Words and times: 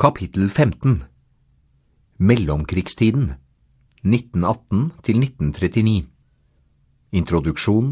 Kapittel 0.00 0.48
15 0.48 1.02
Mellomkrigstiden 2.24 3.34
1918 4.00 4.86
til 5.04 5.18
1939 5.20 6.06
Introduksjon 7.12 7.90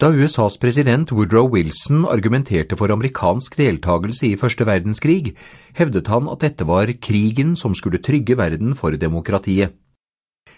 Da 0.00 0.08
USAs 0.08 0.56
president 0.62 1.12
Woodrow 1.12 1.50
Wilson 1.52 2.06
argumenterte 2.08 2.78
for 2.80 2.88
amerikansk 2.88 3.58
deltakelse 3.60 4.30
i 4.30 4.38
første 4.40 4.64
verdenskrig, 4.64 5.34
hevdet 5.76 6.08
han 6.08 6.30
at 6.32 6.40
dette 6.40 6.64
var 6.64 6.88
krigen 6.96 7.52
som 7.52 7.76
skulle 7.76 8.00
trygge 8.00 8.38
verden 8.40 8.72
for 8.72 8.96
demokratiet. 8.96 9.76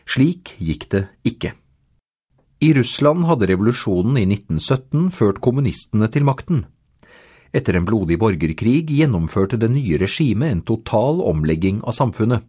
Slik 0.06 0.54
gikk 0.62 0.86
det 0.94 1.08
ikke. 1.26 1.56
I 2.62 2.70
Russland 2.78 3.26
hadde 3.26 3.50
revolusjonen 3.50 4.14
i 4.14 4.28
1917 4.30 5.10
ført 5.10 5.42
kommunistene 5.42 6.06
til 6.06 6.22
makten. 6.22 6.62
Etter 7.54 7.78
en 7.78 7.86
blodig 7.86 8.18
borgerkrig 8.18 8.88
gjennomførte 8.90 9.60
det 9.62 9.70
nye 9.70 9.98
regimet 10.02 10.50
en 10.50 10.64
total 10.66 11.20
omlegging 11.22 11.80
av 11.86 11.94
samfunnet. 11.94 12.42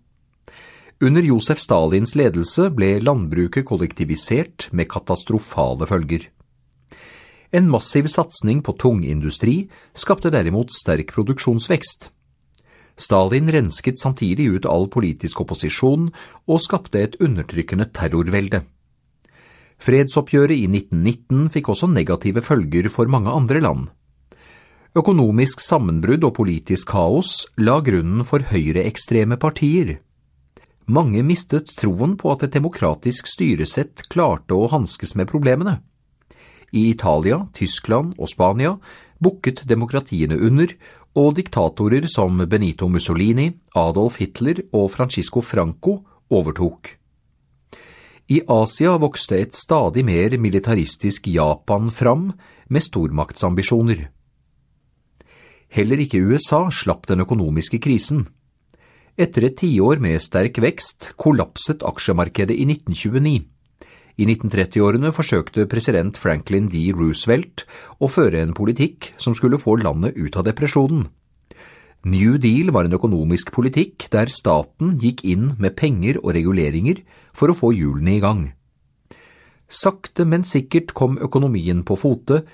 Under 1.03 1.21
Josef 1.21 1.59
Stalins 1.59 2.15
ledelse 2.15 2.69
ble 2.73 2.95
landbruket 3.03 3.67
kollektivisert 3.67 4.69
med 4.71 4.89
katastrofale 4.89 5.85
følger. 5.89 6.29
En 7.55 7.67
massiv 7.69 8.07
satsing 8.09 8.63
på 8.65 8.73
tungindustri 8.81 9.67
skapte 9.93 10.31
derimot 10.33 10.73
sterk 10.73 11.13
produksjonsvekst. 11.13 12.09
Stalin 12.95 13.51
rensket 13.51 13.99
samtidig 13.99 14.47
ut 14.55 14.65
all 14.71 14.87
politisk 14.89 15.43
opposisjon 15.43 16.07
og 16.47 16.63
skapte 16.63 17.03
et 17.03 17.19
undertrykkende 17.19 17.89
terrorvelde. 17.93 18.63
Fredsoppgjøret 19.83 20.55
i 20.55 20.65
1919 20.71 21.51
fikk 21.51 21.69
også 21.75 21.91
negative 21.91 22.41
følger 22.41 22.87
for 22.89 23.11
mange 23.11 23.35
andre 23.35 23.61
land. 23.61 23.89
Økonomisk 24.95 25.59
sammenbrudd 25.59 26.23
og 26.23 26.37
politisk 26.37 26.93
kaos 26.93 27.49
la 27.59 27.81
grunnen 27.83 28.23
for 28.23 28.45
høyreekstreme 28.47 29.35
partier. 29.35 29.97
Mange 30.87 31.19
mistet 31.25 31.73
troen 31.75 32.13
på 32.15 32.31
at 32.31 32.45
et 32.45 32.55
demokratisk 32.55 33.27
styresett 33.27 34.05
klarte 34.07 34.55
å 34.55 34.69
hanskes 34.71 35.11
med 35.19 35.27
problemene. 35.27 35.81
I 36.71 36.87
Italia, 36.93 37.41
Tyskland 37.51 38.15
og 38.15 38.31
Spania 38.31 38.77
bukket 39.19 39.65
demokratiene 39.67 40.39
under, 40.39 40.71
og 41.15 41.35
diktatorer 41.35 42.07
som 42.11 42.39
Benito 42.47 42.87
Mussolini, 42.91 43.49
Adolf 43.75 44.21
Hitler 44.23 44.63
og 44.71 44.89
Francisco 44.95 45.43
Franco 45.43 45.99
overtok. 46.31 46.95
I 48.31 48.41
Asia 48.47 48.95
vokste 48.99 49.43
et 49.43 49.55
stadig 49.55 50.07
mer 50.07 50.39
militaristisk 50.39 51.27
Japan 51.27 51.91
fram, 51.91 52.29
med 52.67 52.81
stormaktsambisjoner. 52.81 54.14
Heller 55.75 55.99
ikke 55.99 56.21
USA 56.23 56.69
slapp 56.71 57.03
den 57.09 57.25
økonomiske 57.25 57.81
krisen. 57.83 58.23
Etter 59.19 59.49
et 59.49 59.57
tiår 59.59 59.99
med 60.03 60.21
sterk 60.23 60.61
vekst 60.63 61.09
kollapset 61.19 61.83
aksjemarkedet 61.83 62.55
i 62.55 62.63
1929. 62.69 63.43
I 64.15 64.23
1930-årene 64.23 65.11
forsøkte 65.11 65.65
president 65.67 66.15
Franklin 66.15 66.69
D. 66.71 66.87
Roosevelt 66.95 67.65
å 67.99 68.07
føre 68.07 68.39
en 68.45 68.55
politikk 68.55 69.11
som 69.19 69.35
skulle 69.35 69.59
få 69.59 69.75
landet 69.81 70.15
ut 70.15 70.39
av 70.39 70.47
depresjonen. 70.47 71.09
New 72.07 72.37
Deal 72.39 72.71
var 72.71 72.87
en 72.87 72.95
økonomisk 72.95 73.51
politikk 73.51 74.07
der 74.13 74.31
staten 74.31 74.93
gikk 75.01 75.25
inn 75.27 75.55
med 75.59 75.75
penger 75.75 76.21
og 76.21 76.35
reguleringer 76.37 77.01
for 77.35 77.51
å 77.51 77.57
få 77.57 77.73
hjulene 77.75 78.15
i 78.15 78.21
gang. 78.23 78.45
Sakte, 79.67 80.23
men 80.23 80.45
sikkert 80.47 80.93
kom 80.95 81.17
økonomien 81.19 81.81
på 81.83 81.97
fote, 81.97 82.45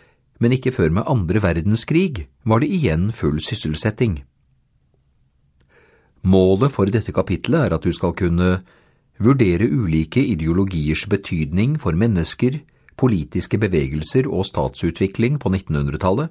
men 0.41 0.57
ikke 0.57 0.73
før 0.73 0.89
med 0.97 1.07
andre 1.09 1.41
verdenskrig 1.43 2.25
var 2.49 2.63
det 2.63 2.71
igjen 2.73 3.11
full 3.13 3.37
sysselsetting. 3.43 4.23
Målet 6.21 6.73
for 6.73 6.89
dette 6.89 7.13
kapitlet 7.13 7.67
er 7.67 7.75
at 7.77 7.85
du 7.85 7.93
skal 7.93 8.13
kunne 8.17 8.59
vurdere 9.21 9.69
ulike 9.69 10.21
ideologiers 10.21 11.05
betydning 11.09 11.77
for 11.81 11.97
mennesker, 11.97 12.59
politiske 12.97 13.57
bevegelser 13.61 14.27
og 14.29 14.45
statsutvikling 14.49 15.39
på 15.41 15.49
1900-tallet, 15.53 16.29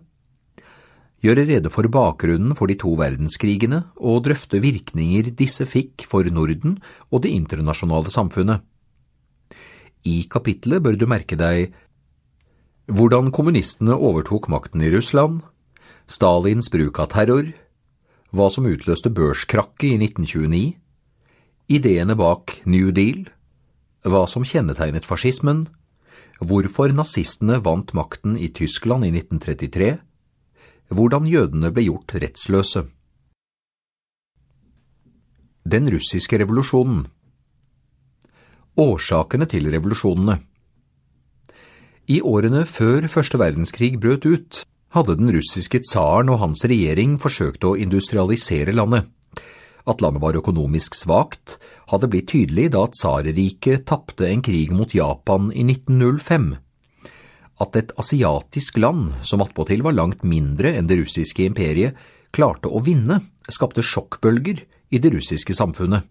gjøre 1.21 1.45
rede 1.47 1.71
for 1.73 1.87
bakgrunnen 1.93 2.57
for 2.57 2.71
de 2.71 2.79
to 2.81 2.95
verdenskrigene 2.99 3.83
og 3.99 4.25
drøfte 4.27 4.61
virkninger 4.63 5.31
disse 5.37 5.67
fikk 5.69 6.07
for 6.09 6.27
Norden 6.33 6.79
og 7.11 7.23
det 7.27 7.35
internasjonale 7.37 8.13
samfunnet. 8.15 8.63
I 10.09 10.25
kapitlet 10.33 10.81
bør 10.81 10.97
du 10.97 11.05
merke 11.11 11.37
deg 11.37 11.75
hvordan 12.91 13.31
kommunistene 13.31 13.95
overtok 13.95 14.49
makten 14.51 14.83
i 14.83 14.91
Russland, 14.91 15.45
Stalins 16.11 16.71
bruk 16.73 16.99
av 16.99 17.13
terror, 17.15 17.53
hva 18.35 18.49
som 18.51 18.67
utløste 18.67 19.13
børskrakket 19.15 19.93
i 19.93 19.99
1929, 20.09 20.63
ideene 21.71 22.17
bak 22.19 22.57
New 22.67 22.91
Deal, 22.95 23.29
hva 24.03 24.25
som 24.31 24.47
kjennetegnet 24.47 25.07
fascismen, 25.07 25.69
hvorfor 26.41 26.91
nazistene 26.97 27.61
vant 27.63 27.95
makten 27.95 28.35
i 28.39 28.51
Tyskland 28.51 29.07
i 29.07 29.13
1933, 29.15 29.93
hvordan 30.91 31.31
jødene 31.31 31.71
ble 31.71 31.87
gjort 31.87 32.17
rettsløse. 32.19 32.89
Den 35.71 35.87
russiske 35.93 36.41
revolusjonen 36.41 37.05
Årsakene 38.81 39.47
til 39.51 39.69
revolusjonene 39.71 40.39
i 42.11 42.19
årene 42.27 42.65
før 42.67 43.07
første 43.11 43.39
verdenskrig 43.39 43.95
brøt 44.03 44.27
ut, 44.27 44.63
hadde 44.97 45.15
den 45.21 45.31
russiske 45.31 45.83
tsaren 45.85 46.33
og 46.33 46.41
hans 46.43 46.65
regjering 46.67 47.15
forsøkt 47.23 47.63
å 47.67 47.77
industrialisere 47.79 48.75
landet. 48.75 49.07
At 49.87 50.03
landet 50.03 50.23
var 50.23 50.39
økonomisk 50.39 50.97
svakt, 50.99 51.59
hadde 51.91 52.11
blitt 52.11 52.33
tydelig 52.33 52.73
da 52.75 52.83
tsareriket 52.91 53.87
tapte 53.89 54.27
en 54.27 54.43
krig 54.43 54.75
mot 54.75 54.91
Japan 54.95 55.49
i 55.55 55.63
1905. 55.69 56.51
At 57.63 57.79
et 57.79 57.95
asiatisk 58.01 58.81
land, 58.83 59.13
som 59.23 59.43
attpåtil 59.45 59.85
var 59.87 59.95
langt 59.95 60.25
mindre 60.27 60.75
enn 60.75 60.91
det 60.91 60.99
russiske 61.03 61.47
imperiet, 61.47 61.95
klarte 62.35 62.71
å 62.71 62.83
vinne, 62.83 63.21
skapte 63.51 63.85
sjokkbølger 63.87 64.65
i 64.91 64.99
det 64.99 65.15
russiske 65.15 65.55
samfunnet. 65.55 66.07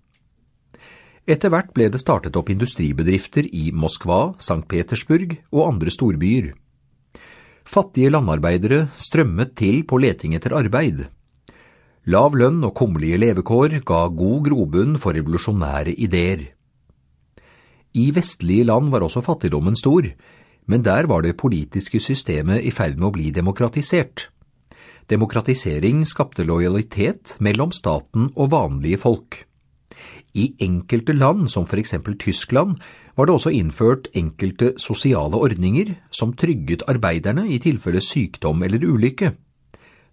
Etter 1.30 1.52
hvert 1.54 1.70
ble 1.78 1.92
det 1.94 2.02
startet 2.02 2.38
opp 2.40 2.48
industribedrifter 2.50 3.46
i 3.54 3.70
Moskva, 3.70 4.34
St. 4.42 4.64
Petersburg 4.66 5.36
og 5.54 5.68
andre 5.68 5.94
storbyer. 5.94 6.56
Fattige 7.70 8.10
landarbeidere 8.10 8.88
strømmet 8.98 9.54
til 9.60 9.84
på 9.86 10.00
leting 10.02 10.34
etter 10.34 10.56
arbeid. 10.58 11.04
Lav 12.10 12.34
lønn 12.34 12.64
og 12.66 12.74
kummerlige 12.80 13.20
levekår 13.22 13.76
ga 13.86 14.08
god 14.10 14.48
grobunn 14.48 14.96
for 14.98 15.14
revolusjonære 15.14 15.94
ideer. 16.02 16.48
I 17.94 18.10
vestlige 18.16 18.66
land 18.66 18.90
var 18.90 19.06
også 19.06 19.22
fattigdommen 19.22 19.78
stor, 19.78 20.08
men 20.66 20.82
der 20.86 21.06
var 21.10 21.22
det 21.22 21.38
politiske 21.38 22.02
systemet 22.02 22.66
i 22.66 22.74
ferd 22.74 22.98
med 22.98 23.10
å 23.12 23.14
bli 23.14 23.30
demokratisert. 23.36 24.32
Demokratisering 25.10 26.02
skapte 26.06 26.46
lojalitet 26.46 27.36
mellom 27.38 27.74
staten 27.74 28.32
og 28.34 28.50
vanlige 28.54 29.02
folk. 29.06 29.44
I 30.38 30.54
enkelte 30.62 31.14
land, 31.16 31.50
som 31.52 31.66
for 31.66 31.80
eksempel 31.82 32.18
Tyskland, 32.20 32.78
var 33.18 33.28
det 33.28 33.36
også 33.36 33.54
innført 33.56 34.10
enkelte 34.18 34.74
sosiale 34.78 35.40
ordninger 35.40 35.96
som 36.12 36.36
trygget 36.38 36.86
arbeiderne 36.90 37.48
i 37.50 37.60
tilfelle 37.62 38.02
sykdom 38.04 38.64
eller 38.64 38.86
ulykke. 38.86 39.34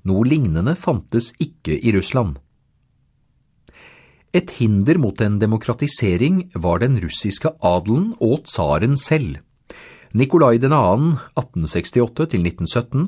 Noe 0.07 0.25
lignende 0.29 0.77
fantes 0.79 1.33
ikke 1.43 1.77
i 1.77 1.93
Russland. 1.97 2.37
Et 4.37 4.51
hinder 4.59 4.99
mot 5.01 5.21
en 5.25 5.39
demokratisering 5.41 6.51
var 6.55 6.83
den 6.83 6.99
russiske 7.01 7.51
adelen 7.65 8.13
og 8.21 8.45
tsaren 8.45 8.97
selv. 9.01 9.39
Nikolai 10.17 10.59
2., 10.63 10.69
1868–1917, 11.37 13.07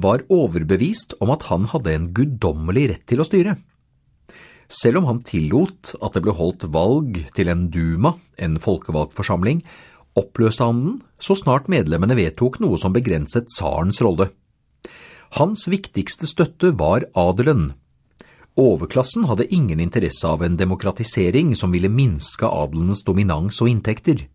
var 0.00 0.24
overbevist 0.28 1.14
om 1.20 1.32
at 1.34 1.46
han 1.50 1.66
hadde 1.72 1.94
en 1.94 2.08
guddommelig 2.16 2.88
rett 2.92 3.04
til 3.08 3.20
å 3.22 3.26
styre. 3.28 3.56
Selv 4.70 5.00
om 5.00 5.08
han 5.08 5.22
tillot 5.26 5.96
at 5.98 6.14
det 6.14 6.22
ble 6.22 6.34
holdt 6.38 6.68
valg 6.70 7.16
til 7.34 7.50
en 7.50 7.66
duma, 7.74 8.14
en 8.38 8.54
folkevalgt 8.62 9.16
forsamling, 9.18 9.64
oppløste 10.18 10.66
han 10.66 10.84
den 10.84 11.00
så 11.22 11.34
snart 11.38 11.66
medlemmene 11.70 12.16
vedtok 12.18 12.60
noe 12.62 12.78
som 12.78 12.94
begrenset 12.94 13.50
tsarens 13.50 14.00
rolle. 14.04 14.30
Hans 15.38 15.66
viktigste 15.70 16.26
støtte 16.30 16.72
var 16.78 17.06
adelen. 17.18 17.72
Overklassen 18.58 19.26
hadde 19.30 19.48
ingen 19.54 19.82
interesse 19.82 20.26
av 20.26 20.42
en 20.42 20.56
demokratisering 20.58 21.54
som 21.58 21.74
ville 21.74 21.90
minske 21.90 22.46
adelens 22.46 23.04
dominans 23.06 23.60
og 23.62 23.70
inntekter. 23.70 24.26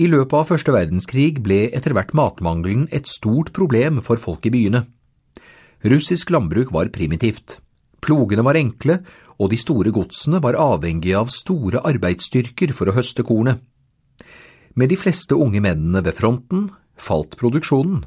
I 0.00 0.06
løpet 0.08 0.36
av 0.38 0.46
første 0.48 0.72
verdenskrig 0.72 1.42
ble 1.44 1.64
etter 1.76 1.94
hvert 1.94 2.14
matmangelen 2.16 2.86
et 2.94 3.10
stort 3.10 3.50
problem 3.54 3.98
for 4.02 4.22
folk 4.22 4.46
i 4.48 4.54
byene. 4.54 4.86
Russisk 5.84 6.30
landbruk 6.30 6.70
var 6.72 6.92
primitivt. 6.94 7.58
Plogene 8.00 8.44
var 8.46 8.58
enkle, 8.58 9.00
og 9.40 9.50
de 9.52 9.58
store 9.60 9.92
godsene 9.94 10.40
var 10.44 10.58
avhengige 10.60 11.18
av 11.18 11.32
store 11.32 11.82
arbeidsstyrker 11.88 12.74
for 12.76 12.90
å 12.90 12.96
høste 12.96 13.24
kornet. 13.24 13.60
Med 14.76 14.92
de 14.92 14.98
fleste 15.00 15.34
unge 15.34 15.62
mennene 15.64 16.02
ved 16.04 16.16
fronten 16.16 16.68
falt 17.00 17.36
produksjonen. 17.40 18.04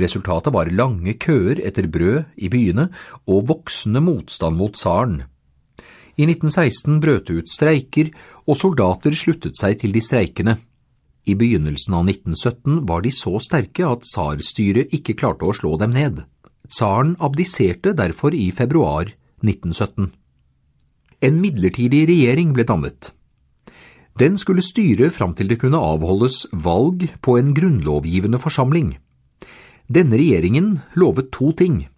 Resultatet 0.00 0.54
var 0.54 0.70
lange 0.72 1.16
køer 1.20 1.60
etter 1.66 1.88
brød 1.90 2.36
i 2.38 2.48
byene 2.52 2.88
og 3.28 3.46
voksende 3.50 4.02
motstand 4.04 4.58
mot 4.58 4.76
tsaren. 4.78 5.20
I 6.20 6.26
1916 6.26 6.98
brøt 7.00 7.28
det 7.28 7.38
ut 7.40 7.50
streiker, 7.50 8.10
og 8.46 8.58
soldater 8.58 9.14
sluttet 9.16 9.56
seg 9.58 9.78
til 9.80 9.94
de 9.94 10.02
streikende. 10.04 10.56
I 11.28 11.36
begynnelsen 11.38 11.94
av 11.96 12.08
1917 12.08 12.82
var 12.88 13.04
de 13.04 13.12
så 13.14 13.36
sterke 13.42 13.86
at 13.86 14.04
tsarstyret 14.04 14.92
ikke 14.96 15.16
klarte 15.20 15.48
å 15.48 15.56
slå 15.56 15.76
dem 15.80 15.94
ned. 15.96 16.22
Tsaren 16.70 17.16
abdiserte 17.18 17.92
derfor 17.98 18.34
i 18.34 18.50
februar 18.54 19.10
1917. 19.42 20.12
En 21.20 21.40
midlertidig 21.42 22.06
regjering 22.08 22.54
ble 22.54 22.64
dannet. 22.64 23.10
Den 24.20 24.36
skulle 24.38 24.62
styre 24.64 25.10
fram 25.10 25.34
til 25.34 25.50
det 25.50 25.60
kunne 25.62 25.80
avholdes 25.80 26.44
valg 26.52 27.06
på 27.24 27.36
en 27.40 27.54
grunnlovgivende 27.56 28.40
forsamling. 28.40 28.94
Denne 29.90 30.18
regjeringen 30.20 30.78
lovet 30.94 31.32
to 31.34 31.52
ting– 31.52 31.82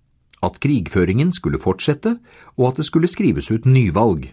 at 0.43 0.59
krigføringen 0.59 1.31
skulle 1.31 1.61
fortsette, 1.63 2.17
og 2.59 2.73
at 2.73 2.81
det 2.81 2.87
skulle 2.89 3.07
skrives 3.07 3.53
ut 3.55 3.67
nyvalg. 3.69 4.25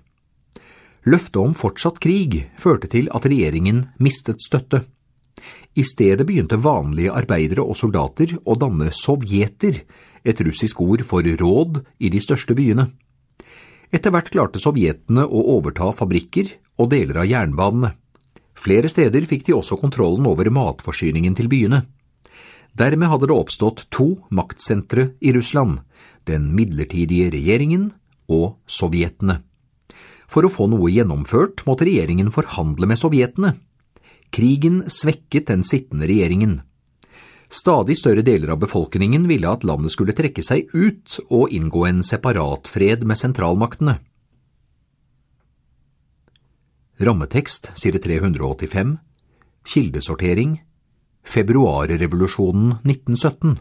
Løftet 1.06 1.38
om 1.38 1.54
fortsatt 1.54 2.00
krig 2.02 2.48
førte 2.58 2.90
til 2.90 3.12
at 3.14 3.28
regjeringen 3.30 3.84
mistet 4.02 4.42
støtte. 4.42 4.82
I 5.78 5.86
stedet 5.86 6.26
begynte 6.26 6.58
vanlige 6.60 7.14
arbeidere 7.14 7.62
og 7.64 7.78
soldater 7.78 8.34
å 8.42 8.58
danne 8.60 8.90
sovjeter, 8.90 9.84
et 10.24 10.42
russisk 10.46 10.82
ord 10.82 11.04
for 11.08 11.24
råd 11.24 11.84
i 12.00 12.10
de 12.10 12.22
største 12.22 12.56
byene. 12.58 12.90
Etter 13.90 14.14
hvert 14.14 14.30
klarte 14.30 14.62
sovjetene 14.62 15.26
å 15.26 15.46
overta 15.56 15.90
fabrikker 15.96 16.52
og 16.80 16.92
deler 16.94 17.24
av 17.24 17.30
jernbanene. 17.30 17.96
Flere 18.60 18.92
steder 18.92 19.26
fikk 19.26 19.48
de 19.48 19.56
også 19.56 19.80
kontrollen 19.80 20.28
over 20.28 20.50
matforsyningen 20.52 21.36
til 21.38 21.48
byene. 21.52 21.86
Dermed 22.78 23.10
hadde 23.10 23.30
det 23.30 23.36
oppstått 23.36 23.86
to 23.94 24.20
maktsentre 24.36 25.14
i 25.20 25.34
Russland, 25.34 25.80
den 26.30 26.52
midlertidige 26.56 27.32
regjeringen 27.34 27.90
og 28.30 28.60
sovjetene. 28.70 29.40
For 30.30 30.46
å 30.46 30.54
få 30.54 30.68
noe 30.70 30.92
gjennomført 30.94 31.66
måtte 31.66 31.88
regjeringen 31.88 32.30
forhandle 32.36 32.90
med 32.92 33.00
sovjetene. 33.02 33.56
Krigen 34.30 34.84
svekket 34.86 35.50
den 35.50 35.64
sittende 35.66 36.06
regjeringen. 36.06 36.60
Stadig 37.50 37.98
større 37.98 38.22
deler 38.22 38.54
av 38.54 38.60
befolkningen 38.62 39.26
ville 39.30 39.50
at 39.50 39.66
landet 39.66 39.96
skulle 39.96 40.14
trekke 40.14 40.44
seg 40.46 40.70
ut 40.74 41.18
og 41.34 41.50
inngå 41.50 41.88
en 41.90 42.04
separatfred 42.06 43.06
med 43.10 43.18
sentralmaktene. 43.18 43.96
Rammetekst 47.02 47.72
side 47.80 48.02
385 48.04 48.98
Kildesortering 49.66 50.60
Februarrevolusjonen 51.26 52.78
1917 52.84 53.58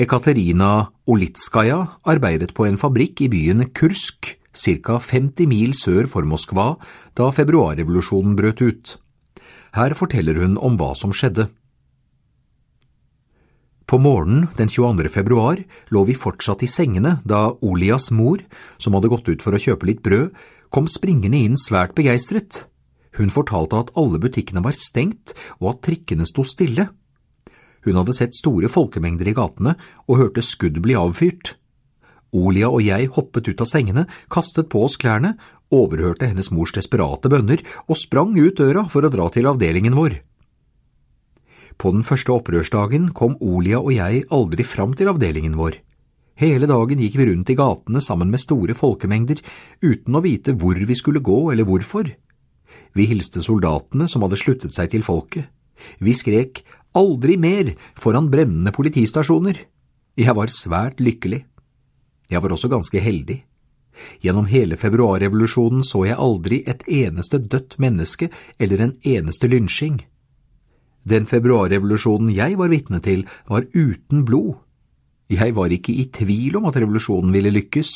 Ekaterina 0.00 0.88
Olitskaja 1.06 1.80
arbeidet 2.08 2.54
på 2.54 2.64
en 2.66 2.80
fabrikk 2.80 3.20
i 3.26 3.28
byen 3.30 3.68
Kursk, 3.76 4.32
ca 4.54 4.96
50 4.98 5.46
mil 5.46 5.74
sør 5.76 6.08
for 6.10 6.26
Moskva, 6.26 6.72
da 7.14 7.28
februarrevolusjonen 7.30 8.34
brøt 8.34 8.62
ut. 8.64 8.94
Her 9.74 9.94
forteller 9.98 10.38
hun 10.38 10.58
om 10.62 10.76
hva 10.78 10.92
som 10.94 11.12
skjedde. 11.14 11.48
På 13.90 13.98
morgenen 14.00 14.46
den 14.56 14.70
22. 14.70 15.10
februar 15.12 15.60
lå 15.92 16.04
vi 16.08 16.14
fortsatt 16.16 16.62
i 16.64 16.70
sengene 16.70 17.18
da 17.26 17.50
Olias 17.60 18.08
mor, 18.14 18.40
som 18.78 18.94
hadde 18.96 19.10
gått 19.12 19.28
ut 19.28 19.42
for 19.44 19.54
å 19.54 19.60
kjøpe 19.60 19.90
litt 19.90 20.02
brød, 20.06 20.30
kom 20.72 20.86
springende 20.90 21.42
inn 21.42 21.58
svært 21.60 21.92
begeistret. 21.98 22.64
Hun 23.18 23.30
fortalte 23.30 23.82
at 23.82 23.92
alle 23.98 24.18
butikkene 24.22 24.62
var 24.64 24.74
stengt 24.78 25.34
og 25.60 25.74
at 25.74 25.82
trikkene 25.86 26.26
sto 26.26 26.46
stille. 26.46 26.88
Hun 27.84 28.00
hadde 28.00 28.16
sett 28.16 28.38
store 28.38 28.70
folkemengder 28.72 29.28
i 29.28 29.36
gatene 29.36 29.76
og 30.08 30.18
hørte 30.22 30.42
skudd 30.42 30.80
bli 30.82 30.96
avfyrt. 30.98 31.54
Olia 32.34 32.70
og 32.72 32.82
jeg 32.82 33.12
hoppet 33.14 33.52
ut 33.52 33.62
av 33.62 33.68
sengene, 33.70 34.08
kastet 34.32 34.70
på 34.72 34.82
oss 34.86 34.96
klærne, 34.98 35.36
overhørte 35.74 36.28
hennes 36.30 36.50
mors 36.54 36.72
desperate 36.76 37.30
bønner 37.32 37.62
og 37.88 37.98
sprang 37.98 38.36
ut 38.38 38.60
døra 38.60 38.86
for 38.90 39.04
å 39.04 39.12
dra 39.12 39.28
til 39.34 39.50
avdelingen 39.50 39.96
vår. 39.98 40.20
På 41.76 41.90
den 41.90 42.04
første 42.06 42.32
opprørsdagen 42.34 43.10
kom 43.16 43.34
Olia 43.42 43.80
og 43.82 43.92
jeg 43.96 44.24
aldri 44.34 44.66
fram 44.66 44.94
til 44.94 45.10
avdelingen 45.10 45.58
vår. 45.58 45.80
Hele 46.38 46.66
dagen 46.66 46.98
gikk 47.02 47.16
vi 47.18 47.26
rundt 47.28 47.50
i 47.50 47.58
gatene 47.58 48.02
sammen 48.02 48.30
med 48.30 48.42
store 48.42 48.74
folkemengder, 48.74 49.38
uten 49.82 50.16
å 50.18 50.22
vite 50.22 50.54
hvor 50.58 50.78
vi 50.78 50.96
skulle 50.98 51.22
gå 51.22 51.40
eller 51.52 51.66
hvorfor. 51.66 52.10
Vi 52.94 53.06
hilste 53.10 53.42
soldatene 53.42 54.08
som 54.10 54.24
hadde 54.26 54.38
sluttet 54.38 54.74
seg 54.74 54.90
til 54.90 55.06
folket. 55.06 55.46
Vi 56.02 56.14
skrek 56.14 56.62
aldri 56.94 57.36
mer 57.38 57.72
foran 57.98 58.30
brennende 58.30 58.74
politistasjoner. 58.74 59.58
Jeg 60.18 60.34
var 60.38 60.50
svært 60.50 61.02
lykkelig. 61.02 61.42
Jeg 62.30 62.42
var 62.42 62.54
også 62.54 62.70
ganske 62.70 63.02
heldig. 63.02 63.42
Gjennom 64.24 64.48
hele 64.50 64.78
februarrevolusjonen 64.80 65.84
så 65.86 66.04
jeg 66.08 66.18
aldri 66.18 66.62
et 66.66 66.82
eneste 66.88 67.38
dødt 67.38 67.78
menneske 67.82 68.30
eller 68.58 68.82
en 68.82 68.94
eneste 69.02 69.50
lynsjing. 69.50 70.00
Den 71.04 71.28
februarrevolusjonen 71.28 72.32
jeg 72.32 72.56
var 72.58 72.72
vitne 72.72 73.00
til, 73.04 73.26
var 73.48 73.66
uten 73.74 74.24
blod. 74.24 74.56
Jeg 75.28 75.54
var 75.56 75.72
ikke 75.72 75.92
i 75.92 76.08
tvil 76.12 76.56
om 76.60 76.68
at 76.68 76.78
revolusjonen 76.80 77.32
ville 77.32 77.52
lykkes. 77.52 77.92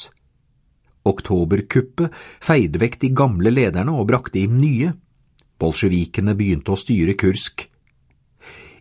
Oktoberkuppet 1.09 2.13
feide 2.45 2.81
vekk 2.81 3.01
de 3.01 3.13
gamle 3.17 3.53
lederne 3.53 3.95
og 3.97 4.09
brakte 4.11 4.43
inn 4.43 4.59
nye. 4.61 4.93
Bolsjevikene 5.59 6.37
begynte 6.39 6.75
å 6.75 6.79
styre 6.79 7.17
Kursk. 7.19 7.65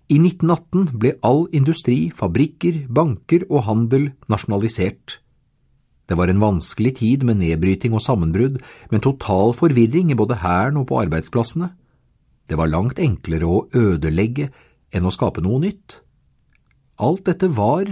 I 0.07 0.19
1918 0.21 0.93
ble 0.95 1.15
all 1.27 1.47
industri, 1.55 2.07
fabrikker, 2.15 2.85
banker 2.87 3.43
og 3.49 3.65
handel 3.67 4.11
nasjonalisert. 4.31 5.17
Det 6.07 6.15
var 6.15 6.31
en 6.31 6.39
vanskelig 6.39 6.95
tid 7.01 7.23
med 7.27 7.41
nedbryting 7.41 7.95
og 7.95 8.03
sammenbrudd, 8.03 8.61
men 8.91 9.03
total 9.03 9.53
forvirring 9.57 10.11
i 10.11 10.17
både 10.19 10.39
hæren 10.39 10.79
og 10.79 10.87
på 10.87 11.01
arbeidsplassene. 11.03 11.73
Det 12.47 12.55
var 12.55 12.71
langt 12.71 12.99
enklere 13.03 13.47
å 13.47 13.65
ødelegge 13.75 14.49
enn 14.95 15.07
å 15.07 15.11
skape 15.11 15.43
noe 15.43 15.59
nytt. 15.65 15.99
Alt 17.03 17.27
dette 17.27 17.51
var, 17.51 17.91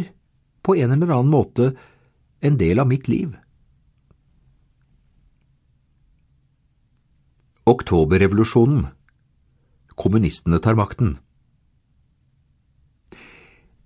på 0.63 0.77
en 0.79 0.95
eller 0.95 1.11
annen 1.11 1.33
måte, 1.33 1.73
en 2.39 2.55
del 2.57 2.79
av 2.79 2.87
mitt 2.87 3.09
liv. 3.11 3.35
Oktoberrevolusjonen 7.65 8.87
Kommunistene 9.97 10.59
tar 10.61 10.75
makten 10.77 11.15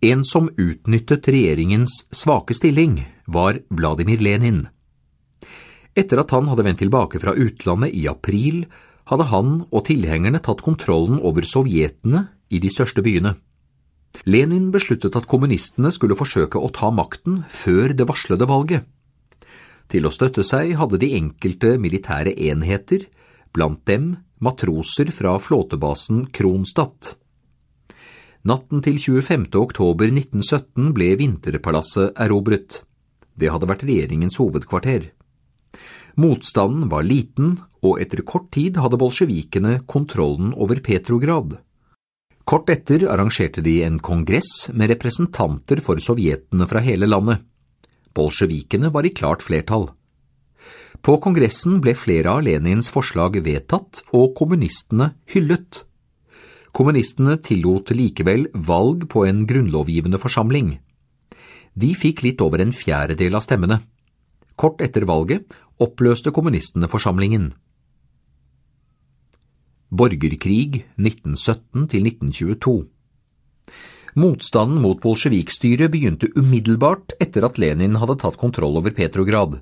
En 0.04 0.26
som 0.28 0.50
utnyttet 0.58 1.30
regjeringens 1.32 2.02
svake 2.12 2.56
stilling, 2.58 2.98
var 3.30 3.62
Vladimir 3.70 4.22
Lenin. 4.24 4.64
Etter 5.98 6.22
at 6.22 6.32
han 6.36 6.48
hadde 6.50 6.66
vendt 6.66 6.82
tilbake 6.84 7.22
fra 7.22 7.36
utlandet 7.38 7.96
i 7.98 8.06
april, 8.10 8.66
hadde 9.10 9.30
han 9.32 9.54
og 9.70 9.86
tilhengerne 9.90 10.42
tatt 10.46 10.62
kontrollen 10.66 11.20
over 11.26 11.46
sovjetene 11.46 12.28
i 12.54 12.62
de 12.62 12.70
største 12.72 13.04
byene. 13.06 13.36
Lenin 14.26 14.70
besluttet 14.74 15.16
at 15.18 15.28
kommunistene 15.30 15.92
skulle 15.94 16.18
forsøke 16.18 16.60
å 16.62 16.72
ta 16.74 16.90
makten 16.94 17.44
før 17.50 17.94
det 17.94 18.08
varslede 18.10 18.48
valget. 18.50 18.88
Til 19.90 20.06
å 20.06 20.14
støtte 20.14 20.46
seg 20.46 20.76
hadde 20.78 21.00
de 21.02 21.14
enkelte 21.18 21.78
militære 21.82 22.36
enheter 22.50 23.08
blant 23.54 23.82
dem 23.90 24.12
matroser 24.40 25.10
fra 25.14 25.36
flåtebasen 25.42 26.28
Kronstadt. 26.34 27.16
Natten 28.50 28.84
til 28.86 29.00
25. 29.02 29.50
oktober 29.60 30.08
1917 30.14 30.94
ble 30.96 31.10
Vinterpalasset 31.20 32.14
erobret. 32.24 32.84
Det 33.40 33.52
hadde 33.54 33.70
vært 33.70 33.86
regjeringens 33.88 34.40
hovedkvarter. 34.42 35.10
Motstanden 36.20 36.90
var 36.92 37.06
liten, 37.08 37.56
og 37.86 38.02
etter 38.04 38.26
kort 38.28 38.50
tid 38.52 38.80
hadde 38.82 39.00
bolsjevikene 39.00 39.80
kontrollen 39.88 40.52
over 40.58 40.82
Petrograd. 40.84 41.60
Kort 42.50 42.72
etter 42.74 43.06
arrangerte 43.08 43.62
de 43.64 43.78
en 43.86 44.00
kongress 44.04 44.72
med 44.74 44.90
representanter 44.92 45.80
for 45.86 46.02
sovjetene 46.02 46.66
fra 46.68 46.82
hele 46.84 47.08
landet. 47.08 47.46
Bolsjevikene 48.18 48.90
var 48.92 49.06
i 49.06 49.14
klart 49.14 49.46
flertall. 49.46 49.88
På 51.06 51.16
kongressen 51.24 51.78
ble 51.80 51.94
flere 51.96 52.34
av 52.34 52.42
Lenins 52.44 52.90
forslag 52.92 53.38
vedtatt 53.46 54.02
og 54.18 54.34
kommunistene 54.36 55.14
hyllet. 55.32 55.84
Kommunistene 56.76 57.38
tillot 57.46 57.94
likevel 57.96 58.50
valg 58.54 59.06
på 59.14 59.24
en 59.30 59.46
grunnlovgivende 59.48 60.20
forsamling. 60.22 60.80
De 61.74 61.94
fikk 61.96 62.24
litt 62.26 62.42
over 62.42 62.62
en 62.64 62.74
fjerdedel 62.76 63.38
av 63.38 63.46
stemmene. 63.46 63.80
Kort 64.60 64.82
etter 64.84 65.06
valget 65.08 65.48
oppløste 65.80 66.34
kommunistene 66.36 66.90
forsamlingen. 66.92 67.52
Borgerkrig 69.90 70.84
1917 71.00 71.88
1922 71.90 72.74
Motstanden 74.20 74.82
mot 74.84 75.00
bolsjevikstyret 75.02 75.92
begynte 75.94 76.30
umiddelbart 76.36 77.16
etter 77.22 77.46
at 77.46 77.58
Lenin 77.62 77.98
hadde 78.02 78.18
tatt 78.22 78.38
kontroll 78.42 78.78
over 78.82 78.94
Petrograd. 78.94 79.60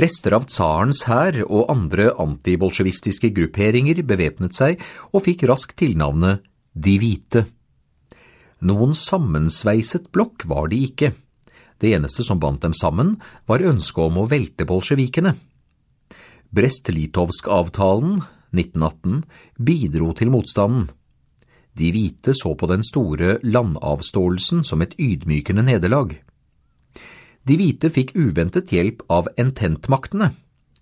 Rester 0.00 0.36
av 0.36 0.46
tsarens 0.48 1.04
hær 1.08 1.40
og 1.46 1.70
andre 1.72 2.10
antibolsjevistiske 2.22 3.32
grupperinger 3.36 4.02
bevæpnet 4.06 4.56
seg 4.56 4.80
og 5.10 5.24
fikk 5.26 5.44
raskt 5.50 5.76
tilnavnet 5.82 6.44
De 6.72 6.96
hvite. 7.02 7.44
Noen 8.60 8.92
sammensveiset 8.96 10.10
blokk 10.12 10.44
var 10.50 10.68
de 10.72 10.82
ikke. 10.84 11.14
Det 11.80 11.94
eneste 11.96 12.24
som 12.26 12.40
bandt 12.40 12.62
dem 12.66 12.74
sammen, 12.76 13.14
var 13.48 13.64
ønsket 13.64 14.10
om 14.10 14.20
å 14.20 14.28
velte 14.28 14.66
bolsjevikene. 14.68 15.32
Brest-Litovsk-avtalen 16.52 18.18
1918 18.52 19.22
bidro 19.56 20.12
til 20.18 20.32
motstanden. 20.34 20.90
De 21.78 21.88
hvite 21.94 22.34
så 22.34 22.52
på 22.58 22.68
den 22.68 22.82
store 22.84 23.38
landavståelsen 23.46 24.64
som 24.66 24.82
et 24.82 24.96
ydmykende 24.98 25.64
nederlag. 25.64 26.16
De 27.46 27.56
hvite 27.56 27.88
fikk 27.88 28.12
uventet 28.18 28.74
hjelp 28.74 29.06
av 29.08 29.30
ententmaktene. 29.40 30.34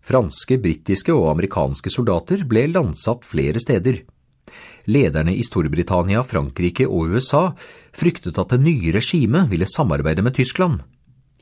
Franske, 0.03 0.57
britiske 0.59 1.13
og 1.15 1.29
amerikanske 1.35 1.93
soldater 1.93 2.43
ble 2.49 2.65
landsatt 2.73 3.29
flere 3.29 3.61
steder. 3.63 4.01
Lederne 4.89 5.35
i 5.37 5.45
Storbritannia, 5.45 6.23
Frankrike 6.25 6.87
og 6.89 7.13
USA 7.13 7.51
fryktet 7.93 8.39
at 8.41 8.55
det 8.55 8.63
nye 8.65 8.93
regimet 8.97 9.51
ville 9.51 9.69
samarbeide 9.69 10.25
med 10.25 10.39
Tyskland. 10.39 10.81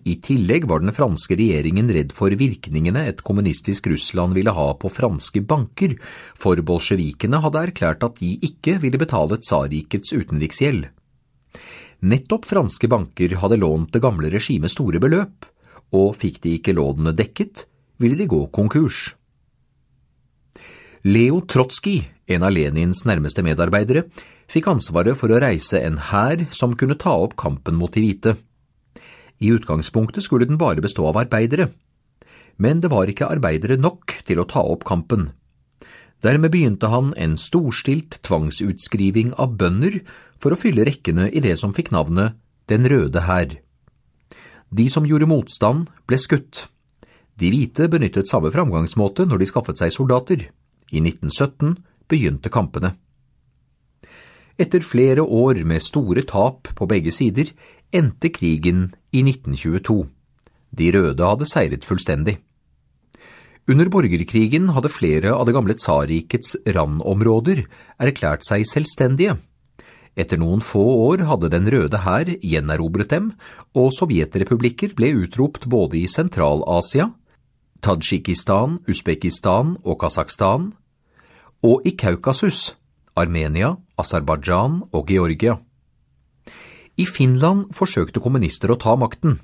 I 0.06 0.16
tillegg 0.22 0.66
var 0.70 0.82
den 0.82 0.94
franske 0.94 1.34
regjeringen 1.38 1.88
redd 1.90 2.12
for 2.14 2.30
virkningene 2.30 3.04
et 3.10 3.22
kommunistisk 3.26 3.88
Russland 3.90 4.34
ville 4.38 4.54
ha 4.54 4.66
på 4.78 4.90
franske 4.90 5.42
banker, 5.42 5.96
for 6.38 6.58
bolsjevikene 6.62 7.40
hadde 7.42 7.62
erklært 7.68 8.06
at 8.06 8.18
de 8.22 8.36
ikke 8.46 8.76
ville 8.82 9.00
betale 9.02 9.38
tsarrikets 9.42 10.14
utenriksgjeld. 10.14 10.86
Nettopp 12.06 12.46
franske 12.46 12.90
banker 12.90 13.34
hadde 13.42 13.58
lånt 13.58 13.94
det 13.94 14.02
gamle 14.04 14.30
regimet 14.30 14.74
store 14.74 15.02
beløp, 15.02 15.46
og 15.94 16.14
fikk 16.18 16.42
de 16.44 16.54
ikke 16.58 16.74
lånene 16.76 17.14
dekket, 17.14 17.66
ville 17.98 18.18
de 18.18 18.30
gå 18.30 18.44
konkurs. 18.54 19.08
Leo 21.06 21.40
Trotskij, 21.46 22.02
en 22.26 22.42
av 22.42 22.52
Lenins 22.54 23.04
nærmeste 23.06 23.44
medarbeidere, 23.46 24.06
fikk 24.50 24.68
ansvaret 24.72 25.18
for 25.18 25.30
å 25.30 25.40
reise 25.42 25.80
en 25.82 25.98
hær 26.10 26.46
som 26.54 26.74
kunne 26.78 26.98
ta 26.98 27.14
opp 27.22 27.36
kampen 27.38 27.78
mot 27.78 27.92
de 27.94 28.02
hvite. 28.02 28.36
I 29.42 29.52
utgangspunktet 29.52 30.24
skulle 30.24 30.48
den 30.48 30.58
bare 30.58 30.82
bestå 30.82 31.06
av 31.10 31.18
arbeidere, 31.20 31.70
men 32.56 32.80
det 32.80 32.90
var 32.90 33.10
ikke 33.10 33.28
arbeidere 33.28 33.76
nok 33.76 34.18
til 34.26 34.40
å 34.40 34.48
ta 34.48 34.62
opp 34.64 34.86
kampen. 34.88 35.30
Dermed 36.24 36.50
begynte 36.50 36.88
han 36.88 37.12
en 37.20 37.36
storstilt 37.38 38.18
tvangsutskriving 38.24 39.34
av 39.36 39.58
bønder 39.60 40.00
for 40.40 40.54
å 40.54 40.58
fylle 40.58 40.86
rekkene 40.88 41.28
i 41.28 41.42
det 41.44 41.58
som 41.60 41.74
fikk 41.76 41.92
navnet 41.94 42.40
Den 42.66 42.82
røde 42.90 43.20
hær. 43.22 43.52
De 44.74 44.88
som 44.90 45.04
gjorde 45.06 45.28
motstand, 45.30 45.84
ble 46.08 46.18
skutt. 46.18 46.64
De 47.38 47.46
hvite 47.52 47.86
benyttet 47.86 48.26
samme 48.26 48.50
framgangsmåte 48.50 49.22
når 49.28 49.38
de 49.38 49.46
skaffet 49.46 49.78
seg 49.78 49.92
soldater. 49.94 50.48
I 50.90 50.98
1917 50.98 51.76
begynte 52.10 52.52
kampene. 52.52 52.94
Etter 54.56 54.80
flere 54.80 55.22
år 55.22 55.60
med 55.68 55.84
store 55.84 56.24
tap 56.24 56.70
på 56.76 56.88
begge 56.88 57.12
sider 57.12 57.50
endte 57.92 58.30
krigen 58.32 58.88
i 59.12 59.20
1922. 59.26 60.06
De 60.76 60.92
røde 60.94 61.28
hadde 61.28 61.48
seiret 61.48 61.84
fullstendig. 61.84 62.38
Under 63.66 63.90
borgerkrigen 63.90 64.70
hadde 64.76 64.92
flere 64.94 65.34
av 65.34 65.48
det 65.48 65.56
gamle 65.56 65.74
tsarrikets 65.74 66.54
randområder 66.70 67.64
erklært 67.98 68.46
seg 68.46 68.62
selvstendige. 68.68 69.36
Etter 70.16 70.40
noen 70.40 70.62
få 70.64 70.80
år 71.10 71.26
hadde 71.28 71.50
Den 71.52 71.68
røde 71.68 72.00
hær 72.06 72.30
gjenerobret 72.40 73.10
dem, 73.12 73.32
og 73.76 73.92
sovjetrepublikker 73.92 74.94
ble 74.96 75.12
utropt 75.26 75.66
både 75.68 75.98
i 76.00 76.06
Sentral-Asia, 76.08 77.10
Tadsjikistan, 77.84 78.80
Usbekistan 78.88 79.76
og 79.84 80.00
Kasakhstan, 80.00 80.70
og 81.64 81.86
i 81.88 81.94
Kaukasus, 81.96 82.74
Armenia, 83.16 83.76
Aserbajdsjan 83.96 84.82
og 84.92 85.08
Georgia. 85.08 85.56
I 86.96 87.04
Finland 87.04 87.72
forsøkte 87.76 88.22
kommunister 88.24 88.72
å 88.72 88.78
ta 88.80 88.96
makten. 88.96 89.38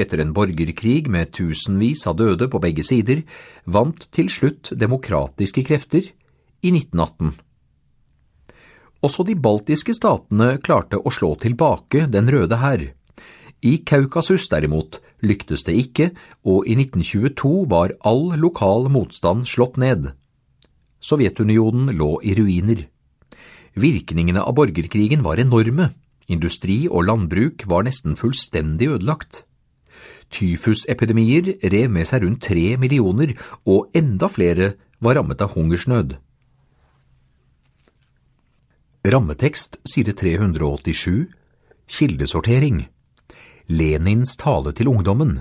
Etter 0.00 0.22
en 0.22 0.32
borgerkrig 0.34 1.10
med 1.12 1.32
tusenvis 1.34 2.06
av 2.10 2.16
døde 2.18 2.48
på 2.50 2.60
begge 2.62 2.82
sider, 2.86 3.22
vant 3.66 4.06
til 4.14 4.30
slutt 4.32 4.72
demokratiske 4.78 5.64
krefter 5.66 6.08
i 6.62 6.72
1918. 6.72 7.34
Også 9.06 9.24
de 9.24 9.36
baltiske 9.36 9.94
statene 9.96 10.56
klarte 10.60 10.98
å 11.00 11.12
slå 11.14 11.34
tilbake 11.40 12.06
Den 12.12 12.28
røde 12.28 12.58
hær. 12.60 12.82
I 13.60 13.72
Kaukasus 13.84 14.48
derimot 14.52 15.00
lyktes 15.24 15.64
det 15.66 15.76
ikke, 15.76 16.10
og 16.44 16.68
i 16.68 16.76
1922 16.78 17.66
var 17.68 17.94
all 18.08 18.32
lokal 18.40 18.88
motstand 18.92 19.48
slått 19.48 19.76
ned. 19.80 20.12
Sovjetunionen 21.00 21.94
lå 21.96 22.18
i 22.22 22.34
ruiner. 22.36 22.86
Virkningene 23.80 24.42
av 24.44 24.54
borgerkrigen 24.58 25.22
var 25.24 25.40
enorme, 25.40 25.90
industri 26.28 26.84
og 26.88 27.06
landbruk 27.08 27.64
var 27.70 27.86
nesten 27.86 28.16
fullstendig 28.20 28.90
ødelagt. 28.94 29.44
Tyfusepidemier 30.30 31.56
rev 31.72 31.90
med 31.90 32.06
seg 32.06 32.24
rundt 32.24 32.44
tre 32.46 32.76
millioner, 32.78 33.34
og 33.66 33.90
enda 33.96 34.28
flere 34.30 34.74
var 35.00 35.16
rammet 35.18 35.42
av 35.42 35.56
hungersnød. 35.56 36.16
Rammetekst 39.10 39.80
side 39.88 40.12
387 40.12 41.30
Kildesortering 41.88 42.82
Lenins 43.72 44.36
tale 44.36 44.74
til 44.76 44.90
ungdommen 44.92 45.38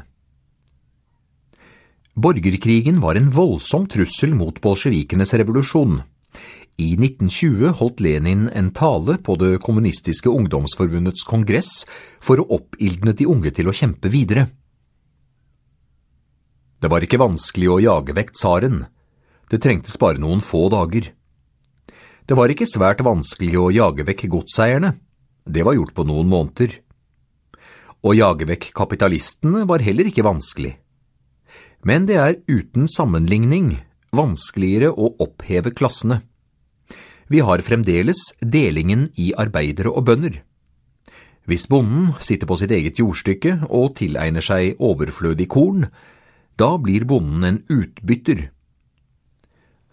Borgerkrigen 2.20 3.00
var 3.00 3.16
en 3.16 3.30
voldsom 3.32 3.86
trussel 3.88 4.34
mot 4.36 4.58
bolsjevikenes 4.62 5.32
revolusjon. 5.40 6.02
I 6.76 6.88
1920 6.98 7.70
holdt 7.80 8.02
Lenin 8.04 8.50
en 8.52 8.72
tale 8.76 9.16
på 9.24 9.36
Det 9.40 9.62
kommunistiske 9.64 10.28
ungdomsforbundets 10.28 11.24
kongress 11.28 11.86
for 12.20 12.42
å 12.42 12.48
oppildne 12.58 13.14
de 13.16 13.28
unge 13.30 13.54
til 13.56 13.72
å 13.72 13.76
kjempe 13.76 14.12
videre. 14.12 14.50
Det 16.80 16.92
var 16.92 17.08
ikke 17.08 17.22
vanskelig 17.24 17.72
å 17.72 17.80
jage 17.86 18.18
vekk 18.20 18.36
tsaren. 18.36 18.84
Det 19.48 19.62
trengtes 19.64 19.96
bare 20.00 20.20
noen 20.20 20.44
få 20.44 20.66
dager. 20.76 21.14
Det 22.28 22.36
var 22.36 22.52
ikke 22.52 22.68
svært 22.68 23.06
vanskelig 23.06 23.56
å 23.56 23.72
jage 23.72 24.04
vekk 24.12 24.28
godseierne. 24.36 24.92
Det 25.48 25.64
var 25.64 25.80
gjort 25.80 25.96
på 25.96 26.08
noen 26.12 26.28
måneder. 26.28 26.76
Å 28.04 28.16
jage 28.16 28.52
vekk 28.52 28.72
kapitalistene 28.76 29.64
var 29.68 29.88
heller 29.88 30.12
ikke 30.12 30.28
vanskelig. 30.28 30.76
Men 31.86 32.07
det 32.09 32.17
er 32.19 32.39
uten 32.50 32.88
sammenligning 32.91 33.77
vanskeligere 34.15 34.91
å 34.91 35.13
oppheve 35.21 35.71
klassene. 35.75 36.21
Vi 37.29 37.41
har 37.45 37.62
fremdeles 37.62 38.33
delingen 38.41 39.07
i 39.21 39.31
arbeidere 39.38 39.93
og 39.93 40.07
bønder. 40.09 40.39
Hvis 41.50 41.67
bonden 41.69 42.13
sitter 42.21 42.50
på 42.50 42.57
sitt 42.62 42.74
eget 42.74 43.00
jordstykke 43.01 43.69
og 43.69 43.95
tilegner 43.98 44.43
seg 44.45 44.81
overflødig 44.81 45.48
korn, 45.50 45.88
da 46.59 46.75
blir 46.81 47.05
bonden 47.09 47.45
en 47.48 47.59
utbytter. 47.69 48.50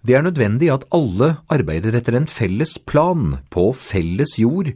Det 0.07 0.17
er 0.17 0.25
nødvendig 0.27 0.69
at 0.73 0.87
alle 0.95 1.37
arbeider 1.53 1.97
etter 1.99 2.17
en 2.19 2.29
felles 2.31 2.77
plan 2.79 3.39
på 3.51 3.71
felles 3.75 4.37
jord, 4.39 4.73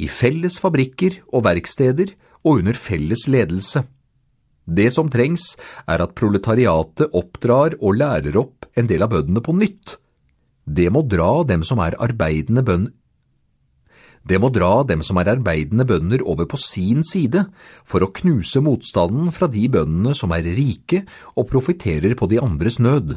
i 0.00 0.08
felles 0.08 0.56
fabrikker 0.62 1.20
og 1.30 1.44
verksteder 1.46 2.14
og 2.42 2.62
under 2.62 2.76
felles 2.76 3.26
ledelse. 3.30 3.84
Det 4.66 4.88
som 4.94 5.10
trengs, 5.10 5.56
er 5.90 6.04
at 6.04 6.14
proletariatet 6.18 7.14
oppdrar 7.18 7.76
og 7.80 7.98
lærer 7.98 8.36
opp 8.38 8.68
en 8.78 8.88
del 8.88 9.02
av 9.02 9.12
bøndene 9.14 9.42
på 9.42 9.54
nytt. 9.56 9.96
Det 10.64 10.88
må 10.94 11.02
dra 11.02 11.42
dem 11.48 11.64
som 11.66 11.82
er 11.82 11.98
arbeidende 11.98 12.62
bønder 12.62 12.92
det 14.22 14.38
må 14.38 14.52
dra 14.54 14.84
dem 14.86 15.02
som 15.02 15.18
er 15.18 15.32
arbeidende 15.32 15.86
bønder 15.86 16.22
over 16.22 16.46
på 16.50 16.58
sin 16.60 17.02
side, 17.06 17.44
for 17.84 18.04
å 18.04 18.12
knuse 18.14 18.62
motstanden 18.62 19.32
fra 19.34 19.48
de 19.50 19.66
bøndene 19.72 20.14
som 20.14 20.34
er 20.34 20.46
rike 20.46 21.02
og 21.34 21.48
profitterer 21.50 22.14
på 22.18 22.28
de 22.30 22.38
andres 22.42 22.78
nød. 22.78 23.16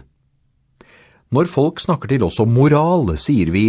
Når 1.35 1.49
folk 1.51 1.81
snakker 1.81 2.09
til 2.09 2.25
oss 2.25 2.39
om 2.41 2.53
moral, 2.53 3.13
sier 3.21 3.51
vi 3.53 3.67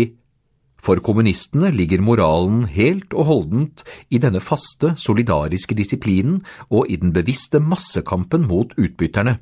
for 0.83 1.01
kommunistene 1.03 1.73
ligger 1.75 2.03
moralen 2.05 2.65
helt 2.71 3.15
og 3.15 3.29
holdent 3.31 3.83
i 4.11 4.21
denne 4.23 4.41
faste, 4.45 4.95
solidariske 4.97 5.75
disiplinen 5.75 6.41
og 6.71 6.91
i 6.93 6.99
den 7.01 7.13
bevisste 7.17 7.61
massekampen 7.61 8.47
mot 8.47 8.75
utbytterne. 8.79 9.39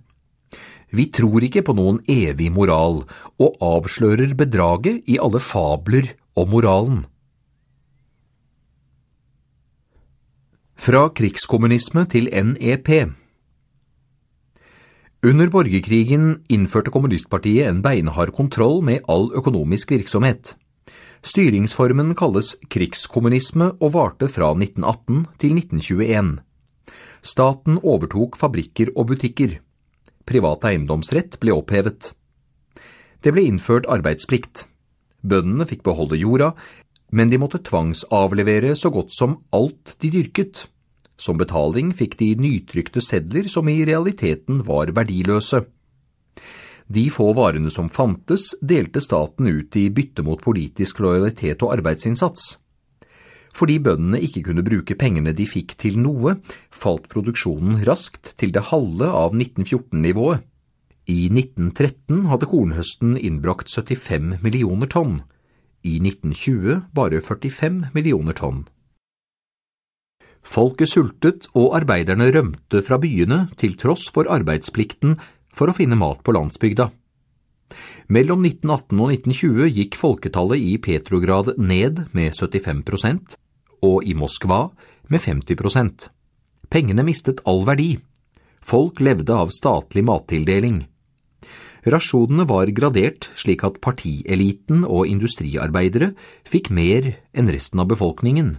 Vi 0.94 1.08
tror 1.10 1.42
ikke 1.42 1.64
på 1.66 1.74
noen 1.74 1.98
evig 2.10 2.52
moral, 2.54 3.02
og 3.42 3.58
avslører 3.64 4.36
bedraget 4.38 5.02
i 5.10 5.18
alle 5.18 5.40
fabler 5.42 6.14
om 6.38 6.48
moralen. 6.54 7.02
Fra 10.74 11.08
krigskommunisme 11.08 12.04
til 12.10 12.28
NEP 12.30 12.90
Under 15.24 15.48
borgerkrigen 15.48 16.44
innførte 16.52 16.92
kommunistpartiet 16.92 17.70
en 17.70 17.80
beinhard 17.82 18.34
kontroll 18.36 18.82
med 18.84 19.06
all 19.08 19.30
økonomisk 19.32 19.94
virksomhet. 19.94 20.54
Styringsformen 21.24 22.10
kalles 22.20 22.50
krigskommunisme 22.68 23.70
og 23.80 23.94
varte 23.94 24.26
fra 24.28 24.50
1918 24.52 25.22
til 25.40 25.54
1921. 25.56 26.34
Staten 27.24 27.78
overtok 27.80 28.36
fabrikker 28.36 28.90
og 28.92 29.08
butikker. 29.08 29.54
Privat 30.28 30.66
eiendomsrett 30.68 31.38
ble 31.40 31.54
opphevet. 31.56 32.10
Det 33.24 33.32
ble 33.32 33.46
innført 33.48 33.88
arbeidsplikt. 33.88 34.66
Bøndene 35.24 35.64
fikk 35.64 35.80
beholde 35.88 36.20
jorda, 36.20 36.50
men 37.16 37.32
de 37.32 37.40
måtte 37.40 37.62
tvangsavlevere 37.64 38.74
så 38.76 38.92
godt 38.92 39.16
som 39.16 39.38
alt 39.56 39.96
de 40.04 40.12
dyrket. 40.12 40.66
Som 41.16 41.40
betaling 41.40 41.94
fikk 41.96 42.18
de 42.20 42.34
nytrykte 42.36 43.00
sedler 43.00 43.48
som 43.48 43.70
i 43.72 43.80
realiteten 43.88 44.60
var 44.68 44.92
verdiløse. 44.92 45.62
De 46.86 47.06
få 47.10 47.30
varene 47.32 47.70
som 47.72 47.88
fantes, 47.88 48.52
delte 48.60 49.00
staten 49.00 49.48
ut 49.48 49.76
i 49.76 49.88
bytte 49.90 50.24
mot 50.26 50.40
politisk 50.42 51.00
lojalitet 51.00 51.62
og 51.64 51.72
arbeidsinnsats. 51.78 52.58
Fordi 53.54 53.78
bøndene 53.78 54.20
ikke 54.26 54.42
kunne 54.48 54.64
bruke 54.66 54.96
pengene 54.98 55.32
de 55.36 55.46
fikk 55.46 55.76
til 55.80 55.96
noe, 56.02 56.36
falt 56.74 57.06
produksjonen 57.12 57.84
raskt 57.86 58.34
til 58.40 58.52
det 58.52 58.66
halve 58.72 59.08
av 59.08 59.36
1914-nivået. 59.36 60.42
I 61.04 61.28
1913 61.28 62.24
hadde 62.30 62.48
kornhøsten 62.48 63.16
innbrakt 63.20 63.68
75 63.68 64.40
millioner 64.44 64.88
tonn, 64.88 65.18
i 65.84 65.98
1920 66.00 66.78
bare 66.96 67.20
45 67.20 67.90
millioner 67.92 68.36
tonn. 68.36 68.64
Folket 70.44 70.90
sultet 70.90 71.46
og 71.56 71.72
arbeiderne 71.76 72.28
rømte 72.32 72.82
fra 72.84 72.98
byene 73.00 73.46
til 73.60 73.76
tross 73.80 74.10
for 74.12 74.28
arbeidsplikten 74.32 75.16
for 75.54 75.70
å 75.70 75.76
finne 75.76 75.98
mat 75.98 76.22
på 76.26 76.34
landsbygda. 76.36 76.90
Mellom 78.12 78.44
1918 78.44 79.00
og 79.00 79.14
1920 79.14 79.70
gikk 79.78 79.96
folketallet 79.98 80.60
i 80.60 80.74
Petrograd 80.82 81.54
ned 81.58 82.04
med 82.12 82.34
75% 82.36 83.38
og 83.84 84.04
i 84.04 84.12
Moskva 84.18 84.66
med 85.08 85.22
50% 85.22 86.10
Pengene 86.74 87.04
mistet 87.06 87.42
all 87.46 87.62
verdi. 87.68 87.92
Folk 88.64 88.98
levde 89.04 89.34
av 89.36 89.52
statlig 89.54 90.02
mattildeling. 90.08 90.80
Rasjonene 91.84 92.46
var 92.48 92.72
gradert 92.72 93.28
slik 93.38 93.62
at 93.66 93.76
partieliten 93.84 94.86
og 94.88 95.06
industriarbeidere 95.06 96.14
fikk 96.48 96.72
mer 96.74 97.12
enn 97.36 97.50
resten 97.52 97.82
av 97.82 97.90
befolkningen. 97.92 98.56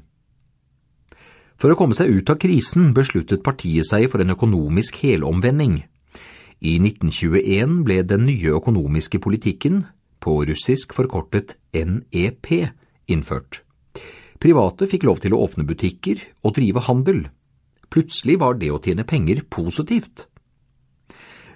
For 1.57 1.73
å 1.73 1.77
komme 1.79 1.97
seg 1.97 2.11
ut 2.13 2.29
av 2.29 2.37
krisen 2.39 2.93
besluttet 2.95 3.43
partiet 3.43 3.87
seg 3.89 4.07
for 4.11 4.21
en 4.21 4.35
økonomisk 4.35 5.01
helomvending. 5.01 5.81
I 6.63 6.77
1921 6.79 7.83
ble 7.85 8.01
den 8.07 8.25
nye 8.29 8.55
økonomiske 8.57 9.19
politikken, 9.23 9.83
på 10.23 10.39
russisk 10.47 10.95
forkortet 10.97 11.57
NEP, 11.75 12.51
innført. 13.11 13.61
Private 14.41 14.87
fikk 14.89 15.05
lov 15.07 15.21
til 15.23 15.35
å 15.35 15.41
åpne 15.45 15.65
butikker 15.67 16.21
og 16.45 16.55
drive 16.57 16.85
handel. 16.87 17.19
Plutselig 17.93 18.39
var 18.41 18.57
det 18.59 18.71
å 18.73 18.79
tjene 18.81 19.05
penger 19.07 19.43
positivt. 19.49 20.25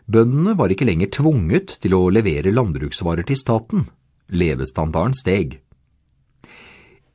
Bøndene 0.09 0.55
var 0.57 0.71
ikke 0.73 0.87
lenger 0.89 1.11
tvunget 1.13 1.75
til 1.83 1.95
å 1.97 2.07
levere 2.09 2.53
landbruksvarer 2.53 3.27
til 3.29 3.37
staten. 3.37 3.87
Levestandarden 4.29 5.17
steg. 5.17 5.59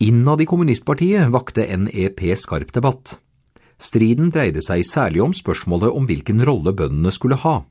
Innad 0.03 0.43
i 0.43 0.47
kommunistpartiet 0.47 1.31
vakte 1.35 1.67
NEP 1.79 2.23
skarp 2.39 2.75
debatt. 2.75 3.17
Striden 3.79 4.31
dreide 4.35 4.63
seg 4.63 4.85
særlig 4.87 5.23
om 5.25 5.35
spørsmålet 5.35 5.95
om 5.95 6.07
hvilken 6.07 6.43
rolle 6.47 6.75
bøndene 6.77 7.13
skulle 7.15 7.39
ha. 7.43 7.63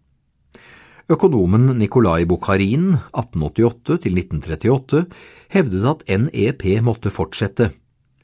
Økonomen 1.12 1.74
Nikolai 1.76 2.24
Bukharin, 2.24 2.94
1888–1938, 3.12 5.02
hevdet 5.52 5.84
at 5.90 6.06
NEP 6.08 6.64
måtte 6.80 7.12
fortsette. 7.12 7.74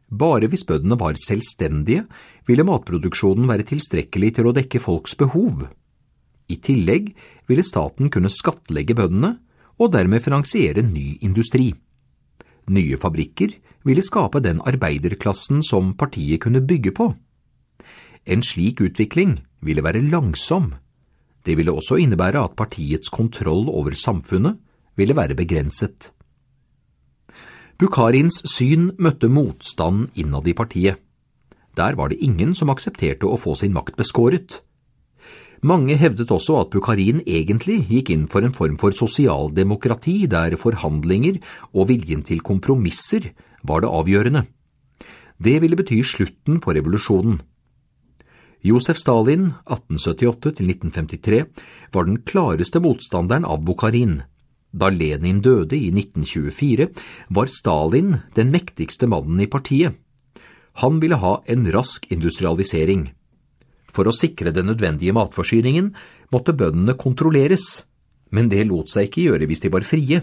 Bare 0.08 0.48
hvis 0.48 0.64
bøndene 0.64 0.96
var 0.98 1.20
selvstendige, 1.20 2.06
ville 2.48 2.64
matproduksjonen 2.64 3.52
være 3.52 3.68
tilstrekkelig 3.68 4.32
til 4.38 4.48
å 4.48 4.56
dekke 4.56 4.80
folks 4.80 5.18
behov. 5.20 5.68
I 6.48 6.56
tillegg 6.64 7.12
ville 7.52 7.68
staten 7.68 8.08
kunne 8.10 8.32
skattlegge 8.32 8.96
bøndene 8.96 9.36
og 9.76 9.92
dermed 9.94 10.24
finansiere 10.24 10.80
ny 10.80 11.20
industri. 11.20 11.74
Nye 12.72 12.98
fabrikker 13.02 13.60
ville 13.84 14.02
skape 14.06 14.40
den 14.40 14.64
arbeiderklassen 14.64 15.60
som 15.66 15.98
partiet 16.00 16.40
kunne 16.48 16.64
bygge 16.64 16.96
på. 16.96 17.12
En 18.24 18.40
slik 18.40 18.80
utvikling 18.88 19.44
ville 19.60 19.84
være 19.84 20.02
langsom. 20.08 20.80
Det 21.50 21.58
ville 21.58 21.74
også 21.74 21.98
innebære 21.98 22.44
at 22.46 22.54
partiets 22.54 23.10
kontroll 23.10 23.66
over 23.74 23.96
samfunnet 23.98 24.60
ville 25.00 25.16
være 25.18 25.34
begrenset. 25.34 26.12
Bukharins 27.80 28.44
syn 28.52 28.92
møtte 29.02 29.32
motstand 29.34 30.12
innad 30.14 30.46
i 30.46 30.54
partiet. 30.54 31.00
Der 31.74 31.96
var 31.98 32.12
det 32.12 32.20
ingen 32.22 32.54
som 32.54 32.70
aksepterte 32.70 33.26
å 33.26 33.40
få 33.40 33.56
sin 33.58 33.74
makt 33.74 33.98
beskåret. 33.98 34.60
Mange 35.66 35.98
hevdet 35.98 36.30
også 36.32 36.60
at 36.60 36.70
Bukharin 36.76 37.24
egentlig 37.26 37.82
gikk 37.90 38.12
inn 38.14 38.28
for 38.32 38.46
en 38.46 38.54
form 38.56 38.78
for 38.80 38.94
sosialdemokrati 38.96 40.28
der 40.30 40.54
forhandlinger 40.60 41.40
og 41.74 41.90
viljen 41.90 42.22
til 42.28 42.44
kompromisser 42.46 43.32
var 43.64 43.82
det 43.82 43.90
avgjørende. 43.90 44.46
Det 45.40 45.58
ville 45.64 45.80
bety 45.80 46.04
slutten 46.04 46.62
på 46.62 46.76
revolusjonen. 46.78 47.42
Josef 48.62 48.98
Stalin, 48.98 49.54
1878–1953, 49.66 51.46
var 51.92 52.06
den 52.06 52.22
klareste 52.28 52.82
motstanderen 52.84 53.46
av 53.46 53.64
Bukharin. 53.64 54.22
Da 54.72 54.90
Lenin 54.92 55.40
døde 55.42 55.78
i 55.78 55.88
1924, 55.94 56.90
var 57.30 57.48
Stalin 57.48 58.18
den 58.36 58.52
mektigste 58.52 59.08
mannen 59.08 59.40
i 59.40 59.48
partiet. 59.48 59.96
Han 60.84 61.00
ville 61.00 61.20
ha 61.24 61.40
en 61.48 61.72
rask 61.72 62.06
industrialisering. 62.12 63.10
For 63.90 64.08
å 64.08 64.14
sikre 64.14 64.52
den 64.54 64.70
nødvendige 64.70 65.16
matforsyningen 65.16 65.94
måtte 66.36 66.54
bøndene 66.54 67.00
kontrolleres, 67.00 67.86
men 68.30 68.52
det 68.52 68.68
lot 68.68 68.92
seg 68.92 69.08
ikke 69.08 69.26
gjøre 69.26 69.50
hvis 69.50 69.64
de 69.66 69.74
var 69.74 69.88
frie. 69.88 70.22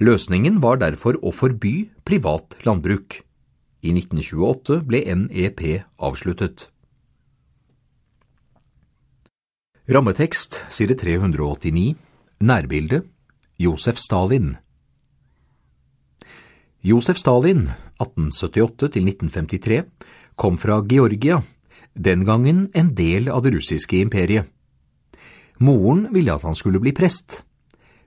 Løsningen 0.00 0.58
var 0.64 0.80
derfor 0.80 1.20
å 1.20 1.30
forby 1.36 1.90
privat 2.08 2.56
landbruk. 2.64 3.20
I 3.84 3.92
1928 3.92 4.82
ble 4.88 5.04
NEP 5.04 5.62
avsluttet. 6.00 6.70
Rammetekst 9.90 10.60
side 10.70 10.94
389 10.94 11.96
Nærbilde 12.46 13.00
Josef 13.58 13.98
Stalin 13.98 14.52
Josef 16.80 17.18
Stalin, 17.18 17.64
1878–1953, 17.98 19.82
kom 20.36 20.54
fra 20.62 20.78
Georgia 20.86 21.40
den 21.94 22.22
gangen 22.24 22.68
en 22.72 22.94
del 22.94 23.26
av 23.34 23.42
det 23.42 23.50
russiske 23.56 23.98
imperiet. 23.98 24.46
Moren 25.58 26.06
ville 26.14 26.38
at 26.38 26.46
han 26.46 26.54
skulle 26.54 26.78
bli 26.78 26.94
prest, 26.94 27.42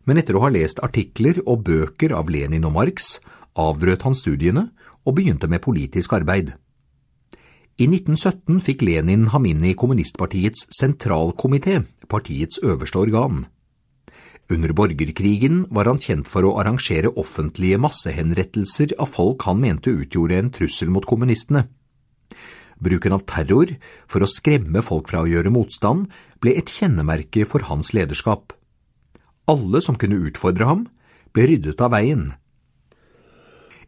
men 0.08 0.24
etter 0.24 0.40
å 0.40 0.46
ha 0.48 0.56
lest 0.56 0.80
artikler 0.88 1.44
og 1.44 1.68
bøker 1.68 2.16
av 2.16 2.32
Lenin 2.32 2.64
og 2.64 2.78
Marx, 2.80 3.20
avbrøt 3.60 4.08
han 4.08 4.16
studiene 4.16 4.70
og 5.04 5.20
begynte 5.20 5.52
med 5.52 5.60
politisk 5.68 6.16
arbeid. 6.16 6.56
I 7.82 7.88
1917 7.90 8.60
fikk 8.62 8.84
Lenin 8.86 9.32
ham 9.34 9.48
inn 9.50 9.64
i 9.66 9.74
kommunistpartiets 9.74 10.68
sentralkomité, 10.78 11.80
partiets 12.06 12.60
øverste 12.62 13.00
organ. 13.02 13.48
Under 14.54 14.76
borgerkrigen 14.78 15.64
var 15.74 15.90
han 15.90 15.98
kjent 15.98 16.30
for 16.30 16.46
å 16.46 16.52
arrangere 16.62 17.10
offentlige 17.18 17.80
massehenrettelser 17.82 18.94
av 19.02 19.10
folk 19.16 19.48
han 19.48 19.64
mente 19.64 19.90
utgjorde 19.90 20.38
en 20.38 20.52
trussel 20.54 20.92
mot 20.94 21.08
kommunistene. 21.10 21.66
Bruken 22.78 23.16
av 23.18 23.26
terror 23.26 23.74
for 24.06 24.22
å 24.22 24.30
skremme 24.30 24.84
folk 24.86 25.10
fra 25.10 25.24
å 25.24 25.32
gjøre 25.32 25.54
motstand 25.56 26.12
ble 26.44 26.54
et 26.60 26.70
kjennemerke 26.70 27.48
for 27.50 27.66
hans 27.72 27.90
lederskap. 27.98 28.54
Alle 29.50 29.82
som 29.82 29.98
kunne 29.98 30.22
utfordre 30.30 30.70
ham, 30.70 30.86
ble 31.34 31.50
ryddet 31.50 31.82
av 31.82 31.96
veien. 31.96 32.34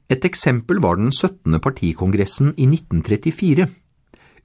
Et 0.06 0.26
eksempel 0.26 0.78
var 0.84 1.00
den 1.00 1.10
17. 1.12 1.58
partikongressen 1.60 2.54
i 2.58 2.68
1934. 2.70 3.66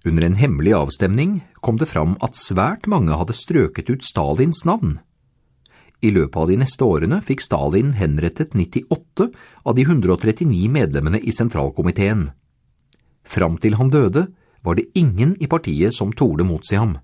Under 0.09 0.25
en 0.25 0.39
hemmelig 0.41 0.73
avstemning 0.73 1.41
kom 1.61 1.77
det 1.77 1.91
fram 1.91 2.15
at 2.25 2.39
svært 2.41 2.89
mange 2.89 3.13
hadde 3.13 3.37
strøket 3.37 3.91
ut 3.93 4.07
Stalins 4.07 4.65
navn. 4.65 4.99
I 6.01 6.15
løpet 6.17 6.39
av 6.41 6.49
de 6.49 6.57
neste 6.63 6.87
årene 6.87 7.19
fikk 7.21 7.45
Stalin 7.45 7.93
henrettet 7.99 8.55
98 8.57 9.29
av 9.69 9.77
de 9.77 9.85
139 9.85 10.71
medlemmene 10.73 11.21
i 11.21 11.35
sentralkomiteen. 11.37 12.31
Fram 13.29 13.61
til 13.61 13.77
han 13.77 13.93
døde, 13.93 14.31
var 14.65 14.81
det 14.81 14.89
ingen 14.97 15.37
i 15.41 15.49
partiet 15.49 15.93
som 15.93 16.13
torde 16.17 16.45
motsi 16.49 16.81
ham. 16.81 16.97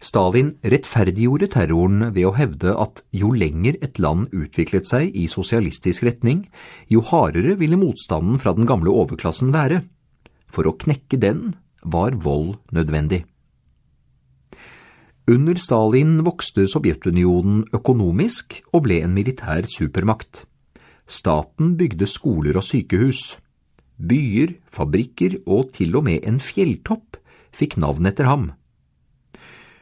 Stalin 0.00 0.54
rettferdiggjorde 0.64 1.50
terroren 1.52 2.06
ved 2.14 2.24
å 2.24 2.32
hevde 2.32 2.72
at 2.80 3.02
jo 3.12 3.34
lenger 3.36 3.76
et 3.84 3.98
land 4.00 4.30
utviklet 4.32 4.88
seg 4.88 5.12
i 5.12 5.26
sosialistisk 5.28 6.06
retning, 6.08 6.46
jo 6.88 7.02
hardere 7.04 7.58
ville 7.60 7.76
motstanden 7.76 8.40
fra 8.40 8.54
den 8.56 8.68
gamle 8.68 8.94
overklassen 8.96 9.52
være. 9.52 9.82
For 10.48 10.64
å 10.64 10.76
knekke 10.80 11.20
den 11.20 11.50
var 11.84 12.16
vold 12.16 12.56
nødvendig. 12.72 13.26
Under 15.30 15.60
Stalin 15.60 16.16
vokste 16.26 16.64
Sovjetunionen 16.66 17.66
økonomisk 17.76 18.56
og 18.72 18.86
ble 18.88 19.02
en 19.04 19.12
militær 19.14 19.68
supermakt. 19.68 20.46
Staten 21.06 21.76
bygde 21.78 22.08
skoler 22.08 22.56
og 22.56 22.64
sykehus. 22.66 23.36
Byer, 24.00 24.56
fabrikker 24.72 25.36
og 25.44 25.74
til 25.76 25.92
og 26.00 26.08
med 26.08 26.24
en 26.26 26.40
fjelltopp 26.40 27.20
fikk 27.54 27.76
navn 27.82 28.08
etter 28.08 28.30
ham. 28.30 28.48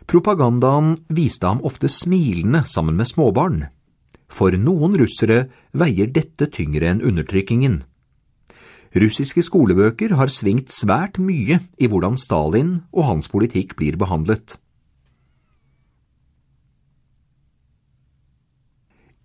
Propagandaen 0.09 0.95
viste 1.13 1.45
ham 1.45 1.59
ofte 1.69 1.89
smilende 1.93 2.63
sammen 2.65 2.97
med 2.97 3.11
småbarn. 3.11 3.67
For 4.33 4.55
noen 4.57 4.97
russere 4.97 5.51
veier 5.77 6.09
dette 6.13 6.49
tyngre 6.53 6.89
enn 6.89 7.03
undertrykkingen. 7.05 7.83
Russiske 8.97 9.45
skolebøker 9.45 10.15
har 10.17 10.33
svingt 10.33 10.73
svært 10.73 11.21
mye 11.21 11.59
i 11.77 11.91
hvordan 11.93 12.17
Stalin 12.17 12.79
og 12.89 13.05
hans 13.11 13.29
politikk 13.29 13.77
blir 13.77 14.01
behandlet. 14.01 14.57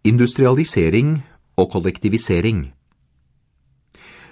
Industrialisering 0.04 1.22
og 1.56 1.72
kollektivisering 1.72 2.66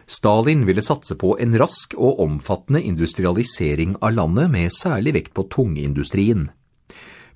Stalin 0.06 0.66
ville 0.66 0.84
satse 0.84 1.16
på 1.20 1.36
en 1.40 1.56
rask 1.60 1.94
og 1.98 2.20
omfattende 2.24 2.82
industrialisering 2.82 3.96
av 4.02 4.16
landet 4.18 4.52
med 4.54 4.74
særlig 4.76 5.16
vekt 5.18 5.34
på 5.38 5.48
tungindustrien. 5.52 6.50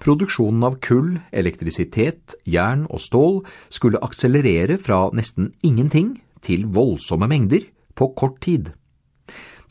Produksjonen 0.01 0.63
av 0.67 0.80
kull, 0.84 1.15
elektrisitet, 1.32 2.36
jern 2.43 2.84
og 2.89 2.99
stål 2.99 3.39
skulle 3.73 4.01
akselerere 4.04 4.78
fra 4.82 5.06
nesten 5.15 5.54
ingenting 5.63 6.17
til 6.45 6.67
voldsomme 6.67 7.30
mengder 7.32 7.69
på 7.95 8.12
kort 8.17 8.41
tid. 8.43 8.73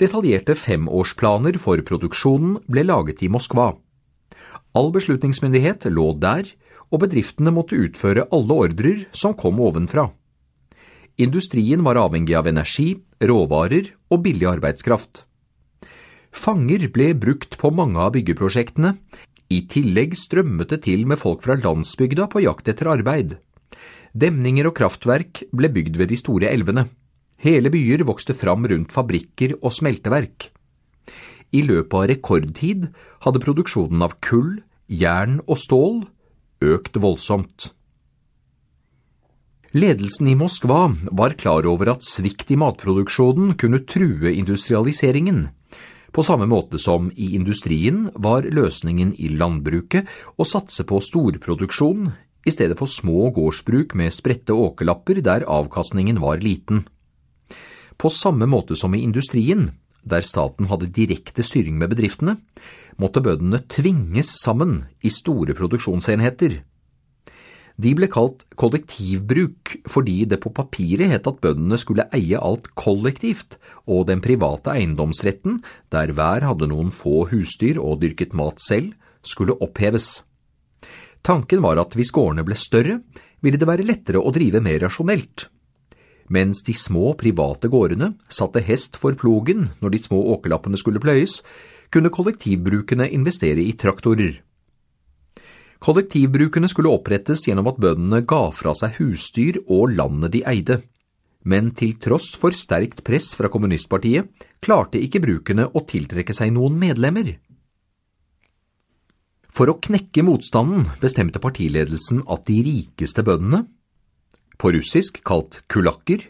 Detaljerte 0.00 0.56
femårsplaner 0.58 1.58
for 1.62 1.78
produksjonen 1.86 2.58
ble 2.66 2.82
laget 2.88 3.22
i 3.22 3.30
Moskva. 3.30 3.74
All 4.74 4.90
beslutningsmyndighet 4.94 5.86
lå 5.92 6.08
der, 6.18 6.48
og 6.90 7.04
bedriftene 7.04 7.52
måtte 7.54 7.78
utføre 7.78 8.26
alle 8.34 8.58
ordrer 8.66 9.04
som 9.14 9.36
kom 9.38 9.60
ovenfra. 9.62 10.08
Industrien 11.16 11.84
var 11.86 11.98
avhengig 12.00 12.34
av 12.34 12.48
energi, 12.50 12.96
råvarer 13.22 13.92
og 14.10 14.24
billig 14.24 14.48
arbeidskraft. 14.50 15.22
Fanger 16.34 16.88
ble 16.90 17.12
brukt 17.14 17.54
på 17.60 17.70
mange 17.70 18.00
av 18.02 18.16
byggeprosjektene, 18.16 18.96
i 19.54 19.60
tillegg 19.70 20.16
strømmet 20.18 20.72
det 20.72 20.80
til 20.88 21.04
med 21.06 21.20
folk 21.20 21.44
fra 21.44 21.54
landsbygda 21.60 22.26
på 22.32 22.42
jakt 22.42 22.70
etter 22.72 22.90
arbeid. 22.90 23.36
Demninger 24.14 24.66
og 24.66 24.74
kraftverk 24.78 25.44
ble 25.54 25.70
bygd 25.70 26.00
ved 26.00 26.10
de 26.10 26.18
store 26.18 26.50
elvene. 26.50 26.88
Hele 27.44 27.70
byer 27.70 28.02
vokste 28.08 28.34
fram 28.34 28.66
rundt 28.66 28.94
fabrikker 28.94 29.54
og 29.60 29.74
smelteverk. 29.74 30.48
I 31.54 31.62
løpet 31.62 31.94
av 31.94 32.08
rekordtid 32.10 32.88
hadde 33.22 33.42
produksjonen 33.42 34.02
av 34.02 34.16
kull, 34.24 34.56
jern 34.90 35.38
og 35.46 35.60
stål 35.60 36.02
økt 36.64 36.98
voldsomt. 36.98 37.70
Ledelsen 39.74 40.28
i 40.30 40.36
Moskva 40.38 40.92
var 41.10 41.32
klar 41.34 41.66
over 41.66 41.88
at 41.90 42.04
svikt 42.06 42.52
i 42.54 42.56
matproduksjonen 42.62 43.56
kunne 43.58 43.80
true 43.82 44.30
industrialiseringen. 44.30 45.48
På 46.14 46.22
samme 46.22 46.46
måte 46.46 46.78
som 46.78 47.08
i 47.16 47.32
industrien 47.34 48.04
var 48.14 48.46
løsningen 48.46 49.10
i 49.18 49.32
landbruket 49.34 50.06
å 50.38 50.46
satse 50.46 50.86
på 50.86 51.00
storproduksjon 51.02 52.12
i 52.46 52.52
stedet 52.54 52.78
for 52.78 52.86
små 52.86 53.32
gårdsbruk 53.34 53.96
med 53.98 54.14
spredte 54.14 54.54
åkerlapper 54.54 55.18
der 55.26 55.42
avkastningen 55.50 56.20
var 56.22 56.38
liten. 56.38 56.84
På 57.98 58.12
samme 58.14 58.46
måte 58.46 58.78
som 58.78 58.94
i 58.94 59.02
industrien, 59.02 59.72
der 60.06 60.22
staten 60.22 60.70
hadde 60.70 60.92
direkte 60.94 61.42
styring 61.42 61.80
med 61.82 61.90
bedriftene, 61.96 62.36
måtte 62.94 63.24
bøndene 63.26 63.58
tvinges 63.66 64.36
sammen 64.38 64.84
i 65.02 65.10
store 65.10 65.58
produksjonsenheter. 65.58 66.60
De 67.74 67.90
ble 67.98 68.06
kalt 68.06 68.44
kollektivbruk 68.60 69.72
fordi 69.90 70.20
det 70.30 70.38
på 70.44 70.52
papiret 70.54 71.10
het 71.10 71.26
at 71.26 71.40
bøndene 71.42 71.78
skulle 71.80 72.06
eie 72.14 72.38
alt 72.38 72.68
kollektivt, 72.78 73.58
og 73.90 74.06
den 74.10 74.22
private 74.22 74.76
eiendomsretten, 74.76 75.58
der 75.90 76.14
hver 76.14 76.46
hadde 76.46 76.70
noen 76.70 76.92
få 76.94 77.24
husdyr 77.32 77.80
og 77.82 77.98
dyrket 78.04 78.36
mat 78.36 78.62
selv, 78.62 78.92
skulle 79.26 79.58
oppheves. 79.64 80.22
Tanken 81.24 81.64
var 81.64 81.80
at 81.80 81.96
hvis 81.96 82.12
gårdene 82.14 82.44
ble 82.46 82.54
større, 82.58 83.00
ville 83.42 83.58
det 83.58 83.68
være 83.68 83.86
lettere 83.86 84.22
å 84.22 84.32
drive 84.32 84.60
mer 84.62 84.78
rasjonelt, 84.84 85.48
mens 86.32 86.62
de 86.64 86.72
små 86.76 87.12
private 87.20 87.68
gårdene 87.72 88.14
satte 88.32 88.62
hest 88.64 88.96
for 89.00 89.16
plogen 89.18 89.70
når 89.82 89.92
de 89.92 90.00
små 90.00 90.22
åkerlappene 90.36 90.78
skulle 90.80 91.02
pløyes, 91.02 91.40
kunne 91.92 92.12
kollektivbrukene 92.12 93.10
investere 93.12 93.64
i 93.64 93.74
traktorer. 93.78 94.40
Kollektivbrukene 95.82 96.68
skulle 96.70 96.92
opprettes 96.94 97.46
gjennom 97.48 97.70
at 97.72 97.80
bøndene 97.82 98.22
ga 98.28 98.48
fra 98.54 98.74
seg 98.78 98.98
husdyr 99.00 99.60
og 99.64 99.94
landet 99.96 100.34
de 100.36 100.44
eide. 100.48 100.80
Men 101.44 101.72
til 101.76 101.96
tross 102.00 102.32
for 102.40 102.56
sterkt 102.56 103.02
press 103.04 103.34
fra 103.36 103.50
kommunistpartiet 103.52 104.46
klarte 104.64 105.00
ikke 105.02 105.20
brukene 105.24 105.68
å 105.68 105.84
tiltrekke 105.84 106.36
seg 106.36 106.54
noen 106.56 106.78
medlemmer. 106.80 107.34
For 109.54 109.70
å 109.70 109.78
knekke 109.78 110.24
motstanden 110.26 110.88
bestemte 111.02 111.38
partiledelsen 111.42 112.24
at 112.32 112.46
de 112.48 112.58
rikeste 112.66 113.22
bøndene, 113.26 113.66
på 114.58 114.70
russisk 114.74 115.20
kalt 115.26 115.60
kulakker, 115.70 116.24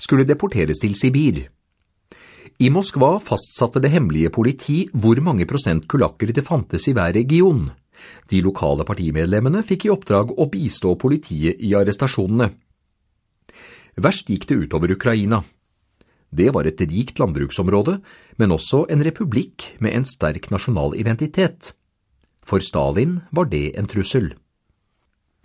skulle 0.00 0.24
deporteres 0.28 0.80
til 0.80 0.94
Sibir. 0.96 1.42
I 2.60 2.70
Moskva 2.72 3.14
fastsatte 3.24 3.80
det 3.80 3.90
hemmelige 3.92 4.32
politi 4.32 4.82
hvor 4.92 5.20
mange 5.24 5.46
prosent 5.48 5.86
kulakker 5.88 6.32
det 6.36 6.44
fantes 6.44 6.86
i 6.88 6.94
hver 6.96 7.12
region. 7.16 7.68
De 8.30 8.42
lokale 8.44 8.86
partimedlemmene 8.88 9.62
fikk 9.66 9.86
i 9.86 9.92
oppdrag 9.94 10.34
å 10.36 10.48
bistå 10.52 10.94
politiet 11.00 11.60
i 11.60 11.74
arrestasjonene. 11.78 12.50
Verst 14.00 14.30
gikk 14.30 14.46
det 14.48 14.60
utover 14.66 14.94
Ukraina. 14.94 15.42
Det 16.30 16.52
var 16.54 16.68
et 16.68 16.80
rikt 16.86 17.18
landbruksområde, 17.18 17.98
men 18.38 18.54
også 18.54 18.84
en 18.88 19.02
republikk 19.02 19.72
med 19.82 19.96
en 19.98 20.06
sterk 20.06 20.46
nasjonal 20.54 20.94
identitet. 20.94 21.72
For 22.46 22.62
Stalin 22.62 23.20
var 23.34 23.50
det 23.50 23.74
en 23.78 23.90
trussel. 23.90 24.32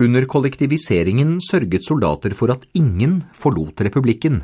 Under 0.02 0.26
kollektiviseringen 0.28 1.38
sørget 1.40 1.86
soldater 1.86 2.34
for 2.36 2.52
at 2.52 2.66
ingen 2.76 3.22
forlot 3.34 3.80
republikken. 3.80 4.42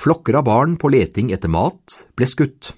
Flokker 0.00 0.38
av 0.38 0.46
barn 0.46 0.76
på 0.80 0.88
leting 0.94 1.32
etter 1.34 1.50
mat 1.52 2.04
ble 2.16 2.28
skutt. 2.28 2.72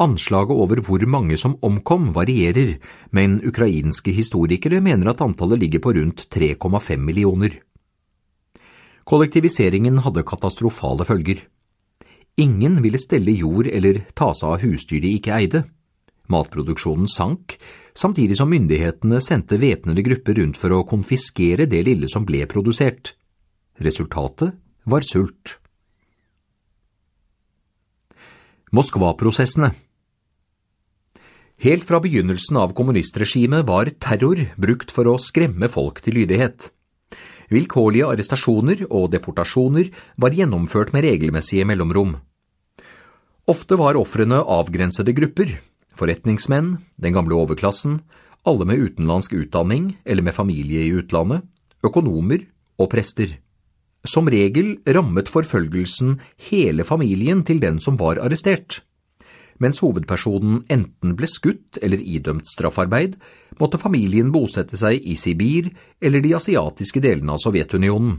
Anslaget 0.00 0.56
over 0.56 0.80
hvor 0.80 1.02
mange 1.04 1.36
som 1.36 1.58
omkom 1.60 2.14
varierer, 2.16 2.78
men 3.12 3.36
ukrainske 3.44 4.14
historikere 4.16 4.80
mener 4.80 5.10
at 5.12 5.20
antallet 5.20 5.60
ligger 5.60 5.82
på 5.84 5.92
rundt 5.92 6.24
3,5 6.32 6.96
millioner. 6.96 7.58
Kollektiviseringen 9.04 9.98
hadde 10.00 10.24
katastrofale 10.24 11.04
følger. 11.04 11.42
Ingen 12.40 12.78
ville 12.80 13.00
stelle 13.00 13.34
jord 13.36 13.68
eller 13.68 14.00
ta 14.16 14.30
seg 14.32 14.54
av 14.54 14.64
husdyr 14.64 15.02
de 15.04 15.12
ikke 15.18 15.34
eide. 15.36 15.62
Matproduksjonen 16.30 17.10
sank, 17.10 17.58
samtidig 17.92 18.38
som 18.38 18.48
myndighetene 18.48 19.18
sendte 19.20 19.58
væpnede 19.60 20.04
grupper 20.06 20.38
rundt 20.38 20.56
for 20.56 20.72
å 20.72 20.84
konfiskere 20.88 21.66
det 21.68 21.82
lille 21.84 22.08
som 22.08 22.24
ble 22.24 22.46
produsert. 22.48 23.12
Resultatet 23.82 24.54
var 24.88 25.04
sult. 25.04 25.58
Moskva-prosessene 28.70 29.72
Helt 31.60 31.84
fra 31.84 31.98
begynnelsen 32.00 32.56
av 32.56 32.70
kommunistregimet 32.72 33.66
var 33.68 33.90
terror 34.00 34.38
brukt 34.56 34.92
for 34.96 35.10
å 35.10 35.18
skremme 35.20 35.68
folk 35.68 35.98
til 36.00 36.16
lydighet. 36.16 36.70
Vilkårlige 37.52 38.06
arrestasjoner 38.08 38.86
og 38.88 39.10
deportasjoner 39.12 39.90
var 40.16 40.32
gjennomført 40.38 40.94
med 40.96 41.04
regelmessige 41.04 41.66
mellomrom. 41.68 42.14
Ofte 43.50 43.76
var 43.76 43.98
ofrene 44.00 44.40
avgrensede 44.40 45.12
grupper, 45.12 45.58
forretningsmenn, 45.92 46.78
den 46.96 47.16
gamle 47.18 47.36
overklassen, 47.36 48.00
alle 48.48 48.64
med 48.64 48.80
utenlandsk 48.80 49.36
utdanning 49.42 49.92
eller 50.08 50.24
med 50.24 50.38
familie 50.40 50.86
i 50.86 50.94
utlandet, 50.96 51.44
økonomer 51.84 52.46
og 52.80 52.88
prester. 52.94 53.36
Som 54.00 54.32
regel 54.32 54.78
rammet 54.88 55.28
forfølgelsen 55.28 56.22
hele 56.48 56.88
familien 56.88 57.44
til 57.44 57.60
den 57.60 57.82
som 57.84 58.00
var 58.00 58.16
arrestert. 58.16 58.80
Mens 59.60 59.82
hovedpersonen 59.84 60.62
enten 60.72 61.14
ble 61.18 61.28
skutt 61.28 61.78
eller 61.84 62.00
idømt 62.00 62.48
straffarbeid, 62.48 63.18
måtte 63.60 63.80
familien 63.80 64.32
bosette 64.32 64.78
seg 64.80 65.04
i 65.04 65.16
Sibir 65.20 65.68
eller 66.00 66.24
de 66.24 66.32
asiatiske 66.38 67.02
delene 67.04 67.36
av 67.36 67.42
Sovjetunionen. 67.42 68.18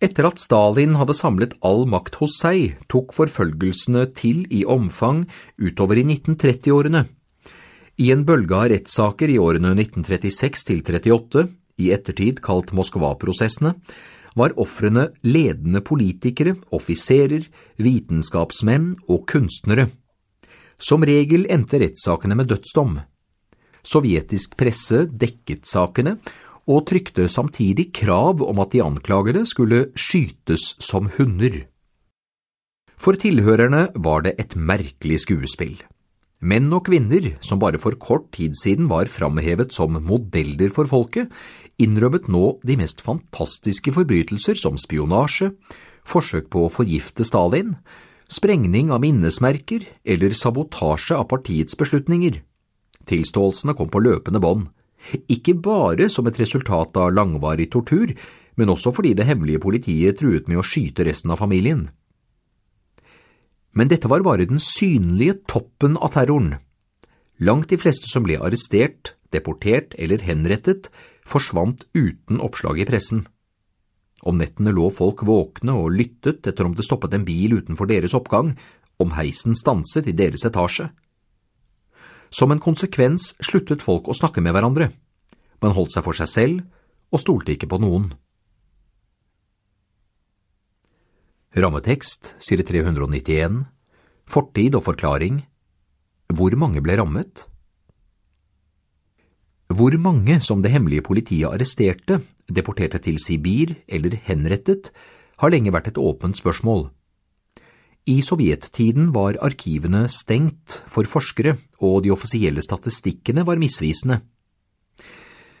Etter 0.00 0.24
at 0.30 0.40
Stalin 0.40 0.94
hadde 0.96 1.16
samlet 1.16 1.56
all 1.64 1.84
makt 1.88 2.16
hos 2.22 2.38
seg, 2.40 2.76
tok 2.88 3.12
forfølgelsene 3.12 4.06
til 4.16 4.46
i 4.48 4.62
omfang 4.64 5.26
utover 5.60 6.00
i 6.00 6.06
1930-årene. 6.06 7.04
I 8.00 8.06
en 8.14 8.24
bølge 8.24 8.56
av 8.56 8.70
rettssaker 8.72 9.28
i 9.28 9.36
årene 9.40 9.74
1936 9.76 10.64
til 10.70 10.80
38, 10.80 11.44
i 11.84 11.90
ettertid 11.92 12.40
kalt 12.44 12.72
Moskva-prosessene, 12.76 13.74
var 14.38 14.54
ofrene 14.60 15.08
ledende 15.26 15.82
politikere, 15.84 16.54
offiserer, 16.74 17.46
vitenskapsmenn 17.78 18.94
og 19.08 19.26
kunstnere. 19.30 19.88
Som 20.80 21.04
regel 21.04 21.46
endte 21.50 21.80
rettssakene 21.82 22.36
med 22.38 22.50
dødsdom. 22.52 22.98
Sovjetisk 23.82 24.56
presse 24.60 25.06
dekket 25.08 25.66
sakene, 25.68 26.18
og 26.70 26.86
trykte 26.86 27.26
samtidig 27.28 27.88
krav 27.96 28.42
om 28.44 28.60
at 28.62 28.74
de 28.74 28.82
anklagede 28.84 29.42
skulle 29.48 29.88
skytes 29.98 30.74
som 30.78 31.08
hunder. 31.16 31.64
For 33.00 33.16
tilhørerne 33.16 33.88
var 33.96 34.26
det 34.26 34.36
et 34.38 34.54
merkelig 34.56 35.22
skuespill. 35.24 35.80
Menn 36.40 36.70
og 36.72 36.86
kvinner, 36.88 37.34
som 37.44 37.60
bare 37.60 37.78
for 37.80 37.98
kort 38.00 38.30
tid 38.32 38.56
siden 38.56 38.88
var 38.88 39.10
framhevet 39.12 39.74
som 39.76 39.98
modeller 40.00 40.72
for 40.72 40.88
folket, 40.88 41.28
innrømmet 41.76 42.30
nå 42.32 42.54
de 42.64 42.78
mest 42.80 43.02
fantastiske 43.04 43.92
forbrytelser 43.92 44.56
som 44.56 44.80
spionasje, 44.80 45.50
forsøk 46.08 46.48
på 46.52 46.64
å 46.64 46.72
forgifte 46.72 47.26
Stalin, 47.28 47.74
sprengning 48.30 48.88
av 48.94 49.02
minnesmerker 49.04 49.84
eller 50.00 50.32
sabotasje 50.32 51.18
av 51.18 51.28
partiets 51.28 51.76
beslutninger. 51.76 52.40
Tilståelsene 53.10 53.76
kom 53.76 53.92
på 53.92 54.00
løpende 54.00 54.40
bånd, 54.40 54.70
ikke 55.28 55.58
bare 55.60 56.08
som 56.12 56.28
et 56.28 56.40
resultat 56.40 56.96
av 57.00 57.12
langvarig 57.12 57.68
tortur, 57.72 58.14
men 58.56 58.72
også 58.72 58.92
fordi 58.96 59.12
det 59.16 59.28
hemmelige 59.28 59.60
politiet 59.60 60.20
truet 60.20 60.48
med 60.48 60.60
å 60.60 60.64
skyte 60.66 61.04
resten 61.04 61.32
av 61.32 61.40
familien. 61.40 61.88
Men 63.72 63.90
dette 63.90 64.10
var 64.10 64.24
bare 64.26 64.48
den 64.50 64.60
synlige 64.62 65.38
toppen 65.50 65.96
av 65.96 66.14
terroren. 66.16 66.56
Langt 67.40 67.70
de 67.70 67.78
fleste 67.80 68.10
som 68.10 68.26
ble 68.26 68.36
arrestert, 68.40 69.14
deportert 69.32 69.94
eller 69.96 70.22
henrettet, 70.26 70.90
forsvant 71.24 71.86
uten 71.94 72.40
oppslag 72.42 72.80
i 72.82 72.88
pressen. 72.88 73.24
Om 74.26 74.40
nettene 74.40 74.74
lå 74.76 74.90
folk 74.92 75.22
våkne 75.24 75.72
og 75.80 75.94
lyttet 75.96 76.44
etter 76.50 76.66
om 76.66 76.74
det 76.76 76.84
stoppet 76.84 77.14
en 77.16 77.24
bil 77.24 77.56
utenfor 77.56 77.88
deres 77.88 78.16
oppgang, 78.16 78.52
om 79.00 79.14
heisen 79.16 79.56
stanset 79.56 80.10
i 80.10 80.16
deres 80.16 80.44
etasje. 80.44 80.90
Som 82.30 82.52
en 82.52 82.60
konsekvens 82.62 83.32
sluttet 83.40 83.82
folk 83.82 84.10
å 84.10 84.16
snakke 84.16 84.42
med 84.44 84.52
hverandre. 84.54 84.90
Man 85.64 85.74
holdt 85.76 85.94
seg 85.96 86.04
for 86.04 86.16
seg 86.16 86.28
selv 86.28 86.60
og 87.10 87.22
stolte 87.22 87.54
ikke 87.54 87.70
på 87.70 87.80
noen. 87.80 88.10
Rammetekst, 91.50 92.36
side 92.38 92.62
391, 92.62 93.64
Fortid 94.30 94.76
og 94.78 94.84
forklaring 94.86 95.40
Hvor 96.30 96.54
mange 96.54 96.78
ble 96.78 96.94
rammet? 97.00 97.48
Hvor 99.66 99.96
mange 99.98 100.36
som 100.46 100.62
det 100.62 100.70
hemmelige 100.70 101.02
politiet 101.02 101.50
arresterte, 101.50 102.20
deporterte 102.46 103.00
til 103.02 103.18
Sibir 103.18 103.74
eller 103.88 104.14
henrettet, 104.28 104.92
har 105.42 105.50
lenge 105.50 105.74
vært 105.74 105.90
et 105.90 105.98
åpent 105.98 106.38
spørsmål. 106.38 106.92
I 108.06 108.20
sovjettiden 108.22 109.10
var 109.10 109.40
arkivene 109.42 110.04
stengt 110.06 110.84
for 110.86 111.02
forskere, 111.02 111.56
og 111.82 112.04
de 112.04 112.12
offisielle 112.14 112.62
statistikkene 112.62 113.42
var 113.42 113.58
misvisende. 113.58 114.20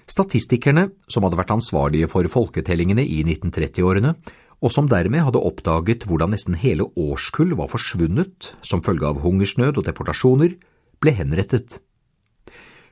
Statistikerne, 0.06 0.92
som 1.10 1.26
hadde 1.26 1.38
vært 1.38 1.54
ansvarlige 1.54 2.10
for 2.10 2.26
folketellingene 2.30 3.02
i 3.02 3.24
1930-årene, 3.26 4.14
og 4.60 4.72
som 4.72 4.88
dermed 4.90 5.24
hadde 5.24 5.40
oppdaget 5.40 6.04
hvordan 6.08 6.34
nesten 6.34 6.56
hele 6.60 6.86
årskull 7.00 7.54
var 7.56 7.70
forsvunnet 7.72 8.52
som 8.66 8.82
følge 8.84 9.08
av 9.08 9.22
hungersnød 9.24 9.80
og 9.80 9.86
deportasjoner, 9.86 10.56
ble 11.00 11.14
henrettet. 11.16 11.78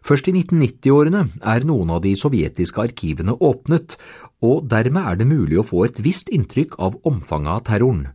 Først 0.09 0.31
i 0.31 0.33
1990-årene 0.33 1.25
er 1.53 1.67
noen 1.69 1.91
av 1.93 2.01
de 2.05 2.15
sovjetiske 2.17 2.81
arkivene 2.81 3.35
åpnet, 3.45 3.99
og 4.41 4.69
dermed 4.71 5.11
er 5.11 5.19
det 5.21 5.29
mulig 5.29 5.59
å 5.61 5.67
få 5.67 5.85
et 5.85 6.01
visst 6.01 6.31
inntrykk 6.33 6.79
av 6.81 6.97
omfanget 7.09 7.53
av 7.53 7.65
terroren. 7.69 8.07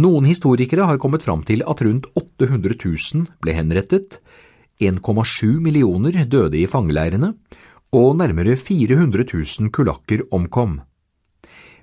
Noen 0.00 0.24
historikere 0.24 0.86
har 0.88 1.00
kommet 1.02 1.26
fram 1.26 1.42
til 1.44 1.66
at 1.68 1.82
rundt 1.84 2.06
800 2.16 2.78
000 2.80 3.26
ble 3.44 3.56
henrettet, 3.58 4.22
1,7 4.80 5.58
millioner 5.60 6.22
døde 6.24 6.56
i 6.56 6.68
fangeleirene, 6.70 7.34
og 7.92 8.14
nærmere 8.16 8.54
400 8.56 9.26
000 9.34 9.74
kulakker 9.74 10.22
omkom 10.32 10.78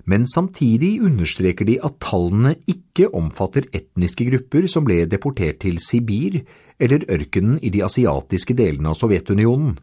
men 0.08 0.24
samtidig 0.26 1.02
understreker 1.04 1.68
de 1.68 1.76
at 1.84 1.98
tallene 2.00 2.54
ikke 2.70 3.10
omfatter 3.16 3.66
etniske 3.76 4.24
grupper 4.30 4.68
som 4.70 4.86
ble 4.86 5.02
deportert 5.10 5.60
til 5.64 5.76
Sibir 5.84 6.40
eller 6.80 7.04
ørkenen 7.12 7.58
i 7.60 7.72
de 7.74 7.82
asiatiske 7.84 8.56
delene 8.56 8.94
av 8.94 8.96
Sovjetunionen. 8.96 9.76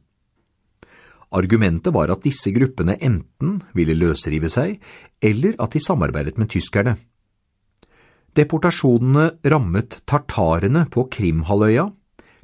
Argumentet 1.36 1.94
var 1.94 2.10
at 2.14 2.24
disse 2.24 2.50
gruppene 2.56 2.96
enten 3.04 3.60
ville 3.76 3.98
løsrive 3.98 4.50
seg, 4.50 4.80
eller 5.22 5.58
at 5.62 5.76
de 5.76 5.82
samarbeidet 5.84 6.40
med 6.40 6.50
tyskerne. 6.54 6.96
Deportasjonene 8.36 9.30
rammet 9.52 10.02
tartarene 10.08 10.86
på 10.92 11.06
Krimhalvøya, 11.12 11.90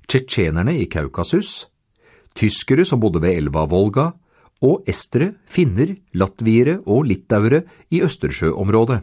tsjetsjenerne 0.08 0.76
i 0.80 0.88
Kaukasus, 0.92 1.68
tyskere 2.36 2.86
som 2.88 3.02
bodde 3.02 3.24
ved 3.24 3.42
elva 3.42 3.66
Volga, 3.70 4.12
og 4.62 4.88
estere, 4.90 5.34
finner, 5.50 5.96
latviere 6.14 6.80
og 6.86 7.08
litauere 7.10 7.64
i 7.90 8.02
Østersjøområdet. 8.06 9.02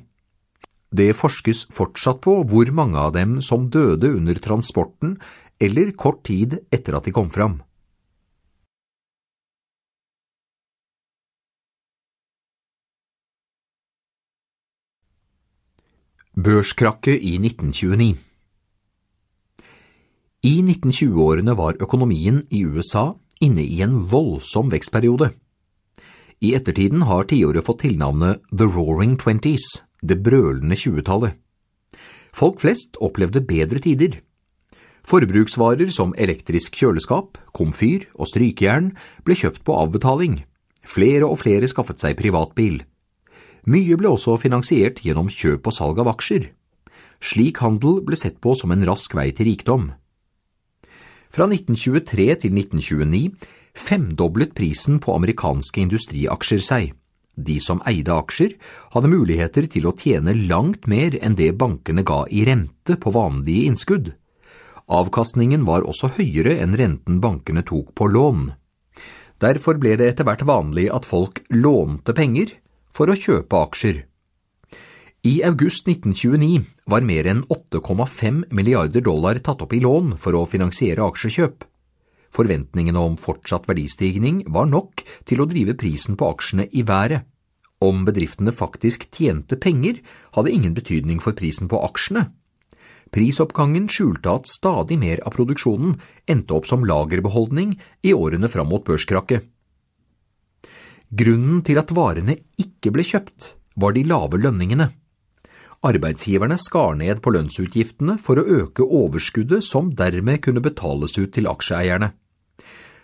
Det 0.89 1.13
forskes 1.13 1.67
fortsatt 1.75 2.23
på 2.25 2.39
hvor 2.49 2.71
mange 2.73 2.97
av 2.97 3.13
dem 3.13 3.41
som 3.45 3.69
døde 3.69 4.15
under 4.17 4.39
transporten 4.41 5.19
eller 5.61 5.93
kort 5.93 6.23
tid 6.25 6.61
etter 6.73 6.97
at 6.97 7.05
de 7.05 7.13
kom 7.13 7.29
fram. 7.35 7.59
Børskrakket 16.39 17.19
i 17.19 17.35
1929 17.43 18.15
I 20.47 20.53
1920-årene 20.63 21.57
var 21.59 21.81
økonomien 21.83 22.39
i 22.55 22.63
USA 22.63 23.09
inne 23.43 23.65
i 23.67 23.81
en 23.83 23.97
voldsom 24.07 24.71
vekstperiode. 24.71 25.33
I 26.39 26.53
ettertiden 26.55 27.03
har 27.03 27.27
tiåret 27.27 27.67
fått 27.67 27.83
tilnavnet 27.83 28.45
The 28.55 28.69
Roaring 28.69 29.17
Twenties, 29.19 29.83
det 30.03 30.21
brølende 30.23 30.77
tjuetallet. 30.79 31.35
Folk 32.31 32.61
flest 32.63 32.95
opplevde 33.03 33.43
bedre 33.43 33.83
tider. 33.83 34.21
Forbruksvarer 35.09 35.91
som 35.91 36.13
elektrisk 36.15 36.77
kjøleskap, 36.79 37.41
komfyr 37.57 38.07
og 38.15 38.29
strykejern 38.31 38.93
ble 39.27 39.35
kjøpt 39.41 39.65
på 39.67 39.75
avbetaling. 39.83 40.45
Flere 40.87 41.27
og 41.27 41.41
flere 41.43 41.67
skaffet 41.67 41.99
seg 41.99 42.15
privatbil. 42.21 42.85
Mye 43.67 43.99
ble 43.99 44.13
også 44.13 44.37
finansiert 44.39 45.03
gjennom 45.03 45.27
kjøp 45.33 45.67
og 45.67 45.75
salg 45.75 45.99
av 45.99 46.13
aksjer. 46.15 46.53
Slik 47.19 47.59
handel 47.65 47.99
ble 48.07 48.17
sett 48.17 48.39
på 48.39 48.55
som 48.55 48.71
en 48.71 48.87
rask 48.87 49.17
vei 49.19 49.33
til 49.35 49.51
rikdom. 49.51 49.91
Fra 51.35 51.49
1923 51.51 52.29
til 52.45 52.55
1929 52.55 53.25
femdoblet 53.75 54.55
prisen 54.57 55.01
på 55.03 55.17
amerikanske 55.17 55.83
industriaksjer 55.85 56.65
seg. 56.65 56.95
De 57.39 57.59
som 57.63 57.83
eide 57.87 58.15
aksjer, 58.15 58.57
hadde 58.95 59.11
muligheter 59.13 59.69
til 59.71 59.87
å 59.87 59.95
tjene 59.99 60.35
langt 60.51 60.89
mer 60.91 61.15
enn 61.23 61.37
det 61.39 61.53
bankene 61.59 62.03
ga 62.03 62.25
i 62.31 62.45
rente 62.49 62.99
på 62.99 63.13
vanlige 63.15 63.69
innskudd. 63.71 64.11
Avkastningen 64.89 65.67
var 65.69 65.87
også 65.87 66.11
høyere 66.17 66.57
enn 66.65 66.75
renten 66.81 67.21
bankene 67.23 67.63
tok 67.63 67.93
på 67.95 68.09
lån. 68.11 68.49
Derfor 69.39 69.79
ble 69.79 69.95
det 70.01 70.09
etter 70.11 70.27
hvert 70.27 70.43
vanlig 70.49 70.89
at 70.91 71.07
folk 71.07 71.45
lånte 71.55 72.17
penger 72.17 72.57
for 72.91 73.13
å 73.13 73.19
kjøpe 73.19 73.61
aksjer. 73.69 74.03
I 75.29 75.43
august 75.47 75.87
1929 75.91 76.65
var 76.91 77.07
mer 77.07 77.29
enn 77.31 77.45
8,5 77.53 78.49
milliarder 78.55 79.05
dollar 79.05 79.39
tatt 79.45 79.63
opp 79.63 79.75
i 79.77 79.83
lån 79.85 80.17
for 80.19 80.35
å 80.39 80.47
finansiere 80.49 81.05
aksjekjøp. 81.05 81.68
Forventningene 82.35 83.01
om 83.01 83.17
fortsatt 83.21 83.69
verdistigning 83.69 84.43
var 84.53 84.69
nok 84.69 85.05
til 85.29 85.43
å 85.43 85.49
drive 85.49 85.77
prisen 85.79 86.19
på 86.19 86.29
aksjene 86.35 86.69
i 86.71 86.85
været. 86.87 87.25
Om 87.79 88.03
bedriftene 88.09 88.53
faktisk 88.53 89.07
tjente 89.15 89.57
penger, 89.57 90.01
hadde 90.35 90.53
ingen 90.53 90.75
betydning 90.75 91.23
for 91.23 91.37
prisen 91.39 91.71
på 91.71 91.79
aksjene. 91.87 92.27
Prisoppgangen 93.15 93.87
skjulte 93.89 94.35
at 94.35 94.51
stadig 94.51 94.99
mer 95.01 95.23
av 95.25 95.33
produksjonen 95.37 95.95
endte 96.29 96.57
opp 96.59 96.67
som 96.69 96.85
lagerbeholdning 96.85 97.79
i 98.05 98.13
årene 98.13 98.51
fram 98.53 98.69
mot 98.73 98.85
børskrakket. 98.85 99.47
Grunnen 101.09 101.63
til 101.65 101.81
at 101.81 101.95
varene 101.97 102.37
ikke 102.61 102.93
ble 102.93 103.07
kjøpt, 103.07 103.55
var 103.81 103.95
de 103.97 104.03
lave 104.05 104.41
lønningene. 104.43 104.91
Arbeidsgiverne 105.87 106.57
skar 106.59 106.97
ned 106.99 107.21
på 107.23 107.31
lønnsutgiftene 107.31 108.17
for 108.19 108.41
å 108.41 108.47
øke 108.65 108.83
overskuddet 108.83 109.63
som 109.63 109.93
dermed 109.95 110.43
kunne 110.43 110.63
betales 110.65 111.15
ut 111.21 111.31
til 111.37 111.47
aksjeeierne. 111.47 112.11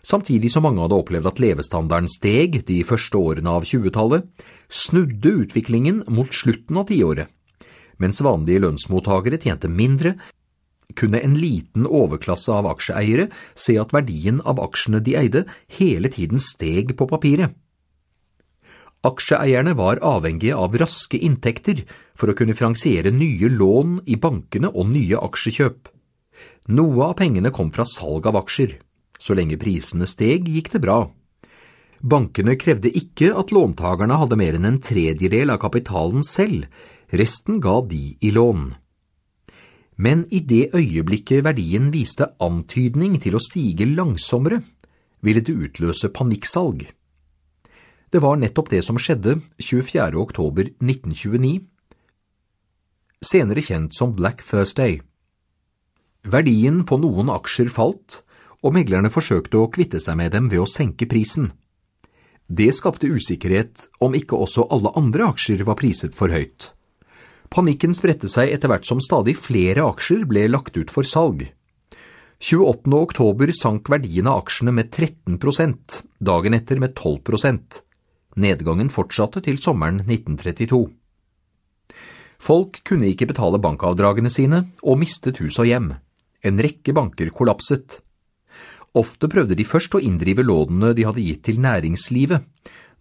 Samtidig 0.04 0.50
som 0.52 0.66
mange 0.66 0.82
hadde 0.82 0.98
opplevd 0.98 1.30
at 1.30 1.40
levestandarden 1.40 2.10
steg 2.12 2.58
de 2.68 2.82
første 2.84 3.16
årene 3.16 3.54
av 3.56 3.64
20-tallet, 3.64 4.26
snudde 4.68 5.36
utviklingen 5.46 6.02
mot 6.12 6.34
slutten 6.34 6.82
av 6.82 6.90
tiåret. 6.90 7.30
Mens 8.02 8.20
vanlige 8.26 8.66
lønnsmottakere 8.66 9.38
tjente 9.40 9.70
mindre, 9.70 10.16
kunne 10.98 11.22
en 11.24 11.38
liten 11.38 11.86
overklasse 11.86 12.52
av 12.52 12.68
aksjeeiere 12.74 13.30
se 13.54 13.78
at 13.80 13.94
verdien 13.94 14.42
av 14.44 14.60
aksjene 14.60 15.00
de 15.00 15.14
eide, 15.18 15.46
hele 15.78 16.10
tiden 16.12 16.42
steg 16.42 16.92
på 16.98 17.08
papiret. 17.08 17.54
Aksjeeierne 19.04 19.74
var 19.76 20.00
avhengige 20.00 20.56
av 20.56 20.76
raske 20.80 21.18
inntekter 21.20 21.82
for 22.16 22.30
å 22.30 22.36
kunne 22.38 22.56
finansiere 22.56 23.12
nye 23.12 23.50
lån 23.52 23.98
i 24.08 24.16
bankene 24.20 24.70
og 24.72 24.88
nye 24.94 25.20
aksjekjøp. 25.20 25.90
Noe 26.72 27.10
av 27.10 27.18
pengene 27.18 27.52
kom 27.52 27.68
fra 27.74 27.84
salg 27.84 28.24
av 28.30 28.38
aksjer. 28.40 28.78
Så 29.20 29.36
lenge 29.36 29.58
prisene 29.60 30.08
steg, 30.08 30.48
gikk 30.48 30.72
det 30.72 30.80
bra. 30.84 31.02
Bankene 32.04 32.56
krevde 32.60 32.90
ikke 32.92 33.30
at 33.36 33.52
låntakerne 33.54 34.16
hadde 34.20 34.40
mer 34.40 34.56
enn 34.56 34.68
en 34.68 34.80
tredjedel 34.84 35.52
av 35.52 35.60
kapitalen 35.62 36.24
selv, 36.24 36.66
resten 37.12 37.60
ga 37.64 37.78
de 37.88 38.16
i 38.20 38.32
lån. 38.32 38.72
Men 39.96 40.24
i 40.34 40.40
det 40.40 40.74
øyeblikket 40.74 41.44
verdien 41.46 41.92
viste 41.94 42.32
antydning 42.42 43.20
til 43.22 43.36
å 43.36 43.42
stige 43.42 43.86
langsommere, 43.86 44.60
ville 45.24 45.44
det 45.44 45.54
utløse 45.54 46.10
panikksalg. 46.12 46.88
Det 48.14 48.20
var 48.22 48.36
nettopp 48.38 48.68
det 48.70 48.78
som 48.86 48.94
skjedde 48.94 49.40
24. 49.58 50.12
oktober 50.22 50.68
1929, 50.78 51.64
senere 53.26 53.62
kjent 53.66 53.96
som 53.98 54.12
Black 54.14 54.44
Thursday. 54.46 55.00
Verdien 56.22 56.84
på 56.86 57.00
noen 57.02 57.32
aksjer 57.34 57.72
falt, 57.74 58.20
og 58.62 58.76
meglerne 58.76 59.10
forsøkte 59.10 59.58
å 59.58 59.66
kvitte 59.74 59.98
seg 59.98 60.14
med 60.20 60.30
dem 60.30 60.46
ved 60.52 60.62
å 60.62 60.68
senke 60.70 61.08
prisen. 61.10 61.48
Det 62.46 62.68
skapte 62.76 63.10
usikkerhet 63.10 63.88
om 64.06 64.14
ikke 64.14 64.38
også 64.38 64.68
alle 64.70 64.92
andre 64.94 65.32
aksjer 65.32 65.64
var 65.66 65.80
priset 65.80 66.14
for 66.14 66.30
høyt. 66.30 66.68
Panikken 67.50 67.96
spredte 67.98 68.30
seg 68.30 68.52
etter 68.54 68.70
hvert 68.70 68.86
som 68.86 69.02
stadig 69.02 69.34
flere 69.40 69.88
aksjer 69.88 70.22
ble 70.30 70.44
lagt 70.52 70.78
ut 70.78 70.94
for 70.94 71.02
salg. 71.02 71.48
28. 72.38 72.94
oktober 72.94 73.50
sank 73.50 73.90
verdien 73.90 74.30
av 74.30 74.44
aksjene 74.44 74.76
med 74.78 74.94
13% 74.94 75.98
dagen 76.22 76.54
etter 76.54 76.78
med 76.78 76.94
12 76.94 77.18
Nedgangen 78.34 78.90
fortsatte 78.90 79.42
til 79.44 79.60
sommeren 79.62 80.00
1932. 80.02 80.88
Folk 82.44 82.80
kunne 82.84 83.08
ikke 83.08 83.28
betale 83.30 83.60
bankavdragene 83.62 84.30
sine 84.32 84.64
og 84.82 84.98
mistet 85.00 85.38
hus 85.40 85.60
og 85.62 85.68
hjem. 85.70 85.92
En 86.44 86.58
rekke 86.60 86.92
banker 86.92 87.30
kollapset. 87.32 88.00
Ofte 88.94 89.30
prøvde 89.30 89.56
de 89.58 89.66
først 89.66 89.94
å 89.96 90.02
inndrive 90.02 90.44
lånene 90.44 90.92
de 90.94 91.06
hadde 91.06 91.22
gitt 91.24 91.44
til 91.48 91.62
næringslivet. 91.62 92.44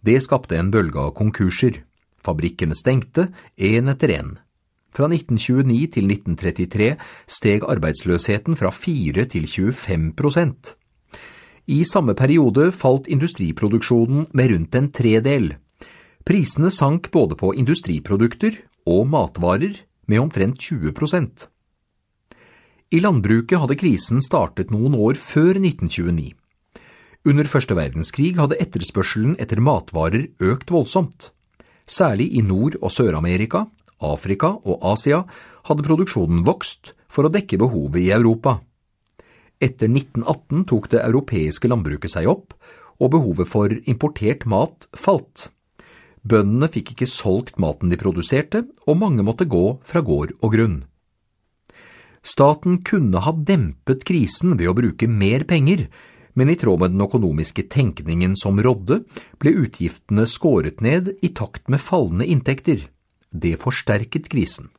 Det 0.04 0.16
skapte 0.22 0.56
en 0.58 0.72
bølge 0.74 1.02
av 1.02 1.12
konkurser. 1.18 1.82
Fabrikkene 2.24 2.76
stengte, 2.78 3.28
én 3.58 3.90
etter 3.92 4.14
én. 4.16 4.32
Fra 4.94 5.08
1929 5.10 5.90
til 5.96 6.08
1933 6.08 6.88
steg 7.26 7.66
arbeidsløsheten 7.66 8.56
fra 8.58 8.70
4 8.70 9.26
til 9.34 9.46
25 9.50 10.12
prosent. 10.18 10.74
I 11.64 11.80
samme 11.88 12.12
periode 12.12 12.68
falt 12.76 13.06
industriproduksjonen 13.08 14.26
med 14.36 14.50
rundt 14.50 14.74
en 14.74 14.90
tredel. 14.92 15.54
Prisene 16.24 16.68
sank 16.70 17.10
både 17.12 17.38
på 17.40 17.54
industriprodukter 17.56 18.58
og 18.84 19.06
matvarer 19.08 19.78
med 20.06 20.20
omtrent 20.20 20.60
20 20.60 20.92
prosent. 20.92 21.46
I 22.92 23.00
landbruket 23.00 23.58
hadde 23.58 23.78
krisen 23.80 24.20
startet 24.20 24.70
noen 24.70 24.92
år 24.94 25.16
før 25.16 25.56
1929. 25.56 26.34
Under 27.24 27.48
første 27.48 27.76
verdenskrig 27.78 28.34
hadde 28.36 28.60
etterspørselen 28.60 29.38
etter 29.40 29.62
matvarer 29.64 30.28
økt 30.44 30.68
voldsomt. 30.70 31.30
Særlig 31.88 32.28
i 32.36 32.44
Nord- 32.44 32.76
og 32.82 32.92
Sør-Amerika, 32.92 33.64
Afrika 34.04 34.52
og 34.60 34.84
Asia 34.92 35.22
hadde 35.64 35.86
produksjonen 35.86 36.44
vokst 36.44 36.92
for 37.08 37.24
å 37.24 37.32
dekke 37.32 37.56
behovet 37.60 38.04
i 38.04 38.12
Europa. 38.12 38.58
Etter 39.64 39.88
1918 39.88 40.66
tok 40.68 40.90
det 40.92 41.00
europeiske 41.00 41.70
landbruket 41.70 42.12
seg 42.12 42.28
opp, 42.28 42.52
og 43.00 43.14
behovet 43.14 43.48
for 43.48 43.72
importert 43.88 44.44
mat 44.50 44.88
falt. 44.92 45.48
Bøndene 46.24 46.68
fikk 46.72 46.94
ikke 46.94 47.08
solgt 47.08 47.56
maten 47.60 47.92
de 47.92 47.98
produserte, 48.00 48.64
og 48.88 49.00
mange 49.00 49.24
måtte 49.24 49.48
gå 49.48 49.78
fra 49.84 50.04
gård 50.04 50.34
og 50.40 50.52
grunn. 50.56 50.76
Staten 52.24 52.78
kunne 52.88 53.20
ha 53.20 53.32
dempet 53.36 54.04
krisen 54.08 54.56
ved 54.56 54.70
å 54.70 54.76
bruke 54.76 55.08
mer 55.08 55.44
penger, 55.48 55.88
men 56.34 56.50
i 56.50 56.56
tråd 56.58 56.80
med 56.80 56.94
den 56.94 57.04
økonomiske 57.04 57.66
tenkningen 57.70 58.36
som 58.40 58.56
rådde, 58.60 59.02
ble 59.40 59.52
utgiftene 59.66 60.24
skåret 60.28 60.80
ned 60.84 61.12
i 61.22 61.30
takt 61.36 61.68
med 61.68 61.84
fallende 61.84 62.26
inntekter. 62.26 62.88
Det 63.30 63.58
forsterket 63.60 64.30
krisen. 64.32 64.72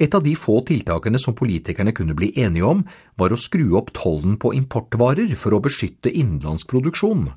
Et 0.00 0.14
av 0.16 0.24
de 0.24 0.32
få 0.38 0.62
tiltakene 0.64 1.20
som 1.20 1.36
politikerne 1.36 1.92
kunne 1.92 2.16
bli 2.16 2.30
enige 2.40 2.64
om, 2.64 2.82
var 3.20 3.34
å 3.34 3.38
skru 3.38 3.74
opp 3.76 3.92
tollen 3.96 4.38
på 4.40 4.54
importvarer 4.56 5.34
for 5.36 5.52
å 5.52 5.60
beskytte 5.60 6.12
innenlandsk 6.12 6.70
produksjon. 6.72 7.28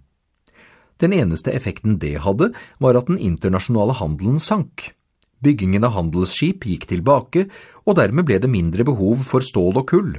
Den 1.03 1.15
eneste 1.17 1.51
effekten 1.51 1.97
det 1.99 2.21
hadde, 2.23 2.53
var 2.79 2.95
at 2.95 3.09
den 3.11 3.19
internasjonale 3.19 3.97
handelen 3.99 4.39
sank. 4.39 4.93
Byggingen 5.43 5.83
av 5.83 5.97
handelsskip 5.97 6.63
gikk 6.69 6.87
tilbake, 6.87 7.49
og 7.83 7.97
dermed 7.99 8.29
ble 8.29 8.39
det 8.39 8.51
mindre 8.51 8.85
behov 8.87 9.25
for 9.27 9.43
stål 9.43 9.81
og 9.81 9.89
kull. 9.91 10.13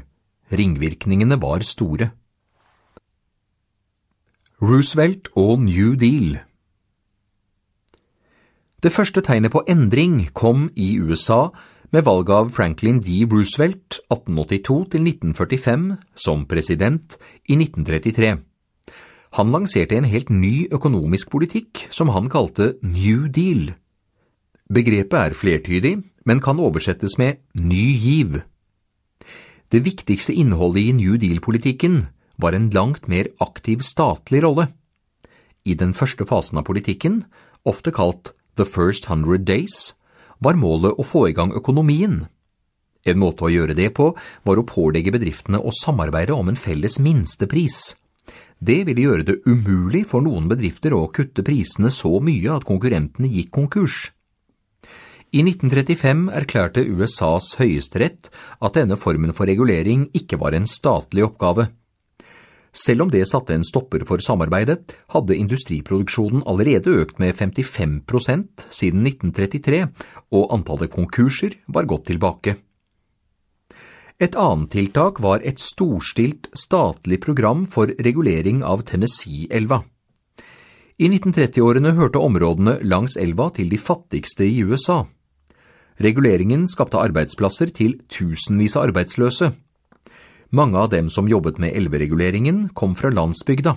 Ringvirkningene 0.52 1.40
var 1.40 1.64
store. 1.64 2.10
Roosevelt 4.64 5.32
og 5.34 5.64
New 5.64 5.96
Deal 5.98 6.36
Det 8.80 8.92
første 8.92 9.20
tegnet 9.24 9.52
på 9.52 9.64
endring 9.68 10.28
kom 10.32 10.68
i 10.76 10.94
USA 11.00 11.48
med 11.94 12.02
valget 12.08 12.34
av 12.34 12.48
Franklin 12.50 12.98
D. 12.98 13.22
Roosevelt 13.30 14.00
1882–1945 14.10 15.84
som 16.18 16.42
president 16.50 17.14
i 17.46 17.54
1933. 17.54 18.32
Han 19.38 19.52
lanserte 19.54 19.98
en 19.98 20.08
helt 20.08 20.30
ny 20.30 20.66
økonomisk 20.74 21.30
politikk 21.30 21.84
som 21.94 22.10
han 22.14 22.26
kalte 22.32 22.72
New 22.82 23.28
Deal. 23.30 23.74
Begrepet 24.66 25.18
er 25.20 25.38
flertydig, 25.38 25.94
men 26.26 26.42
kan 26.42 26.58
oversettes 26.58 27.18
med 27.20 27.42
ny 27.54 27.86
giv. 27.94 28.40
Det 29.70 29.84
viktigste 29.86 30.34
innholdet 30.34 30.88
i 30.88 30.94
New 30.98 31.18
Deal-politikken 31.20 32.06
var 32.42 32.58
en 32.58 32.70
langt 32.74 33.06
mer 33.06 33.30
aktiv 33.42 33.86
statlig 33.86 34.42
rolle. 34.42 34.70
I 35.64 35.78
den 35.78 35.94
første 35.94 36.26
fasen 36.26 36.58
av 36.58 36.66
politikken, 36.66 37.22
ofte 37.64 37.94
kalt 37.94 38.34
The 38.58 38.66
First 38.66 39.06
Hundred 39.06 39.46
Days, 39.46 39.94
var 40.38 40.58
målet 40.58 40.96
å 40.98 41.06
få 41.06 41.28
i 41.28 41.36
gang 41.36 41.52
økonomien. 41.54 42.22
En 43.04 43.20
måte 43.20 43.44
å 43.44 43.52
gjøre 43.52 43.76
det 43.76 43.90
på 43.96 44.10
var 44.48 44.58
å 44.58 44.66
pålegge 44.66 45.12
bedriftene 45.12 45.60
å 45.60 45.72
samarbeide 45.76 46.32
om 46.32 46.48
en 46.48 46.58
felles 46.58 46.98
minstepris. 46.98 47.94
Det 48.58 48.80
ville 48.88 49.04
gjøre 49.04 49.26
det 49.28 49.40
umulig 49.44 50.04
for 50.08 50.24
noen 50.24 50.48
bedrifter 50.48 50.94
å 50.96 51.06
kutte 51.12 51.44
prisene 51.44 51.90
så 51.92 52.16
mye 52.24 52.54
at 52.54 52.64
konkurrentene 52.64 53.28
gikk 53.28 53.52
konkurs. 53.58 54.08
I 55.34 55.42
1935 55.42 56.28
erklærte 56.30 56.84
USAs 56.86 57.56
høyesterett 57.58 58.30
at 58.62 58.76
denne 58.78 58.96
formen 58.96 59.34
for 59.34 59.50
regulering 59.50 60.06
ikke 60.14 60.38
var 60.40 60.54
en 60.54 60.68
statlig 60.70 61.26
oppgave. 61.26 61.66
Selv 62.74 63.04
om 63.04 63.10
det 63.10 63.22
satte 63.30 63.54
en 63.54 63.64
stopper 63.64 64.02
for 64.08 64.18
samarbeidet, 64.18 64.96
hadde 65.14 65.36
industriproduksjonen 65.38 66.42
allerede 66.50 66.90
økt 67.04 67.20
med 67.22 67.36
55% 67.38 68.66
siden 68.66 69.06
1933, 69.06 69.84
og 70.34 70.54
antallet 70.56 70.90
konkurser 70.90 71.54
var 71.70 71.86
gått 71.86 72.08
tilbake. 72.10 72.56
Et 74.22 74.34
annet 74.38 74.70
tiltak 74.74 75.20
var 75.22 75.42
et 75.46 75.62
storstilt 75.62 76.50
statlig 76.54 77.20
program 77.22 77.64
for 77.66 77.90
regulering 77.98 78.62
av 78.66 78.82
Tennessee-elva. 78.86 79.82
I 80.98 81.08
1930-årene 81.10 81.94
hørte 81.96 82.22
områdene 82.22 82.76
langs 82.86 83.16
elva 83.18 83.48
til 83.54 83.70
de 83.70 83.78
fattigste 83.78 84.46
i 84.46 84.62
USA. 84.62 85.02
Reguleringen 86.02 86.68
skapte 86.70 86.98
arbeidsplasser 87.02 87.70
til 87.74 87.96
tusenvis 88.10 88.76
av 88.78 88.88
arbeidsløse. 88.88 89.50
Mange 90.54 90.78
av 90.78 90.92
dem 90.92 91.08
som 91.10 91.26
jobbet 91.26 91.58
med 91.58 91.74
elvereguleringen, 91.74 92.68
kom 92.78 92.92
fra 92.94 93.10
landsbygda. 93.10 93.72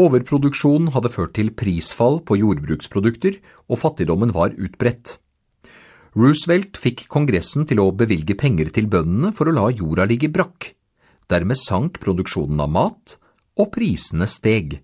Overproduksjon 0.00 0.88
hadde 0.94 1.10
ført 1.12 1.34
til 1.36 1.50
prisfall 1.52 2.22
på 2.24 2.38
jordbruksprodukter, 2.40 3.36
og 3.68 3.80
fattigdommen 3.82 4.32
var 4.32 4.54
utbredt. 4.56 5.18
Roosevelt 6.16 6.80
fikk 6.80 7.04
Kongressen 7.12 7.66
til 7.68 7.82
å 7.82 7.90
bevilge 7.92 8.38
penger 8.40 8.72
til 8.72 8.88
bøndene 8.88 9.34
for 9.36 9.48
å 9.48 9.56
la 9.56 9.66
jorda 9.68 10.08
ligge 10.08 10.32
brakk. 10.32 10.70
Dermed 11.28 11.60
sank 11.60 12.00
produksjonen 12.00 12.64
av 12.64 12.72
mat, 12.72 13.18
og 13.60 13.72
prisene 13.76 14.28
steg. 14.28 14.78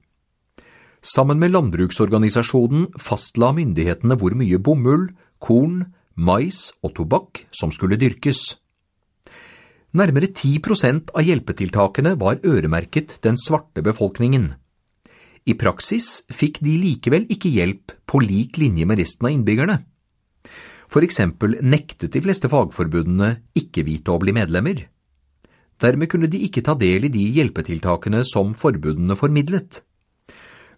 Sammen 1.01 1.41
med 1.41 1.55
landbruksorganisasjonen 1.55 2.91
fastla 3.01 3.55
myndighetene 3.57 4.17
hvor 4.21 4.37
mye 4.37 4.61
bomull, 4.61 5.09
korn, 5.41 5.87
mais 6.17 6.67
og 6.83 6.99
tobakk 7.01 7.47
som 7.55 7.73
skulle 7.73 7.97
dyrkes. 7.97 8.59
Nærmere 9.99 10.29
10 10.31 10.61
prosent 10.63 11.09
av 11.17 11.25
hjelpetiltakene 11.27 12.13
var 12.21 12.39
øremerket 12.47 13.17
den 13.25 13.39
svarte 13.41 13.83
befolkningen. 13.83 14.53
I 15.49 15.57
praksis 15.59 16.21
fikk 16.31 16.61
de 16.63 16.75
likevel 16.79 17.25
ikke 17.33 17.51
hjelp 17.51 17.95
på 18.07 18.21
lik 18.23 18.61
linje 18.61 18.87
med 18.87 19.01
resten 19.01 19.27
av 19.27 19.33
innbyggerne. 19.35 19.79
For 20.93 21.03
eksempel 21.03 21.57
nektet 21.65 22.13
de 22.15 22.23
fleste 22.23 22.51
fagforbundene 22.53 23.41
ikke-hvite 23.59 24.13
å 24.13 24.21
bli 24.23 24.35
medlemmer. 24.37 24.85
Dermed 25.83 26.11
kunne 26.13 26.31
de 26.31 26.45
ikke 26.47 26.63
ta 26.67 26.77
del 26.79 27.09
i 27.09 27.13
de 27.13 27.25
hjelpetiltakene 27.39 28.23
som 28.29 28.53
forbundene 28.59 29.17
formidlet. 29.19 29.81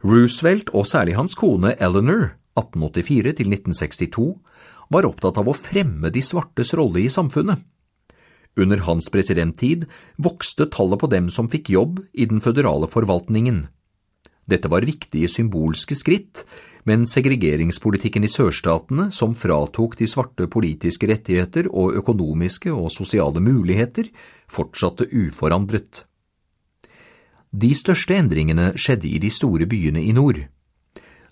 Roosevelt 0.07 0.73
og 0.73 0.87
særlig 0.89 1.19
hans 1.19 1.37
kone 1.37 1.75
Eleanor, 1.77 2.39
1884 2.57 3.35
1962 3.37 4.31
var 4.91 5.09
opptatt 5.09 5.43
av 5.43 5.51
å 5.51 5.57
fremme 5.57 6.09
de 6.15 6.25
svartes 6.25 6.73
rolle 6.79 7.05
i 7.05 7.13
samfunnet. 7.13 7.61
Under 8.59 8.83
hans 8.87 9.11
presidenttid 9.13 9.87
vokste 10.19 10.67
tallet 10.67 11.01
på 11.01 11.11
dem 11.13 11.31
som 11.31 11.49
fikk 11.49 11.71
jobb 11.71 12.01
i 12.13 12.27
den 12.27 12.43
føderale 12.43 12.89
forvaltningen. 12.91 13.69
Dette 14.51 14.71
var 14.73 14.83
viktige 14.83 15.29
symbolske 15.31 15.95
skritt, 15.95 16.43
men 16.89 17.07
segregeringspolitikken 17.07 18.25
i 18.27 18.31
sørstatene, 18.31 19.11
som 19.15 19.37
fratok 19.39 19.95
de 20.01 20.09
svarte 20.11 20.49
politiske 20.51 21.07
rettigheter 21.11 21.69
og 21.71 21.95
økonomiske 22.01 22.73
og 22.75 22.91
sosiale 22.91 23.43
muligheter, 23.45 24.09
fortsatte 24.51 25.07
uforandret. 25.13 26.05
De 27.51 27.71
største 27.75 28.17
endringene 28.17 28.73
skjedde 28.79 29.11
i 29.11 29.21
de 29.23 29.31
store 29.31 29.67
byene 29.71 30.03
i 30.03 30.15
nord. 30.15 30.43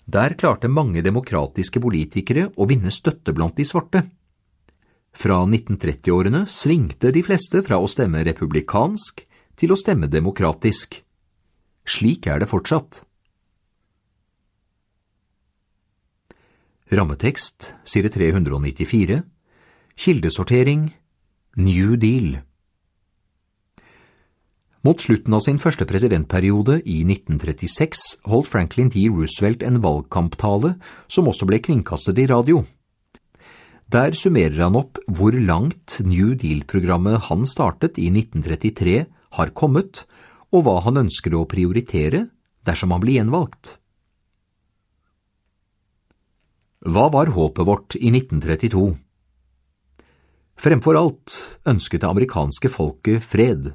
Der 0.09 0.35
klarte 0.39 0.71
mange 0.71 1.03
demokratiske 1.05 1.79
politikere 1.83 2.49
å 2.55 2.67
vinne 2.69 2.91
støtte 2.91 3.35
blant 3.35 3.59
de 3.59 3.67
svarte. 3.67 4.03
Fra 5.15 5.41
1930-årene 5.43 6.45
svingte 6.47 7.11
de 7.11 7.23
fleste 7.25 7.63
fra 7.65 7.79
å 7.81 7.89
stemme 7.89 8.23
republikansk 8.27 9.25
til 9.59 9.73
å 9.73 9.79
stemme 9.79 10.07
demokratisk. 10.11 11.01
Slik 11.89 12.29
er 12.29 12.43
det 12.43 12.49
fortsatt. 12.51 13.03
Rammetekst, 16.89 17.73
side 17.85 18.09
394 18.13 19.21
Kildesortering 19.99 20.87
New 21.57 21.97
Deal 21.99 22.39
mot 24.81 25.01
slutten 25.03 25.35
av 25.35 25.41
sin 25.43 25.57
første 25.59 25.83
presidentperiode 25.83 26.77
i 26.87 27.01
1936 27.03 28.03
holdt 28.31 28.47
Franklin 28.47 28.87
D. 28.93 29.09
Roosevelt 29.11 29.65
en 29.67 29.81
valgkamptale 29.83 30.77
som 31.11 31.27
også 31.27 31.49
ble 31.49 31.59
kringkastet 31.59 32.21
i 32.23 32.27
radio. 32.31 32.63
Der 33.89 34.13
summerer 34.13 34.67
han 34.67 34.77
opp 34.77 34.99
hvor 35.09 35.33
langt 35.33 35.97
New 36.05 36.35
Deal-programmet 36.37 37.25
han 37.25 37.45
startet 37.49 37.97
i 37.97 38.11
1933 38.13 38.99
har 39.39 39.53
kommet, 39.57 40.03
og 40.53 40.65
hva 40.65 40.75
han 40.85 41.01
ønsker 41.01 41.33
å 41.33 41.47
prioritere 41.49 42.27
dersom 42.69 42.93
han 42.93 43.01
blir 43.01 43.17
gjenvalgt. 43.17 43.79
Hva 46.85 47.09
var 47.11 47.33
håpet 47.33 47.65
vårt 47.65 47.97
i 47.97 48.13
1932? 48.13 48.85
Fremfor 50.59 50.99
alt 50.99 51.41
ønsket 51.67 52.03
det 52.03 52.09
amerikanske 52.13 52.69
folket 52.69 53.25
fred. 53.25 53.73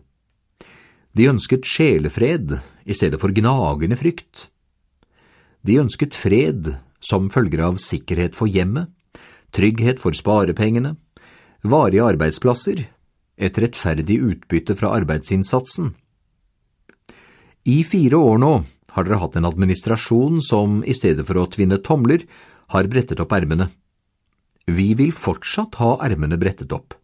De 1.14 1.30
ønsket 1.30 1.66
sjelefred 1.66 2.58
i 2.84 2.94
stedet 2.94 3.18
for 3.18 3.34
gnagende 3.34 3.98
frykt. 3.98 4.48
De 5.64 5.80
ønsket 5.82 6.14
fred 6.14 6.76
som 7.02 7.30
følger 7.32 7.66
av 7.66 7.80
sikkerhet 7.82 8.36
for 8.38 8.50
hjemmet, 8.50 8.92
trygghet 9.54 10.02
for 10.02 10.16
sparepengene, 10.16 10.96
varige 11.64 12.04
arbeidsplasser, 12.04 12.84
et 13.34 13.58
rettferdig 13.58 14.20
utbytte 14.22 14.76
fra 14.78 14.92
arbeidsinnsatsen. 14.98 15.92
I 17.64 17.78
fire 17.86 18.18
år 18.20 18.40
nå 18.42 18.52
har 18.94 19.06
dere 19.06 19.20
hatt 19.22 19.38
en 19.38 19.48
administrasjon 19.48 20.42
som 20.44 20.82
i 20.86 20.94
stedet 20.94 21.24
for 21.26 21.40
å 21.40 21.48
tvinne 21.50 21.80
tomler, 21.82 22.26
har 22.70 22.88
brettet 22.90 23.20
opp 23.20 23.32
ermene. 23.36 23.68
Vi 24.66 24.94
vil 24.96 25.12
fortsatt 25.12 25.76
ha 25.80 25.96
ermene 26.04 26.38
brettet 26.40 26.72
opp. 26.72 26.94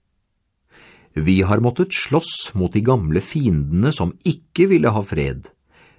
Vi 1.12 1.40
har 1.42 1.60
måttet 1.60 1.92
slåss 1.92 2.52
mot 2.54 2.72
de 2.72 2.84
gamle 2.86 3.20
fiendene 3.20 3.90
som 3.92 4.14
ikke 4.24 4.68
ville 4.70 4.92
ha 4.94 5.02
fred, 5.02 5.50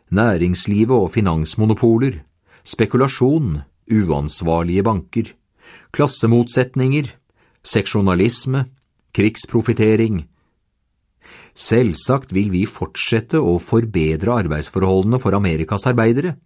næringslivet 0.09 0.95
og 0.95 1.11
finansmonopoler, 1.11 2.21
spekulasjon, 2.63 3.59
uansvarlige 3.91 4.85
banker, 4.87 5.33
klassemotsetninger, 5.95 7.09
seksjonalisme, 7.63 8.65
krigsprofitering. 9.15 10.25
Selvsagt 11.57 12.31
vil 12.35 12.51
vi 12.53 12.63
fortsette 12.69 13.39
å 13.39 13.57
forbedre 13.61 14.37
arbeidsforholdene 14.43 15.19
for 15.21 15.35
Amerikas 15.35 15.85
arbeidere, 15.89 16.37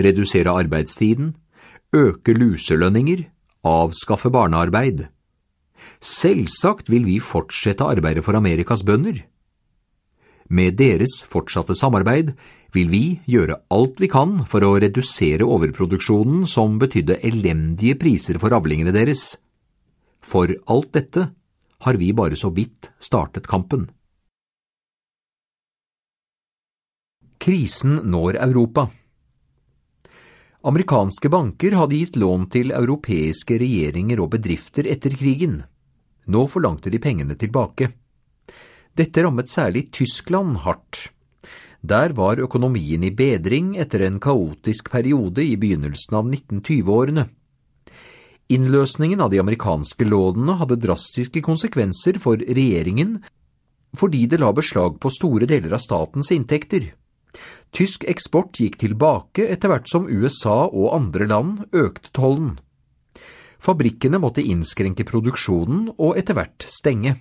redusere 0.00 0.52
arbeidstiden, 0.52 1.34
øke 1.94 2.34
luselønninger, 2.34 3.24
avskaffe 3.66 4.30
barnearbeid. 4.32 5.06
Selvsagt 6.00 6.90
vil 6.90 7.06
vi 7.06 7.18
fortsette 7.22 7.86
arbeidet 7.86 8.24
for 8.24 8.36
Amerikas 8.38 8.84
bønder. 8.86 9.22
Med 10.50 10.74
deres 10.80 11.20
fortsatte 11.30 11.76
samarbeid 11.78 12.32
vil 12.74 12.88
vi 12.90 13.04
gjøre 13.30 13.60
alt 13.70 14.00
vi 14.02 14.08
kan 14.10 14.40
for 14.50 14.66
å 14.66 14.72
redusere 14.82 15.46
overproduksjonen 15.46 16.42
som 16.50 16.78
betydde 16.82 17.20
elendige 17.26 17.94
priser 17.98 18.40
for 18.42 18.54
avlingene 18.56 18.94
deres. 18.94 19.36
For 20.20 20.50
alt 20.66 20.90
dette 20.96 21.28
har 21.86 22.00
vi 22.02 22.10
bare 22.12 22.36
så 22.36 22.50
vidt 22.54 22.90
startet 22.98 23.46
kampen. 23.50 23.86
Krisen 27.40 28.02
når 28.10 28.36
Europa. 28.42 28.90
Amerikanske 30.66 31.30
banker 31.32 31.78
hadde 31.78 31.96
gitt 31.96 32.18
lån 32.20 32.50
til 32.52 32.74
europeiske 32.76 33.56
regjeringer 33.62 34.20
og 34.20 34.34
bedrifter 34.34 34.90
etter 34.90 35.14
krigen. 35.16 35.62
Nå 36.28 36.44
forlangte 36.52 36.92
de 36.92 37.00
pengene 37.00 37.38
tilbake. 37.40 37.88
Dette 38.98 39.22
rammet 39.24 39.50
særlig 39.50 39.88
Tyskland 39.94 40.62
hardt. 40.64 41.10
Der 41.80 42.12
var 42.12 42.40
økonomien 42.42 43.04
i 43.06 43.12
bedring 43.14 43.76
etter 43.80 44.04
en 44.04 44.18
kaotisk 44.20 44.90
periode 44.92 45.44
i 45.44 45.56
begynnelsen 45.56 46.16
av 46.18 46.26
1920-årene. 46.28 47.28
Innløsningen 48.50 49.20
av 49.22 49.30
de 49.30 49.38
amerikanske 49.40 50.04
lånene 50.04 50.58
hadde 50.60 50.80
drastiske 50.82 51.40
konsekvenser 51.46 52.18
for 52.18 52.40
regjeringen 52.42 53.20
fordi 53.96 54.26
det 54.30 54.38
la 54.38 54.52
beslag 54.54 55.00
på 55.02 55.10
store 55.10 55.48
deler 55.50 55.72
av 55.74 55.82
statens 55.82 56.30
inntekter. 56.34 56.92
Tysk 57.74 58.04
eksport 58.10 58.58
gikk 58.58 58.76
tilbake 58.82 59.46
etter 59.50 59.70
hvert 59.70 59.88
som 59.90 60.06
USA 60.10 60.66
og 60.66 60.92
andre 60.94 61.26
land 61.30 61.64
økte 61.70 62.12
tollen. 62.14 62.58
Fabrikkene 63.60 64.20
måtte 64.22 64.44
innskrenke 64.46 65.04
produksjonen 65.06 65.90
og 65.96 66.18
etter 66.18 66.38
hvert 66.38 66.66
stenge. 66.66 67.16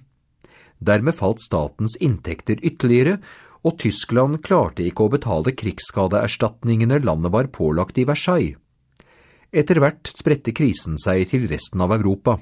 Dermed 0.79 1.15
falt 1.15 1.43
statens 1.43 1.97
inntekter 1.99 2.61
ytterligere, 2.63 3.19
og 3.67 3.75
Tyskland 3.83 4.39
klarte 4.45 4.85
ikke 4.87 5.05
å 5.05 5.11
betale 5.11 5.55
krigsskadeerstatningene 5.59 7.01
landet 7.03 7.33
var 7.35 7.51
pålagt 7.51 7.99
i 7.99 8.07
Versailles. 8.07 8.55
Etter 9.51 9.81
hvert 9.81 10.07
spredte 10.07 10.53
krisen 10.55 10.95
seg 11.01 11.25
til 11.31 11.47
resten 11.49 11.81
av 11.83 11.91
Europa. 11.95 12.37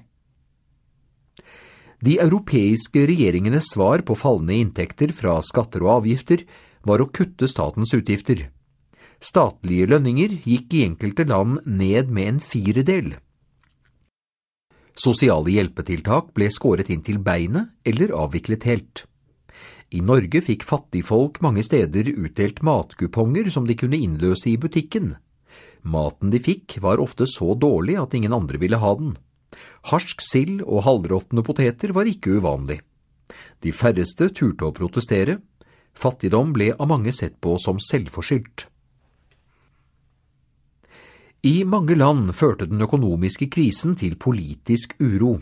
De 2.04 2.20
europeiske 2.22 3.08
regjeringenes 3.10 3.72
svar 3.74 4.04
på 4.06 4.14
fallende 4.20 4.60
inntekter 4.60 5.10
fra 5.16 5.40
skatter 5.42 5.82
og 5.88 6.04
avgifter 6.04 6.44
var 6.86 7.02
å 7.02 7.10
kutte 7.10 7.50
statens 7.50 7.96
utgifter. 7.98 8.52
Statlige 9.18 9.88
lønninger 9.90 10.36
gikk 10.46 10.76
i 10.78 10.84
enkelte 10.86 11.26
land 11.26 11.64
ned 11.66 12.12
med 12.14 12.36
en 12.36 12.44
firedel. 12.44 13.16
Sosiale 14.98 15.54
hjelpetiltak 15.54 16.32
ble 16.34 16.50
skåret 16.50 16.90
inn 16.90 17.04
til 17.06 17.20
beinet 17.22 17.70
eller 17.86 18.16
avviklet 18.18 18.66
helt. 18.66 19.04
I 19.94 20.02
Norge 20.04 20.42
fikk 20.44 20.66
fattigfolk 20.68 21.38
mange 21.46 21.62
steder 21.64 22.10
utdelt 22.12 22.64
matkuponger 22.66 23.48
som 23.54 23.68
de 23.70 23.78
kunne 23.78 24.00
innløse 24.02 24.50
i 24.52 24.58
butikken. 24.60 25.14
Maten 25.88 26.34
de 26.34 26.42
fikk 26.44 26.80
var 26.84 27.00
ofte 27.00 27.28
så 27.30 27.54
dårlig 27.56 27.96
at 28.02 28.18
ingen 28.18 28.36
andre 28.36 28.60
ville 28.60 28.82
ha 28.82 28.96
den. 29.00 29.14
Harsk 29.94 30.22
sild 30.26 30.64
og 30.66 30.84
halvråtne 30.90 31.46
poteter 31.46 31.94
var 31.96 32.10
ikke 32.10 32.40
uvanlig. 32.42 32.82
De 33.64 33.72
færreste 33.72 34.28
turte 34.36 34.68
å 34.68 34.76
protestere. 34.76 35.38
Fattigdom 35.98 36.52
ble 36.58 36.74
av 36.76 36.90
mange 36.90 37.14
sett 37.16 37.40
på 37.42 37.56
som 37.62 37.80
selvforskyldt. 37.80 38.68
I 41.46 41.62
mange 41.70 41.94
land 41.96 42.32
førte 42.34 42.66
den 42.66 42.82
økonomiske 42.82 43.50
krisen 43.54 43.94
til 43.96 44.16
politisk 44.18 44.96
uro. 44.98 45.38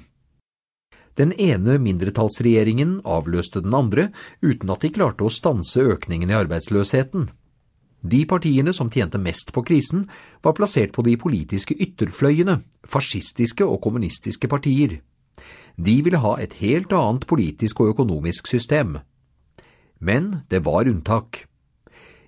Den 1.16 1.32
ene 1.40 1.78
mindretallsregjeringen 1.80 2.98
avløste 3.08 3.62
den 3.64 3.74
andre 3.74 4.10
uten 4.44 4.74
at 4.74 4.84
de 4.84 4.92
klarte 4.92 5.24
å 5.24 5.32
stanse 5.32 5.80
økningen 5.80 6.34
i 6.34 6.36
arbeidsløsheten. 6.36 7.30
De 8.04 8.22
partiene 8.28 8.74
som 8.76 8.92
tjente 8.92 9.18
mest 9.18 9.54
på 9.56 9.64
krisen, 9.66 10.04
var 10.44 10.54
plassert 10.54 10.92
på 10.94 11.06
de 11.08 11.16
politiske 11.18 11.74
ytterfløyene, 11.74 12.60
fascistiske 12.84 13.66
og 13.66 13.80
kommunistiske 13.88 14.52
partier. 14.52 15.00
De 15.80 15.96
ville 16.04 16.20
ha 16.20 16.36
et 16.44 16.60
helt 16.60 16.92
annet 16.94 17.26
politisk 17.26 17.82
og 17.82 17.96
økonomisk 17.96 18.52
system. 18.52 19.00
Men 20.00 20.44
det 20.52 20.66
var 20.68 20.92
unntak. 20.92 21.46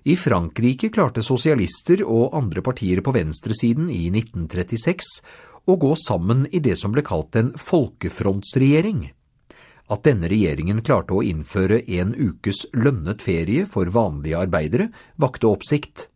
I 0.04 0.14
Frankrike 0.16 0.90
klarte 0.94 1.24
sosialister 1.24 2.04
og 2.06 2.36
andre 2.38 2.62
partier 2.62 3.02
på 3.04 3.14
venstresiden 3.16 3.88
i 3.90 4.06
1936 4.12 5.12
å 5.68 5.76
gå 5.76 5.94
sammen 6.00 6.46
i 6.54 6.60
det 6.64 6.76
som 6.80 6.94
ble 6.94 7.04
kalt 7.04 7.36
en 7.36 7.52
folkefrontsregjering. 7.58 9.08
At 9.88 10.04
denne 10.04 10.28
regjeringen 10.28 10.82
klarte 10.84 11.16
å 11.16 11.24
innføre 11.24 11.80
en 11.98 12.12
ukes 12.14 12.66
lønnet 12.76 13.24
ferie 13.24 13.64
for 13.68 13.88
vanlige 13.92 14.40
arbeidere, 14.44 14.90
vakte 15.16 15.48
oppsikt. 15.48 16.06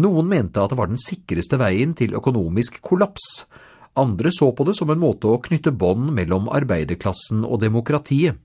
Noen 0.00 0.28
mente 0.28 0.62
at 0.62 0.72
det 0.72 0.78
var 0.78 0.90
den 0.90 1.00
sikreste 1.00 1.58
veien 1.60 1.96
til 1.98 2.14
økonomisk 2.16 2.80
kollaps, 2.84 3.46
andre 3.98 4.30
så 4.32 4.52
på 4.54 4.64
det 4.68 4.76
som 4.78 4.92
en 4.92 5.00
måte 5.02 5.28
å 5.28 5.40
knytte 5.42 5.72
bånd 5.74 6.12
mellom 6.14 6.48
arbeiderklassen 6.52 7.42
og 7.44 7.60
demokratiet. 7.64 8.38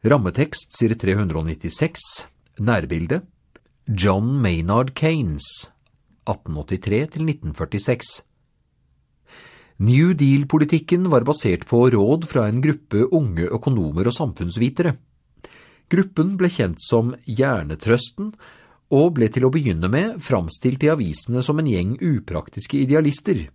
Rammetekst 0.00 0.72
side 0.72 0.96
396 0.96 2.00
Nærbilde 2.64 3.18
John 3.84 4.30
Maynard 4.40 4.94
Kanes 4.96 5.68
1883–1946 6.24 8.22
New 9.84 10.14
Deal-politikken 10.16 11.04
var 11.12 11.28
basert 11.28 11.68
på 11.68 11.82
råd 11.92 12.24
fra 12.32 12.46
en 12.48 12.64
gruppe 12.64 13.04
unge 13.12 13.44
økonomer 13.52 14.08
og 14.08 14.16
samfunnsvitere. 14.16 14.96
Gruppen 15.92 16.32
ble 16.40 16.48
kjent 16.48 16.80
som 16.80 17.12
Hjernetrøsten 17.28 18.32
og 18.96 19.20
ble 19.20 19.28
til 19.28 19.44
å 19.44 19.52
begynne 19.52 19.92
med 19.92 20.16
framstilt 20.24 20.80
i 20.88 20.92
avisene 20.96 21.44
som 21.44 21.60
en 21.60 21.68
gjeng 21.68 22.00
upraktiske 22.00 22.80
idealister. 22.86 23.52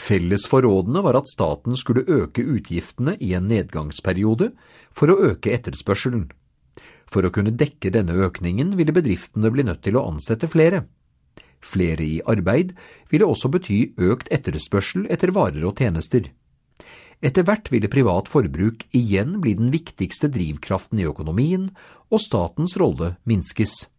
Felles 0.00 0.46
for 0.48 0.64
rådene 0.64 1.02
var 1.04 1.18
at 1.18 1.28
staten 1.28 1.76
skulle 1.76 2.06
øke 2.08 2.42
utgiftene 2.42 3.18
i 3.20 3.34
en 3.36 3.50
nedgangsperiode 3.50 4.50
for 4.96 5.12
å 5.12 5.18
øke 5.30 5.52
etterspørselen. 5.52 6.30
For 7.10 7.26
å 7.26 7.32
kunne 7.34 7.52
dekke 7.52 7.92
denne 7.92 8.16
økningen 8.24 8.72
ville 8.78 8.94
bedriftene 8.96 9.50
bli 9.52 9.66
nødt 9.66 9.82
til 9.84 9.98
å 9.98 10.06
ansette 10.08 10.48
flere. 10.48 10.86
Flere 11.60 12.06
i 12.06 12.20
arbeid 12.24 12.72
ville 13.12 13.28
også 13.28 13.50
bety 13.52 13.80
økt 14.00 14.30
etterspørsel 14.32 15.04
etter 15.12 15.34
varer 15.36 15.66
og 15.68 15.82
tjenester. 15.82 16.30
Etter 17.20 17.44
hvert 17.44 17.68
ville 17.68 17.90
privat 17.92 18.30
forbruk 18.32 18.86
igjen 18.96 19.36
bli 19.44 19.52
den 19.58 19.68
viktigste 19.74 20.30
drivkraften 20.32 21.02
i 21.02 21.08
økonomien, 21.10 21.68
og 22.08 22.22
statens 22.24 22.78
rolle 22.80 23.18
minskes. 23.28 23.89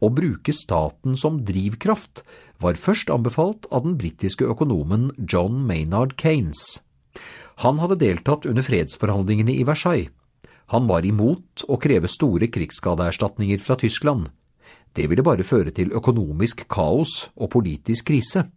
Å 0.00 0.10
bruke 0.12 0.52
staten 0.52 1.16
som 1.16 1.40
drivkraft 1.48 2.22
var 2.60 2.80
først 2.80 3.10
anbefalt 3.12 3.68
av 3.70 3.86
den 3.86 3.96
britiske 4.00 4.44
økonomen 4.44 5.10
John 5.16 5.62
Maynard 5.68 6.16
Keynes. 6.20 6.82
Han 7.64 7.80
hadde 7.80 8.00
deltatt 8.02 8.44
under 8.48 8.64
fredsforhandlingene 8.64 9.54
i 9.56 9.64
Versailles. 9.64 10.12
Han 10.74 10.88
var 10.90 11.06
imot 11.06 11.62
å 11.70 11.78
kreve 11.80 12.10
store 12.10 12.50
krigsskadeerstatninger 12.52 13.62
fra 13.62 13.78
Tyskland. 13.80 14.28
Det 14.92 15.06
ville 15.08 15.24
bare 15.24 15.46
føre 15.46 15.72
til 15.72 15.94
økonomisk 15.94 16.66
kaos 16.72 17.28
og 17.36 17.52
politisk 17.54 18.10
krise. 18.10 18.48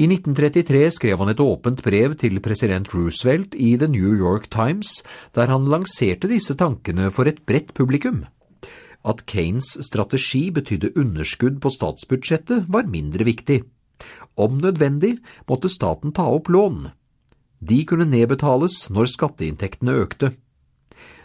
I 0.00 0.06
1933 0.08 0.86
skrev 0.96 1.20
han 1.20 1.32
et 1.32 1.42
åpent 1.44 1.82
brev 1.84 2.14
til 2.16 2.40
president 2.40 2.88
Roosevelt 2.94 3.56
i 3.58 3.74
The 3.76 3.90
New 3.90 4.14
York 4.16 4.48
Times, 4.48 5.02
der 5.36 5.50
han 5.52 5.68
lanserte 5.68 6.30
disse 6.30 6.56
tankene 6.56 7.10
for 7.12 7.28
et 7.28 7.42
bredt 7.44 7.74
publikum. 7.76 8.24
At 9.04 9.24
Kanes 9.28 9.72
strategi 9.86 10.50
betydde 10.52 10.92
underskudd 10.98 11.60
på 11.62 11.72
statsbudsjettet, 11.72 12.68
var 12.68 12.88
mindre 12.90 13.24
viktig. 13.24 13.62
Om 14.36 14.60
nødvendig 14.60 15.16
måtte 15.48 15.72
staten 15.72 16.12
ta 16.16 16.28
opp 16.28 16.48
lån. 16.52 16.90
De 17.60 17.82
kunne 17.84 18.08
nedbetales 18.08 18.86
når 18.92 19.10
skatteinntektene 19.12 19.96
økte. 20.04 20.34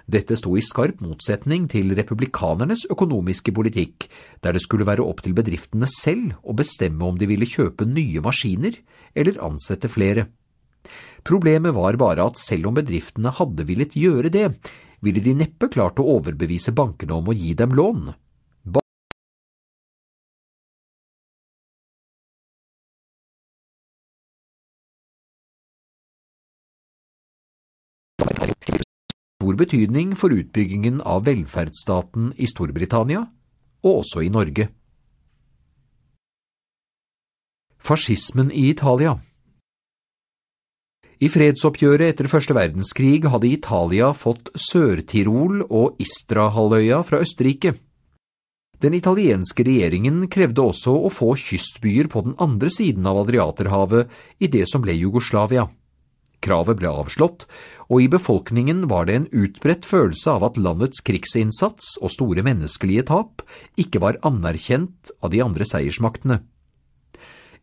Dette 0.05 0.35
sto 0.37 0.53
i 0.53 0.61
skarp 0.61 0.99
motsetning 1.01 1.65
til 1.71 1.95
republikanernes 1.97 2.83
økonomiske 2.93 3.51
politikk, 3.55 4.05
der 4.45 4.53
det 4.53 4.61
skulle 4.61 4.85
være 4.85 5.03
opp 5.03 5.23
til 5.25 5.33
bedriftene 5.33 5.89
selv 5.89 6.35
å 6.45 6.53
bestemme 6.53 7.07
om 7.07 7.17
de 7.17 7.29
ville 7.29 7.47
kjøpe 7.49 7.87
nye 7.89 8.21
maskiner 8.21 8.77
eller 9.17 9.41
ansette 9.47 9.89
flere. 9.89 10.27
Problemet 11.25 11.73
var 11.73 11.97
bare 11.97 12.27
at 12.29 12.37
selv 12.37 12.69
om 12.69 12.77
bedriftene 12.77 13.33
hadde 13.33 13.65
villet 13.65 13.97
gjøre 13.97 14.29
det, 14.29 14.51
ville 15.05 15.21
de 15.21 15.37
neppe 15.37 15.69
klart 15.71 16.01
å 16.01 16.09
overbevise 16.17 16.73
bankene 16.75 17.15
om 17.19 17.29
å 17.29 17.37
gi 17.37 17.53
dem 17.57 17.77
lån. 17.77 18.13
stor 29.45 29.55
betydning 29.55 30.15
for 30.15 30.33
utbyggingen 30.33 31.01
av 31.05 31.25
velferdsstaten 31.25 32.33
i 32.37 32.47
Storbritannia, 32.47 33.27
og 33.85 34.01
også 34.01 34.23
i 34.25 34.29
Norge. 34.29 34.69
Fascismen 37.77 38.49
i 38.51 38.69
Italia 38.71 39.19
I 41.23 41.29
fredsoppgjøret 41.31 42.11
etter 42.11 42.27
første 42.27 42.55
verdenskrig 42.57 43.23
hadde 43.31 43.47
Italia 43.47 44.11
fått 44.17 44.49
Sør-Tirol 44.59 45.61
og 45.69 46.01
Istra-halvøya 46.03 46.99
fra 47.07 47.21
Østerrike. 47.23 47.75
Den 48.83 48.97
italienske 48.97 49.63
regjeringen 49.63 50.25
krevde 50.27 50.65
også 50.65 50.91
å 51.07 51.11
få 51.13 51.31
kystbyer 51.39 52.09
på 52.11 52.25
den 52.25 52.35
andre 52.43 52.67
siden 52.73 53.07
av 53.07 53.21
Adriaterhavet 53.23 54.11
i 54.43 54.51
det 54.51 54.65
som 54.67 54.83
ble 54.83 54.97
Jugoslavia. 54.97 55.69
Kravet 56.43 56.77
ble 56.77 56.91
avslått, 56.91 57.45
og 57.87 58.03
i 58.03 58.09
befolkningen 58.11 58.83
var 58.91 59.07
det 59.07 59.15
en 59.17 59.29
utbredt 59.31 59.87
følelse 59.87 60.35
av 60.35 60.43
at 60.49 60.59
landets 60.59 61.01
krigsinnsats 61.05 61.95
og 62.03 62.11
store 62.13 62.43
menneskelige 62.45 63.07
tap 63.07 63.45
ikke 63.81 64.03
var 64.03 64.19
anerkjent 64.27 65.15
av 65.23 65.31
de 65.33 65.41
andre 65.45 65.65
seiersmaktene. 65.65 66.41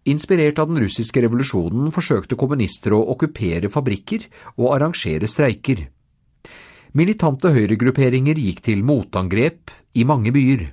Inspirert 0.04 0.58
av 0.58 0.70
den 0.72 0.82
russiske 0.82 1.22
revolusjonen 1.22 1.92
forsøkte 1.94 2.38
kommunister 2.38 2.94
å 2.96 3.04
okkupere 3.14 3.70
fabrikker 3.70 4.26
og 4.56 4.72
arrangere 4.74 5.28
streiker. 5.30 5.84
Militante 6.98 7.52
høyregrupperinger 7.54 8.36
gikk 8.36 8.64
til 8.66 8.82
motangrep 8.84 9.70
i 9.94 10.04
mange 10.04 10.32
byer. 10.34 10.66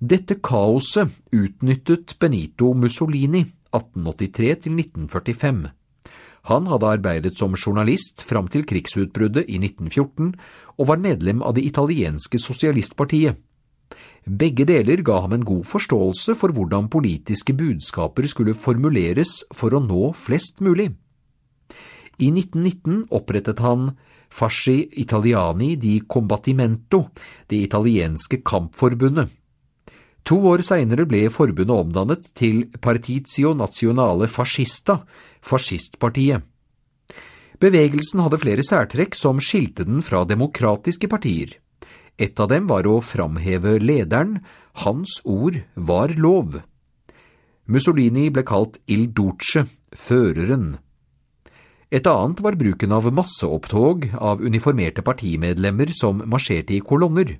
Dette 0.00 0.38
kaoset 0.40 1.12
utnyttet 1.36 2.16
Benito 2.18 2.72
Mussolini 2.72 3.44
1883 3.76 4.56
til 4.64 4.80
1945. 4.80 5.60
Han 6.48 6.66
hadde 6.72 6.88
arbeidet 6.88 7.36
som 7.36 7.52
journalist 7.52 8.24
fram 8.24 8.48
til 8.48 8.64
krigsutbruddet 8.64 9.44
i 9.52 9.60
1914 9.60 10.32
og 10.80 10.88
var 10.88 11.02
medlem 11.04 11.44
av 11.44 11.58
det 11.58 11.66
italienske 11.68 12.40
sosialistpartiet. 12.40 13.36
Begge 14.24 14.66
deler 14.68 15.02
ga 15.02 15.22
ham 15.24 15.34
en 15.34 15.44
god 15.46 15.64
forståelse 15.66 16.36
for 16.38 16.54
hvordan 16.54 16.90
politiske 16.92 17.54
budskaper 17.56 18.28
skulle 18.30 18.54
formuleres 18.54 19.40
for 19.56 19.74
å 19.74 19.82
nå 19.82 20.12
flest 20.14 20.60
mulig. 20.60 20.90
I 22.20 22.28
1919 22.28 23.06
opprettet 23.16 23.62
han 23.64 23.90
Fasci 24.30 24.90
Italiani 25.00 25.74
di 25.80 26.02
Combattimento, 26.06 27.08
det 27.48 27.64
italienske 27.64 28.42
kampforbundet. 28.46 29.32
To 30.28 30.36
år 30.52 30.60
senere 30.62 31.06
ble 31.08 31.24
forbundet 31.32 31.72
omdannet 31.74 32.28
til 32.36 32.66
Partizio 32.76 33.54
Nazionale 33.56 34.28
Fascista, 34.28 35.00
fascistpartiet. 35.40 36.44
Bevegelsen 37.60 38.22
hadde 38.24 38.40
flere 38.40 38.64
særtrekk 38.64 39.16
som 39.16 39.40
skilte 39.42 39.84
den 39.88 40.04
fra 40.04 40.22
demokratiske 40.28 41.08
partier. 41.08 41.56
Et 42.20 42.40
av 42.40 42.50
dem 42.52 42.66
var 42.68 42.84
å 42.84 42.98
framheve 43.00 43.78
lederen, 43.80 44.42
hans 44.84 45.20
ord 45.24 45.62
var 45.74 46.12
lov. 46.20 46.60
Mussolini 47.70 48.28
ble 48.34 48.44
kalt 48.44 48.76
Il 48.92 49.08
Duce, 49.16 49.64
føreren. 49.96 50.74
Et 51.90 52.06
annet 52.06 52.42
var 52.44 52.58
bruken 52.60 52.92
av 52.92 53.08
masseopptog 53.10 54.10
av 54.20 54.42
uniformerte 54.44 55.02
partimedlemmer 55.02 55.90
som 55.96 56.20
marsjerte 56.28 56.76
i 56.76 56.84
kolonner. 56.84 57.38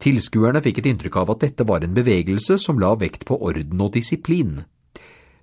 Tilskuerne 0.00 0.62
fikk 0.64 0.80
et 0.80 0.88
inntrykk 0.94 1.20
av 1.20 1.34
at 1.34 1.44
dette 1.44 1.66
var 1.68 1.84
en 1.84 1.94
bevegelse 1.94 2.56
som 2.58 2.80
la 2.80 2.94
vekt 2.98 3.28
på 3.28 3.36
orden 3.36 3.84
og 3.84 3.92
disiplin. 3.98 4.62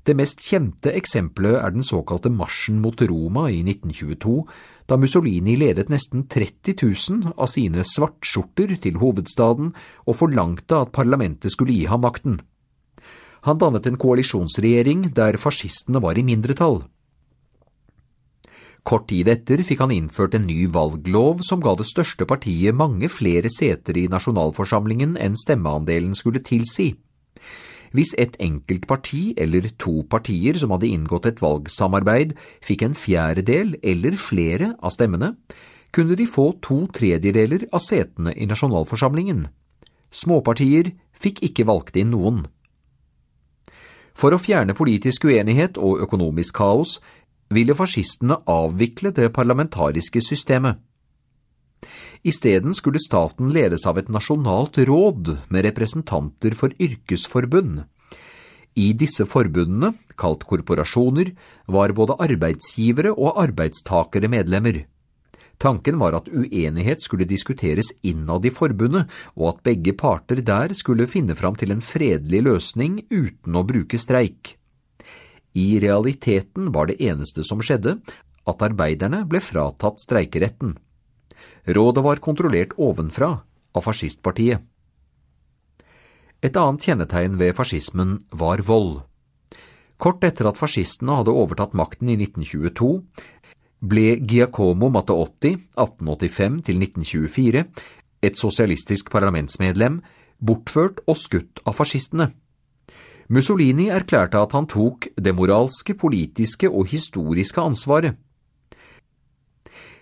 Det 0.08 0.16
mest 0.16 0.40
kjente 0.48 0.94
eksempelet 0.96 1.58
er 1.60 1.74
den 1.76 1.84
såkalte 1.84 2.30
marsjen 2.32 2.78
mot 2.80 3.02
Roma 3.10 3.50
i 3.52 3.60
1922, 3.66 4.36
da 4.88 4.96
Mussolini 4.96 5.58
ledet 5.60 5.90
nesten 5.92 6.24
30 6.32 6.78
000 6.80 7.34
av 7.36 7.50
sine 7.52 7.84
svartskjorter 7.84 8.78
til 8.86 9.02
hovedstaden 9.02 9.74
og 10.06 10.16
forlangte 10.16 10.80
at 10.86 10.94
parlamentet 10.96 11.52
skulle 11.52 11.76
gi 11.76 11.90
ham 11.92 12.06
makten. 12.08 12.38
Han 13.44 13.60
dannet 13.60 13.90
en 13.90 14.00
koalisjonsregjering 14.00 15.10
der 15.18 15.36
fascistene 15.44 16.00
var 16.04 16.16
i 16.16 16.24
mindretall. 16.24 16.86
Kort 18.88 19.10
tid 19.12 19.28
etter 19.28 19.60
fikk 19.68 19.84
han 19.84 19.92
innført 19.92 20.38
en 20.40 20.48
ny 20.48 20.70
valglov 20.72 21.44
som 21.44 21.60
ga 21.60 21.74
det 21.76 21.90
største 21.90 22.24
partiet 22.30 22.76
mange 22.76 23.12
flere 23.12 23.52
seter 23.52 24.00
i 24.00 24.08
nasjonalforsamlingen 24.08 25.20
enn 25.20 25.36
stemmeandelen 25.36 26.16
skulle 26.16 26.40
tilsi. 26.40 26.94
Hvis 27.96 28.14
et 28.20 28.36
enkelt 28.44 28.88
parti 28.88 29.34
eller 29.38 29.70
to 29.80 30.02
partier 30.10 30.58
som 30.60 30.74
hadde 30.76 30.90
inngått 30.90 31.28
et 31.30 31.42
valgsamarbeid 31.44 32.36
fikk 32.66 32.84
en 32.88 32.98
fjerdedel 32.98 33.76
eller 33.84 34.18
flere 34.20 34.74
av 34.82 34.96
stemmene, 34.96 35.36
kunne 35.96 36.18
de 36.20 36.28
få 36.28 36.52
to 36.64 36.84
tredjedeler 36.94 37.68
av 37.72 37.82
setene 37.84 38.34
i 38.36 38.48
nasjonalforsamlingen. 38.50 39.48
Småpartier 40.12 40.92
fikk 41.18 41.42
ikke 41.48 41.68
valgt 41.68 41.98
inn 42.00 42.12
noen. 42.14 42.46
For 44.18 44.34
å 44.34 44.42
fjerne 44.42 44.74
politisk 44.78 45.28
uenighet 45.30 45.78
og 45.78 46.02
økonomisk 46.06 46.58
kaos 46.58 46.98
ville 47.54 47.76
fascistene 47.78 48.40
avvikle 48.50 49.14
det 49.16 49.30
parlamentariske 49.36 50.22
systemet. 50.26 50.82
Isteden 52.28 52.74
skulle 52.74 53.02
staten 53.02 53.52
ledes 53.54 53.86
av 53.88 54.00
et 54.02 54.10
nasjonalt 54.12 54.80
råd 54.90 55.36
med 55.54 55.66
representanter 55.68 56.58
for 56.58 56.74
yrkesforbund. 56.82 57.86
I 58.78 58.92
disse 58.94 59.26
forbundene, 59.26 59.96
kalt 60.20 60.44
korporasjoner, 60.46 61.32
var 61.66 61.96
både 61.98 62.18
arbeidsgivere 62.28 63.16
og 63.16 63.40
arbeidstakere 63.42 64.30
medlemmer. 64.30 64.84
Tanken 65.58 65.98
var 65.98 66.14
at 66.14 66.30
uenighet 66.30 67.02
skulle 67.02 67.26
diskuteres 67.26 67.90
innad 68.06 68.46
i 68.46 68.54
forbundet, 68.54 69.10
og 69.34 69.56
at 69.56 69.64
begge 69.66 69.96
parter 69.98 70.44
der 70.46 70.74
skulle 70.78 71.10
finne 71.10 71.34
fram 71.38 71.58
til 71.58 71.74
en 71.74 71.82
fredelig 71.82 72.44
løsning 72.46 73.00
uten 73.10 73.58
å 73.58 73.66
bruke 73.66 73.98
streik. 73.98 74.54
I 75.58 75.80
realiteten 75.82 76.70
var 76.76 76.92
det 76.92 77.00
eneste 77.02 77.42
som 77.48 77.64
skjedde, 77.66 77.98
at 78.48 78.62
arbeiderne 78.64 79.24
ble 79.26 79.42
fratatt 79.42 79.98
streikeretten. 80.04 80.78
Rådet 81.68 82.04
var 82.04 82.24
kontrollert 82.24 82.78
ovenfra 82.78 83.34
av 83.76 83.84
fascistpartiet. 83.84 84.64
Et 86.42 86.56
annet 86.56 86.84
kjennetegn 86.86 87.36
ved 87.40 87.56
fascismen 87.58 88.20
var 88.32 88.62
vold. 88.64 89.02
Kort 89.98 90.24
etter 90.24 90.48
at 90.48 90.60
fascistene 90.60 91.18
hadde 91.18 91.34
overtatt 91.34 91.74
makten 91.76 92.12
i 92.14 92.18
1922, 92.22 92.92
ble 93.82 94.18
Giacomo 94.22 94.90
Matteotti, 94.94 95.56
1885–1924, 95.76 97.64
et 98.22 98.38
sosialistisk 98.38 99.10
parlamentsmedlem, 99.14 100.02
bortført 100.38 101.02
og 101.10 101.18
skutt 101.18 101.62
av 101.66 101.78
fascistene. 101.78 102.32
Mussolini 103.34 103.90
erklærte 103.92 104.40
at 104.40 104.54
han 104.56 104.70
tok 104.72 105.10
det 105.20 105.34
moralske, 105.36 105.98
politiske 106.00 106.70
og 106.70 106.88
historiske 106.94 107.60
ansvaret. 107.62 108.16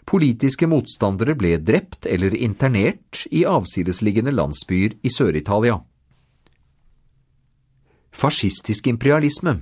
Politiske 0.05 0.67
motstandere 0.69 1.33
ble 1.33 1.55
drept 1.57 2.05
eller 2.05 2.35
internert 2.37 3.23
i 3.33 3.41
avsidesliggende 3.49 4.33
landsbyer 4.35 4.99
i 5.01 5.09
Sør-Italia. 5.09 5.79
Fascistisk 8.15 8.87
imperialisme 8.87 9.57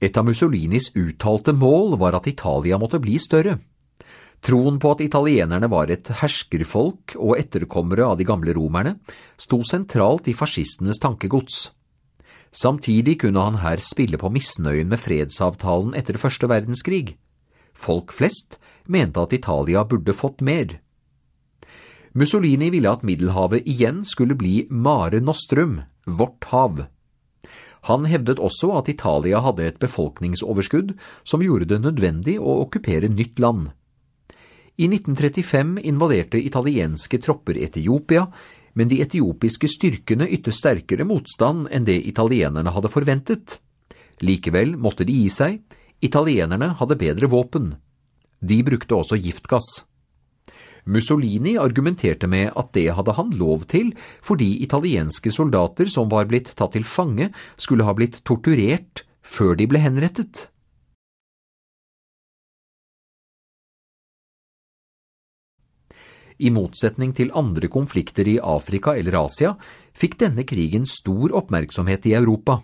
Et 0.00 0.14
av 0.16 0.24
Mussolinis 0.24 0.92
uttalte 0.94 1.52
mål 1.52 1.98
var 1.98 2.16
at 2.20 2.30
Italia 2.30 2.78
måtte 2.78 3.02
bli 3.02 3.18
større. 3.18 3.58
Troen 4.40 4.78
på 4.78 4.94
at 4.94 5.02
italienerne 5.02 5.66
var 5.68 5.90
et 5.90 6.08
herskerfolk 6.20 7.16
og 7.18 7.34
etterkommere 7.40 8.06
av 8.06 8.20
de 8.20 8.26
gamle 8.28 8.54
romerne, 8.54 8.94
sto 9.36 9.64
sentralt 9.66 10.30
i 10.30 10.36
fascistenes 10.38 11.02
tankegods. 11.02 11.72
Samtidig 12.54 13.18
kunne 13.24 13.42
han 13.42 13.58
her 13.60 13.82
spille 13.82 14.16
på 14.16 14.30
misnøyen 14.32 14.88
med 14.88 15.02
fredsavtalen 15.02 15.98
etter 15.98 16.16
første 16.16 16.48
verdenskrig. 16.48 17.18
Folk 17.78 18.12
flest 18.12 18.58
mente 18.84 19.22
at 19.22 19.32
Italia 19.32 19.84
burde 19.84 20.12
fått 20.12 20.40
mer. 20.40 20.80
Mussolini 22.12 22.70
ville 22.74 22.90
at 22.90 23.04
Middelhavet 23.06 23.66
igjen 23.68 24.02
skulle 24.04 24.34
bli 24.34 24.66
Mare 24.70 25.20
Nostrum, 25.20 25.82
vårt 26.04 26.48
hav. 26.50 26.86
Han 27.86 28.08
hevdet 28.10 28.40
også 28.42 28.72
at 28.80 28.88
Italia 28.90 29.38
hadde 29.44 29.68
et 29.68 29.78
befolkningsoverskudd 29.78 30.96
som 31.22 31.44
gjorde 31.44 31.68
det 31.70 31.82
nødvendig 31.84 32.38
å 32.40 32.58
okkupere 32.64 33.10
nytt 33.12 33.38
land. 33.38 33.68
I 34.78 34.88
1935 34.90 35.78
invaderte 35.90 36.40
italienske 36.42 37.18
tropper 37.22 37.58
Etiopia, 37.58 38.26
men 38.78 38.90
de 38.90 39.00
etiopiske 39.02 39.70
styrkene 39.70 40.28
ytte 40.30 40.54
sterkere 40.54 41.06
motstand 41.06 41.66
enn 41.74 41.86
det 41.86 41.98
italienerne 42.06 42.74
hadde 42.74 42.90
forventet. 42.92 43.58
Likevel 44.22 44.76
måtte 44.78 45.06
de 45.06 45.14
gi 45.18 45.30
seg, 45.30 45.58
italienerne 46.00 46.72
hadde 46.78 46.98
bedre 46.98 47.30
våpen. 47.30 47.76
De 48.40 48.62
brukte 48.62 48.94
også 48.94 49.18
giftgass. 49.18 49.84
Mussolini 50.88 51.56
argumenterte 51.60 52.28
med 52.30 52.52
at 52.56 52.70
det 52.72 52.86
hadde 52.96 53.16
han 53.18 53.32
lov 53.36 53.66
til 53.68 53.90
fordi 54.24 54.62
italienske 54.64 55.32
soldater 55.34 55.90
som 55.92 56.08
var 56.08 56.28
blitt 56.30 56.54
tatt 56.56 56.72
til 56.76 56.86
fange, 56.86 57.28
skulle 57.56 57.84
ha 57.84 57.92
blitt 57.92 58.22
torturert 58.24 59.04
før 59.20 59.58
de 59.58 59.66
ble 59.68 59.82
henrettet. 59.84 60.48
I 66.38 66.52
motsetning 66.54 67.12
til 67.18 67.34
andre 67.34 67.66
konflikter 67.66 68.28
i 68.30 68.38
Afrika 68.38 68.94
eller 68.94 69.16
Asia 69.24 69.56
fikk 69.98 70.20
denne 70.22 70.46
krigen 70.46 70.86
stor 70.86 71.34
oppmerksomhet 71.34 72.06
i 72.06 72.14
Europa. 72.14 72.60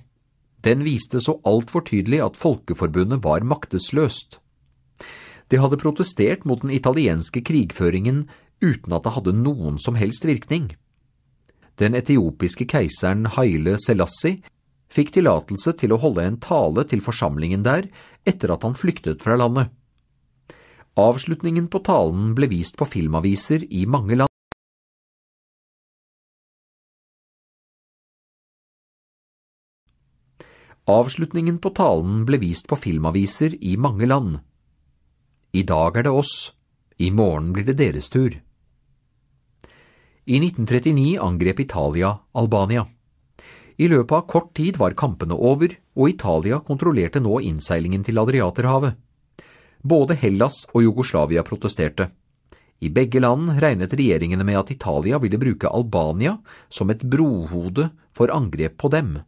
Den 0.64 0.84
viste 0.86 1.20
så 1.20 1.36
altfor 1.44 1.84
tydelig 1.84 2.22
at 2.24 2.38
Folkeforbundet 2.40 3.20
var 3.24 3.44
maktesløst. 3.44 4.38
Det 5.52 5.60
hadde 5.60 5.80
protestert 5.80 6.46
mot 6.48 6.62
den 6.64 6.72
italienske 6.72 7.42
krigføringen 7.44 8.24
uten 8.64 8.96
at 8.96 9.04
det 9.04 9.12
hadde 9.12 9.36
noen 9.36 9.76
som 9.78 9.98
helst 10.00 10.24
virkning. 10.24 10.72
Den 11.76 11.96
etiopiske 11.98 12.66
keiseren 12.70 13.26
Haile 13.36 13.76
Selassie 13.82 14.40
fikk 14.94 15.12
tillatelse 15.16 15.74
til 15.76 15.92
å 15.92 16.00
holde 16.00 16.24
en 16.24 16.40
tale 16.40 16.84
til 16.88 17.02
forsamlingen 17.04 17.64
der 17.66 17.90
etter 18.24 18.54
at 18.54 18.64
han 18.64 18.78
flyktet 18.78 19.24
fra 19.24 19.36
landet. 19.36 19.72
Avslutningen 20.94 21.66
på 21.68 21.82
talen 21.82 22.32
ble 22.38 22.48
vist 22.52 22.78
på 22.78 22.86
filmaviser 22.86 23.66
i 23.74 23.82
mange 23.90 24.14
land. 24.20 24.33
Avslutningen 30.84 31.58
på 31.64 31.70
talen 31.72 32.26
ble 32.28 32.36
vist 32.42 32.66
på 32.68 32.76
filmaviser 32.76 33.54
i 33.64 33.76
mange 33.80 34.04
land. 34.04 34.34
I 35.56 35.62
dag 35.64 35.96
er 35.96 36.04
det 36.04 36.12
oss, 36.12 36.52
i 37.00 37.08
morgen 37.08 37.54
blir 37.56 37.64
det 37.64 37.78
deres 37.78 38.10
tur. 38.12 38.36
I 40.28 40.36
1939 40.42 41.16
angrep 41.24 41.64
Italia 41.64 42.12
Albania. 42.36 42.84
I 43.80 43.88
løpet 43.88 44.12
av 44.12 44.28
kort 44.28 44.52
tid 44.54 44.76
var 44.76 44.92
kampene 44.92 45.32
over, 45.32 45.72
og 45.96 46.12
Italia 46.12 46.60
kontrollerte 46.60 47.20
nå 47.20 47.40
innseilingen 47.40 48.04
til 48.04 48.20
Adriaterhavet. 48.20 49.00
Både 49.80 50.20
Hellas 50.20 50.66
og 50.74 50.84
Jugoslavia 50.84 51.42
protesterte. 51.48 52.10
I 52.84 52.92
begge 52.92 53.24
land 53.24 53.56
regnet 53.56 53.96
regjeringene 53.96 54.44
med 54.44 54.60
at 54.60 54.70
Italia 54.76 55.16
ville 55.18 55.40
bruke 55.40 55.72
Albania 55.72 56.36
som 56.68 56.92
et 56.92 57.00
brohode 57.00 57.88
for 58.12 58.28
angrep 58.28 58.76
på 58.76 58.92
dem. 58.92 59.22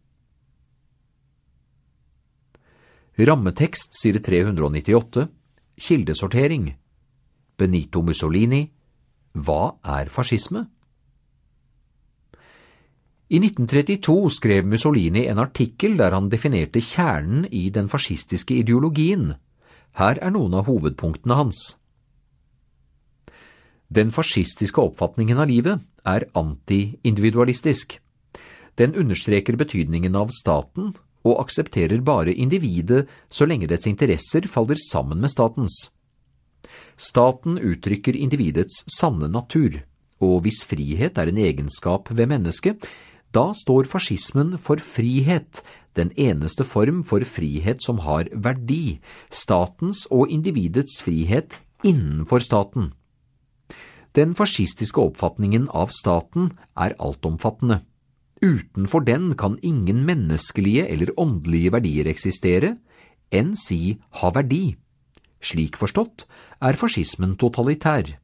Rammetekst 3.18 3.94
side 3.96 4.20
398 4.20 5.22
Kildesortering 5.80 6.66
Benito 7.56 8.02
Mussolini 8.04 8.58
Hva 9.32 9.78
er 9.80 10.10
fascisme? 10.12 10.66
I 13.32 13.40
1932 13.40 14.34
skrev 14.36 14.68
Mussolini 14.68 15.22
en 15.30 15.40
artikkel 15.40 15.96
der 15.96 16.12
han 16.12 16.28
definerte 16.28 16.82
kjernen 16.84 17.48
i 17.48 17.70
den 17.72 17.88
fascistiske 17.88 18.60
ideologien. 18.60 19.32
Her 19.96 20.20
er 20.20 20.36
noen 20.36 20.52
av 20.60 20.68
hovedpunktene 20.68 21.40
hans. 21.40 21.62
Den 23.88 24.12
fascistiske 24.12 24.84
oppfatningen 24.84 25.40
av 25.40 25.48
livet 25.48 25.88
er 26.04 26.28
anti-individualistisk. 26.36 27.96
Den 28.76 28.92
understreker 28.92 29.56
betydningen 29.56 30.20
av 30.20 30.28
staten 30.36 30.92
og 31.26 31.42
aksepterer 31.42 32.04
bare 32.06 32.34
individet 32.34 33.04
så 33.28 33.48
lenge 33.48 33.68
dets 33.70 33.88
interesser 33.90 34.46
faller 34.50 34.78
sammen 34.80 35.20
med 35.22 35.32
statens. 35.32 35.90
Staten 36.96 37.58
uttrykker 37.58 38.16
individets 38.16 38.84
sanne 38.90 39.28
natur, 39.28 39.82
og 40.22 40.46
hvis 40.46 40.62
frihet 40.64 41.18
er 41.18 41.28
en 41.28 41.42
egenskap 41.42 42.08
ved 42.14 42.30
mennesket, 42.30 42.86
da 43.36 43.50
står 43.52 43.88
fascismen 43.90 44.54
for 44.56 44.80
frihet, 44.80 45.60
den 45.96 46.12
eneste 46.16 46.64
form 46.64 47.02
for 47.04 47.24
frihet 47.24 47.82
som 47.84 48.00
har 48.04 48.30
verdi, 48.32 48.98
statens 49.30 50.06
og 50.10 50.32
individets 50.32 51.02
frihet 51.04 51.58
innenfor 51.84 52.40
staten. 52.44 52.92
Den 54.16 54.32
fascistiske 54.36 55.02
oppfatningen 55.02 55.68
av 55.76 55.92
staten 55.92 56.54
er 56.72 56.96
altomfattende. 56.96 57.82
Utenfor 58.42 59.04
den 59.06 59.30
kan 59.38 59.56
ingen 59.62 60.04
menneskelige 60.04 60.84
eller 60.92 61.14
åndelige 61.20 61.72
verdier 61.72 62.10
eksistere, 62.10 62.76
enn 63.32 63.54
si 63.56 63.96
ha 64.20 64.30
verdi. 64.34 64.76
Slik 65.40 65.76
forstått 65.80 66.26
er 66.60 66.76
fascismen 66.76 67.36
totalitær. 67.40 68.16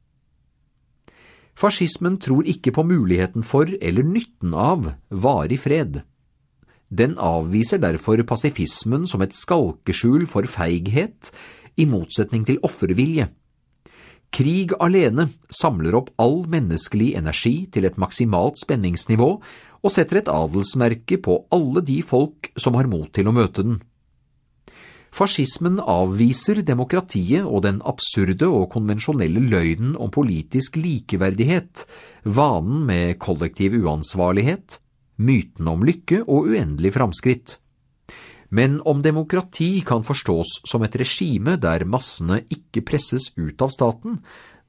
Fascismen 1.53 2.17
tror 2.21 2.47
ikke 2.49 2.73
på 2.73 2.85
muligheten 2.85 3.45
for 3.45 3.69
eller 3.81 4.05
nytten 4.05 4.53
av 4.57 4.93
varig 5.09 5.59
fred. 5.61 6.01
Den 6.93 7.15
avviser 7.17 7.81
derfor 7.81 8.21
pasifismen 8.25 9.05
som 9.09 9.21
et 9.25 9.33
skalkeskjul 9.33 10.27
for 10.29 10.45
feighet, 10.49 11.31
i 11.73 11.87
motsetning 11.89 12.43
til 12.45 12.59
offervilje. 12.61 13.31
Krig 14.33 14.73
alene 14.81 15.27
samler 15.53 15.93
opp 15.99 16.09
all 16.21 16.41
menneskelig 16.49 17.11
energi 17.19 17.67
til 17.73 17.85
et 17.85 17.99
maksimalt 18.01 18.57
spenningsnivå 18.63 19.29
og 19.83 19.91
setter 19.93 20.23
et 20.23 20.31
adelsmerke 20.31 21.19
på 21.21 21.43
alle 21.53 21.83
de 21.85 21.99
folk 22.01 22.49
som 22.57 22.79
har 22.79 22.89
mot 22.89 23.11
til 23.13 23.29
å 23.29 23.35
møte 23.35 23.65
den. 23.65 23.81
Fascismen 25.13 25.77
avviser 25.77 26.63
demokratiet 26.65 27.45
og 27.45 27.61
den 27.67 27.83
absurde 27.85 28.47
og 28.49 28.71
konvensjonelle 28.73 29.43
løgnen 29.51 29.93
om 30.01 30.09
politisk 30.09 30.79
likeverdighet, 30.81 31.83
vanen 32.25 32.87
med 32.87 33.19
kollektiv 33.21 33.77
uansvarlighet, 33.83 34.79
myten 35.21 35.69
om 35.69 35.85
lykke 35.85 36.23
og 36.25 36.49
uendelig 36.49 36.95
framskritt. 36.97 37.59
Men 38.53 38.77
om 38.85 39.01
demokrati 39.01 39.81
kan 39.81 40.03
forstås 40.05 40.59
som 40.69 40.83
et 40.85 40.95
regime 41.01 41.55
der 41.57 41.87
massene 41.89 42.43
ikke 42.53 42.83
presses 42.85 43.31
ut 43.33 43.61
av 43.65 43.73
staten, 43.73 44.19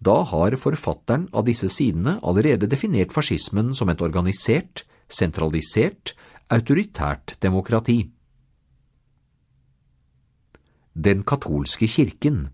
da 0.00 0.22
har 0.30 0.56
forfatteren 0.60 1.28
av 1.36 1.44
disse 1.48 1.68
sidene 1.68 2.16
allerede 2.24 2.68
definert 2.70 3.12
fascismen 3.12 3.74
som 3.76 3.92
et 3.92 4.00
organisert, 4.04 4.86
sentralisert, 5.08 6.14
autoritært 6.48 7.36
demokrati. 7.44 8.00
Den 10.94 11.24
katolske 11.26 11.88
kirken 11.90 12.46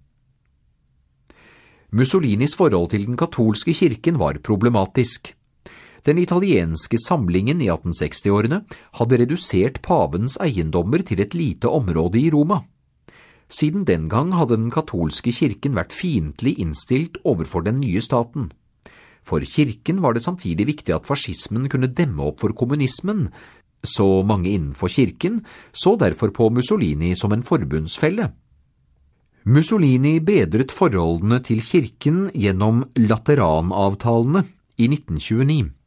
Mussolinis 1.90 2.54
forhold 2.54 2.92
til 2.92 3.04
den 3.06 3.18
katolske 3.18 3.74
kirken 3.74 4.18
var 4.18 4.38
problematisk. 4.46 5.34
Den 6.06 6.18
italienske 6.18 6.98
samlingen 7.00 7.60
i 7.60 7.68
1860-årene 7.68 8.62
hadde 8.98 9.18
redusert 9.20 9.80
pavens 9.84 10.38
eiendommer 10.40 11.04
til 11.06 11.20
et 11.20 11.36
lite 11.36 11.68
område 11.68 12.20
i 12.22 12.30
Roma. 12.32 12.62
Siden 13.50 13.84
den 13.84 14.06
gang 14.08 14.32
hadde 14.38 14.56
den 14.56 14.70
katolske 14.70 15.32
kirken 15.34 15.74
vært 15.76 15.94
fiendtlig 15.96 16.54
innstilt 16.62 17.18
overfor 17.26 17.66
den 17.66 17.80
nye 17.82 18.00
staten. 18.00 18.52
For 19.26 19.42
kirken 19.44 20.00
var 20.00 20.14
det 20.14 20.22
samtidig 20.24 20.68
viktig 20.70 20.94
at 20.94 21.08
fascismen 21.08 21.68
kunne 21.68 21.90
demme 21.90 22.30
opp 22.30 22.40
for 22.40 22.54
kommunismen, 22.56 23.28
så 23.82 24.22
mange 24.26 24.52
innenfor 24.52 24.92
kirken 24.92 25.40
så 25.72 25.96
derfor 25.96 26.32
på 26.36 26.50
Mussolini 26.52 27.14
som 27.16 27.32
en 27.32 27.44
forbundsfelle. 27.44 28.30
Mussolini 29.48 30.18
bedret 30.20 30.72
forholdene 30.72 31.40
til 31.44 31.62
kirken 31.64 32.26
gjennom 32.36 32.84
Lateranavtalene 32.96 34.44
i 34.76 34.88
1929. 34.92 35.79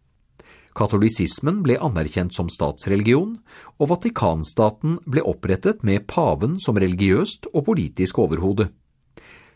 Katolisismen 0.73 1.61
ble 1.65 1.77
anerkjent 1.77 2.33
som 2.33 2.49
statsreligion, 2.49 3.35
og 3.77 3.91
Vatikanstaten 3.91 4.97
ble 5.05 5.21
opprettet 5.21 5.83
med 5.85 6.07
paven 6.09 6.57
som 6.61 6.79
religiøst 6.81 7.51
og 7.53 7.67
politisk 7.69 8.21
overhode. 8.23 8.71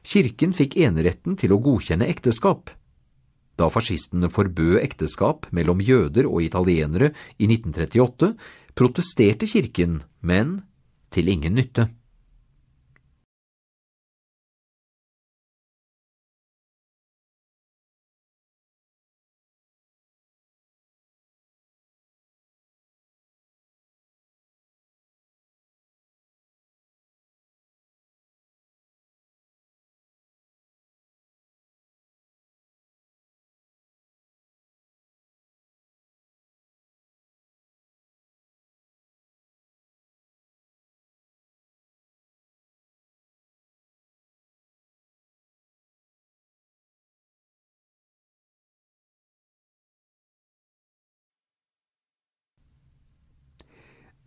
Kirken 0.07 0.53
fikk 0.55 0.77
eneretten 0.79 1.35
til 1.39 1.55
å 1.55 1.61
godkjenne 1.63 2.07
ekteskap. 2.07 2.69
Da 3.57 3.67
fascistene 3.73 4.29
forbød 4.29 4.77
ekteskap 4.83 5.49
mellom 5.57 5.81
jøder 5.81 6.29
og 6.29 6.45
italienere 6.45 7.09
i 7.41 7.49
1938, 7.49 8.35
protesterte 8.77 9.49
kirken, 9.49 10.03
men 10.21 10.59
til 11.09 11.33
ingen 11.33 11.57
nytte. 11.57 11.89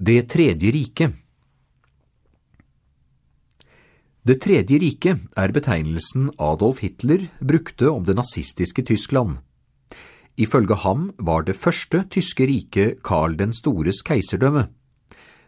Det 0.03 0.22
tredje 0.32 0.70
riket 0.72 1.12
Det 4.24 4.38
tredje 4.40 4.78
riket 4.80 5.26
er 5.36 5.53
betegnelsen 5.53 6.30
Adolf 6.40 6.78
Hitler 6.80 7.26
brukte 7.44 7.90
om 7.92 8.07
det 8.09 8.14
nazistiske 8.16 8.80
Tyskland. 8.88 9.34
Ifølge 10.40 10.78
ham 10.86 11.11
var 11.18 11.44
det 11.44 11.59
første 11.61 12.01
tyske 12.09 12.46
riket 12.48 13.03
Karl 13.05 13.36
den 13.36 13.53
stores 13.53 14.01
keiserdømme. 14.01 14.70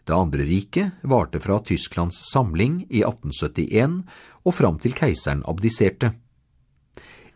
Det 0.05 0.13
andre 0.13 0.45
riket 0.45 1.01
varte 1.01 1.41
fra 1.41 1.57
Tysklands 1.65 2.21
samling 2.29 2.83
i 2.91 3.01
1871 3.09 4.05
og 4.45 4.59
fram 4.59 4.77
til 4.85 4.93
keiseren 4.93 5.41
abdiserte. 5.49 6.13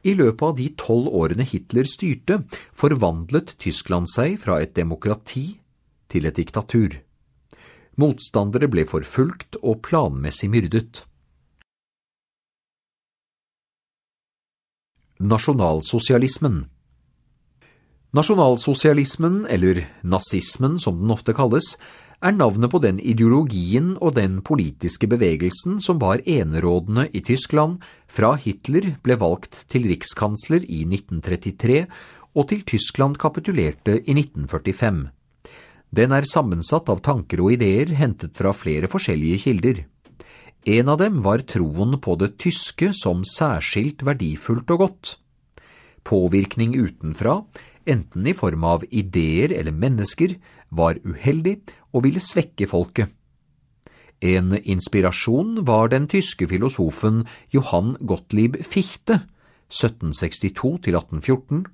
I 0.05 0.13
løpet 0.21 0.51
av 0.51 0.55
de 0.61 0.69
tolv 0.77 1.09
årene 1.09 1.49
Hitler 1.49 1.89
styrte, 1.89 2.43
forvandlet 2.77 3.57
Tyskland 3.57 4.05
seg 4.05 4.37
fra 4.45 4.61
et 4.61 4.77
demokrati 4.77 5.55
til 6.13 6.29
et 6.29 6.37
diktatur. 6.37 7.06
Motstandere 7.97 8.69
ble 8.69 8.85
forfulgt 8.85 9.57
og 9.63 9.81
planmessig 9.87 10.51
myrdet. 10.53 11.07
Nasjonalsosialismen 15.17 16.67
Nasjonalsosialismen, 18.17 19.47
eller 19.49 19.87
nazismen 20.05 20.77
som 20.81 21.01
den 21.01 21.11
ofte 21.13 21.33
kalles, 21.37 21.75
er 22.21 22.37
navnet 22.37 22.71
på 22.73 22.81
den 22.85 23.01
ideologien 23.01 23.95
og 23.97 24.15
den 24.17 24.39
politiske 24.45 25.09
bevegelsen 25.09 25.81
som 25.81 26.01
var 26.01 26.21
enerådende 26.25 27.09
i 27.17 27.25
Tyskland 27.25 27.81
fra 28.09 28.35
Hitler 28.41 28.95
ble 29.05 29.17
valgt 29.21 29.65
til 29.73 29.89
rikskansler 29.89 30.65
i 30.65 30.85
1933 30.85 31.85
og 32.37 32.49
til 32.53 32.65
Tyskland 32.69 33.17
kapitulerte 33.21 33.99
i 34.05 34.17
1945. 34.17 35.16
Den 35.95 36.13
er 36.13 36.27
sammensatt 36.29 36.89
av 36.93 37.03
tanker 37.07 37.41
og 37.45 37.55
ideer 37.57 37.93
hentet 37.99 38.37
fra 38.39 38.53
flere 38.57 38.91
forskjellige 38.91 39.43
kilder. 39.45 39.85
En 40.67 40.91
av 40.91 40.99
dem 40.99 41.21
var 41.23 41.45
troen 41.47 41.95
på 42.03 42.17
det 42.19 42.33
tyske 42.43 42.91
som 42.97 43.23
særskilt 43.23 44.03
verdifullt 44.07 44.71
og 44.75 44.83
godt. 44.83 45.13
Påvirkning 46.07 46.75
utenfra, 46.75 47.39
enten 47.87 48.27
i 48.27 48.35
form 48.35 48.67
av 48.67 48.83
ideer 48.91 49.55
eller 49.55 49.75
mennesker, 49.75 50.35
var 50.75 50.99
uheldig 51.07 51.61
og 51.95 52.03
ville 52.07 52.23
svekke 52.23 52.67
folket. 52.67 53.13
En 54.25 54.57
inspirasjon 54.57 55.61
var 55.69 55.93
den 55.93 56.09
tyske 56.11 56.49
filosofen 56.49 57.27
Johann 57.53 57.95
Gottlieb 58.01 58.57
Fichte, 58.65 59.21
1762 59.71 60.73
til 60.87 60.97
1814, 60.97 61.67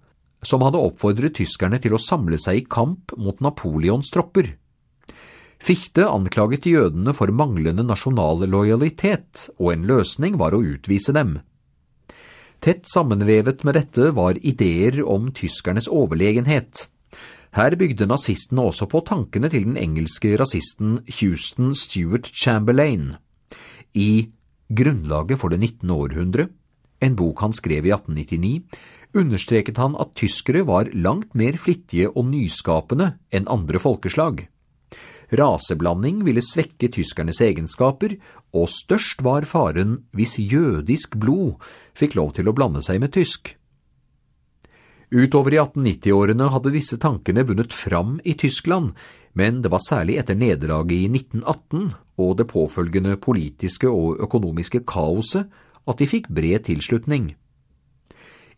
som 0.43 0.65
hadde 0.67 0.81
oppfordret 0.83 1.37
tyskerne 1.39 1.79
til 1.83 1.95
å 1.95 2.03
samle 2.03 2.39
seg 2.41 2.63
i 2.63 2.67
kamp 2.67 3.15
mot 3.17 3.39
Napoleons 3.45 4.11
tropper. 4.13 4.55
Fichte 5.63 6.09
anklaget 6.11 6.67
jødene 6.67 7.15
for 7.15 7.31
manglende 7.31 7.85
nasjonal 7.87 8.43
lojalitet, 8.51 9.47
og 9.63 9.77
en 9.77 9.87
løsning 9.87 10.39
var 10.41 10.57
å 10.57 10.63
utvise 10.75 11.15
dem. 11.15 11.37
Tett 12.63 12.87
sammenvevet 12.91 13.63
med 13.67 13.79
dette 13.79 14.11
var 14.15 14.39
ideer 14.39 15.01
om 15.07 15.31
tyskernes 15.35 15.89
overlegenhet. 15.91 16.89
Her 17.55 17.77
bygde 17.79 18.09
nazistene 18.09 18.65
også 18.71 18.89
på 18.91 19.03
tankene 19.07 19.51
til 19.53 19.67
den 19.69 19.79
engelske 19.79 20.35
rasisten 20.41 21.01
Houston 21.21 21.75
Stuart 21.77 22.31
Chamberlain. 22.33 23.17
I 23.95 24.31
Grunnlaget 24.73 25.39
for 25.39 25.53
det 25.53 25.61
19. 25.61 25.91
århundre, 25.93 26.49
en 27.03 27.17
bok 27.19 27.43
han 27.45 27.53
skrev 27.53 27.87
i 27.87 27.93
1899, 27.93 28.63
understreket 29.19 29.79
han 29.81 29.97
at 30.01 30.15
tyskere 30.19 30.65
var 30.69 30.91
langt 30.95 31.35
mer 31.39 31.59
flittige 31.61 32.11
og 32.11 32.27
nyskapende 32.31 33.15
enn 33.33 33.49
andre 33.51 33.81
folkeslag. 33.83 34.47
Raseblanding 35.33 36.21
ville 36.27 36.45
svekke 36.45 36.91
tyskernes 36.93 37.41
egenskaper, 37.41 38.19
og 38.53 38.69
størst 38.69 39.23
var 39.25 39.47
faren 39.49 40.03
hvis 40.13 40.37
jødisk 40.37 41.17
blod 41.17 41.57
fikk 41.97 42.19
lov 42.19 42.35
til 42.37 42.51
å 42.51 42.57
blande 42.57 42.85
seg 42.85 43.01
med 43.01 43.15
tysk. 43.17 43.55
Utover 45.13 45.53
i 45.53 45.61
1890-årene 45.61 46.49
hadde 46.53 46.73
disse 46.73 46.97
tankene 47.01 47.45
vunnet 47.49 47.73
fram 47.77 48.17
i 48.25 48.33
Tyskland, 48.37 48.95
men 49.37 49.61
det 49.65 49.73
var 49.73 49.85
særlig 49.85 50.19
etter 50.21 50.37
nederlaget 50.37 51.05
i 51.05 51.09
1918 51.09 51.93
og 52.21 52.33
det 52.39 52.49
påfølgende 52.49 53.19
politiske 53.21 53.89
og 53.89 54.21
økonomiske 54.25 54.85
kaoset 54.89 55.53
at 55.89 56.01
de 56.01 56.09
fikk 56.09 56.29
bred 56.33 56.65
tilslutning. 56.69 57.33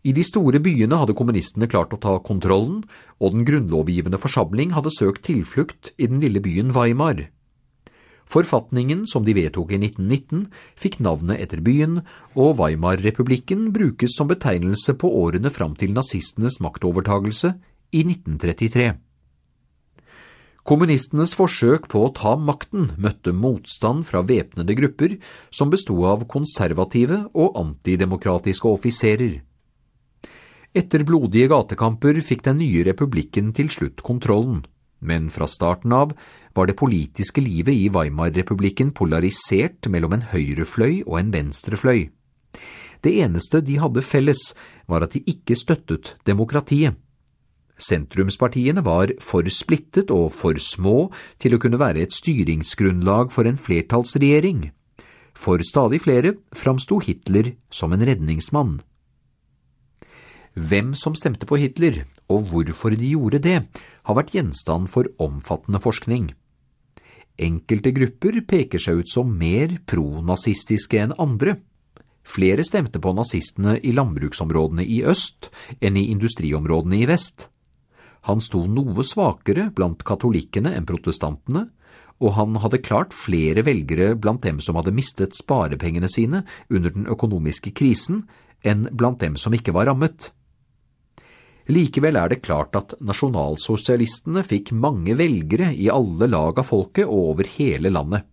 I 0.05 0.13
de 0.13 0.21
store 0.21 0.59
byene 0.61 0.99
hadde 1.01 1.15
kommunistene 1.17 1.65
klart 1.69 1.93
å 1.95 2.01
ta 2.01 2.19
kontrollen, 2.21 2.83
og 3.17 3.33
den 3.33 3.45
grunnlovgivende 3.47 4.19
forsamling 4.21 4.75
hadde 4.75 4.93
søkt 4.93 5.23
tilflukt 5.25 5.95
i 5.97 6.05
den 6.11 6.21
lille 6.21 6.43
byen 6.45 6.69
Weimar. 6.75 7.23
Forfatningen 8.29 9.05
som 9.09 9.25
de 9.25 9.35
vedtok 9.37 9.73
i 9.73 9.79
1919 9.79 10.45
fikk 10.81 10.99
navnet 11.05 11.41
etter 11.41 11.61
byen, 11.65 12.03
og 12.37 12.57
Weimar-republikken 12.61 13.71
brukes 13.73 14.17
som 14.17 14.29
betegnelse 14.29 14.93
på 14.97 15.09
årene 15.09 15.49
fram 15.53 15.73
til 15.77 15.93
nazistenes 15.93 16.59
maktovertagelse 16.61 17.55
i 17.93 18.05
1933. 18.05 18.93
Kommunistenes 20.65 21.35
forsøk 21.37 21.85
på 21.89 22.07
å 22.07 22.13
ta 22.13 22.33
makten 22.41 22.91
møtte 22.97 23.33
motstand 23.33 24.05
fra 24.05 24.23
væpnede 24.25 24.73
grupper 24.77 25.19
som 25.53 25.69
bestod 25.73 26.05
av 26.09 26.29
konservative 26.29 27.27
og 27.37 27.59
antidemokratiske 27.61 28.69
offiserer. 28.69 29.43
Etter 30.75 31.05
blodige 31.07 31.47
gatekamper 31.47 32.17
fikk 32.19 32.41
den 32.49 32.57
nye 32.59 32.81
republikken 32.83 33.53
til 33.55 33.69
slutt 33.71 34.01
kontrollen, 34.03 34.65
men 34.99 35.29
fra 35.31 35.47
starten 35.47 35.93
av 35.95 36.11
var 36.57 36.67
det 36.67 36.75
politiske 36.75 37.39
livet 37.39 37.71
i 37.71 37.87
Weimar-republikken 37.93 38.91
polarisert 38.97 39.87
mellom 39.91 40.17
en 40.17 40.25
høyrefløy 40.33 41.05
og 41.05 41.15
en 41.21 41.31
venstrefløy. 41.31 42.09
Det 42.99 43.13
eneste 43.23 43.61
de 43.63 43.77
hadde 43.79 44.03
felles, 44.03 44.49
var 44.91 45.05
at 45.05 45.15
de 45.15 45.21
ikke 45.31 45.55
støttet 45.55 46.15
demokratiet. 46.27 46.97
Sentrumspartiene 47.79 48.83
var 48.83 49.11
for 49.23 49.47
splittet 49.51 50.11
og 50.11 50.29
for 50.35 50.59
små 50.59 51.09
til 51.43 51.55
å 51.55 51.59
kunne 51.61 51.79
være 51.79 52.03
et 52.03 52.15
styringsgrunnlag 52.15 53.31
for 53.35 53.47
en 53.47 53.59
flertallsregjering. 53.59 54.69
For 55.35 55.63
stadig 55.67 56.01
flere 56.03 56.35
framsto 56.55 56.99
Hitler 57.03 57.53
som 57.71 57.95
en 57.95 58.03
redningsmann. 58.07 58.77
Hvem 60.55 60.93
som 60.95 61.15
stemte 61.19 61.47
på 61.47 61.57
Hitler, 61.59 62.05
og 62.31 62.47
hvorfor 62.47 62.95
de 62.95 63.11
gjorde 63.11 63.41
det, 63.43 63.57
har 64.07 64.15
vært 64.15 64.31
gjenstand 64.37 64.87
for 64.87 65.09
omfattende 65.19 65.81
forskning. 65.83 66.29
Enkelte 67.35 67.91
grupper 67.91 68.39
peker 68.47 68.79
seg 68.79 69.01
ut 69.03 69.11
som 69.11 69.33
mer 69.35 69.73
pronazistiske 69.83 71.01
enn 71.01 71.15
andre. 71.19 71.57
Flere 72.23 72.63
stemte 72.63 73.01
på 73.03 73.11
nazistene 73.13 73.75
i 73.83 73.91
landbruksområdene 73.91 74.85
i 74.87 75.01
øst 75.03 75.51
enn 75.83 75.99
i 75.99 76.07
industriområdene 76.13 77.01
i 77.03 77.09
vest. 77.09 77.49
Han 78.31 78.39
sto 78.41 78.63
noe 78.65 79.03
svakere 79.05 79.67
blant 79.75 80.07
katolikkene 80.07 80.71
enn 80.73 80.87
protestantene, 80.87 81.67
og 82.23 82.31
han 82.39 82.55
hadde 82.63 82.79
klart 82.79 83.11
flere 83.13 83.65
velgere 83.67 84.13
blant 84.15 84.47
dem 84.47 84.63
som 84.63 84.79
hadde 84.79 84.95
mistet 84.95 85.35
sparepengene 85.35 86.07
sine 86.09 86.45
under 86.71 86.95
den 86.95 87.11
økonomiske 87.11 87.75
krisen, 87.75 88.23
enn 88.63 88.87
blant 88.95 89.19
dem 89.19 89.35
som 89.37 89.53
ikke 89.53 89.75
var 89.75 89.91
rammet. 89.91 90.31
Likevel 91.65 92.19
er 92.19 92.29
det 92.29 92.43
klart 92.45 92.75
at 92.77 92.93
nasjonalsosialistene 93.01 94.43
fikk 94.45 94.69
mange 94.77 95.15
velgere 95.17 95.71
i 95.73 95.87
alle 95.89 96.27
lag 96.29 96.59
av 96.61 96.67
folket 96.67 97.07
og 97.07 97.31
over 97.31 97.49
hele 97.55 97.89
landet. 97.89 98.27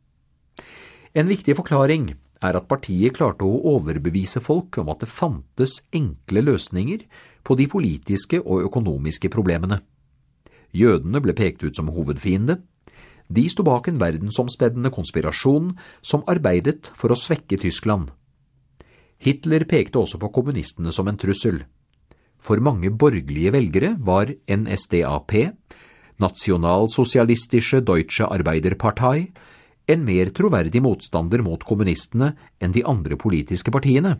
En 1.16 1.28
viktig 1.28 1.57
forklaring 1.57 2.11
er 2.43 2.59
at 2.59 2.68
partiet 2.68 3.14
klarte 3.16 3.47
å 3.47 3.62
overbevise 3.76 4.43
folk 4.45 4.76
om 4.83 4.91
at 4.93 5.05
det 5.05 5.09
fantes 5.12 5.78
enkle 5.95 6.45
løsninger 6.45 7.07
på 7.47 7.57
de 7.57 7.68
politiske 7.72 8.41
og 8.43 8.66
økonomiske 8.68 9.30
problemene. 9.33 9.80
Jødene 10.72 11.20
ble 11.24 11.37
pekt 11.37 11.64
ut 11.64 11.76
som 11.76 11.91
hovedfiende. 11.93 12.59
De 13.33 13.45
sto 13.49 13.64
bak 13.64 13.89
en 13.89 14.01
verdensomspennende 14.01 14.93
konspirasjon 14.93 15.72
som 16.05 16.24
arbeidet 16.28 16.91
for 16.97 17.12
å 17.12 17.18
svekke 17.18 17.61
Tyskland. 17.61 18.11
Hitler 19.22 19.64
pekte 19.68 20.01
også 20.03 20.18
på 20.20 20.33
kommunistene 20.35 20.93
som 20.93 21.09
en 21.09 21.20
trussel. 21.20 21.62
For 22.43 22.59
mange 22.59 22.90
borgerlige 22.90 23.53
velgere 23.55 23.95
var 24.03 24.32
NSDAP, 24.51 25.32
Nationalsozialistische 26.22 27.80
Deutsche 27.82 28.26
Arbeiderpartei, 28.26 29.30
en 29.86 30.05
mer 30.05 30.30
troverdig 30.34 30.82
motstander 30.82 31.43
mot 31.43 31.62
kommunistene 31.66 32.32
enn 32.62 32.74
de 32.74 32.84
andre 32.86 33.18
politiske 33.18 33.72
partiene. 33.74 34.16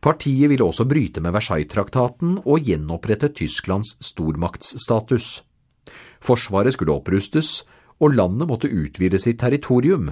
Partiet 0.00 0.48
ville 0.48 0.64
også 0.64 0.86
bryte 0.88 1.20
med 1.20 1.34
Versailles-traktaten 1.36 2.38
og 2.44 2.64
gjenopprette 2.64 3.28
Tysklands 3.36 3.98
stormaktsstatus. 4.00 5.42
Forsvaret 6.24 6.72
skulle 6.72 6.94
opprustes, 6.94 7.60
og 8.00 8.14
landet 8.16 8.48
måtte 8.48 8.70
utvide 8.70 9.20
sitt 9.20 9.42
territorium. 9.42 10.08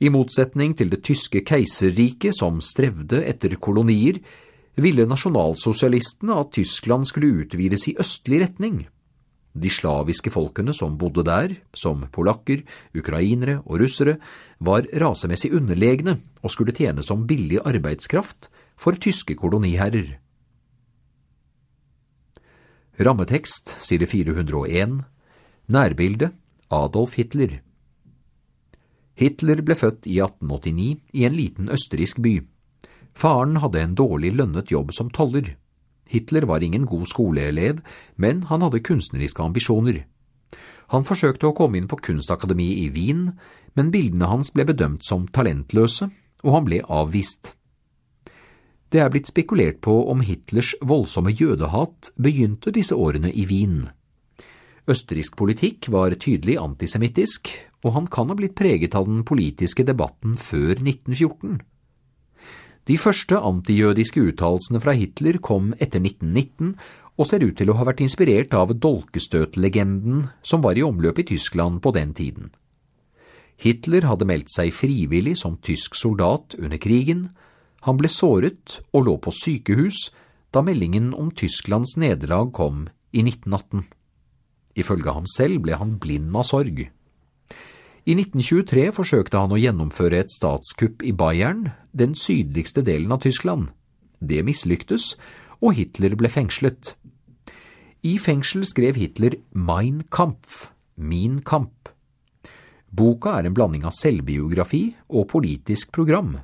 I 0.00 0.08
motsetning 0.08 0.76
til 0.78 0.92
det 0.92 1.02
tyske 1.04 1.42
keiserriket 1.44 2.38
som 2.38 2.60
strevde 2.62 3.24
etter 3.26 3.56
kolonier, 3.58 4.20
ville 4.78 5.06
nasjonalsosialistene 5.08 6.36
at 6.42 6.54
Tyskland 6.56 7.08
skulle 7.08 7.42
utvides 7.42 7.88
i 7.90 7.96
østlig 8.00 8.42
retning. 8.44 8.84
De 9.50 9.70
slaviske 9.70 10.30
folkene 10.30 10.72
som 10.76 10.94
bodde 10.98 11.24
der, 11.26 11.56
som 11.74 12.04
polakker, 12.14 12.62
ukrainere 12.94 13.58
og 13.66 13.80
russere, 13.82 14.18
var 14.62 14.86
rasemessig 15.02 15.50
underlegne 15.56 16.20
og 16.42 16.54
skulle 16.54 16.74
tjene 16.76 17.02
som 17.02 17.26
billig 17.26 17.58
arbeidskraft 17.66 18.50
for 18.78 18.94
tyske 18.94 19.34
koloniherrer. 19.34 20.20
Rammetekst, 23.00 23.74
side 23.80 24.06
401 24.06 25.00
Nærbilde 25.72 26.30
Adolf 26.70 27.16
Hitler 27.16 27.58
Hitler 29.20 29.60
ble 29.64 29.74
født 29.76 30.06
i 30.06 30.20
1889 30.20 31.00
i 31.16 31.24
en 31.26 31.36
liten 31.36 31.70
østerriksk 31.72 32.20
by. 32.24 32.34
Faren 33.20 33.58
hadde 33.60 33.82
en 33.82 33.96
dårlig 33.98 34.32
lønnet 34.38 34.70
jobb 34.72 34.94
som 34.96 35.10
toller. 35.12 35.52
Hitler 36.08 36.46
var 36.48 36.64
ingen 36.64 36.86
god 36.88 37.06
skoleelev, 37.10 37.82
men 38.16 38.42
han 38.48 38.64
hadde 38.64 38.80
kunstneriske 38.86 39.44
ambisjoner. 39.44 40.06
Han 40.90 41.04
forsøkte 41.06 41.50
å 41.50 41.54
komme 41.54 41.78
inn 41.78 41.88
på 41.90 42.00
kunstakademiet 42.00 42.80
i 42.86 42.88
Wien, 42.94 43.28
men 43.78 43.92
bildene 43.94 44.30
hans 44.30 44.50
ble 44.56 44.64
bedømt 44.66 45.04
som 45.06 45.28
talentløse, 45.28 46.08
og 46.42 46.56
han 46.56 46.66
ble 46.66 46.80
avvist. 46.88 47.54
Det 48.90 48.98
er 48.98 49.10
blitt 49.12 49.30
spekulert 49.30 49.78
på 49.84 49.92
om 50.10 50.24
Hitlers 50.26 50.72
voldsomme 50.82 51.30
jødehat 51.30 52.10
begynte 52.18 52.72
disse 52.74 52.96
årene 52.96 53.30
i 53.30 53.44
Wien. 53.46 53.84
Østerriksk 54.90 55.36
politikk 55.38 55.86
var 55.94 56.16
tydelig 56.18 56.56
antisemittisk, 56.58 57.52
og 57.84 57.94
han 57.94 58.08
kan 58.10 58.32
ha 58.32 58.34
blitt 58.34 58.56
preget 58.58 58.96
av 58.98 59.06
den 59.06 59.22
politiske 59.28 59.86
debatten 59.86 60.34
før 60.40 60.72
1914. 60.80 61.60
De 62.88 62.96
første 62.98 63.36
antijødiske 63.36 64.22
uttalelsene 64.30 64.80
fra 64.80 64.94
Hitler 64.96 65.38
kom 65.44 65.74
etter 65.78 66.00
1919 66.00 66.74
og 67.20 67.28
ser 67.28 67.44
ut 67.44 67.58
til 67.58 67.70
å 67.70 67.76
ha 67.76 67.84
vært 67.84 68.00
inspirert 68.04 68.54
av 68.56 68.72
dolkestøtlegenden 68.72 70.24
som 70.42 70.64
var 70.64 70.78
i 70.80 70.84
omløp 70.86 71.20
i 71.20 71.26
Tyskland 71.34 71.82
på 71.84 71.92
den 71.96 72.14
tiden. 72.16 72.50
Hitler 73.60 74.06
hadde 74.08 74.24
meldt 74.24 74.48
seg 74.54 74.72
frivillig 74.72 75.36
som 75.42 75.58
tysk 75.60 75.98
soldat 75.98 76.56
under 76.56 76.80
krigen, 76.80 77.28
han 77.84 77.96
ble 78.00 78.08
såret 78.12 78.80
og 78.92 79.04
lå 79.06 79.16
på 79.20 79.32
sykehus 79.32 80.10
da 80.52 80.62
meldingen 80.64 81.12
om 81.16 81.30
Tysklands 81.36 81.94
nederlag 82.00 82.50
kom 82.56 82.86
i 83.12 83.22
1918. 83.22 83.84
Ifølge 84.80 85.14
ham 85.16 85.28
selv 85.28 85.62
ble 85.64 85.76
han 85.80 85.98
blind 86.00 86.34
av 86.36 86.46
sorg. 86.48 86.82
I 88.08 88.14
1923 88.16 88.86
forsøkte 88.96 89.42
han 89.42 89.52
å 89.52 89.58
gjennomføre 89.60 90.22
et 90.22 90.32
statskupp 90.32 91.02
i 91.04 91.12
Bayern, 91.12 91.66
den 91.92 92.14
sydligste 92.16 92.80
delen 92.86 93.12
av 93.12 93.20
Tyskland. 93.26 93.68
Det 94.20 94.40
mislyktes, 94.44 95.16
og 95.60 95.76
Hitler 95.76 96.16
ble 96.16 96.30
fengslet. 96.32 96.94
I 98.00 98.16
fengsel 98.16 98.64
skrev 98.64 98.96
Hitler 98.96 99.36
Mein 99.52 100.06
Kampf, 100.08 100.70
Min 100.96 101.42
kamp. 101.44 101.90
Boka 102.90 103.36
er 103.38 103.46
en 103.46 103.54
blanding 103.56 103.84
av 103.84 103.92
selvbiografi 103.94 104.94
og 105.12 105.28
politisk 105.30 105.92
program. 105.92 106.38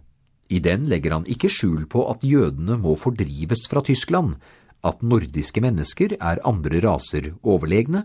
I 0.52 0.60
den 0.62 0.84
legger 0.90 1.16
han 1.16 1.26
ikke 1.26 1.50
skjul 1.50 1.88
på 1.90 2.04
at 2.12 2.24
jødene 2.24 2.76
må 2.78 2.94
fordrives 3.00 3.64
fra 3.70 3.82
Tyskland, 3.82 4.36
at 4.84 5.02
nordiske 5.02 5.64
mennesker 5.64 6.18
er 6.20 6.44
andre 6.46 6.84
raser 6.84 7.32
overlegne, 7.42 8.04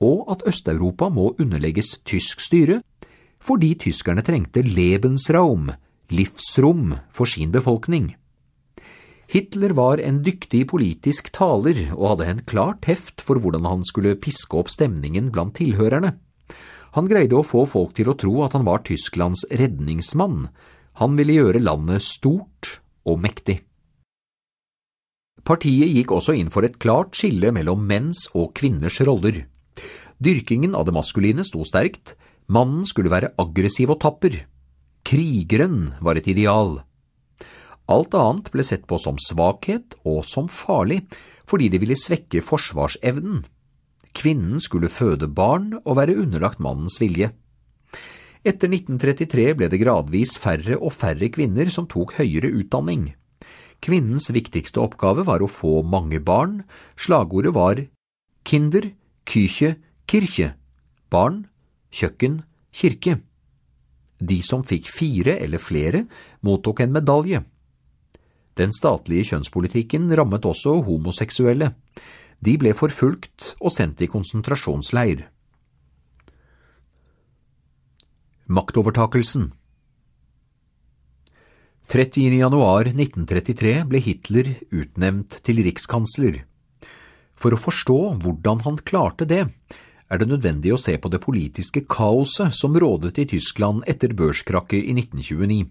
og 0.00 0.28
at 0.32 0.44
Øst-Europa 0.48 1.08
må 1.12 1.34
underlegges 1.40 1.98
tysk 2.04 2.40
styre, 2.44 2.80
fordi 3.40 3.74
tyskerne 3.86 4.24
trengte 4.24 4.62
Lebensraum, 4.64 5.70
livsrom, 6.12 6.96
for 7.12 7.28
sin 7.28 7.52
befolkning. 7.54 8.14
Hitler 9.30 9.70
var 9.78 10.00
en 10.02 10.24
dyktig 10.26 10.64
politisk 10.72 11.30
taler 11.32 11.84
og 11.94 12.14
hadde 12.14 12.26
en 12.32 12.42
klart 12.50 12.88
heft 12.90 13.22
for 13.22 13.38
hvordan 13.38 13.68
han 13.68 13.84
skulle 13.86 14.16
piske 14.18 14.58
opp 14.58 14.72
stemningen 14.72 15.30
blant 15.30 15.54
tilhørerne. 15.60 16.16
Han 16.98 17.06
greide 17.06 17.38
å 17.38 17.46
få 17.46 17.62
folk 17.70 17.94
til 17.94 18.10
å 18.10 18.16
tro 18.18 18.40
at 18.42 18.56
han 18.58 18.66
var 18.66 18.82
Tysklands 18.82 19.44
redningsmann, 19.54 20.48
han 20.98 21.14
ville 21.16 21.36
gjøre 21.38 21.62
landet 21.62 22.02
stort 22.02 22.80
og 23.06 23.22
mektig. 23.22 23.60
Partiet 25.46 25.94
gikk 25.94 26.10
også 26.12 26.34
inn 26.36 26.50
for 26.52 26.66
et 26.66 26.80
klart 26.82 27.14
skille 27.16 27.54
mellom 27.54 27.86
menns 27.86 28.26
og 28.34 28.50
kvinners 28.58 28.98
roller. 29.06 29.44
Dyrkingen 30.20 30.74
av 30.76 30.84
det 30.88 30.96
maskuline 30.98 31.46
sto 31.46 31.62
sterkt, 31.64 32.16
mannen 32.50 32.86
skulle 32.88 33.12
være 33.12 33.32
aggressiv 33.40 33.94
og 33.94 34.00
tapper. 34.02 34.42
Krigeren 35.06 35.94
var 36.02 36.18
et 36.18 36.28
ideal. 36.28 36.80
Alt 37.90 38.14
annet 38.14 38.50
ble 38.54 38.64
sett 38.66 38.86
på 38.90 38.98
som 39.02 39.18
svakhet 39.18 39.96
og 40.06 40.22
som 40.28 40.50
farlig, 40.50 41.02
fordi 41.48 41.70
det 41.72 41.80
ville 41.82 41.98
svekke 41.98 42.42
forsvarsevnen. 42.44 43.42
Kvinnen 44.14 44.62
skulle 44.62 44.90
føde 44.90 45.30
barn 45.30 45.72
og 45.84 45.96
være 45.98 46.18
underlagt 46.18 46.62
mannens 46.62 46.98
vilje. 47.02 47.30
Etter 48.40 48.72
1933 48.72 49.46
ble 49.58 49.68
det 49.68 49.80
gradvis 49.82 50.36
færre 50.40 50.78
og 50.78 50.94
færre 50.96 51.28
kvinner 51.32 51.68
som 51.72 51.88
tok 51.90 52.14
høyere 52.18 52.50
utdanning. 52.56 53.10
Kvinnens 53.84 54.30
viktigste 54.32 54.80
oppgave 54.82 55.24
var 55.28 55.42
å 55.42 55.50
få 55.50 55.80
mange 55.84 56.20
barn, 56.20 56.62
slagordet 56.96 57.52
var 57.56 57.82
Kinder, 58.44 58.90
Küche, 59.28 59.74
Kirche, 60.08 60.54
barn, 61.12 61.44
kjøkken, 61.90 62.40
kirke. 62.72 63.18
De 64.20 64.40
som 64.44 64.62
fikk 64.66 64.88
fire 64.92 65.38
eller 65.40 65.62
flere, 65.62 66.04
mottok 66.44 66.84
en 66.84 66.92
medalje. 66.92 67.42
Den 68.58 68.74
statlige 68.76 69.30
kjønnspolitikken 69.30 70.10
rammet 70.16 70.44
også 70.44 70.80
homoseksuelle. 70.84 71.72
De 72.40 72.56
ble 72.60 72.74
forfulgt 72.76 73.54
og 73.60 73.72
sendt 73.72 74.02
i 74.04 74.10
konsentrasjonsleir. 74.10 75.26
Maktovertakelsen 78.50 79.52
30. 81.90 82.30
januar 82.38 82.86
1933 82.86 83.70
ble 83.90 83.98
Hitler 83.98 84.48
utnevnt 84.70 85.40
til 85.42 85.58
rikskansler. 85.66 86.36
For 87.34 87.56
å 87.56 87.58
forstå 87.58 87.98
hvordan 88.22 88.60
han 88.62 88.78
klarte 88.86 89.26
det, 89.26 89.40
er 90.10 90.18
det 90.18 90.28
nødvendig 90.30 90.72
å 90.74 90.80
se 90.80 90.96
på 90.98 91.10
det 91.12 91.22
politiske 91.22 91.84
kaoset 91.86 92.54
som 92.56 92.74
rådet 92.74 93.14
i 93.22 93.28
Tyskland 93.30 93.84
etter 93.90 94.14
børskrakket 94.18 94.82
i 94.82 94.96
1929. 94.98 95.68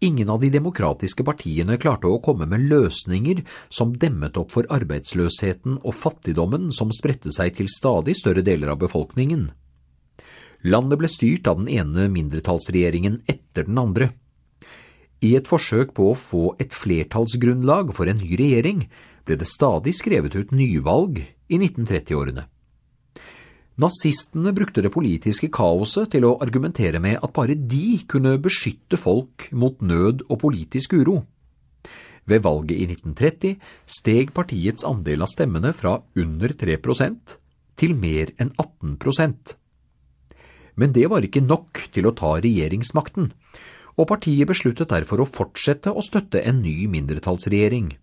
Ingen 0.00 0.30
av 0.32 0.40
de 0.40 0.48
demokratiske 0.48 1.24
partiene 1.28 1.76
klarte 1.76 2.08
å 2.08 2.22
komme 2.24 2.46
med 2.48 2.64
løsninger 2.70 3.42
som 3.68 3.92
demmet 4.00 4.38
opp 4.40 4.54
for 4.54 4.68
arbeidsløsheten 4.72 5.82
og 5.82 5.92
fattigdommen 5.92 6.70
som 6.72 6.92
spredte 6.96 7.32
seg 7.36 7.58
til 7.58 7.68
stadig 7.68 8.14
større 8.16 8.40
deler 8.46 8.72
av 8.72 8.80
befolkningen. 8.80 9.50
Landet 10.64 11.00
ble 11.00 11.08
styrt 11.08 11.48
av 11.52 11.60
den 11.60 11.68
ene 11.72 12.06
mindretallsregjeringen 12.12 13.20
etter 13.28 13.68
den 13.68 13.80
andre. 13.80 14.10
I 15.20 15.34
et 15.36 15.48
forsøk 15.48 15.92
på 15.96 16.08
å 16.08 16.16
få 16.16 16.54
et 16.60 16.72
flertallsgrunnlag 16.72 17.92
for 17.96 18.08
en 18.08 18.20
ny 18.22 18.38
regjering 18.40 18.86
ble 19.28 19.36
det 19.36 19.48
stadig 19.52 19.92
skrevet 19.96 20.36
ut 20.36 20.56
nyvalg 20.56 21.20
i 21.20 21.60
1930-årene. 21.60 22.46
Nazistene 23.80 24.52
brukte 24.52 24.82
det 24.84 24.90
politiske 24.92 25.48
kaoset 25.56 26.10
til 26.12 26.26
å 26.28 26.34
argumentere 26.44 27.00
med 27.00 27.20
at 27.24 27.32
bare 27.32 27.54
de 27.56 28.00
kunne 28.10 28.34
beskytte 28.42 28.98
folk 29.00 29.46
mot 29.56 29.78
nød 29.80 30.26
og 30.26 30.40
politisk 30.42 30.98
uro. 30.98 31.22
Ved 32.28 32.44
valget 32.44 32.76
i 32.76 32.88
1930 32.90 33.54
steg 33.88 34.34
partiets 34.36 34.84
andel 34.84 35.24
av 35.24 35.30
stemmene 35.32 35.72
fra 35.72 35.94
under 36.20 36.52
3% 36.60 37.36
til 37.80 37.96
mer 37.96 38.34
enn 38.36 38.52
18% 38.60 39.54
Men 40.76 40.92
det 40.92 41.06
var 41.08 41.24
ikke 41.24 41.40
nok 41.46 41.80
til 41.94 42.10
å 42.10 42.14
ta 42.16 42.34
regjeringsmakten, 42.36 43.32
og 43.96 44.08
partiet 44.12 44.48
besluttet 44.48 44.92
derfor 44.92 45.24
å 45.24 45.28
fortsette 45.28 45.92
å 45.92 46.04
støtte 46.04 46.44
en 46.44 46.60
ny 46.60 46.84
mindretallsregjering. 46.92 47.94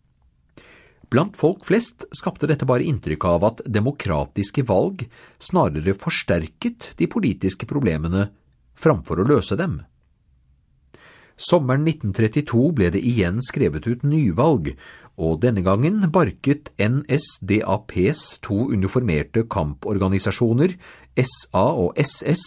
Blant 1.08 1.38
folk 1.40 1.64
flest 1.64 2.04
skapte 2.16 2.50
dette 2.50 2.68
bare 2.68 2.84
inntrykk 2.84 3.26
av 3.30 3.46
at 3.48 3.62
demokratiske 3.64 4.66
valg 4.68 5.06
snarere 5.40 5.96
forsterket 5.96 6.92
de 7.00 7.08
politiske 7.08 7.70
problemene 7.70 8.28
framfor 8.78 9.24
å 9.24 9.28
løse 9.30 9.56
dem. 9.60 9.80
Sommeren 11.38 11.86
1932 11.86 12.64
ble 12.76 12.90
det 12.96 13.04
igjen 13.06 13.38
skrevet 13.46 13.86
ut 13.88 14.04
nyvalg, 14.04 14.72
og 15.22 15.40
denne 15.42 15.64
gangen 15.66 16.02
barket 16.14 16.72
NSDAPs 16.82 18.42
to 18.46 18.68
uniformerte 18.74 19.46
kamporganisasjoner, 19.50 20.76
SA 21.16 21.66
og 21.86 21.98
SS, 22.02 22.44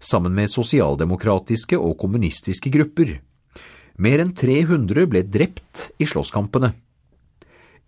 sammen 0.00 0.34
med 0.36 0.52
sosialdemokratiske 0.52 1.78
og 1.78 1.98
kommunistiske 2.00 2.72
grupper. 2.72 3.18
Mer 4.00 4.24
enn 4.24 4.32
300 4.32 5.04
ble 5.12 5.26
drept 5.28 5.90
i 6.00 6.08
slåsskampene. 6.08 6.72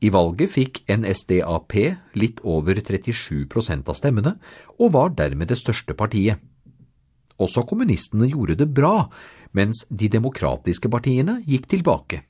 I 0.02 0.10
valget 0.10 0.50
fikk 0.50 0.80
NSDAP 0.90 1.76
litt 2.18 2.40
over 2.42 2.80
37% 2.82 3.88
av 3.88 3.98
stemmene, 3.98 4.34
og 4.82 4.94
var 4.96 5.14
dermed 5.18 5.52
det 5.52 5.60
største 5.60 5.94
partiet. 5.94 6.42
Også 7.42 7.64
kommunistene 7.66 8.28
gjorde 8.30 8.58
det 8.60 8.68
bra, 8.74 9.08
mens 9.54 9.84
de 9.90 10.10
demokratiske 10.10 10.90
partiene 10.90 11.40
gikk 11.46 11.68
tilbake. 11.70 12.22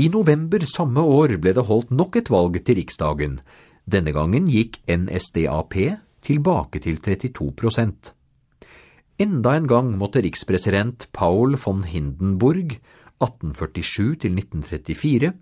I 0.00 0.08
november 0.08 0.64
samme 0.64 1.02
år 1.02 1.36
ble 1.42 1.52
det 1.56 1.66
holdt 1.68 1.90
nok 1.92 2.16
et 2.16 2.30
valg 2.32 2.56
til 2.64 2.78
Riksdagen. 2.78 3.40
Denne 3.84 4.14
gangen 4.16 4.48
gikk 4.48 4.80
NSDAP 4.88 5.76
tilbake 6.24 6.80
til 6.84 7.00
32% 7.02 8.14
Enda 9.20 9.52
en 9.58 9.66
gang 9.68 9.88
måtte 10.00 10.22
rikspresident 10.24 11.10
Paul 11.12 11.58
von 11.60 11.82
Hindenburg 11.84 12.78
1847 13.20 14.14
til 14.22 14.38
1934 14.38 15.32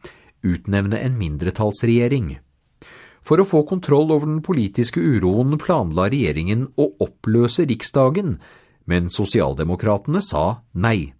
utnevne 0.47 1.01
en 1.03 1.19
mindretallsregjering. 1.19 2.37
For 3.25 3.41
å 3.43 3.47
få 3.49 3.65
kontroll 3.69 4.13
over 4.15 4.29
den 4.29 4.41
politiske 4.45 5.03
uroen 5.03 5.59
planla 5.61 6.09
regjeringen 6.13 6.69
å 6.81 6.91
oppløse 7.05 7.67
Riksdagen, 7.69 8.39
men 8.89 9.11
sosialdemokratene 9.13 10.23
sa 10.25 10.63
nei. 10.73 11.13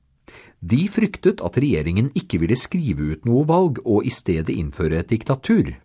De 0.59 0.87
fryktet 0.91 1.43
at 1.45 1.59
regjeringen 1.61 2.09
ikke 2.19 2.41
ville 2.43 2.57
skrive 2.59 3.13
ut 3.13 3.29
noe 3.29 3.45
valg 3.47 3.83
og 3.85 4.09
i 4.09 4.15
stedet 4.15 4.57
innføre 4.57 5.03
et 5.03 5.13
diktatur. 5.13 5.77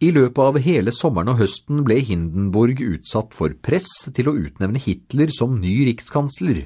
I 0.00 0.10
løpet 0.16 0.40
av 0.40 0.56
hele 0.64 0.92
sommeren 0.96 1.34
og 1.34 1.42
høsten 1.42 1.82
ble 1.84 1.98
Hindenburg 2.00 2.80
utsatt 2.80 3.34
for 3.36 3.52
press 3.60 4.08
til 4.16 4.30
å 4.30 4.36
utnevne 4.36 4.80
Hitler 4.80 5.32
som 5.32 5.58
ny 5.60 5.74
rikskansler. 5.90 6.64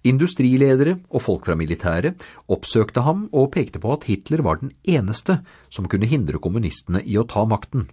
Industriledere 0.00 0.94
og 1.12 1.20
folk 1.20 1.44
fra 1.44 1.56
militæret 1.60 2.22
oppsøkte 2.48 3.02
ham 3.04 3.26
og 3.36 3.50
pekte 3.52 3.82
på 3.82 3.92
at 3.92 4.06
Hitler 4.08 4.40
var 4.46 4.60
den 4.62 4.72
eneste 4.88 5.42
som 5.68 5.88
kunne 5.92 6.08
hindre 6.08 6.40
kommunistene 6.40 7.02
i 7.04 7.18
å 7.20 7.26
ta 7.28 7.44
makten. 7.44 7.90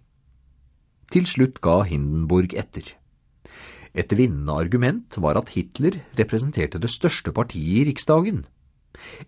Til 1.12 1.28
slutt 1.28 1.60
ga 1.64 1.82
Hindenburg 1.88 2.56
etter. 2.56 2.94
Et 3.98 4.14
vinnende 4.16 4.56
argument 4.56 5.18
var 5.20 5.40
at 5.40 5.52
Hitler 5.56 6.00
representerte 6.20 6.80
det 6.80 6.92
største 6.94 7.34
partiet 7.36 7.82
i 7.82 7.86
Riksdagen. 7.90 8.46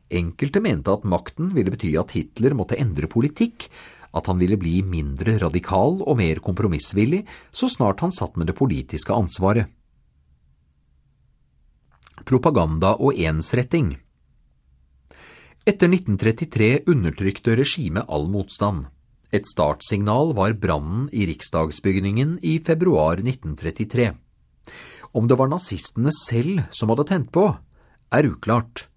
Enkelte 0.10 0.62
mente 0.64 0.94
at 0.94 1.08
makten 1.08 1.52
ville 1.56 1.74
bety 1.74 1.94
at 2.00 2.14
Hitler 2.16 2.56
måtte 2.58 2.80
endre 2.80 3.10
politikk, 3.12 3.68
at 4.16 4.30
han 4.32 4.40
ville 4.42 4.58
bli 4.58 4.80
mindre 4.82 5.36
radikal 5.42 6.00
og 6.00 6.18
mer 6.18 6.40
kompromissvillig 6.42 7.26
så 7.52 7.70
snart 7.70 8.02
han 8.06 8.16
satt 8.16 8.40
med 8.40 8.50
det 8.50 8.58
politiske 8.58 9.14
ansvaret 9.14 9.70
propaganda 12.30 12.94
og 13.02 13.18
ensretting. 13.18 13.96
Etter 15.68 15.92
1933 15.92 16.70
undertrykte 16.90 17.58
regimet 17.60 18.08
all 18.08 18.30
motstand. 18.32 18.88
Et 19.30 19.46
startsignal 19.46 20.34
var 20.38 20.56
brannen 20.58 21.10
i 21.14 21.28
riksdagsbygningen 21.30 22.40
i 22.42 22.58
februar 22.66 23.20
1933. 23.22 24.14
Om 25.14 25.28
det 25.30 25.38
var 25.38 25.50
nazistene 25.52 26.14
selv 26.14 26.64
som 26.74 26.94
hadde 26.94 27.06
tent 27.10 27.30
på, 27.34 27.46
er 28.14 28.30
uklart, 28.30 28.88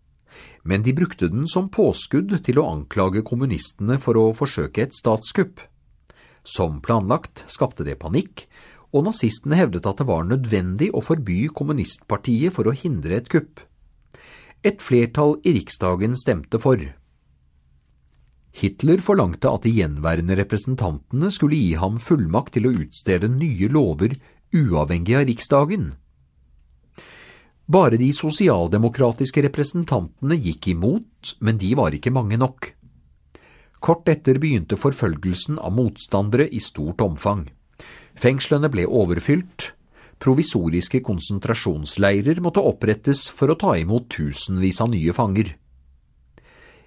men 0.64 0.84
de 0.84 0.94
brukte 0.96 1.28
den 1.28 1.44
som 1.50 1.68
påskudd 1.72 2.32
til 2.46 2.60
å 2.60 2.68
anklage 2.70 3.24
kommunistene 3.26 3.98
for 4.00 4.16
å 4.20 4.30
forsøke 4.36 4.86
et 4.86 4.96
statskupp. 4.96 5.60
Som 6.42 6.80
planlagt 6.82 7.44
skapte 7.50 7.84
det 7.86 7.98
panikk, 8.00 8.46
og 8.92 9.06
nazistene 9.08 9.56
hevdet 9.56 9.86
at 9.88 10.00
det 10.00 10.08
var 10.08 10.26
nødvendig 10.28 10.90
å 10.92 11.02
forby 11.04 11.46
kommunistpartiet 11.56 12.54
for 12.54 12.68
å 12.68 12.76
hindre 12.76 13.18
et 13.18 13.30
kupp. 13.32 13.62
Et 14.62 14.82
flertall 14.82 15.38
i 15.48 15.56
riksdagen 15.56 16.14
stemte 16.18 16.60
for. 16.62 16.82
Hitler 18.52 19.00
forlangte 19.00 19.48
at 19.48 19.64
de 19.64 19.72
gjenværende 19.72 20.36
representantene 20.36 21.30
skulle 21.32 21.56
gi 21.56 21.72
ham 21.80 21.96
fullmakt 22.02 22.52
til 22.58 22.68
å 22.68 22.74
utstede 22.84 23.30
nye 23.32 23.70
lover 23.72 24.12
uavhengig 24.52 25.16
av 25.16 25.26
riksdagen. 25.30 25.88
Bare 27.72 27.96
de 27.96 28.10
sosialdemokratiske 28.12 29.46
representantene 29.46 30.36
gikk 30.36 30.68
imot, 30.74 31.36
men 31.40 31.56
de 31.56 31.72
var 31.78 31.96
ikke 31.96 32.12
mange 32.12 32.36
nok. 32.36 32.68
Kort 33.82 34.10
etter 34.12 34.38
begynte 34.42 34.76
forfølgelsen 34.76 35.56
av 35.58 35.72
motstandere 35.74 36.44
i 36.52 36.60
stort 36.60 37.00
omfang. 37.00 37.46
Fengslene 38.18 38.68
ble 38.72 38.84
overfylt, 38.86 39.72
provisoriske 40.22 41.00
konsentrasjonsleirer 41.02 42.38
måtte 42.44 42.62
opprettes 42.62 43.26
for 43.34 43.50
å 43.50 43.58
ta 43.58 43.74
imot 43.80 44.10
tusenvis 44.12 44.80
av 44.84 44.92
nye 44.92 45.14
fanger. 45.16 45.56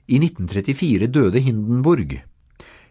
I 0.06 0.22
1934 0.22 1.10
døde 1.10 1.42
Hindenburg. 1.42 2.20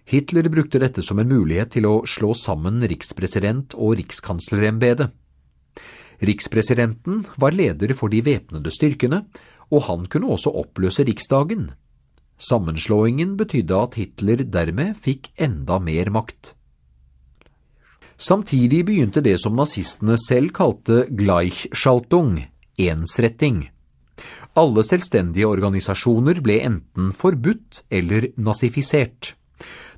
Hitler 0.04 0.48
brukte 0.52 0.80
dette 0.82 1.02
som 1.02 1.20
en 1.22 1.30
mulighet 1.30 1.70
til 1.76 1.86
å 1.88 2.00
slå 2.08 2.34
sammen 2.36 2.82
rikspresident 2.90 3.76
og 3.78 3.94
rikskanslerembedet. 4.02 5.08
Rikspresidenten 6.24 7.22
var 7.40 7.56
leder 7.56 7.94
for 7.96 8.12
de 8.12 8.20
væpnede 8.24 8.72
styrkene, 8.74 9.24
og 9.72 9.86
han 9.88 10.04
kunne 10.10 10.34
også 10.34 10.52
oppløse 10.60 11.06
riksdagen. 11.06 11.70
Sammenslåingen 12.36 13.36
betydde 13.38 13.78
at 13.78 13.96
Hitler 13.98 14.44
dermed 14.44 14.98
fikk 15.00 15.30
enda 15.40 15.78
mer 15.82 16.10
makt. 16.12 16.52
Samtidig 18.16 18.84
begynte 18.86 19.22
det 19.24 19.36
som 19.42 19.56
nazistene 19.58 20.16
selv 20.20 20.54
kalte 20.54 21.04
Gleichschaltung, 21.10 22.38
ensretting. 22.78 23.68
Alle 24.54 24.84
selvstendige 24.86 25.48
organisasjoner 25.50 26.38
ble 26.44 26.60
enten 26.62 27.10
forbudt 27.16 27.82
eller 27.90 28.30
nazifisert. 28.38 29.34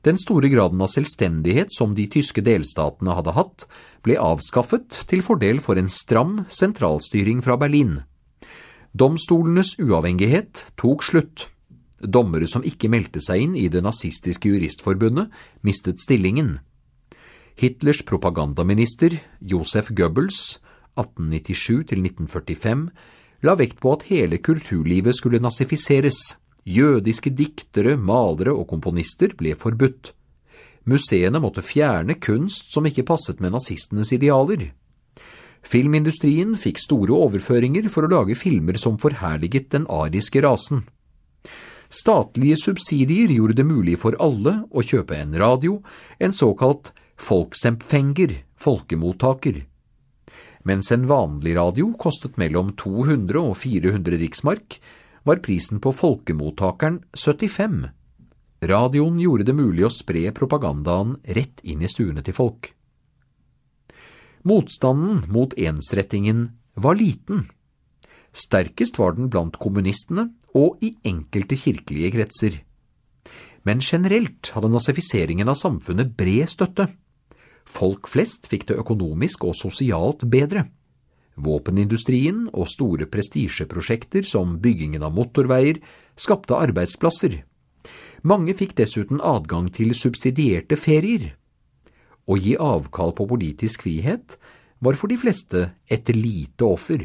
Den 0.07 0.17
store 0.21 0.49
graden 0.49 0.81
av 0.81 0.89
selvstendighet 0.93 1.75
som 1.75 1.97
de 1.97 2.07
tyske 2.09 2.41
delstatene 2.45 3.17
hadde 3.19 3.35
hatt, 3.37 3.67
ble 4.07 4.17
avskaffet 4.23 5.03
til 5.11 5.25
fordel 5.27 5.61
for 5.61 5.81
en 5.81 5.91
stram 5.91 6.45
sentralstyring 6.49 7.43
fra 7.45 7.59
Berlin. 7.61 7.99
Domstolenes 8.97 9.75
uavhengighet 9.83 10.63
tok 10.81 11.05
slutt. 11.05 11.49
Dommere 12.01 12.49
som 12.49 12.65
ikke 12.65 12.89
meldte 12.93 13.21
seg 13.25 13.43
inn 13.45 13.57
i 13.59 13.67
det 13.73 13.83
nazistiske 13.85 14.49
juristforbundet, 14.49 15.29
mistet 15.67 16.01
stillingen. 16.01 16.61
Hitlers 17.57 18.03
propagandaminister 18.05 19.19
Josef 19.41 19.89
Goebbels 19.89 20.61
1897–1945 20.97 22.89
la 23.49 23.55
vekt 23.57 23.81
på 23.81 23.93
at 23.97 24.03
hele 24.11 24.37
kulturlivet 24.45 25.17
skulle 25.17 25.41
nazifiseres. 25.41 26.37
Jødiske 26.69 27.31
diktere, 27.33 27.97
malere 27.97 28.53
og 28.53 28.69
komponister 28.69 29.33
ble 29.39 29.55
forbudt. 29.57 30.13
Museene 30.85 31.41
måtte 31.41 31.65
fjerne 31.65 32.19
kunst 32.21 32.75
som 32.75 32.85
ikke 32.91 33.07
passet 33.09 33.41
med 33.41 33.57
nazistenes 33.57 34.13
idealer. 34.13 34.75
Filmindustrien 35.65 36.53
fikk 36.61 36.77
store 36.83 37.17
overføringer 37.17 37.89
for 37.89 38.05
å 38.05 38.13
lage 38.13 38.37
filmer 38.37 38.77
som 38.77 39.01
forherliget 39.01 39.73
den 39.73 39.89
ariske 39.89 40.45
rasen. 40.45 40.85
Statlige 41.89 42.61
subsidier 42.61 43.33
gjorde 43.33 43.57
det 43.63 43.65
mulig 43.65 43.97
for 44.05 44.13
alle 44.21 44.69
å 44.69 44.85
kjøpe 44.85 45.17
en 45.17 45.33
radio, 45.41 45.81
en 46.21 46.37
såkalt 46.37 46.93
folksempfenger, 47.17 48.43
folkemottaker. 48.57 49.65
Mens 50.67 50.91
en 50.93 51.07
vanlig 51.07 51.57
radio 51.57 51.93
kostet 51.99 52.39
mellom 52.41 52.73
200 52.79 53.43
og 53.43 53.57
400 53.61 54.19
riksmark, 54.23 54.81
var 55.27 55.43
prisen 55.43 55.81
på 55.83 55.93
folkemottakeren 55.95 57.01
75. 57.15 57.89
Radioen 58.67 59.19
gjorde 59.21 59.47
det 59.47 59.55
mulig 59.59 59.85
å 59.87 59.93
spre 59.93 60.25
propagandaen 60.35 61.17
rett 61.37 61.61
inn 61.63 61.83
i 61.83 61.91
stuene 61.91 62.23
til 62.27 62.37
folk. 62.37 62.71
Motstanden 64.47 65.25
mot 65.35 65.55
ensrettingen 65.59 66.49
var 66.79 66.99
liten. 66.99 67.49
Sterkest 68.37 68.99
var 69.01 69.17
den 69.17 69.31
blant 69.33 69.59
kommunistene 69.59 70.29
og 70.55 70.83
i 70.85 70.93
enkelte 71.09 71.59
kirkelige 71.59 72.13
kretser. 72.15 72.61
Men 73.67 73.83
generelt 73.83 74.53
hadde 74.55 74.71
nazifiseringen 74.71 75.51
av 75.51 75.59
samfunnet 75.59 76.15
bred 76.19 76.53
støtte. 76.53 76.87
Folk 77.67 78.09
flest 78.09 78.47
fikk 78.49 78.69
det 78.71 78.79
økonomisk 78.81 79.45
og 79.49 79.57
sosialt 79.59 80.25
bedre. 80.31 80.69
Våpenindustrien 81.37 82.47
og 82.55 82.69
store 82.71 83.09
prestisjeprosjekter 83.13 84.25
som 84.25 84.57
byggingen 84.63 85.05
av 85.05 85.13
motorveier 85.17 85.83
skapte 86.17 86.57
arbeidsplasser. 86.57 87.43
Mange 88.25 88.55
fikk 88.57 88.73
dessuten 88.79 89.21
adgang 89.21 89.69
til 89.75 89.93
subsidierte 89.95 90.79
ferier. 90.81 91.35
Å 92.27 92.39
gi 92.41 92.57
avkall 92.59 93.13
på 93.15 93.29
politisk 93.29 93.85
frihet 93.85 94.39
var 94.81 94.97
for 94.99 95.13
de 95.13 95.19
fleste 95.21 95.69
et 95.87 96.09
lite 96.17 96.65
offer. 96.65 97.05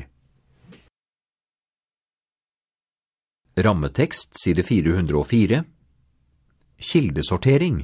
Rammetekst 3.62 4.39
side 4.39 4.64
404 4.64 5.59
Kildesortering 6.82 7.84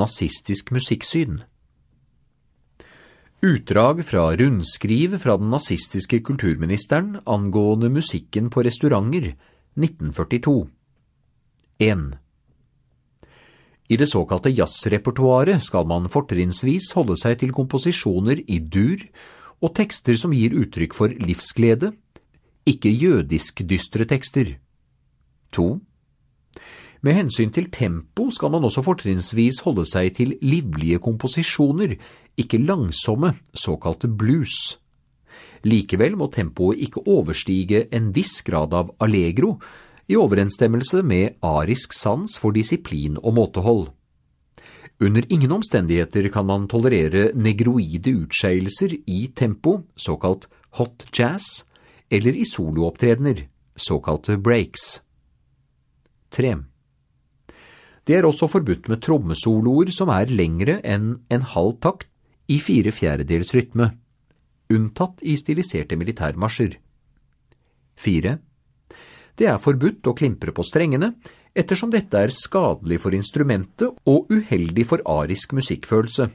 Nazistisk 0.00 0.72
musikksyn 0.72 1.42
Utdrag 3.42 4.04
fra 4.06 4.36
rundskriv 4.36 5.16
fra 5.18 5.34
den 5.36 5.48
nazistiske 5.50 6.20
kulturministeren 6.22 7.16
angående 7.26 7.88
musikken 7.90 8.50
på 8.54 8.62
restauranter 8.62 9.32
1942 9.74 10.68
1. 11.82 12.04
I 13.90 13.98
det 13.98 14.06
såkalte 14.06 14.52
jazzrepertoaret 14.54 15.58
skal 15.66 15.90
man 15.90 16.06
fortrinnsvis 16.06 16.92
holde 16.94 17.18
seg 17.18 17.40
til 17.40 17.50
komposisjoner 17.56 18.44
i 18.46 18.60
dur 18.62 19.02
og 19.58 19.74
tekster 19.74 20.14
som 20.22 20.30
gir 20.38 20.54
uttrykk 20.62 20.94
for 20.94 21.10
livsglede, 21.10 21.90
ikke 22.62 22.94
jødisk 22.94 23.66
dystre 23.66 24.06
tekster. 24.06 24.54
2. 25.50 25.66
Med 27.02 27.16
hensyn 27.18 27.50
til 27.50 27.66
tempo 27.74 28.28
skal 28.30 28.52
man 28.54 28.62
også 28.62 28.84
fortrinnsvis 28.86 29.58
holde 29.66 29.82
seg 29.90 30.12
til 30.14 30.36
livlige 30.38 31.00
komposisjoner, 31.02 31.96
ikke 32.38 32.60
langsomme, 32.62 33.32
såkalte 33.54 34.06
blues. 34.06 34.78
Likevel 35.66 36.14
må 36.18 36.28
tempoet 36.30 36.78
ikke 36.86 37.02
overstige 37.10 37.88
en 37.94 38.12
viss 38.14 38.38
grad 38.46 38.74
av 38.74 38.94
allegro, 39.02 39.56
i 40.10 40.18
overensstemmelse 40.18 41.02
med 41.06 41.38
arisk 41.46 41.94
sans 41.96 42.38
for 42.38 42.54
disiplin 42.54 43.18
og 43.22 43.34
måtehold. 43.34 43.84
Under 45.02 45.26
ingen 45.34 45.52
omstendigheter 45.58 46.28
kan 46.30 46.46
man 46.46 46.68
tolerere 46.70 47.32
negroide 47.34 48.12
utskeielser 48.22 48.94
i 49.10 49.24
tempo, 49.34 49.80
såkalt 49.96 50.46
hot 50.78 51.06
jazz, 51.10 51.64
eller 52.10 52.36
i 52.36 52.44
soloopptredener, 52.46 53.48
såkalte 53.74 54.38
breaks. 54.38 55.00
3. 56.30 56.71
Det 58.02 58.16
er 58.18 58.26
også 58.26 58.48
forbudt 58.50 58.88
med 58.90 59.02
trommesoloer 59.04 59.92
som 59.94 60.10
er 60.10 60.30
lengre 60.32 60.80
enn 60.82 61.20
en 61.30 61.44
halv 61.54 61.76
takt 61.84 62.08
i 62.50 62.58
fire 62.58 62.90
fjerdedels 62.90 63.52
rytme, 63.54 63.92
unntatt 64.72 65.22
i 65.22 65.36
stiliserte 65.38 65.96
militærmarsjer. 66.00 66.78
4. 68.02 68.34
Det 69.38 69.48
er 69.48 69.62
forbudt 69.62 70.08
å 70.10 70.16
klimpre 70.18 70.52
på 70.52 70.64
strengene, 70.66 71.12
ettersom 71.54 71.92
dette 71.92 72.18
er 72.18 72.34
skadelig 72.34 72.98
for 73.04 73.14
instrumentet 73.16 73.92
og 74.08 74.32
uheldig 74.32 74.86
for 74.88 75.04
arisk 75.08 75.54
musikkfølelse. 75.56 76.28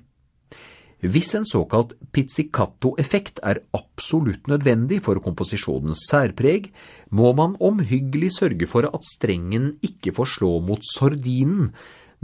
Hvis 0.97 1.35
en 1.37 1.45
såkalt 1.45 1.93
pizzicato-effekt 2.09 3.37
er 3.45 3.61
absolutt 3.77 4.47
nødvendig 4.49 4.97
for 5.05 5.21
komposisjonens 5.21 6.07
særpreg, 6.09 6.71
må 7.13 7.35
man 7.37 7.53
omhyggelig 7.61 8.31
sørge 8.39 8.65
for 8.65 8.89
at 8.89 9.05
strengen 9.05 9.75
ikke 9.85 10.15
får 10.17 10.31
slå 10.37 10.57
mot 10.65 10.81
sordinen, 10.95 11.69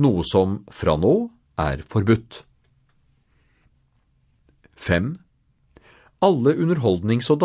noe 0.02 0.26
som 0.26 0.64
fra 0.74 0.98
nå 0.98 1.14
er 1.62 1.86
forbudt. 1.86 2.42
5. 4.74 5.14
Alle 6.26 6.58
underholdnings- 6.58 7.30
og 7.30 7.44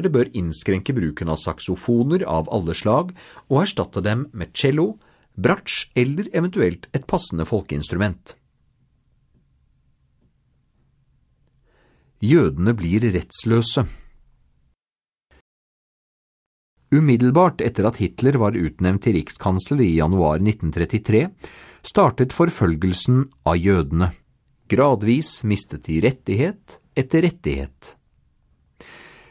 orkesteret 0.00 0.12
bør 0.12 0.30
innskrenke 0.34 0.94
bruken 0.94 1.28
av 1.28 1.38
saksofoner 1.38 2.24
av 2.24 2.48
alle 2.50 2.74
slag 2.74 3.12
og 3.50 3.62
erstatte 3.62 4.02
dem 4.02 4.28
med 4.32 4.52
cello, 4.54 4.98
bratsj 5.36 5.90
eller 5.96 6.28
eventuelt 6.32 6.88
et 6.94 7.06
passende 7.06 7.44
folkeinstrument. 7.44 8.36
Jødene 12.20 12.74
blir 12.76 13.00
rettsløse 13.12 13.86
Umiddelbart 16.92 17.60
etter 17.62 17.86
at 17.86 18.00
Hitler 18.00 18.36
var 18.36 18.56
utnevnt 18.58 19.04
til 19.04 19.14
rikskansler 19.14 19.80
i 19.80 19.94
januar 20.00 20.40
1933, 20.42 21.28
startet 21.86 22.34
forfølgelsen 22.34 23.28
av 23.46 23.56
jødene. 23.56 24.10
Gradvis 24.66 25.44
mistet 25.46 25.86
de 25.86 26.00
rettighet 26.02 26.80
etter 26.98 27.22
rettighet. 27.22 27.94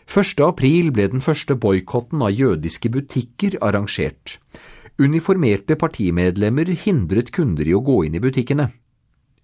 1. 0.09 0.39
april 0.41 0.87
ble 0.89 1.03
den 1.11 1.21
første 1.21 1.53
boikotten 1.53 2.23
av 2.25 2.31
jødiske 2.33 2.89
butikker 2.89 3.59
arrangert. 3.61 4.39
Uniformerte 4.97 5.77
partimedlemmer 5.77 6.71
hindret 6.81 7.29
kunder 7.35 7.69
i 7.69 7.75
å 7.77 7.83
gå 7.85 7.99
inn 8.07 8.17
i 8.17 8.21
butikkene. 8.23 8.71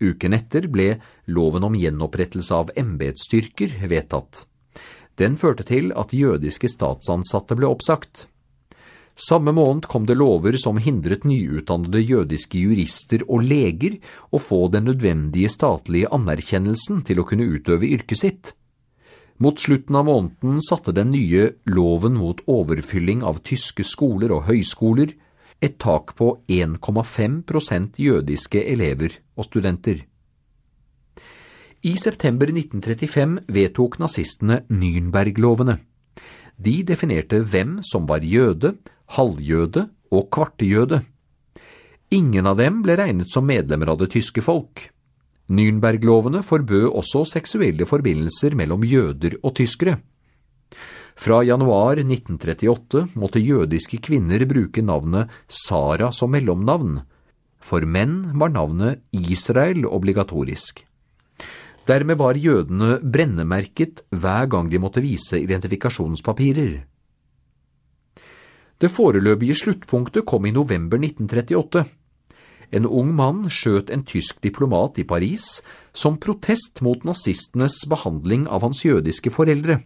Uken 0.01 0.33
etter 0.33 0.65
ble 0.73 0.87
loven 1.29 1.67
om 1.69 1.77
gjenopprettelse 1.77 2.57
av 2.57 2.73
embetsstyrker 2.81 3.77
vedtatt. 3.93 4.41
Den 5.21 5.37
førte 5.37 5.69
til 5.69 5.93
at 5.93 6.17
jødiske 6.17 6.73
statsansatte 6.73 7.53
ble 7.61 7.69
oppsagt. 7.69 8.25
Samme 9.13 9.53
måned 9.53 9.85
kom 9.85 10.09
det 10.09 10.17
lover 10.17 10.57
som 10.57 10.81
hindret 10.81 11.29
nyutdannede 11.29 12.01
jødiske 12.01 12.65
jurister 12.65 13.21
og 13.29 13.45
leger 13.45 14.01
å 14.33 14.41
få 14.41 14.65
den 14.73 14.89
nødvendige 14.89 15.53
statlige 15.53 16.09
anerkjennelsen 16.09 17.05
til 17.05 17.21
å 17.21 17.29
kunne 17.29 17.45
utøve 17.53 17.93
yrket 17.93 18.25
sitt. 18.25 18.55
Mot 19.37 19.59
slutten 19.59 19.95
av 19.99 20.05
måneden 20.07 20.61
satte 20.63 20.93
den 20.95 21.11
nye 21.11 21.49
loven 21.67 22.15
mot 22.15 22.39
overfylling 22.47 23.23
av 23.23 23.41
tyske 23.43 23.83
skoler 23.83 24.31
og 24.31 24.45
høyskoler 24.47 25.11
et 25.63 25.75
tak 25.79 26.13
på 26.15 26.29
1,5% 26.47 27.99
jødiske 27.99 28.63
elever 28.63 29.17
og 29.35 29.47
studenter. 29.47 30.05
I 31.85 31.93
september 32.01 32.49
1935 32.49 33.43
vedtok 33.51 33.99
nazistene 34.01 34.63
Nürnberg-lovene. 34.71 35.77
De 36.55 36.79
definerte 36.87 37.43
hvem 37.43 37.81
som 37.83 38.07
var 38.09 38.23
jøde, 38.25 38.77
halvjøde 39.17 39.89
og 40.15 40.29
kvartejøde. 40.33 41.03
Ingen 42.15 42.47
av 42.47 42.57
dem 42.57 42.81
ble 42.85 42.95
regnet 42.97 43.29
som 43.29 43.45
medlemmer 43.45 43.91
av 43.91 43.99
det 44.01 44.13
tyske 44.15 44.41
folk. 44.41 44.87
Nürnberg-lovene 45.49 46.41
forbød 46.41 46.89
også 46.89 47.23
seksuelle 47.29 47.85
forbindelser 47.85 48.55
mellom 48.57 48.83
jøder 48.83 49.37
og 49.43 49.53
tyskere. 49.59 49.99
Fra 51.15 51.39
januar 51.45 52.01
1938 52.01 53.05
måtte 53.15 53.39
jødiske 53.39 54.01
kvinner 54.03 54.41
bruke 54.49 54.81
navnet 54.83 55.31
Sara 55.47 56.11
som 56.11 56.33
mellomnavn. 56.35 56.97
For 57.61 57.85
menn 57.85 58.33
var 58.39 58.51
navnet 58.51 59.05
Israel 59.13 59.85
obligatorisk. 59.85 60.83
Dermed 61.85 62.17
var 62.17 62.35
jødene 62.35 62.97
brennemerket 62.99 64.01
hver 64.09 64.49
gang 64.49 64.69
de 64.71 64.81
måtte 64.81 65.03
vise 65.05 65.37
identifikasjonspapirer. 65.39 66.81
Det 68.81 68.91
foreløpige 68.91 69.55
sluttpunktet 69.55 70.25
kom 70.27 70.45
i 70.49 70.51
november 70.51 70.97
1938. 70.99 71.85
En 72.71 72.85
ung 72.85 73.11
mann 73.15 73.45
skjøt 73.49 73.91
en 73.93 74.05
tysk 74.07 74.41
diplomat 74.41 74.97
i 75.01 75.05
Paris 75.07 75.61
som 75.93 76.17
protest 76.21 76.81
mot 76.85 77.03
nazistenes 77.05 77.81
behandling 77.89 78.47
av 78.47 78.65
hans 78.65 78.85
jødiske 78.85 79.33
foreldre. 79.33 79.81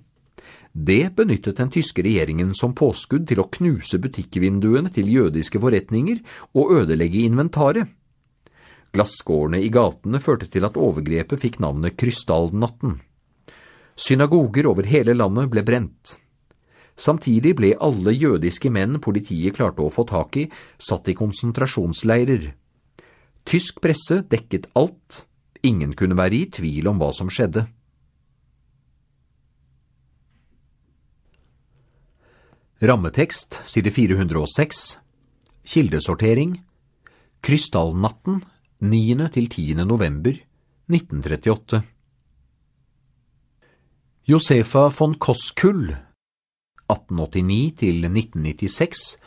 Det 0.72 1.16
benyttet 1.18 1.58
den 1.58 1.72
tyske 1.74 2.04
regjeringen 2.06 2.54
som 2.54 2.76
påskudd 2.78 3.26
til 3.28 3.42
å 3.42 3.50
knuse 3.50 4.00
butikkvinduene 4.00 4.92
til 4.94 5.10
jødiske 5.10 5.60
forretninger 5.60 6.22
og 6.54 6.76
ødelegge 6.84 7.26
inventaret. 7.26 7.90
Glasskårene 8.94 9.60
i 9.62 9.70
gatene 9.74 10.22
førte 10.22 10.48
til 10.50 10.66
at 10.66 10.78
overgrepet 10.78 11.42
fikk 11.42 11.60
navnet 11.62 11.98
Krystallnatten. 12.00 12.98
Synagoger 14.00 14.70
over 14.70 14.88
hele 14.88 15.14
landet 15.18 15.50
ble 15.52 15.66
brent. 15.66 16.16
Samtidig 17.00 17.54
ble 17.56 17.74
alle 17.80 18.14
jødiske 18.16 18.72
menn 18.74 18.98
politiet 19.04 19.56
klarte 19.56 19.86
å 19.86 19.92
få 19.94 20.06
tak 20.10 20.38
i, 20.42 20.48
satt 20.78 21.08
i 21.12 21.16
konsentrasjonsleirer. 21.16 22.50
Tysk 23.50 23.80
presse 23.82 24.20
dekket 24.30 24.68
alt, 24.78 25.24
ingen 25.66 25.96
kunne 25.98 26.14
være 26.14 26.38
i 26.38 26.50
tvil 26.54 26.86
om 26.92 27.00
hva 27.02 27.10
som 27.16 27.32
skjedde. 27.34 27.64
Rammetekst, 32.86 33.58
side 33.66 33.90
406 33.92 35.00
Kildesortering 35.66 36.60
Krystallnatten 37.42 38.44
9. 38.86 39.18
til 39.34 39.50
10. 39.50 39.82
november 39.82 40.38
1938 40.94 41.82
Josefa 44.30 44.86
von 44.94 45.18
Koskull 45.18 45.90
1889 45.90 47.74
til 47.82 48.06
1996 48.06 49.18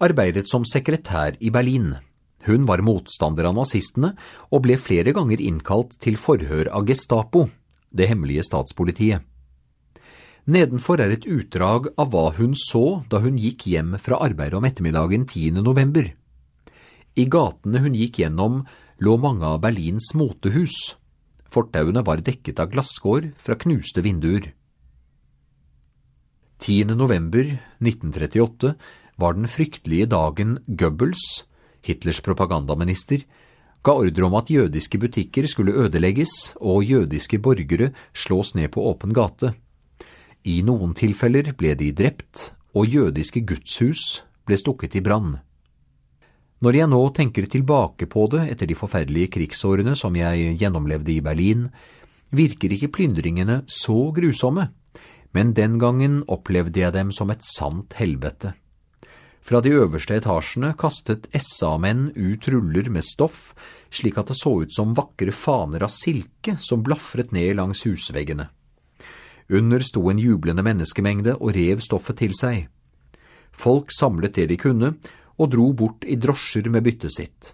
arbeidet 0.00 0.48
som 0.48 0.64
sekretær 0.64 1.36
i 1.40 1.52
Berlin. 1.52 1.92
Hun 2.46 2.66
var 2.66 2.82
motstander 2.86 3.48
av 3.48 3.56
nazistene 3.58 4.12
og 4.50 4.62
ble 4.66 4.76
flere 4.78 5.14
ganger 5.16 5.42
innkalt 5.42 5.96
til 6.02 6.18
forhør 6.20 6.70
av 6.70 6.86
Gestapo, 6.86 7.48
det 7.90 8.08
hemmelige 8.10 8.44
statspolitiet. 8.46 9.24
Nedenfor 10.46 11.00
er 11.02 11.10
et 11.10 11.26
utdrag 11.26 11.88
av 11.98 12.12
hva 12.12 12.28
hun 12.36 12.52
så 12.54 13.02
da 13.10 13.18
hun 13.24 13.38
gikk 13.40 13.66
hjem 13.66 13.96
fra 13.98 14.20
arbeid 14.22 14.54
om 14.54 14.66
ettermiddagen 14.68 15.24
10. 15.26 15.58
november. 15.58 16.12
I 17.18 17.24
gatene 17.26 17.82
hun 17.82 17.96
gikk 17.98 18.20
gjennom 18.22 18.60
lå 19.02 19.16
mange 19.18 19.48
av 19.48 19.58
Berlins 19.64 20.12
motehus. 20.14 20.94
Fortauene 21.50 22.04
var 22.06 22.22
dekket 22.22 22.62
av 22.62 22.70
glasskår 22.70 23.32
fra 23.42 23.58
knuste 23.58 24.04
vinduer. 24.06 24.52
10. 26.62 26.94
november 26.94 27.56
1938 27.82 28.76
var 29.18 29.34
den 29.34 29.50
fryktelige 29.50 30.06
dagen 30.12 30.58
Goebbels, 30.68 31.44
Hitlers 31.86 32.20
propagandaminister, 32.24 33.22
ga 33.86 33.94
ordre 33.94 34.26
om 34.26 34.34
at 34.34 34.50
jødiske 34.50 34.98
butikker 34.98 35.46
skulle 35.46 35.76
ødelegges 35.86 36.56
og 36.58 36.84
jødiske 36.84 37.38
borgere 37.38 37.92
slås 38.14 38.54
ned 38.58 38.72
på 38.74 38.82
åpen 38.90 39.14
gate. 39.14 39.54
I 40.46 40.60
noen 40.66 40.94
tilfeller 40.94 41.52
ble 41.58 41.74
de 41.78 41.92
drept, 41.94 42.50
og 42.74 42.90
jødiske 42.90 43.42
gudshus 43.46 44.22
ble 44.46 44.58
stukket 44.58 44.98
i 44.98 45.02
brann. 45.02 45.38
Når 46.64 46.78
jeg 46.78 46.88
nå 46.88 47.00
tenker 47.12 47.46
tilbake 47.52 48.08
på 48.08 48.26
det 48.32 48.46
etter 48.52 48.68
de 48.68 48.76
forferdelige 48.78 49.32
krigsårene 49.34 49.96
som 49.98 50.14
jeg 50.16 50.56
gjennomlevde 50.60 51.12
i 51.12 51.22
Berlin, 51.24 51.66
virker 52.32 52.72
ikke 52.72 52.92
plyndringene 52.96 53.60
så 53.70 54.10
grusomme, 54.16 54.70
men 55.36 55.52
den 55.52 55.76
gangen 55.78 56.22
opplevde 56.32 56.80
jeg 56.80 56.94
dem 56.96 57.12
som 57.12 57.30
et 57.30 57.44
sant 57.44 57.92
helvete. 57.98 58.54
Fra 59.46 59.60
de 59.62 59.70
øverste 59.78 60.16
etasjene 60.18 60.72
kastet 60.74 61.28
SA-menn 61.38 62.08
ut 62.18 62.48
ruller 62.50 62.88
med 62.90 63.06
stoff, 63.06 63.52
slik 63.94 64.16
at 64.18 64.32
det 64.32 64.34
så 64.40 64.56
ut 64.64 64.72
som 64.74 64.96
vakre 64.98 65.30
faner 65.30 65.84
av 65.86 65.92
silke 65.94 66.56
som 66.58 66.82
blafret 66.82 67.30
ned 67.30 67.54
langs 67.60 67.84
husveggene. 67.86 68.48
Under 69.46 69.84
sto 69.86 70.02
en 70.10 70.18
jublende 70.18 70.64
menneskemengde 70.66 71.36
og 71.36 71.54
rev 71.54 71.78
stoffet 71.84 72.18
til 72.18 72.34
seg. 72.34 72.64
Folk 73.54 73.94
samlet 73.94 74.34
det 74.34 74.48
de 74.50 74.58
kunne, 74.58 74.96
og 75.38 75.52
dro 75.52 75.68
bort 75.78 76.02
i 76.02 76.18
drosjer 76.18 76.66
med 76.72 76.82
byttet 76.82 77.14
sitt. 77.14 77.52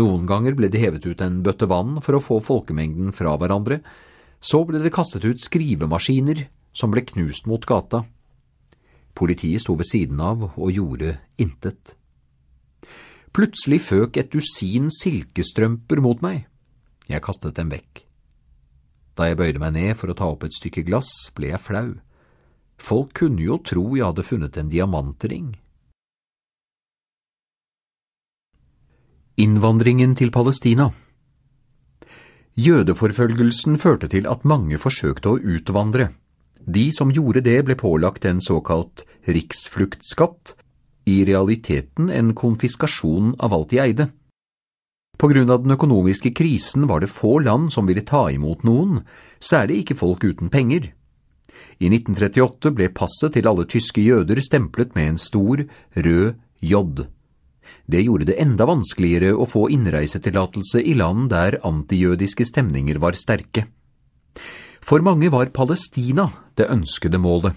Noen 0.00 0.24
ganger 0.24 0.56
ble 0.56 0.72
det 0.72 0.80
hevet 0.80 1.04
ut 1.04 1.20
en 1.20 1.42
bøtte 1.44 1.68
vann 1.68 1.98
for 2.00 2.16
å 2.16 2.24
få 2.24 2.40
folkemengden 2.40 3.12
fra 3.12 3.36
hverandre, 3.36 3.82
så 4.40 4.64
ble 4.64 4.80
det 4.80 4.94
kastet 4.96 5.28
ut 5.28 5.44
skrivemaskiner 5.44 6.46
som 6.72 6.94
ble 6.94 7.04
knust 7.04 7.44
mot 7.50 7.68
gata. 7.68 8.06
Politiet 9.14 9.62
sto 9.62 9.76
ved 9.76 9.88
siden 9.88 10.20
av 10.20 10.46
og 10.52 10.70
gjorde 10.72 11.16
intet. 11.40 11.96
Plutselig 13.32 13.80
føk 13.86 14.18
et 14.20 14.32
dusin 14.32 14.90
silkestrømper 14.92 16.02
mot 16.04 16.20
meg. 16.24 16.46
Jeg 17.08 17.24
kastet 17.24 17.56
dem 17.56 17.72
vekk. 17.72 18.04
Da 19.16 19.28
jeg 19.28 19.38
bøyde 19.40 19.60
meg 19.60 19.74
ned 19.76 19.96
for 19.96 20.12
å 20.12 20.16
ta 20.16 20.28
opp 20.32 20.44
et 20.46 20.56
stykke 20.56 20.84
glass, 20.88 21.10
ble 21.36 21.52
jeg 21.52 21.60
flau. 21.60 21.94
Folk 22.80 23.12
kunne 23.20 23.44
jo 23.44 23.58
tro 23.60 23.84
jeg 23.94 24.04
hadde 24.08 24.24
funnet 24.26 24.56
en 24.58 24.72
diamantring. 24.72 25.52
Innvandringen 29.40 30.12
til 30.16 30.30
Palestina 30.30 30.90
Jødeforfølgelsen 32.52 33.78
førte 33.80 34.10
til 34.12 34.26
at 34.28 34.44
mange 34.44 34.76
forsøkte 34.76 35.30
å 35.30 35.38
utvandre. 35.40 36.10
De 36.66 36.90
som 36.94 37.10
gjorde 37.10 37.42
det 37.42 37.58
ble 37.66 37.76
pålagt 37.78 38.24
en 38.24 38.40
såkalt 38.40 39.04
riksfluktskatt, 39.26 40.54
i 41.04 41.24
realiteten 41.26 42.10
en 42.10 42.34
konfiskasjon 42.34 43.34
av 43.38 43.54
alt 43.54 43.72
de 43.72 43.80
eide. 43.82 44.08
På 45.18 45.28
grunn 45.28 45.50
av 45.50 45.62
den 45.64 45.74
økonomiske 45.74 46.32
krisen 46.34 46.86
var 46.90 47.02
det 47.02 47.10
få 47.10 47.40
land 47.42 47.72
som 47.74 47.86
ville 47.86 48.04
ta 48.06 48.28
imot 48.30 48.62
noen, 48.66 49.02
særlig 49.42 49.82
ikke 49.82 49.98
folk 49.98 50.24
uten 50.24 50.50
penger. 50.50 50.92
I 51.82 51.90
1938 51.90 52.72
ble 52.74 52.88
passet 52.94 53.34
til 53.34 53.48
alle 53.50 53.66
tyske 53.70 54.02
jøder 54.02 54.40
stemplet 54.42 54.94
med 54.94 55.12
en 55.12 55.20
stor, 55.20 55.64
rød 55.94 56.38
J. 56.62 56.82
Det 57.86 58.02
gjorde 58.02 58.28
det 58.30 58.38
enda 58.42 58.66
vanskeligere 58.66 59.34
å 59.34 59.46
få 59.46 59.68
innreisetillatelse 59.74 60.82
i 60.82 60.94
land 60.98 61.30
der 61.32 61.58
antijødiske 61.66 62.46
stemninger 62.46 62.98
var 63.02 63.18
sterke. 63.18 63.66
For 64.82 65.02
mange 65.04 65.30
var 65.30 65.52
Palestina 65.54 66.28
det 66.58 66.66
ønskede 66.70 67.20
målet. 67.22 67.54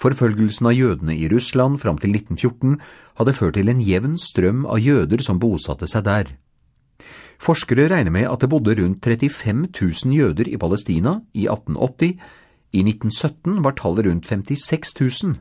Forfølgelsen 0.00 0.70
av 0.70 0.76
jødene 0.76 1.16
i 1.18 1.28
Russland 1.28 1.80
fram 1.82 1.98
til 2.00 2.14
1914 2.14 2.78
hadde 3.18 3.34
ført 3.36 3.58
til 3.58 3.68
en 3.68 3.82
jevn 3.84 4.14
strøm 4.16 4.62
av 4.64 4.80
jøder 4.80 5.20
som 5.26 5.40
bosatte 5.42 5.88
seg 5.90 6.06
der. 6.06 6.30
Forskere 7.40 7.88
regner 7.90 8.12
med 8.12 8.28
at 8.28 8.40
det 8.40 8.50
bodde 8.52 8.76
rundt 8.78 9.04
35 9.04 9.68
000 9.76 10.16
jøder 10.16 10.48
i 10.48 10.56
Palestina 10.60 11.18
i 11.34 11.46
1880. 11.48 12.16
I 12.72 12.80
1917 12.86 13.60
var 13.64 13.76
tallet 13.76 14.06
rundt 14.06 14.28
56 14.28 14.94
000, 15.00 15.36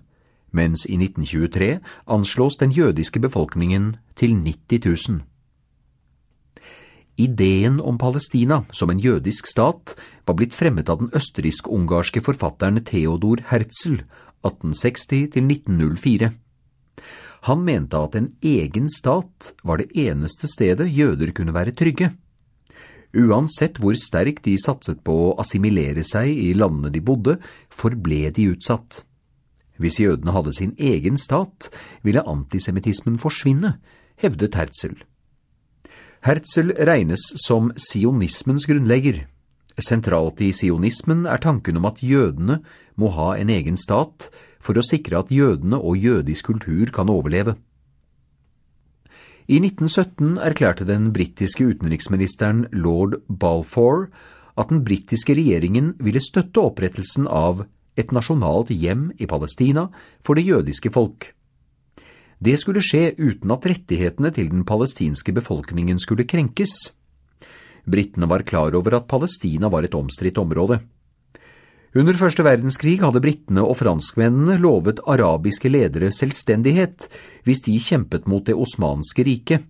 mens 0.52 0.86
i 0.90 0.98
1923 0.98 1.80
anslås 2.08 2.58
den 2.60 2.72
jødiske 2.74 3.20
befolkningen 3.20 3.94
til 4.16 4.34
90 4.36 5.10
000. 5.10 5.29
Ideen 7.20 7.82
om 7.84 7.98
Palestina 8.00 8.62
som 8.72 8.90
en 8.94 9.00
jødisk 9.04 9.48
stat 9.52 9.96
var 10.26 10.38
blitt 10.40 10.56
fremmet 10.56 10.88
av 10.90 11.02
den 11.02 11.10
østerriksk-ungarske 11.16 12.24
forfatteren 12.24 12.80
Theodor 12.88 13.44
Herzl 13.50 14.00
1860–1904. 14.48 16.30
Han 17.50 17.66
mente 17.68 18.00
at 18.00 18.16
en 18.16 18.32
egen 18.44 18.88
stat 18.92 19.52
var 19.68 19.82
det 19.82 19.92
eneste 20.00 20.48
stedet 20.48 20.88
jøder 20.92 21.34
kunne 21.36 21.56
være 21.56 21.76
trygge. 21.76 22.14
Uansett 23.16 23.80
hvor 23.82 23.98
sterkt 24.00 24.46
de 24.46 24.56
satset 24.62 25.04
på 25.04 25.16
å 25.26 25.36
assimilere 25.42 26.06
seg 26.06 26.30
i 26.30 26.54
landene 26.54 26.92
de 26.94 27.02
bodde, 27.04 27.40
forble 27.68 28.30
de 28.36 28.50
utsatt. 28.54 29.04
Hvis 29.80 30.00
jødene 30.04 30.36
hadde 30.36 30.54
sin 30.56 30.76
egen 30.78 31.18
stat, 31.18 31.72
ville 32.04 32.24
antisemittismen 32.28 33.20
forsvinne, 33.20 33.78
hevdet 34.20 34.60
Herzl. 34.60 35.00
Herzl 36.20 36.74
regnes 36.84 37.22
som 37.40 37.72
sionismens 37.80 38.66
grunnlegger. 38.68 39.22
Sentralt 39.80 40.42
i 40.44 40.50
sionismen 40.52 41.24
er 41.24 41.40
tanken 41.40 41.80
om 41.80 41.88
at 41.88 42.02
jødene 42.04 42.60
må 43.00 43.12
ha 43.16 43.32
en 43.40 43.52
egen 43.54 43.80
stat, 43.80 44.28
for 44.60 44.76
å 44.76 44.84
sikre 44.84 45.22
at 45.22 45.32
jødene 45.32 45.80
og 45.80 45.96
jødisk 45.96 46.50
kultur 46.52 46.92
kan 46.92 47.08
overleve. 47.08 47.56
I 49.50 49.62
1917 49.64 50.36
erklærte 50.44 50.86
den 50.86 51.10
britiske 51.16 51.64
utenriksministeren 51.72 52.68
lord 52.76 53.16
Balfour 53.32 54.10
at 54.60 54.70
den 54.70 54.84
britiske 54.84 55.34
regjeringen 55.40 55.96
ville 56.04 56.22
støtte 56.22 56.62
opprettelsen 56.62 57.32
av 57.32 57.64
et 57.98 58.12
nasjonalt 58.12 58.70
hjem 58.76 59.10
i 59.18 59.26
Palestina 59.26 59.88
for 60.20 60.36
det 60.36 60.46
jødiske 60.52 60.92
folk. 60.94 61.32
Det 62.40 62.56
skulle 62.56 62.84
skje 62.84 63.18
uten 63.20 63.52
at 63.52 63.66
rettighetene 63.68 64.32
til 64.32 64.48
den 64.52 64.64
palestinske 64.68 65.34
befolkningen 65.36 66.00
skulle 66.00 66.24
krenkes. 66.24 66.94
Britene 67.84 68.30
var 68.32 68.46
klar 68.48 68.76
over 68.80 68.96
at 68.96 69.10
Palestina 69.12 69.68
var 69.72 69.84
et 69.84 69.98
omstridt 69.98 70.40
område. 70.40 70.80
Under 71.98 72.14
første 72.14 72.46
verdenskrig 72.46 73.00
hadde 73.02 73.22
britene 73.24 73.64
og 73.66 73.80
franskmennene 73.80 74.60
lovet 74.62 75.02
arabiske 75.10 75.72
ledere 75.72 76.12
selvstendighet 76.14 77.08
hvis 77.48 77.64
de 77.66 77.80
kjempet 77.82 78.30
mot 78.30 78.46
det 78.46 78.56
osmanske 78.56 79.26
riket. 79.26 79.66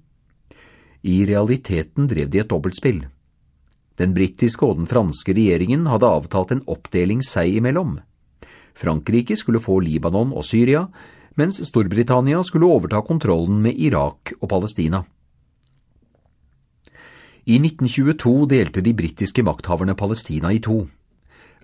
I 1.08 1.24
realiteten 1.26 2.10
drev 2.12 2.28
de 2.30 2.44
et 2.44 2.52
dobbeltspill. 2.52 3.06
Den 4.00 4.14
britiske 4.16 4.68
og 4.68 4.82
den 4.82 4.88
franske 4.88 5.34
regjeringen 5.36 5.88
hadde 5.88 6.12
avtalt 6.12 6.52
en 6.54 6.66
oppdeling 6.68 7.24
seg 7.26 7.56
imellom. 7.62 7.98
Frankrike 8.76 9.36
skulle 9.40 9.64
få 9.64 9.80
Libanon 9.84 10.36
og 10.36 10.46
Syria, 10.48 10.86
mens 11.36 11.60
Storbritannia 11.68 12.42
skulle 12.44 12.70
overta 12.70 13.02
kontrollen 13.06 13.62
med 13.62 13.78
Irak 13.78 14.34
og 14.40 14.50
Palestina. 14.50 15.04
I 17.50 17.58
1922 17.58 18.46
delte 18.50 18.82
de 18.86 18.94
britiske 18.94 19.44
makthaverne 19.44 19.96
Palestina 19.98 20.52
i 20.54 20.60
to. 20.62 20.84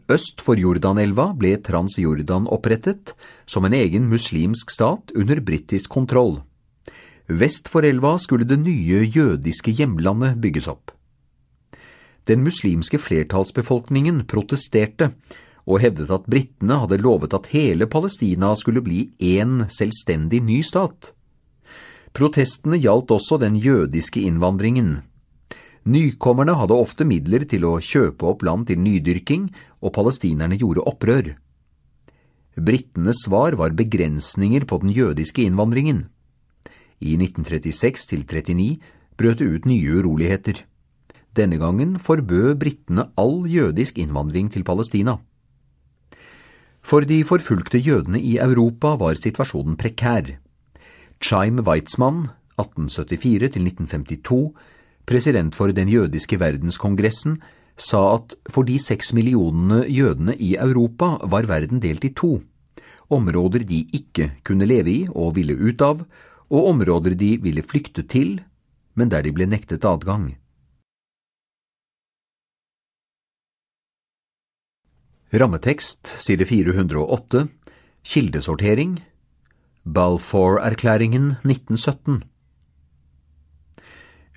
Øst 0.09 0.41
for 0.41 0.57
Jordanelva 0.57 1.31
ble 1.37 1.55
Transjordan 1.65 2.49
opprettet 2.49 3.15
som 3.49 3.65
en 3.65 3.73
egen 3.73 4.09
muslimsk 4.09 4.73
stat 4.73 5.13
under 5.17 5.41
britisk 5.41 5.89
kontroll. 5.89 6.39
Vest 7.25 7.69
for 7.73 7.85
elva 7.85 8.15
skulle 8.21 8.45
det 8.45 8.59
nye 8.61 9.01
jødiske 9.09 9.73
hjemlandet 9.73 10.37
bygges 10.41 10.67
opp. 10.69 10.93
Den 12.25 12.41
muslimske 12.45 12.97
flertallsbefolkningen 13.01 14.23
protesterte 14.29 15.11
og 15.65 15.81
hevdet 15.81 16.11
at 16.13 16.27
britene 16.29 16.77
hadde 16.83 17.01
lovet 17.01 17.33
at 17.33 17.49
hele 17.53 17.87
Palestina 17.89 18.51
skulle 18.57 18.83
bli 18.85 19.09
én 19.17 19.65
selvstendig 19.71 20.43
ny 20.45 20.61
stat. 20.65 21.11
Protestene 22.15 22.77
gjaldt 22.79 23.11
også 23.11 23.39
den 23.41 23.57
jødiske 23.59 24.21
innvandringen. 24.23 25.01
Nykommerne 25.85 26.55
hadde 26.57 26.77
ofte 26.77 27.05
midler 27.05 27.43
til 27.49 27.65
å 27.67 27.77
kjøpe 27.83 28.25
opp 28.29 28.45
land 28.45 28.69
til 28.69 28.79
nydyrking, 28.81 29.49
og 29.83 29.93
palestinerne 29.93 30.57
gjorde 30.57 30.85
opprør. 30.87 31.33
Britenes 32.55 33.25
svar 33.25 33.57
var 33.59 33.75
begrensninger 33.75 34.63
på 34.65 34.79
den 34.81 34.93
jødiske 34.95 35.43
innvandringen. 35.43 36.05
I 37.03 37.17
1936–39 37.19 38.79
brøt 39.19 39.41
det 39.41 39.49
ut 39.51 39.67
nye 39.67 39.99
uroligheter. 39.99 40.63
Denne 41.35 41.59
gangen 41.59 41.99
forbød 41.99 42.55
britene 42.61 43.09
all 43.19 43.43
jødisk 43.51 43.99
innvandring 43.99 44.47
til 44.53 44.63
Palestina. 44.63 45.19
For 46.85 47.01
de 47.01 47.23
forfulgte 47.25 47.79
jødene 47.81 48.19
i 48.21 48.35
Europa 48.37 48.91
var 49.01 49.17
situasjonen 49.17 49.73
prekær. 49.81 50.35
Chaim 51.17 51.63
Weitzmann, 51.65 52.27
1874–1952, 52.61 54.53
president 55.09 55.55
for 55.57 55.73
den 55.73 55.89
jødiske 55.89 56.37
verdenskongressen, 56.37 57.39
sa 57.75 58.03
at 58.19 58.35
for 58.53 58.69
de 58.69 58.77
seks 58.77 59.13
millionene 59.17 59.81
jødene 59.89 60.37
i 60.37 60.53
Europa 60.61 61.17
var 61.25 61.49
verden 61.49 61.81
delt 61.81 62.05
i 62.05 62.13
to, 62.13 62.43
områder 63.09 63.65
de 63.65 63.81
ikke 63.93 64.31
kunne 64.45 64.69
leve 64.69 64.91
i 64.93 65.07
og 65.09 65.35
ville 65.35 65.57
ut 65.57 65.81
av, 65.81 66.05
og 66.53 66.69
områder 66.69 67.17
de 67.17 67.41
ville 67.41 67.65
flykte 67.65 68.05
til, 68.05 68.41
men 68.93 69.09
der 69.09 69.25
de 69.25 69.33
ble 69.33 69.49
nektet 69.49 69.85
adgang. 69.89 70.35
Rammetekst, 75.33 76.05
side 76.21 76.45
408, 76.45 77.47
Kildesortering, 78.05 78.99
Balfour-erklæringen 79.83 81.31
1917 81.41 82.21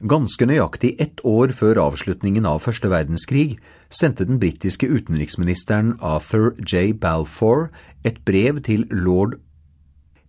Ganske 0.01 0.49
nøyaktig 0.49 0.95
ett 0.97 1.21
år 1.29 1.53
før 1.53 1.83
avslutningen 1.83 2.49
av 2.49 2.63
første 2.65 2.89
verdenskrig 2.89 3.59
sendte 3.93 4.25
den 4.25 4.41
britiske 4.41 4.89
utenriksministeren 4.89 5.99
Arthur 6.01 6.55
J. 6.65 6.95
Balfour 6.97 7.69
et 8.01 8.25
brev 8.25 8.63
til 8.65 8.87
lord, 8.89 9.37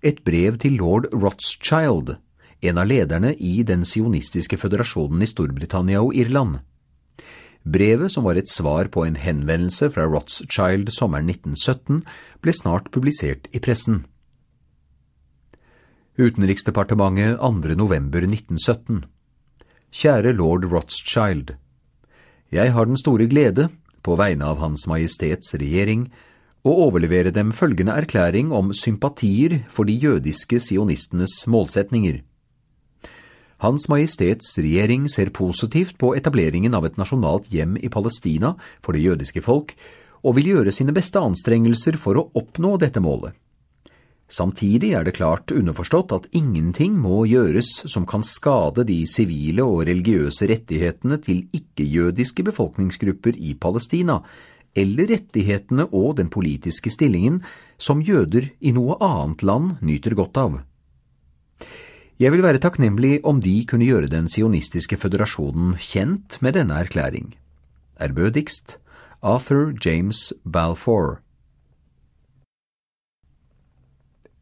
et 0.04 0.20
brev 0.28 0.60
til 0.60 0.76
lord 0.76 1.08
Rothschild, 1.16 2.18
en 2.60 2.84
av 2.84 2.92
lederne 2.92 3.32
i 3.36 3.62
den 3.64 3.88
sionistiske 3.88 4.60
føderasjonen 4.60 5.24
i 5.24 5.32
Storbritannia 5.32 6.04
og 6.04 6.12
Irland. 6.20 6.60
Brevet, 7.64 8.12
som 8.14 8.24
var 8.24 8.40
et 8.40 8.50
svar 8.50 8.88
på 8.88 9.04
en 9.06 9.18
henvendelse 9.20 9.90
fra 9.92 10.08
Rothschild 10.08 10.92
sommeren 10.96 11.30
1917, 11.30 12.04
ble 12.42 12.56
snart 12.56 12.88
publisert 12.94 13.50
i 13.52 13.60
pressen. 13.60 14.06
Utenriksdepartementet 16.20 17.40
2. 17.40 17.76
november 17.80 18.24
1917 18.28 19.04
Kjære 19.92 20.34
lord 20.38 20.66
Rothschild. 20.72 21.56
Jeg 22.52 22.74
har 22.74 22.86
den 22.86 22.98
store 22.98 23.28
glede, 23.30 23.70
på 24.04 24.16
vegne 24.16 24.48
av 24.48 24.60
Hans 24.64 24.88
Majestets 24.90 25.54
regjering, 25.60 26.08
å 26.64 26.74
overlevere 26.88 27.32
dem 27.32 27.52
følgende 27.56 27.96
erklæring 27.96 28.52
om 28.56 28.74
sympatier 28.76 29.62
for 29.72 29.88
de 29.88 29.96
jødiske 29.96 30.60
sionistenes 30.64 31.46
målsetninger. 31.48 32.22
Hans 33.60 33.90
Majestets 33.92 34.54
regjering 34.58 35.10
ser 35.12 35.34
positivt 35.36 35.98
på 36.00 36.14
etableringen 36.16 36.76
av 36.78 36.86
et 36.88 36.96
nasjonalt 37.00 37.50
hjem 37.52 37.76
i 37.76 37.90
Palestina 37.92 38.54
for 38.80 38.96
det 38.96 39.04
jødiske 39.04 39.44
folk, 39.44 39.74
og 40.24 40.36
vil 40.38 40.54
gjøre 40.54 40.72
sine 40.76 40.96
beste 40.96 41.20
anstrengelser 41.20 41.98
for 42.00 42.20
å 42.20 42.28
oppnå 42.40 42.78
dette 42.80 43.04
målet. 43.04 43.36
Samtidig 44.30 44.92
er 44.94 45.08
det 45.08 45.16
klart 45.18 45.52
underforstått 45.52 46.14
at 46.14 46.28
ingenting 46.38 46.94
må 47.02 47.24
gjøres 47.26 47.72
som 47.90 48.06
kan 48.08 48.22
skade 48.24 48.86
de 48.86 49.02
sivile 49.10 49.66
og 49.66 49.88
religiøse 49.90 50.46
rettighetene 50.52 51.18
til 51.26 51.48
ikke-jødiske 51.50 52.46
befolkningsgrupper 52.52 53.40
i 53.42 53.56
Palestina, 53.60 54.20
eller 54.78 55.10
rettighetene 55.10 55.90
og 55.90 56.20
den 56.22 56.30
politiske 56.30 56.94
stillingen 56.94 57.42
som 57.82 58.06
jøder 58.06 58.52
i 58.62 58.72
noe 58.76 59.00
annet 59.02 59.44
land 59.44 59.80
nyter 59.82 60.14
godt 60.16 60.38
av. 60.38 60.60
Jeg 62.20 62.34
vil 62.34 62.44
være 62.44 62.60
takknemlig 62.60 63.22
om 63.24 63.38
de 63.40 63.54
kunne 63.64 63.86
gjøre 63.88 64.10
den 64.12 64.26
sionistiske 64.28 64.98
føderasjonen 65.00 65.78
kjent 65.80 66.36
med 66.44 66.58
denne 66.58 66.76
erklæring. 66.76 67.32
Ærbødigst 67.96 68.76
Arthur 69.24 69.72
James 69.86 70.34
Balfour 70.44 71.22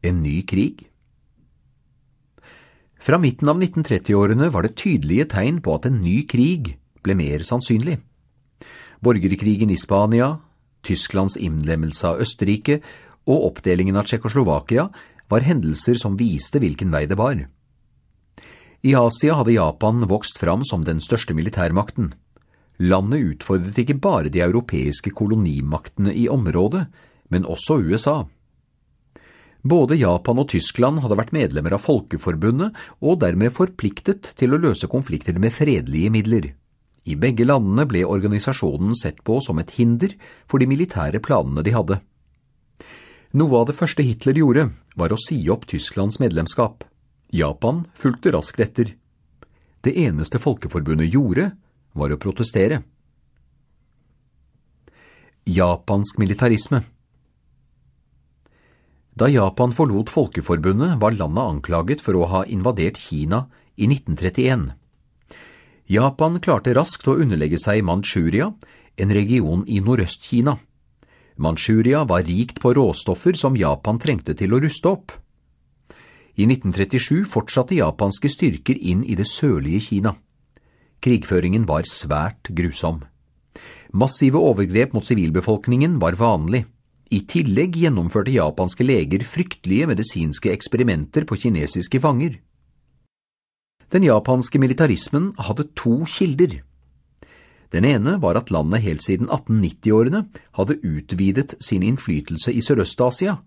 en 0.02 0.22
ny 0.22 0.42
krig? 0.46 0.88
Fra 2.98 3.18
midten 3.22 3.50
av 3.50 3.60
1930-årene 3.62 4.48
var 4.50 4.66
det 4.66 4.76
tydelige 4.78 5.28
tegn 5.30 5.60
på 5.62 5.76
at 5.78 5.86
en 5.86 6.00
ny 6.02 6.24
krig 6.26 6.72
ble 7.06 7.14
mer 7.18 7.44
sannsynlig. 7.46 8.00
Borgerkrigen 9.02 9.70
i 9.70 9.78
Spania, 9.78 10.32
Tysklands 10.82 11.38
innlemmelse 11.38 12.10
av 12.10 12.24
Østerrike 12.24 12.80
og 13.28 13.52
oppdelingen 13.52 13.98
av 13.98 14.08
Tsjekkoslovakia 14.08 14.88
var 15.30 15.46
hendelser 15.46 15.98
som 16.00 16.18
viste 16.18 16.58
hvilken 16.62 16.90
vei 16.90 17.04
det 17.06 17.18
var. 17.18 17.38
I 18.88 18.94
Asia 18.96 19.34
hadde 19.36 19.52
Japan 19.52 20.06
vokst 20.08 20.38
fram 20.40 20.62
som 20.64 20.84
den 20.86 21.00
største 21.04 21.34
militærmakten. 21.36 22.14
Landet 22.80 23.34
utfordret 23.34 23.76
ikke 23.82 23.98
bare 24.00 24.30
de 24.32 24.40
europeiske 24.40 25.12
kolonimaktene 25.18 26.14
i 26.16 26.24
området, 26.32 26.86
men 27.28 27.44
også 27.44 27.76
USA. 27.84 28.22
Både 29.60 29.98
Japan 30.00 30.40
og 30.40 30.48
Tyskland 30.54 31.02
hadde 31.04 31.20
vært 31.20 31.34
medlemmer 31.36 31.76
av 31.76 31.84
Folkeforbundet 31.84 32.80
og 33.04 33.20
dermed 33.20 33.52
forpliktet 33.52 34.32
til 34.40 34.56
å 34.56 34.62
løse 34.62 34.88
konflikter 34.88 35.36
med 35.36 35.52
fredelige 35.52 36.14
midler. 36.14 36.52
I 37.04 37.20
begge 37.20 37.44
landene 37.44 37.84
ble 37.90 38.06
organisasjonen 38.08 38.96
sett 38.96 39.20
på 39.26 39.42
som 39.44 39.60
et 39.60 39.74
hinder 39.76 40.16
for 40.48 40.64
de 40.64 40.70
militære 40.70 41.20
planene 41.20 41.66
de 41.66 41.76
hadde. 41.76 42.00
Noe 43.36 43.60
av 43.60 43.68
det 43.68 43.76
første 43.76 44.06
Hitler 44.06 44.40
gjorde, 44.40 44.70
var 44.96 45.12
å 45.12 45.20
si 45.20 45.42
opp 45.52 45.68
Tysklands 45.68 46.22
medlemskap. 46.24 46.87
Japan 47.30 47.84
fulgte 47.94 48.32
raskt 48.32 48.60
etter. 48.60 48.94
Det 49.84 49.94
eneste 50.00 50.40
Folkeforbundet 50.42 51.12
gjorde, 51.12 51.50
var 51.92 52.12
å 52.12 52.20
protestere. 52.20 52.82
Japansk 55.48 56.18
militarisme 56.20 56.82
da 59.18 59.26
Japan 59.26 59.72
forlot 59.74 60.10
Folkeforbundet, 60.12 61.00
var 61.02 61.16
landet 61.16 61.42
anklaget 61.42 62.02
for 62.04 62.14
å 62.14 62.26
ha 62.30 62.44
invadert 62.46 63.00
Kina 63.02 63.48
i 63.74 63.88
1931. 63.90 64.68
Japan 65.90 66.36
klarte 66.44 66.74
raskt 66.76 67.08
å 67.10 67.16
underlegge 67.18 67.58
seg 67.58 67.82
Manchuria, 67.82 68.52
en 68.94 69.14
region 69.14 69.64
i 69.66 69.80
Nordøst-Kina. 69.82 70.54
Manchuria 71.34 72.04
var 72.06 72.28
rikt 72.28 72.60
på 72.62 72.70
råstoffer 72.78 73.34
som 73.38 73.58
Japan 73.58 73.98
trengte 73.98 74.36
til 74.38 74.54
å 74.54 74.60
ruste 74.62 74.92
opp. 74.92 75.16
I 76.38 76.46
1937 76.46 77.24
fortsatte 77.26 77.74
japanske 77.74 78.30
styrker 78.30 78.78
inn 78.78 79.02
i 79.02 79.16
det 79.18 79.26
sørlige 79.26 79.80
Kina. 79.88 80.12
Krigføringen 81.02 81.64
var 81.66 81.86
svært 81.90 82.52
grusom. 82.54 83.00
Massive 83.90 84.38
overgrep 84.38 84.94
mot 84.94 85.06
sivilbefolkningen 85.06 85.96
var 85.98 86.14
vanlig. 86.20 86.62
I 87.10 87.24
tillegg 87.26 87.80
gjennomførte 87.82 88.34
japanske 88.34 88.86
leger 88.86 89.24
fryktelige 89.26 89.88
medisinske 89.90 90.52
eksperimenter 90.52 91.26
på 91.26 91.40
kinesiske 91.42 91.98
fanger. 92.04 92.38
Den 93.90 94.04
japanske 94.04 94.60
militarismen 94.60 95.32
hadde 95.40 95.70
to 95.74 96.04
kilder. 96.06 96.60
Den 97.72 97.84
ene 97.84 98.14
var 98.22 98.38
at 98.38 98.52
landet 98.54 98.84
helt 98.84 99.02
siden 99.02 99.26
1890-årene 99.26 100.26
hadde 100.60 100.78
utvidet 100.84 101.56
sin 101.64 101.82
innflytelse 101.82 102.52
i 102.52 102.62
Sørøst-Asia, 102.64 103.40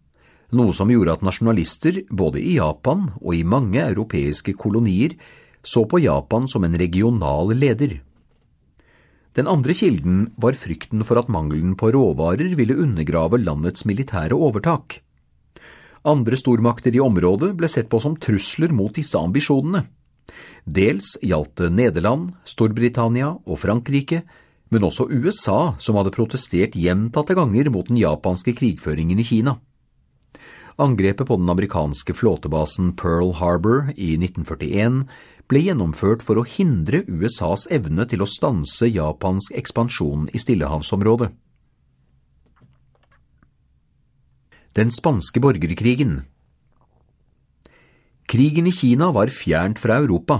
noe 0.57 0.73
som 0.76 0.91
gjorde 0.91 1.15
at 1.15 1.26
nasjonalister 1.26 2.02
både 2.10 2.41
i 2.44 2.57
Japan 2.57 3.10
og 3.22 3.36
i 3.36 3.44
mange 3.48 3.82
europeiske 3.84 4.56
kolonier 4.60 5.15
så 5.64 5.86
på 5.86 6.02
Japan 6.02 6.48
som 6.49 6.65
en 6.65 6.78
regional 6.78 7.53
leder. 7.56 7.99
Den 9.38 9.48
andre 9.48 9.73
kilden 9.78 10.26
var 10.36 10.57
frykten 10.60 11.06
for 11.07 11.22
at 11.22 11.32
mangelen 11.32 11.78
på 11.80 11.94
råvarer 11.95 12.52
ville 12.57 12.76
undergrave 12.76 13.40
landets 13.40 13.86
militære 13.88 14.36
overtak. 14.36 14.99
Andre 16.03 16.36
stormakter 16.36 16.95
i 16.98 16.99
området 16.99 17.53
ble 17.56 17.69
sett 17.72 17.88
på 17.88 18.02
som 18.02 18.18
trusler 18.19 18.73
mot 18.76 18.91
disse 18.91 19.15
ambisjonene. 19.15 19.86
Dels 20.65 21.15
gjaldt 21.23 21.61
det 21.61 21.72
Nederland, 21.78 22.32
Storbritannia 22.44 23.32
og 23.45 23.60
Frankrike, 23.61 24.23
men 24.72 24.84
også 24.88 25.07
USA, 25.11 25.76
som 25.80 25.98
hadde 25.99 26.14
protestert 26.15 26.76
gjentatte 26.80 27.36
ganger 27.38 27.69
mot 27.72 27.88
den 27.88 27.99
japanske 28.02 28.56
krigføringen 28.57 29.19
i 29.19 29.28
Kina. 29.28 29.57
Angrepet 30.77 31.27
på 31.27 31.35
den 31.35 31.49
amerikanske 31.49 32.14
flåtebasen 32.15 32.93
Pearl 32.95 33.34
Harbor 33.41 33.91
i 33.95 34.14
1941 34.15 35.03
ble 35.52 35.64
gjennomført 35.65 36.23
for 36.23 36.39
å 36.39 36.48
hindre 36.48 37.03
USAs 37.11 37.68
evne 37.73 38.06
til 38.07 38.23
å 38.23 38.30
stanse 38.30 38.88
japansk 38.88 39.56
ekspansjon 39.60 40.30
i 40.31 40.39
Stillehavsområdet. 40.39 41.31
Den 44.72 44.93
spanske 44.95 45.43
borgerkrigen 45.43 46.22
Krigen 48.31 48.69
i 48.69 48.72
Kina 48.72 49.10
var 49.11 49.27
fjernt 49.27 49.81
fra 49.84 49.98
Europa. 49.99 50.38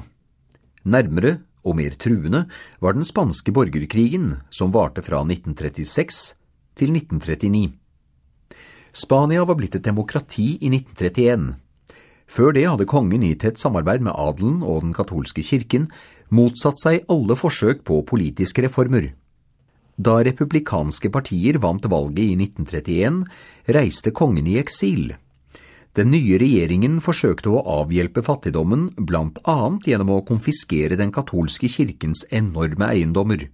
Nærmere 0.88 1.42
og 1.68 1.76
mer 1.76 1.98
truende 2.00 2.46
var 2.80 2.96
den 2.96 3.04
spanske 3.04 3.52
borgerkrigen, 3.52 4.38
som 4.50 4.72
varte 4.72 5.04
fra 5.04 5.20
1936 5.26 6.22
til 6.80 6.96
1939. 6.96 7.81
Spania 8.92 9.46
var 9.48 9.56
blitt 9.56 9.76
et 9.76 9.86
demokrati 9.88 10.58
i 10.60 10.70
1931. 10.70 11.54
Før 12.32 12.54
det 12.56 12.68
hadde 12.68 12.88
kongen 12.88 13.24
i 13.24 13.34
tett 13.40 13.60
samarbeid 13.60 14.04
med 14.04 14.16
adelen 14.16 14.62
og 14.64 14.84
den 14.86 14.94
katolske 14.96 15.44
kirken 15.44 15.88
motsatt 16.32 16.80
seg 16.80 17.08
alle 17.12 17.36
forsøk 17.36 17.84
på 17.88 18.02
politiske 18.08 18.64
reformer. 18.68 19.12
Da 20.00 20.22
republikanske 20.24 21.12
partier 21.12 21.60
vant 21.62 21.86
valget 21.92 22.24
i 22.24 22.38
1931, 22.40 23.20
reiste 23.76 24.14
kongen 24.16 24.48
i 24.48 24.58
eksil. 24.62 25.12
Den 25.96 26.12
nye 26.14 26.40
regjeringen 26.40 27.02
forsøkte 27.04 27.52
å 27.52 27.64
avhjelpe 27.84 28.24
fattigdommen 28.24 28.90
blant 28.96 29.42
annet 29.44 29.92
gjennom 29.92 30.14
å 30.16 30.24
konfiskere 30.28 30.96
den 31.00 31.12
katolske 31.12 31.68
kirkens 31.68 32.24
enorme 32.32 32.88
eiendommer. 32.88 33.50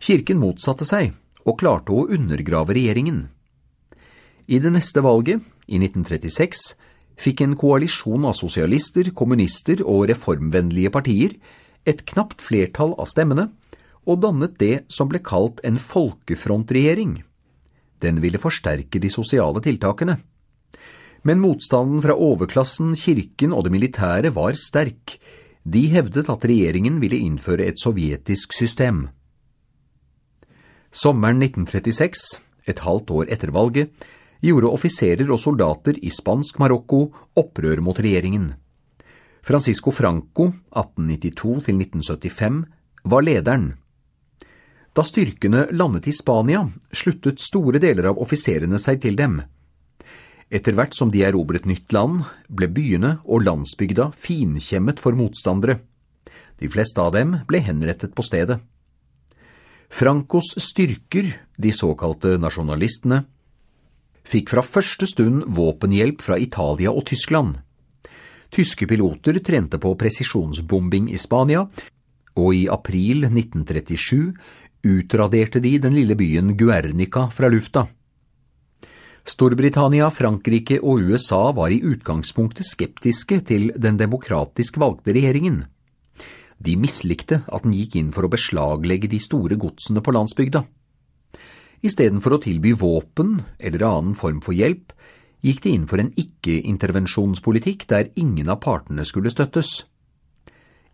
Kirken 0.00 0.40
motsatte 0.40 0.88
seg 0.88 1.12
og 1.44 1.58
klarte 1.60 1.92
å 1.92 2.08
undergrave 2.08 2.76
regjeringen. 2.76 3.26
I 4.46 4.60
det 4.62 4.70
neste 4.70 5.02
valget, 5.02 5.42
i 5.66 5.78
1936, 5.82 6.74
fikk 7.18 7.42
en 7.42 7.56
koalisjon 7.58 8.26
av 8.28 8.36
sosialister, 8.38 9.10
kommunister 9.16 9.82
og 9.82 10.06
reformvennlige 10.10 10.92
partier 10.94 11.34
et 11.86 12.02
knapt 12.10 12.42
flertall 12.42 12.94
av 12.98 13.08
stemmene 13.10 13.48
og 14.06 14.20
dannet 14.22 14.54
det 14.60 14.74
som 14.92 15.10
ble 15.10 15.22
kalt 15.24 15.62
en 15.66 15.80
folkefrontregjering. 15.82 17.18
Den 18.02 18.20
ville 18.22 18.38
forsterke 18.38 19.00
de 19.02 19.10
sosiale 19.10 19.62
tiltakene. 19.64 20.18
Men 21.26 21.42
motstanden 21.42 22.02
fra 22.04 22.14
overklassen, 22.14 22.92
kirken 22.94 23.54
og 23.56 23.64
det 23.66 23.72
militære 23.74 24.30
var 24.36 24.54
sterk. 24.60 25.16
De 25.66 25.86
hevdet 25.90 26.28
at 26.30 26.44
regjeringen 26.46 27.00
ville 27.02 27.18
innføre 27.18 27.66
et 27.66 27.80
sovjetisk 27.82 28.54
system. 28.54 29.08
Sommeren 30.94 31.42
1936, 31.42 32.38
et 32.70 32.84
halvt 32.86 33.10
år 33.10 33.32
etter 33.34 33.50
valget, 33.54 33.90
gjorde 34.46 34.70
offiserer 34.72 35.30
og 35.32 35.40
soldater 35.40 35.98
i 36.02 36.10
spansk 36.12 36.58
Marokko 36.62 37.00
opprør 37.40 37.80
mot 37.84 37.98
regjeringen. 37.98 38.52
Francisco 39.46 39.92
Franco, 39.94 40.50
1892–1975, 40.74 42.64
var 43.06 43.22
lederen. 43.22 43.74
Da 44.96 45.04
styrkene 45.04 45.66
landet 45.76 46.08
i 46.08 46.12
Spania, 46.16 46.64
sluttet 46.90 47.42
store 47.44 47.78
deler 47.78 48.08
av 48.10 48.18
offiserene 48.22 48.80
seg 48.82 49.02
til 49.04 49.18
dem. 49.18 49.42
Etter 50.50 50.74
hvert 50.78 50.94
som 50.94 51.10
de 51.12 51.22
erobret 51.26 51.66
nytt 51.66 51.92
land, 51.94 52.22
ble 52.48 52.68
byene 52.70 53.16
og 53.24 53.44
landsbygda 53.44 54.08
finkjemmet 54.16 55.02
for 55.02 55.18
motstandere. 55.18 55.78
De 56.58 56.70
fleste 56.72 57.02
av 57.02 57.12
dem 57.14 57.36
ble 57.46 57.60
henrettet 57.66 58.14
på 58.16 58.24
stedet. 58.24 58.58
Francos 59.92 60.54
styrker, 60.58 61.28
de 61.58 61.72
såkalte 61.74 62.36
nasjonalistene, 62.40 63.22
fikk 64.26 64.52
fra 64.54 64.64
første 64.66 65.06
stund 65.08 65.46
våpenhjelp 65.56 66.22
fra 66.24 66.38
Italia 66.38 66.92
og 66.92 67.06
Tyskland. 67.08 67.56
Tyske 68.52 68.86
piloter 68.88 69.38
trente 69.44 69.78
på 69.82 69.94
presisjonsbombing 69.98 71.10
i 71.12 71.18
Spania, 71.20 71.66
og 72.36 72.54
i 72.54 72.66
april 72.68 73.26
1937 73.30 74.32
utraderte 74.86 75.60
de 75.62 75.76
den 75.82 75.96
lille 75.96 76.16
byen 76.18 76.54
Guernica 76.58 77.26
fra 77.32 77.50
lufta. 77.52 77.86
Storbritannia, 79.26 80.06
Frankrike 80.14 80.78
og 80.78 81.02
USA 81.02 81.48
var 81.56 81.72
i 81.74 81.80
utgangspunktet 81.82 82.68
skeptiske 82.68 83.40
til 83.48 83.72
den 83.74 83.98
demokratisk 83.98 84.78
valgte 84.78 85.16
regjeringen. 85.16 85.64
De 86.62 86.76
mislikte 86.78 87.40
at 87.52 87.66
den 87.66 87.74
gikk 87.74 87.98
inn 87.98 88.12
for 88.14 88.24
å 88.26 88.30
beslaglegge 88.32 89.10
de 89.10 89.18
store 89.20 89.58
godsene 89.60 90.00
på 90.00 90.14
landsbygda. 90.14 90.62
Istedenfor 91.86 92.34
å 92.34 92.42
tilby 92.42 92.72
våpen 92.74 93.36
eller 93.58 93.84
annen 93.86 94.16
form 94.18 94.40
for 94.42 94.56
hjelp, 94.56 94.94
gikk 95.44 95.60
de 95.62 95.74
inn 95.76 95.84
for 95.86 96.02
en 96.02 96.10
ikke-intervensjonspolitikk 96.18 97.86
der 97.92 98.10
ingen 98.18 98.50
av 98.50 98.62
partene 98.64 99.04
skulle 99.06 99.30
støttes. 99.30 99.84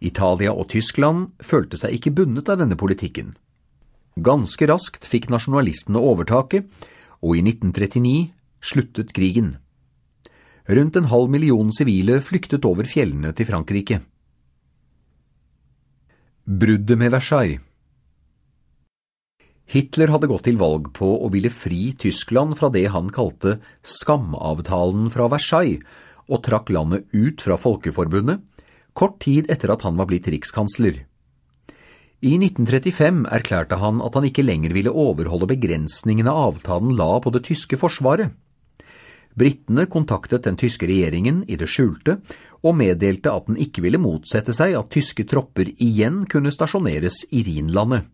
Italia 0.03 0.53
og 0.53 0.69
Tyskland 0.75 1.31
følte 1.41 1.79
seg 1.79 1.97
ikke 1.97 2.13
bundet 2.19 2.51
av 2.53 2.61
denne 2.61 2.77
politikken. 2.77 3.33
Ganske 4.19 4.69
raskt 4.69 5.07
fikk 5.09 5.31
nasjonalistene 5.33 6.03
overtaket, 6.03 6.67
og 7.23 7.39
i 7.39 7.45
1939 7.47 8.33
sluttet 8.61 9.15
krigen. 9.17 9.55
Rundt 10.69 10.99
en 10.99 11.09
halv 11.11 11.31
million 11.33 11.71
sivile 11.75 12.21
flyktet 12.23 12.67
over 12.69 12.87
fjellene 12.87 13.33
til 13.39 13.49
Frankrike. 13.49 14.03
Bruddet 16.43 16.99
med 16.99 17.15
Versailles 17.15 17.63
Hitler 19.73 20.11
hadde 20.13 20.29
gått 20.29 20.45
til 20.45 20.59
valg 20.61 20.91
på 20.93 21.07
å 21.25 21.31
ville 21.33 21.49
fri 21.49 21.95
Tyskland 21.97 22.59
fra 22.59 22.69
det 22.73 22.85
han 22.93 23.09
kalte 23.13 23.57
skamavtalen 23.81 25.07
fra 25.15 25.31
Versailles, 25.33 25.81
og 26.29 26.43
trakk 26.45 26.69
landet 26.73 27.09
ut 27.17 27.41
fra 27.41 27.57
Folkeforbundet, 27.61 28.43
kort 28.93 29.17
tid 29.25 29.49
etter 29.53 29.73
at 29.73 29.87
han 29.87 29.97
var 29.97 30.11
blitt 30.11 30.29
rikskansler. 30.29 31.01
I 32.23 32.37
1935 32.37 33.25
erklærte 33.35 33.81
han 33.81 33.99
at 34.05 34.15
han 34.15 34.29
ikke 34.29 34.45
lenger 34.45 34.77
ville 34.77 34.93
overholde 34.93 35.49
begrensningene 35.51 36.31
avtalen 36.31 36.93
la 36.95 37.17
på 37.25 37.33
det 37.35 37.43
tyske 37.49 37.81
forsvaret. 37.81 38.31
Britene 39.35 39.89
kontaktet 39.91 40.45
den 40.45 40.59
tyske 40.61 40.87
regjeringen 40.87 41.41
i 41.49 41.57
det 41.57 41.71
skjulte 41.73 42.21
og 42.61 42.77
meddelte 42.77 43.33
at 43.33 43.49
den 43.49 43.57
ikke 43.65 43.83
ville 43.89 43.99
motsette 43.99 44.53
seg 44.55 44.77
at 44.77 44.93
tyske 44.93 45.25
tropper 45.25 45.73
igjen 45.73 46.27
kunne 46.31 46.53
stasjoneres 46.53 47.25
i 47.33 47.41
Rhinlandet. 47.49 48.05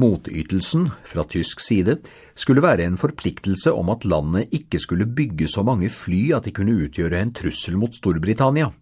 Motytelsen 0.00 0.88
fra 1.06 1.22
tysk 1.30 1.60
side 1.62 2.00
skulle 2.34 2.64
være 2.64 2.86
en 2.88 2.96
forpliktelse 2.98 3.70
om 3.70 3.92
at 3.94 4.06
landet 4.08 4.54
ikke 4.54 4.80
skulle 4.82 5.06
bygge 5.06 5.46
så 5.50 5.62
mange 5.66 5.90
fly 5.92 6.32
at 6.34 6.48
de 6.48 6.54
kunne 6.56 6.74
utgjøre 6.86 7.20
en 7.20 7.30
trussel 7.34 7.78
mot 7.78 7.94
Storbritannia. 7.94 8.72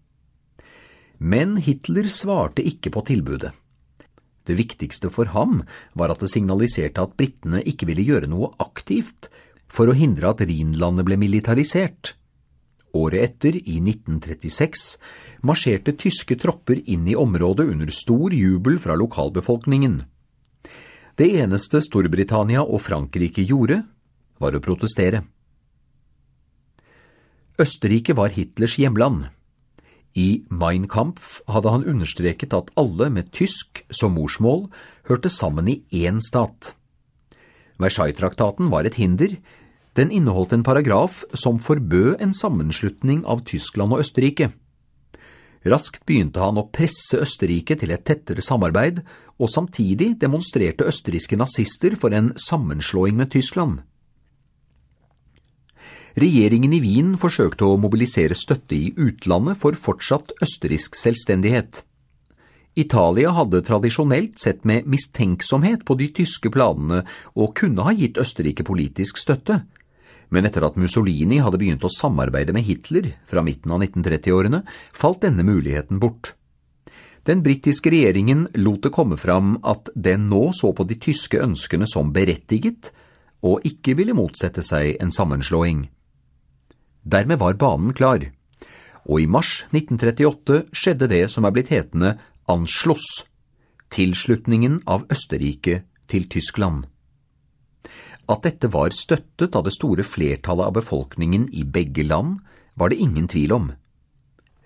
Men 1.21 1.59
Hitler 1.61 2.09
svarte 2.09 2.65
ikke 2.65 2.91
på 2.95 3.05
tilbudet. 3.07 3.53
Det 4.43 4.57
viktigste 4.59 5.11
for 5.13 5.31
ham 5.37 5.61
var 5.95 6.11
at 6.11 6.25
det 6.25 6.33
signaliserte 6.33 7.05
at 7.05 7.15
britene 7.19 7.61
ikke 7.63 7.87
ville 7.87 8.07
gjøre 8.09 8.31
noe 8.33 8.51
aktivt 8.63 9.29
for 9.71 9.89
å 9.89 9.97
hindre 9.97 10.33
at 10.33 10.43
Rhinlandet 10.43 11.07
ble 11.07 11.21
militarisert. 11.21 12.17
Året 12.93 13.25
etter, 13.25 13.57
i 13.57 13.79
1936, 13.81 14.97
marsjerte 15.49 15.95
tyske 15.97 16.37
tropper 16.41 16.83
inn 16.85 17.07
i 17.09 17.17
området 17.17 17.69
under 17.71 17.93
stor 17.95 18.35
jubel 18.37 18.77
fra 18.83 18.99
lokalbefolkningen. 19.01 20.03
Det 21.19 21.29
eneste 21.43 21.83
Storbritannia 21.85 22.63
og 22.65 22.81
Frankrike 22.81 23.45
gjorde, 23.45 23.83
var 24.41 24.57
å 24.57 24.63
protestere. 24.65 25.21
Østerrike 27.61 28.17
var 28.17 28.33
Hitlers 28.33 28.79
hjemland. 28.81 29.27
I 30.17 30.45
Mein 30.49 30.89
Kampf 30.89 31.41
hadde 31.49 31.73
han 31.73 31.85
understreket 31.89 32.57
at 32.57 32.73
alle 32.81 33.11
med 33.13 33.29
tysk 33.33 33.85
som 33.93 34.17
morsmål 34.17 34.67
hørte 35.09 35.29
sammen 35.33 35.69
i 35.69 35.83
én 35.93 36.21
stat. 36.25 36.73
Versailles-traktaten 37.81 38.73
var 38.73 38.89
et 38.89 38.97
hinder, 39.01 39.37
den 39.97 40.13
inneholdt 40.13 40.55
en 40.57 40.65
paragraf 40.65 41.23
som 41.37 41.61
forbød 41.61 42.23
en 42.25 42.33
sammenslutning 42.33 43.25
av 43.29 43.45
Tyskland 43.49 43.93
og 43.93 44.05
Østerrike. 44.05 44.49
Raskt 45.63 46.03
begynte 46.09 46.43
han 46.43 46.59
å 46.59 46.67
presse 46.75 47.21
Østerrike 47.23 47.77
til 47.79 47.93
et 47.95 48.03
tettere 48.09 48.43
samarbeid, 48.43 49.03
og 49.39 49.51
samtidig 49.51 50.17
demonstrerte 50.23 50.87
østerrikske 50.91 51.39
nazister 51.39 51.95
for 51.99 52.15
en 52.15 52.33
sammenslåing 52.39 53.17
med 53.19 53.31
Tyskland. 53.35 53.81
Regjeringen 56.19 56.75
i 56.77 56.83
Wien 56.83 57.15
forsøkte 57.17 57.65
å 57.65 57.79
mobilisere 57.81 58.37
støtte 58.37 58.77
i 58.77 58.91
utlandet 59.01 59.57
for 59.63 59.79
fortsatt 59.79 60.35
østerriksk 60.45 60.99
selvstendighet. 60.99 61.85
Italia 62.77 63.33
hadde 63.37 63.63
tradisjonelt 63.65 64.39
sett 64.41 64.67
med 64.69 64.89
mistenksomhet 64.89 65.85
på 65.89 65.97
de 66.01 66.09
tyske 66.21 66.53
planene 66.53 67.03
og 67.37 67.55
kunne 67.57 67.85
ha 67.85 67.93
gitt 67.97 68.21
Østerrike 68.21 68.65
politisk 68.65 69.21
støtte, 69.21 69.63
men 70.33 70.49
etter 70.49 70.65
at 70.65 70.79
Mussolini 70.81 71.43
hadde 71.45 71.61
begynt 71.61 71.85
å 71.85 71.93
samarbeide 71.93 72.55
med 72.57 72.65
Hitler 72.65 73.11
fra 73.29 73.45
midten 73.45 73.75
av 73.75 73.83
1930-årene, 73.85 74.63
falt 74.97 75.21
denne 75.27 75.45
muligheten 75.45 76.01
bort. 76.01 76.33
Den 77.29 77.45
britiske 77.45 77.93
regjeringen 77.93 78.49
lot 78.59 78.83
det 78.83 78.91
komme 78.97 79.19
fram 79.21 79.55
at 79.63 79.93
den 79.95 80.27
nå 80.33 80.49
så 80.57 80.73
på 80.75 80.87
de 80.89 80.97
tyske 80.99 81.39
ønskene 81.39 81.87
som 81.87 82.11
berettiget, 82.15 82.91
og 83.43 83.67
ikke 83.67 83.95
ville 83.99 84.17
motsette 84.17 84.63
seg 84.65 84.97
en 85.03 85.13
sammenslåing. 85.15 85.87
Dermed 87.03 87.39
var 87.43 87.59
banen 87.59 87.95
klar, 87.95 88.25
og 89.05 89.21
i 89.21 89.27
mars 89.27 89.65
1938 89.71 90.63
skjedde 90.75 91.11
det 91.11 91.25
som 91.31 91.47
er 91.47 91.55
blitt 91.55 91.73
hetende 91.75 92.17
Anschluss, 92.51 93.25
tilslutningen 93.93 94.81
av 94.91 95.05
Østerrike 95.13 95.83
til 96.11 96.29
Tyskland. 96.31 96.87
At 98.33 98.47
dette 98.47 98.71
var 98.73 98.95
støttet 98.97 99.57
av 99.59 99.67
det 99.67 99.75
store 99.77 100.05
flertallet 100.07 100.71
av 100.71 100.77
befolkningen 100.79 101.51
i 101.53 101.67
begge 101.69 102.07
land, 102.07 102.39
var 102.75 102.89
det 102.89 103.03
ingen 103.05 103.29
tvil 103.29 103.53
om. 103.53 103.73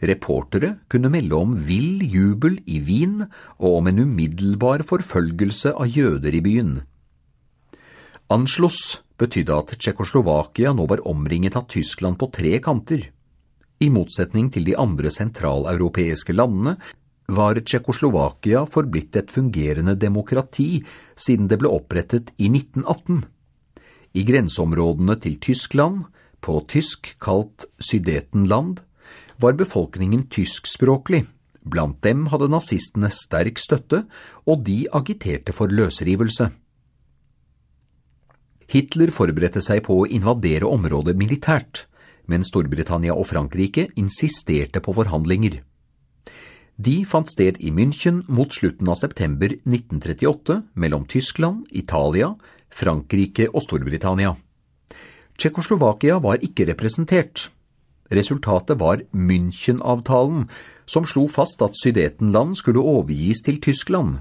Reportere 0.07 0.77
kunne 0.93 1.11
melde 1.11 1.35
om 1.35 1.55
vill 1.67 2.05
jubel 2.05 2.61
i 2.69 2.79
Wien 2.85 3.25
og 3.25 3.79
om 3.79 3.89
en 3.91 4.03
umiddelbar 4.05 4.85
forfølgelse 4.87 5.73
av 5.73 5.89
jøder 5.89 6.37
i 6.37 6.43
byen. 6.45 6.77
Anschluss 8.31 9.01
betydde 9.19 9.57
at 9.57 9.73
Tsjekkoslovakia 9.81 10.75
nå 10.77 10.87
var 10.91 11.03
omringet 11.09 11.57
av 11.57 11.67
Tyskland 11.73 12.21
på 12.21 12.29
tre 12.35 12.59
kanter. 12.61 13.09
I 13.81 13.89
motsetning 13.93 14.51
til 14.53 14.67
de 14.69 14.77
andre 14.79 15.11
sentraleuropeiske 15.13 16.37
landene 16.37 16.77
var 17.33 17.59
Tsjekkoslovakia 17.63 18.67
forblitt 18.71 19.17
et 19.17 19.33
fungerende 19.33 19.97
demokrati 19.99 20.85
siden 21.17 21.49
det 21.49 21.59
ble 21.63 21.73
opprettet 21.73 22.35
i 22.37 22.51
1918. 22.53 23.25
I 24.17 24.25
grenseområdene 24.25 25.19
til 25.21 25.37
Tyskland, 25.45 26.07
på 26.41 26.61
tysk 26.71 27.13
kalt 27.21 27.67
Sydetenland, 27.83 28.81
var 29.37 29.57
befolkningen 29.59 30.27
tyskspråklig. 30.33 31.27
Blant 31.67 31.99
dem 32.07 32.29
hadde 32.33 32.49
nazistene 32.49 33.11
sterk 33.13 33.61
støtte, 33.61 34.05
og 34.47 34.63
de 34.65 34.87
agiterte 34.95 35.53
for 35.53 35.69
løsrivelse. 35.69 36.49
Hitler 38.73 39.13
forberedte 39.15 39.61
seg 39.63 39.85
på 39.87 40.01
å 40.01 40.09
invadere 40.09 40.67
området 40.67 41.15
militært, 41.19 41.85
men 42.27 42.43
Storbritannia 42.47 43.15
og 43.15 43.29
Frankrike 43.29 43.87
insisterte 44.01 44.83
på 44.83 44.95
forhandlinger. 44.97 45.61
De 46.77 46.97
fant 47.09 47.29
sted 47.29 47.61
i 47.65 47.71
München 47.73 48.21
mot 48.29 48.53
slutten 48.53 48.89
av 48.93 48.99
september 48.99 49.55
1938 49.65 50.59
mellom 50.75 51.07
Tyskland, 51.09 51.65
Italia, 51.71 52.35
Frankrike 52.77 53.49
og 53.53 53.65
Storbritannia. 53.65 54.35
Tsjekkoslovakia 55.37 56.19
var 56.25 56.43
ikke 56.45 56.69
representert. 56.71 57.49
Resultatet 58.13 58.79
var 58.81 59.03
München-avtalen, 59.13 60.47
som 60.87 61.09
slo 61.09 61.27
fast 61.33 61.65
at 61.65 61.77
Sudetenland 61.77 62.57
skulle 62.61 62.85
overgis 62.85 63.43
til 63.45 63.59
Tyskland. 63.61 64.21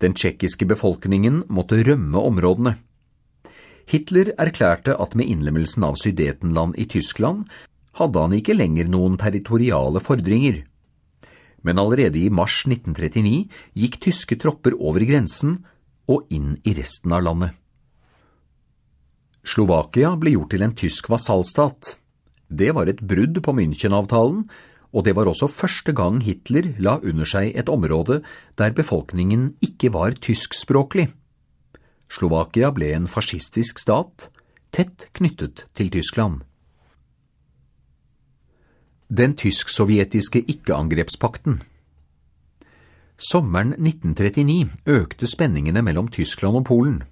Den 0.00 0.14
tsjekkiske 0.14 0.68
befolkningen 0.68 1.42
måtte 1.48 1.82
rømme 1.84 2.20
områdene. 2.20 2.76
Hitler 3.90 4.30
erklærte 4.38 4.94
at 4.94 5.16
med 5.18 5.26
innlemmelsen 5.26 5.84
av 5.84 5.98
Sudetenland 5.98 6.78
i 6.78 6.86
Tyskland 6.86 7.48
hadde 7.98 8.22
han 8.22 8.36
ikke 8.36 8.54
lenger 8.54 8.86
noen 8.88 9.18
territoriale 9.18 10.00
fordringer 10.00 10.62
men 11.62 11.78
allerede 11.78 12.18
i 12.18 12.30
mars 12.32 12.62
1939 12.66 13.48
gikk 13.82 14.00
tyske 14.06 14.38
tropper 14.40 14.76
over 14.78 15.04
grensen 15.08 15.58
og 16.10 16.30
inn 16.32 16.56
i 16.64 16.74
resten 16.76 17.12
av 17.14 17.24
landet. 17.26 17.59
Slovakia 19.46 20.12
ble 20.20 20.34
gjort 20.34 20.52
til 20.52 20.64
en 20.64 20.74
tysk 20.76 21.08
vasallstat. 21.10 21.96
Det 22.50 22.74
var 22.76 22.90
et 22.90 23.00
brudd 23.00 23.40
på 23.42 23.54
München-avtalen, 23.56 24.44
og 24.90 25.06
det 25.06 25.14
var 25.14 25.30
også 25.30 25.46
første 25.48 25.94
gang 25.94 26.18
Hitler 26.24 26.74
la 26.82 26.98
under 26.98 27.28
seg 27.28 27.54
et 27.54 27.70
område 27.70 28.20
der 28.58 28.74
befolkningen 28.74 29.54
ikke 29.62 29.92
var 29.94 30.18
tyskspråklig. 30.18 31.08
Slovakia 32.10 32.72
ble 32.74 32.90
en 32.96 33.06
fascistisk 33.06 33.78
stat, 33.78 34.30
tett 34.74 35.06
knyttet 35.14 35.68
til 35.78 35.90
Tyskland. 35.94 36.42
Den 39.10 39.34
tysk-sovjetiske 39.38 40.42
ikke-angrepspakten 40.46 41.62
Sommeren 43.20 43.74
1939 43.74 44.70
økte 44.86 45.26
spenningene 45.28 45.82
mellom 45.84 46.06
Tyskland 46.08 46.56
og 46.56 46.64
Polen. 46.70 47.02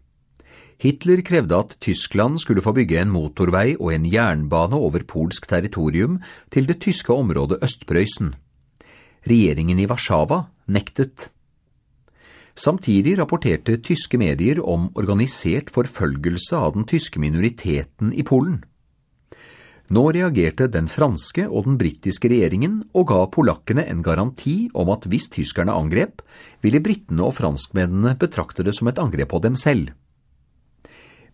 Hitler 0.79 1.25
krevde 1.27 1.59
at 1.59 1.75
Tyskland 1.83 2.39
skulle 2.39 2.63
få 2.63 2.71
bygge 2.77 3.01
en 3.01 3.11
motorvei 3.11 3.73
og 3.81 3.91
en 3.97 4.05
jernbane 4.07 4.79
over 4.79 5.03
polsk 5.11 5.49
territorium 5.51 6.21
til 6.55 6.69
det 6.71 6.79
tyske 6.85 7.11
området 7.11 7.59
Østprøysen. 7.67 8.31
Regjeringen 9.27 9.81
i 9.83 9.89
Warszawa 9.91 10.45
nektet. 10.71 11.33
Samtidig 12.59 13.17
rapporterte 13.19 13.77
tyske 13.83 14.19
medier 14.19 14.63
om 14.63 14.89
organisert 14.95 15.71
forfølgelse 15.75 16.57
av 16.57 16.75
den 16.79 16.87
tyske 16.87 17.19
minoriteten 17.23 18.15
i 18.15 18.23
Polen. 18.23 18.63
Nå 19.91 20.03
reagerte 20.13 20.67
den 20.71 20.87
franske 20.87 21.47
og 21.49 21.65
den 21.65 21.79
britiske 21.81 22.29
regjeringen 22.31 22.83
og 22.93 23.09
ga 23.11 23.23
polakkene 23.33 23.87
en 23.89 24.03
garanti 24.05 24.69
om 24.79 24.91
at 24.95 25.07
hvis 25.11 25.31
tyskerne 25.33 25.75
angrep, 25.75 26.21
ville 26.63 26.83
britene 26.85 27.25
og 27.25 27.35
franskmennene 27.39 28.19
betrakte 28.21 28.67
det 28.67 28.77
som 28.79 28.91
et 28.91 29.01
angrep 29.01 29.33
på 29.33 29.41
dem 29.43 29.57
selv. 29.57 29.95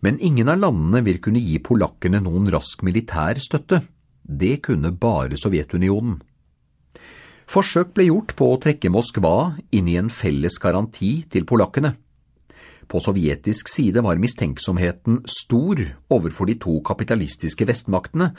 Men 0.05 0.19
ingen 0.21 0.51
av 0.53 0.59
landene 0.61 1.01
vil 1.01 1.17
kunne 1.17 1.41
gi 1.41 1.57
polakkene 1.65 2.19
noen 2.21 2.51
rask 2.53 2.83
militær 2.85 3.39
støtte. 3.41 3.81
Det 4.21 4.59
kunne 4.67 4.91
bare 4.93 5.37
Sovjetunionen. 5.39 6.19
Forsøk 7.49 7.93
ble 7.97 8.07
gjort 8.11 8.35
på 8.37 8.49
å 8.51 8.59
trekke 8.61 8.91
Moskva 8.93 9.55
inn 9.73 9.89
i 9.89 9.95
en 9.97 10.11
felles 10.13 10.57
garanti 10.61 11.23
til 11.29 11.45
polakkene. 11.49 11.95
På 12.85 13.01
sovjetisk 13.01 13.69
side 13.69 14.03
var 14.05 14.21
mistenksomheten 14.21 15.23
stor 15.29 15.81
overfor 16.13 16.49
de 16.49 16.57
to 16.61 16.77
kapitalistiske 16.85 17.65
vestmaktene, 17.65 18.29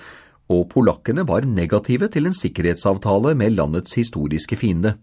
og 0.47 0.69
polakkene 0.71 1.27
var 1.27 1.49
negative 1.51 2.07
til 2.15 2.31
en 2.31 2.37
sikkerhetsavtale 2.37 3.35
med 3.35 3.57
landets 3.59 3.99
historiske 3.99 4.59
fiende. 4.59 4.95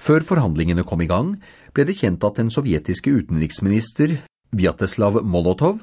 Før 0.00 0.24
forhandlingene 0.24 0.86
kom 0.88 1.04
i 1.04 1.10
gang, 1.10 1.34
ble 1.76 1.84
det 1.84 1.98
kjent 2.00 2.24
at 2.24 2.40
den 2.40 2.52
sovjetiske 2.54 3.12
utenriksminister 3.12 4.16
Vjateslav 4.56 5.20
Molotov, 5.24 5.82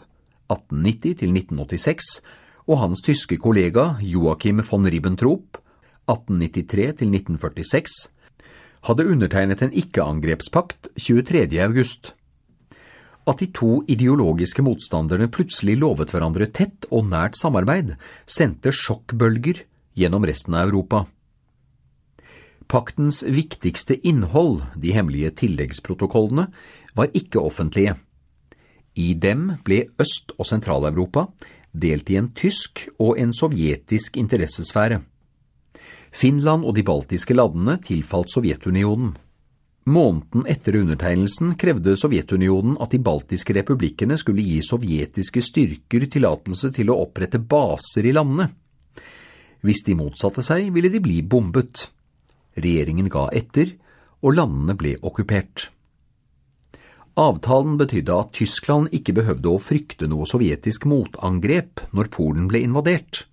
1890–1986, 0.50 2.22
og 2.66 2.82
hans 2.82 3.04
tyske 3.06 3.38
kollega 3.38 3.96
Joachim 4.02 4.64
von 4.66 4.90
Ribbentrop, 4.90 5.60
1893–1946, 6.10 8.10
hadde 8.86 9.08
undertegnet 9.10 9.64
en 9.66 9.74
ikke-angrepspakt 9.74 10.92
23. 10.98 11.48
august. 11.66 12.14
At 13.26 13.42
de 13.42 13.50
to 13.54 13.80
ideologiske 13.90 14.62
motstanderne 14.66 15.28
plutselig 15.34 15.80
lovet 15.82 16.14
hverandre 16.14 16.46
tett 16.54 16.86
og 16.94 17.08
nært 17.10 17.38
samarbeid, 17.40 17.96
sendte 18.30 18.74
sjokkbølger 18.74 19.64
gjennom 19.98 20.26
resten 20.30 20.58
av 20.58 20.70
Europa. 20.70 21.06
Paktens 22.70 23.24
viktigste 23.26 23.98
innhold, 24.06 24.62
de 24.78 24.94
hemmelige 24.94 25.34
tilleggsprotokollene, 25.42 26.50
var 26.98 27.14
ikke 27.18 27.42
offentlige. 27.42 27.98
I 28.96 29.14
dem 29.20 29.52
ble 29.66 29.86
Øst- 30.00 30.34
og 30.38 30.48
Sentral-Europa 30.48 31.28
delt 31.76 32.10
i 32.10 32.18
en 32.20 32.32
tysk 32.36 32.86
og 33.00 33.20
en 33.20 33.34
sovjetisk 33.36 34.18
interessesfære. 34.18 35.02
Finland 36.16 36.64
og 36.64 36.78
de 36.78 36.84
baltiske 36.88 37.36
landene 37.36 37.76
tilfalt 37.84 38.32
Sovjetunionen. 38.32 39.18
Måneden 39.86 40.48
etter 40.50 40.80
undertegnelsen 40.80 41.52
krevde 41.62 41.94
Sovjetunionen 42.00 42.78
at 42.82 42.96
de 42.96 43.02
baltiske 43.04 43.54
republikkene 43.54 44.16
skulle 44.18 44.42
gi 44.42 44.62
sovjetiske 44.64 45.44
styrker 45.44 46.08
tillatelse 46.10 46.72
til 46.74 46.90
å 46.90 46.98
opprette 47.04 47.44
baser 47.44 48.08
i 48.08 48.16
landene. 48.16 48.48
Hvis 49.66 49.84
de 49.86 49.98
motsatte 50.00 50.42
seg, 50.46 50.72
ville 50.74 50.90
de 50.94 51.04
bli 51.04 51.20
bombet. 51.22 51.90
Regjeringen 52.56 53.12
ga 53.12 53.28
etter, 53.36 53.76
og 54.24 54.38
landene 54.40 54.74
ble 54.80 54.96
okkupert. 55.06 55.70
Avtalen 57.16 57.78
betydde 57.80 58.12
at 58.12 58.34
Tyskland 58.36 58.92
ikke 58.96 59.14
behøvde 59.16 59.48
å 59.48 59.62
frykte 59.62 60.08
noe 60.12 60.28
sovjetisk 60.28 60.84
motangrep 60.92 61.86
når 61.96 62.10
Polen 62.12 62.50
ble 62.52 62.60
invadert. 62.68 63.24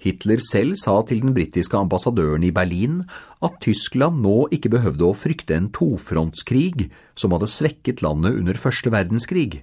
Hitler 0.00 0.40
selv 0.40 0.76
sa 0.80 0.98
til 1.08 1.22
den 1.24 1.32
britiske 1.36 1.76
ambassadøren 1.76 2.44
i 2.44 2.52
Berlin 2.56 3.02
at 3.44 3.56
Tyskland 3.64 4.20
nå 4.24 4.50
ikke 4.52 4.72
behøvde 4.72 5.06
å 5.08 5.16
frykte 5.16 5.56
en 5.56 5.70
tofrontskrig 5.72 6.90
som 7.16 7.32
hadde 7.36 7.48
svekket 7.52 8.04
landet 8.04 8.36
under 8.40 8.60
første 8.60 8.92
verdenskrig. 8.92 9.62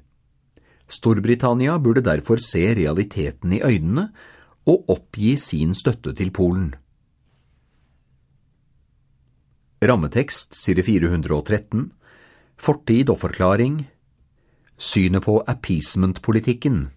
Storbritannia 0.90 1.78
burde 1.82 2.06
derfor 2.06 2.42
se 2.42 2.64
realiteten 2.78 3.54
i 3.54 3.62
øynene 3.66 4.10
og 4.70 4.90
oppgi 4.94 5.36
sin 5.42 5.78
støtte 5.78 6.14
til 6.18 6.34
Polen. 6.34 6.72
Rammetekst 9.78 10.58
side 10.58 10.82
413 10.86 11.92
Fortid 12.58 13.12
og 13.14 13.20
forklaring 13.22 13.84
Synet 14.82 15.26
på 15.26 15.38
appeasement-politikken 15.46 16.88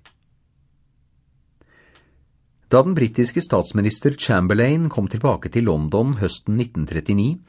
Da 2.73 2.81
den 2.87 2.97
britiske 2.97 3.43
statsminister 3.45 4.17
Chamberlain 4.17 4.89
kom 4.89 5.11
tilbake 5.13 5.53
til 5.53 5.69
London 5.69 6.17
høsten 6.21 6.57
1939, 6.61 7.41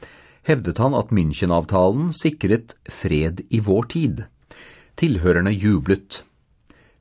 hevdet 0.48 0.80
han 0.82 0.96
at 0.98 1.14
München-avtalen 1.14 2.10
sikret 2.16 2.74
fred 2.90 3.44
i 3.48 3.60
vår 3.62 3.88
tid. 3.94 4.24
Tilhørerne 4.98 5.54
jublet. 5.54 6.24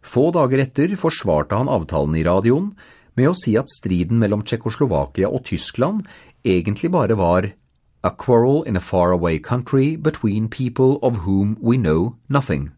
Få 0.05 0.29
dager 0.35 0.63
etter 0.63 0.93
forsvarte 1.01 1.57
han 1.57 1.71
avtalen 1.71 2.15
i 2.19 2.25
radioen 2.27 2.71
med 3.17 3.31
å 3.31 3.37
si 3.37 3.57
at 3.59 3.73
striden 3.73 4.21
mellom 4.21 4.45
Tsjekkoslovakia 4.45 5.27
og 5.27 5.43
Tyskland 5.49 6.05
egentlig 6.45 6.93
bare 6.93 7.17
var 7.17 7.49
a 8.03 8.11
quarrel 8.11 8.63
in 8.63 8.75
a 8.75 8.79
faraway 8.79 9.37
country 9.37 9.95
between 9.95 10.49
people 10.49 10.97
of 11.01 11.25
whom 11.25 11.57
we 11.61 11.77
know 11.77 12.17
nothing. 12.29 12.71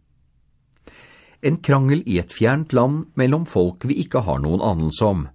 En 1.41 1.58
krangel 1.58 2.04
i 2.08 2.20
et 2.20 2.32
fjernt 2.32 2.74
land 2.74 3.08
mellom 3.20 3.45
folk 3.45 3.84
vi 3.88 4.00
ikke 4.04 4.24
har 4.24 4.40
noen 4.44 4.64
anelse 4.64 5.06
om. 5.06 5.26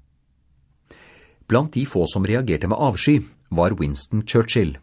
Blant 1.48 1.72
de 1.72 1.84
få 1.88 2.04
som 2.08 2.24
reagerte 2.28 2.68
med 2.68 2.80
avsky, 2.80 3.22
var 3.48 3.76
Winston 3.80 4.24
Churchill. 4.26 4.76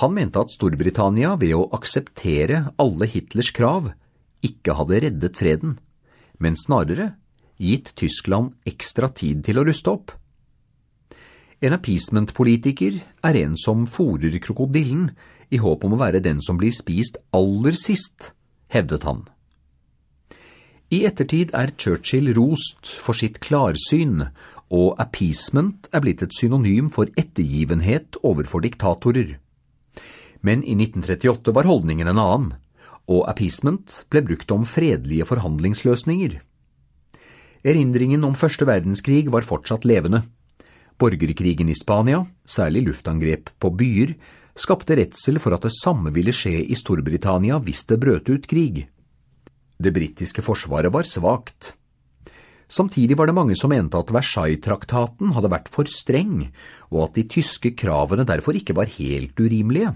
Han 0.00 0.12
mente 0.16 0.40
at 0.40 0.52
Storbritannia 0.52 1.36
ved 1.40 1.54
å 1.56 1.68
akseptere 1.76 2.64
alle 2.82 3.08
Hitlers 3.08 3.52
krav 3.54 3.92
ikke 4.44 4.76
hadde 4.76 5.00
reddet 5.06 5.38
freden, 5.40 5.78
men 6.42 6.58
snarere 6.58 7.14
gitt 7.56 7.94
Tyskland 7.96 8.56
ekstra 8.68 9.08
tid 9.08 9.44
til 9.46 9.60
å 9.60 9.64
ruste 9.64 9.92
opp. 9.92 10.12
En 11.62 11.76
appeasement-politiker 11.76 12.98
er 13.24 13.38
en 13.44 13.54
som 13.60 13.84
fòrer 13.86 14.34
krokodillen 14.42 15.10
i 15.54 15.60
håp 15.62 15.84
om 15.86 15.94
å 15.94 16.00
være 16.00 16.22
den 16.24 16.40
som 16.42 16.58
blir 16.58 16.74
spist 16.74 17.20
aller 17.36 17.76
sist, 17.78 18.32
hevdet 18.74 19.06
han. 19.06 19.22
I 20.92 21.04
ettertid 21.08 21.54
er 21.56 21.72
Churchill 21.78 22.32
rost 22.36 22.90
for 23.00 23.16
sitt 23.16 23.40
klarsyn, 23.42 24.28
og 24.74 24.98
appeasement 25.00 25.88
er 25.94 26.02
blitt 26.04 26.22
et 26.24 26.34
synonym 26.34 26.90
for 26.92 27.10
ettergivenhet 27.20 28.18
overfor 28.22 28.64
diktatorer. 28.64 29.36
Men 30.44 30.62
i 30.62 30.74
1938 30.76 31.54
var 31.56 31.68
holdningen 31.68 32.10
en 32.10 32.20
annen, 32.20 32.52
og 33.08 33.26
appeasement 33.28 34.02
ble 34.12 34.22
brukt 34.24 34.52
om 34.52 34.66
fredelige 34.68 35.26
forhandlingsløsninger. 35.28 36.38
Erindringen 37.64 38.24
om 38.28 38.36
første 38.36 38.66
verdenskrig 38.68 39.30
var 39.32 39.46
fortsatt 39.46 39.86
levende. 39.88 40.22
Borgerkrigen 40.98 41.68
i 41.68 41.76
Spania, 41.76 42.22
særlig 42.46 42.84
luftangrep 42.88 43.50
på 43.58 43.70
byer, 43.74 44.14
skapte 44.54 44.96
redsel 44.96 45.40
for 45.42 45.56
at 45.56 45.66
det 45.66 45.74
samme 45.74 46.12
ville 46.14 46.32
skje 46.34 46.60
i 46.62 46.76
Storbritannia 46.78 47.58
hvis 47.62 47.84
det 47.90 47.98
brøt 48.02 48.30
ut 48.30 48.46
krig. 48.46 48.84
Det 49.74 49.92
britiske 49.92 50.44
forsvaret 50.46 50.92
var 50.94 51.08
svakt. 51.08 51.74
Samtidig 52.70 53.18
var 53.18 53.28
det 53.28 53.36
mange 53.36 53.56
som 53.58 53.70
mente 53.74 53.98
at 53.98 54.12
Versailles-traktaten 54.14 55.34
hadde 55.34 55.50
vært 55.52 55.68
for 55.72 55.90
streng, 55.90 56.48
og 56.94 57.08
at 57.08 57.18
de 57.18 57.26
tyske 57.28 57.74
kravene 57.76 58.24
derfor 58.24 58.56
ikke 58.56 58.76
var 58.78 58.88
helt 58.94 59.38
urimelige. 59.38 59.92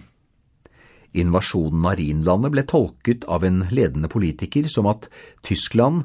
Invasjonen 1.17 1.87
av 1.89 1.97
Rhinlandet 1.97 2.53
ble 2.53 2.67
tolket 2.69 3.25
av 3.31 3.47
en 3.47 3.63
ledende 3.73 4.11
politiker 4.13 4.69
som 4.69 4.91
at 4.91 5.09
Tyskland 5.47 6.05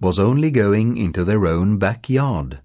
was 0.00 0.18
only 0.18 0.50
going 0.50 0.96
into 0.96 1.24
their 1.24 1.44
own 1.44 1.76
backyard. 1.78 2.58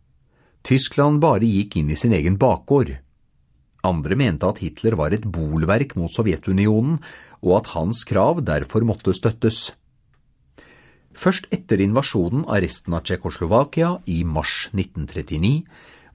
Tyskland 0.64 1.20
bare 1.24 1.44
gikk 1.44 1.78
inn 1.80 1.92
i 1.92 2.00
sin 2.00 2.14
egen 2.16 2.38
bakgård. 2.40 2.94
Andre 3.84 4.16
mente 4.16 4.48
at 4.48 4.62
Hitler 4.64 4.96
var 4.96 5.12
et 5.12 5.26
bolverk 5.28 5.98
mot 6.00 6.12
Sovjetunionen, 6.12 7.02
og 7.44 7.58
at 7.60 7.74
hans 7.76 8.06
krav 8.08 8.40
derfor 8.48 8.86
måtte 8.88 9.12
støttes. 9.16 9.74
Først 11.14 11.50
etter 11.54 11.84
invasjonen 11.84 12.46
av 12.48 12.64
resten 12.64 12.96
av 12.96 13.04
Tsjekkoslovakia 13.04 13.98
i 14.10 14.24
mars 14.24 14.70
1939 14.72 15.60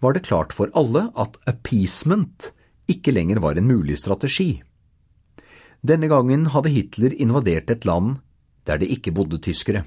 var 0.00 0.16
det 0.16 0.24
klart 0.26 0.54
for 0.56 0.72
alle 0.78 1.08
at 1.18 1.36
appeasement 1.46 2.50
ikke 2.88 3.12
lenger 3.12 3.42
var 3.44 3.60
en 3.60 3.68
mulig 3.68 3.98
strategi. 4.00 4.62
Denne 5.84 6.08
gangen 6.10 6.48
hadde 6.50 6.72
Hitler 6.72 7.14
invadert 7.14 7.70
et 7.70 7.86
land 7.86 8.16
der 8.66 8.80
det 8.80 8.90
ikke 8.96 9.14
bodde 9.14 9.38
tyskere. 9.44 9.84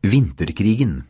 Vinterkrigen 0.00 1.02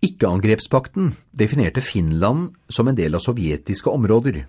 Ikke-angrepspakten 0.00 1.08
definerte 1.32 1.80
Finland 1.80 2.54
som 2.68 2.86
en 2.86 2.94
del 2.94 3.18
av 3.18 3.24
sovjetiske 3.24 3.90
områder. 3.90 4.44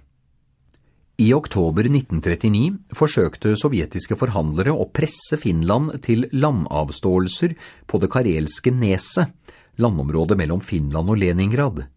I 1.18 1.32
oktober 1.34 1.90
1939 1.90 2.94
forsøkte 2.94 3.56
sovjetiske 3.58 4.14
forhandlere 4.22 4.78
å 4.78 4.86
presse 4.94 5.42
Finland 5.42 5.96
til 6.06 6.28
landavståelser 6.38 7.58
på 7.90 8.04
det 8.04 8.12
karelske 8.14 8.70
neset, 8.70 9.34
landområdet 9.82 10.38
mellom 10.38 10.62
Finland 10.62 11.16
og 11.16 11.24
Leningrad. 11.26 11.88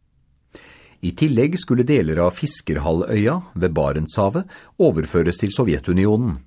I 1.05 1.13
tillegg 1.13 1.61
skulle 1.61 1.85
deler 1.85 2.25
av 2.25 2.41
Fiskerhalvøya 2.41 3.37
ved 3.53 3.77
Barentshavet 3.77 4.49
overføres 4.81 5.45
til 5.45 5.53
Sovjetunionen. 5.53 6.39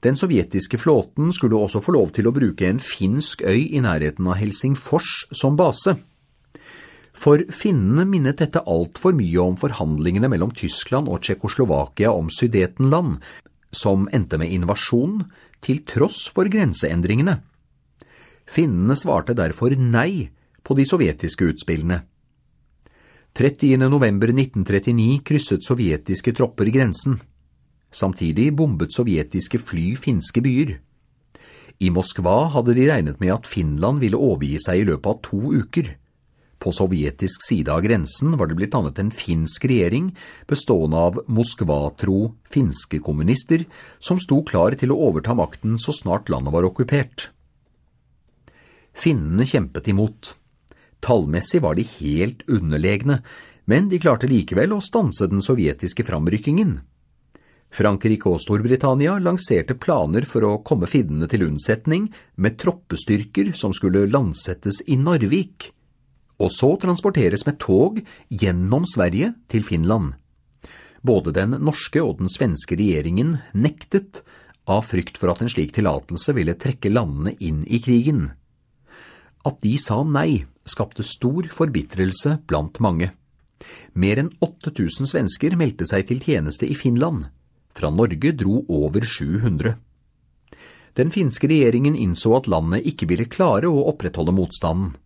Den 0.00 0.16
sovjetiske 0.16 0.78
flåten 0.80 1.32
skulle 1.36 1.58
også 1.60 1.82
få 1.84 1.92
lov 1.92 2.14
til 2.16 2.28
å 2.28 2.32
bruke 2.32 2.68
en 2.68 2.80
finsk 2.80 3.42
øy 3.44 3.66
i 3.68 3.82
nærheten 3.84 4.28
av 4.30 4.38
Helsingfors 4.40 5.26
som 5.36 5.58
base. 5.60 5.96
For 7.12 7.42
finnene 7.52 8.06
minnet 8.08 8.40
dette 8.40 8.62
altfor 8.64 9.12
mye 9.18 9.44
om 9.44 9.58
forhandlingene 9.60 10.30
mellom 10.32 10.54
Tyskland 10.56 11.10
og 11.12 11.20
Tsjekkoslovakia 11.20 12.14
om 12.16 12.30
Sudetenland, 12.32 13.18
som 13.70 14.08
endte 14.14 14.38
med 14.40 14.52
invasjon 14.54 15.20
til 15.60 15.82
tross 15.84 16.24
for 16.32 16.48
grenseendringene. 16.48 17.36
Finnene 18.48 18.96
svarte 18.96 19.36
derfor 19.36 19.76
nei 19.76 20.30
på 20.64 20.74
de 20.78 20.86
sovjetiske 20.88 21.52
utspillene. 21.52 22.00
30. 23.36 23.76
november 23.84 24.32
1939 24.32 25.20
krysset 25.28 25.66
sovjetiske 25.66 26.32
tropper 26.34 26.72
grensen. 26.72 27.20
Samtidig 27.90 28.52
bombet 28.54 28.94
sovjetiske 28.94 29.58
fly 29.58 29.94
finske 29.98 30.42
byer. 30.44 30.76
I 31.80 31.88
Moskva 31.90 32.50
hadde 32.54 32.74
de 32.76 32.86
regnet 32.90 33.18
med 33.22 33.32
at 33.34 33.48
Finland 33.48 34.02
ville 34.02 34.18
overgi 34.20 34.60
seg 34.62 34.82
i 34.82 34.86
løpet 34.90 35.10
av 35.10 35.20
to 35.26 35.40
uker. 35.62 35.94
På 36.60 36.74
sovjetisk 36.76 37.40
side 37.46 37.72
av 37.72 37.80
grensen 37.80 38.34
var 38.36 38.50
det 38.50 38.58
blitt 38.58 38.74
dannet 38.74 38.98
en 39.00 39.12
finsk 39.14 39.64
regjering 39.70 40.10
bestående 40.50 41.00
av 41.08 41.20
Moskva-tro 41.32 42.34
finske 42.52 43.00
kommunister 43.00 43.64
som 43.96 44.20
sto 44.20 44.42
klar 44.44 44.76
til 44.76 44.92
å 44.92 44.98
overta 45.08 45.32
makten 45.34 45.78
så 45.80 45.94
snart 45.96 46.28
landet 46.28 46.52
var 46.52 46.68
okkupert. 46.68 47.30
Finnene 48.92 49.46
kjempet 49.48 49.88
imot. 49.88 50.34
Tallmessig 51.00 51.62
var 51.64 51.78
de 51.78 51.86
helt 51.96 52.44
underlegne, 52.44 53.22
men 53.64 53.88
de 53.88 54.02
klarte 54.02 54.28
likevel 54.28 54.76
å 54.76 54.84
stanse 54.84 55.30
den 55.32 55.40
sovjetiske 55.40 56.04
framrykkingen. 56.04 56.82
Frankrike 57.70 58.26
og 58.26 58.40
Storbritannia 58.42 59.14
lanserte 59.22 59.76
planer 59.78 60.26
for 60.26 60.46
å 60.46 60.56
komme 60.66 60.88
finnene 60.90 61.28
til 61.30 61.46
unnsetning 61.46 62.08
med 62.34 62.58
troppestyrker 62.58 63.52
som 63.54 63.74
skulle 63.76 64.08
landsettes 64.10 64.82
i 64.90 64.98
Narvik, 64.98 65.70
og 66.40 66.50
så 66.50 66.72
transporteres 66.82 67.46
med 67.46 67.60
tog 67.62 68.00
gjennom 68.28 68.88
Sverige 68.88 69.34
til 69.52 69.62
Finland. 69.66 70.16
Både 71.06 71.32
den 71.32 71.54
norske 71.62 72.02
og 72.02 72.18
den 72.18 72.28
svenske 72.28 72.76
regjeringen 72.76 73.38
nektet 73.56 74.22
av 74.68 74.84
frykt 74.90 75.16
for 75.20 75.32
at 75.32 75.40
en 75.40 75.52
slik 75.52 75.72
tillatelse 75.76 76.34
ville 76.36 76.58
trekke 76.58 76.92
landene 76.92 77.36
inn 77.38 77.62
i 77.64 77.80
krigen. 77.82 78.32
At 79.46 79.62
de 79.64 79.76
sa 79.80 80.02
nei, 80.04 80.44
skapte 80.68 81.06
stor 81.06 81.48
forbitrelse 81.54 82.40
blant 82.50 82.82
mange. 82.84 83.12
Mer 83.94 84.20
enn 84.20 84.32
8000 84.44 85.08
svensker 85.08 85.56
meldte 85.56 85.88
seg 85.88 86.08
til 86.10 86.20
tjeneste 86.24 86.68
i 86.68 86.76
Finland. 86.76 87.30
Fra 87.76 87.90
Norge 87.90 88.32
dro 88.36 88.64
over 88.68 89.04
700. 89.06 89.74
Den 90.98 91.12
finske 91.14 91.48
regjeringen 91.50 91.94
innså 91.94 92.34
at 92.38 92.48
landet 92.50 92.86
ikke 92.90 93.08
ville 93.10 93.28
klare 93.30 93.70
å 93.70 93.84
opprettholde 93.92 94.34
motstanden. 94.34 94.96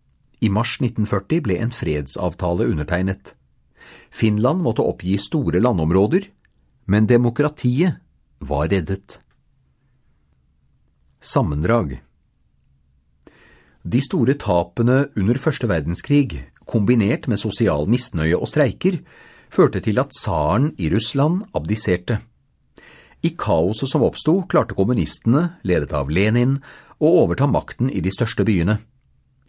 I 0.40 0.48
mars 0.52 0.78
1940 0.80 1.44
ble 1.44 1.58
en 1.60 1.72
fredsavtale 1.72 2.66
undertegnet. 2.68 3.34
Finland 4.10 4.64
måtte 4.64 4.84
oppgi 4.84 5.18
store 5.20 5.60
landområder, 5.60 6.26
men 6.88 7.06
demokratiet 7.08 8.00
var 8.40 8.68
reddet. 8.72 9.20
Sammendrag 11.20 11.98
de 13.84 14.00
store 14.00 14.32
tapene 14.40 15.10
under 15.12 15.36
første 15.36 15.68
verdenskrig, 15.68 16.46
kombinert 16.64 17.26
med 17.28 17.36
sosial 17.36 17.84
misnøye 17.84 18.38
og 18.38 18.48
streiker, 18.48 19.02
førte 19.52 19.82
til 19.84 20.00
at 20.00 20.14
tsaren 20.16 20.70
i 20.80 20.88
Russland 20.88 21.42
abdiserte. 21.52 22.16
I 23.24 23.30
kaoset 23.40 23.88
som 23.88 24.04
oppsto, 24.04 24.42
klarte 24.48 24.76
kommunistene, 24.76 25.54
ledet 25.64 25.94
av 25.96 26.10
Lenin, 26.12 26.58
å 27.00 27.12
overta 27.22 27.48
makten 27.48 27.88
i 27.88 28.02
de 28.04 28.12
største 28.12 28.44
byene. 28.44 28.76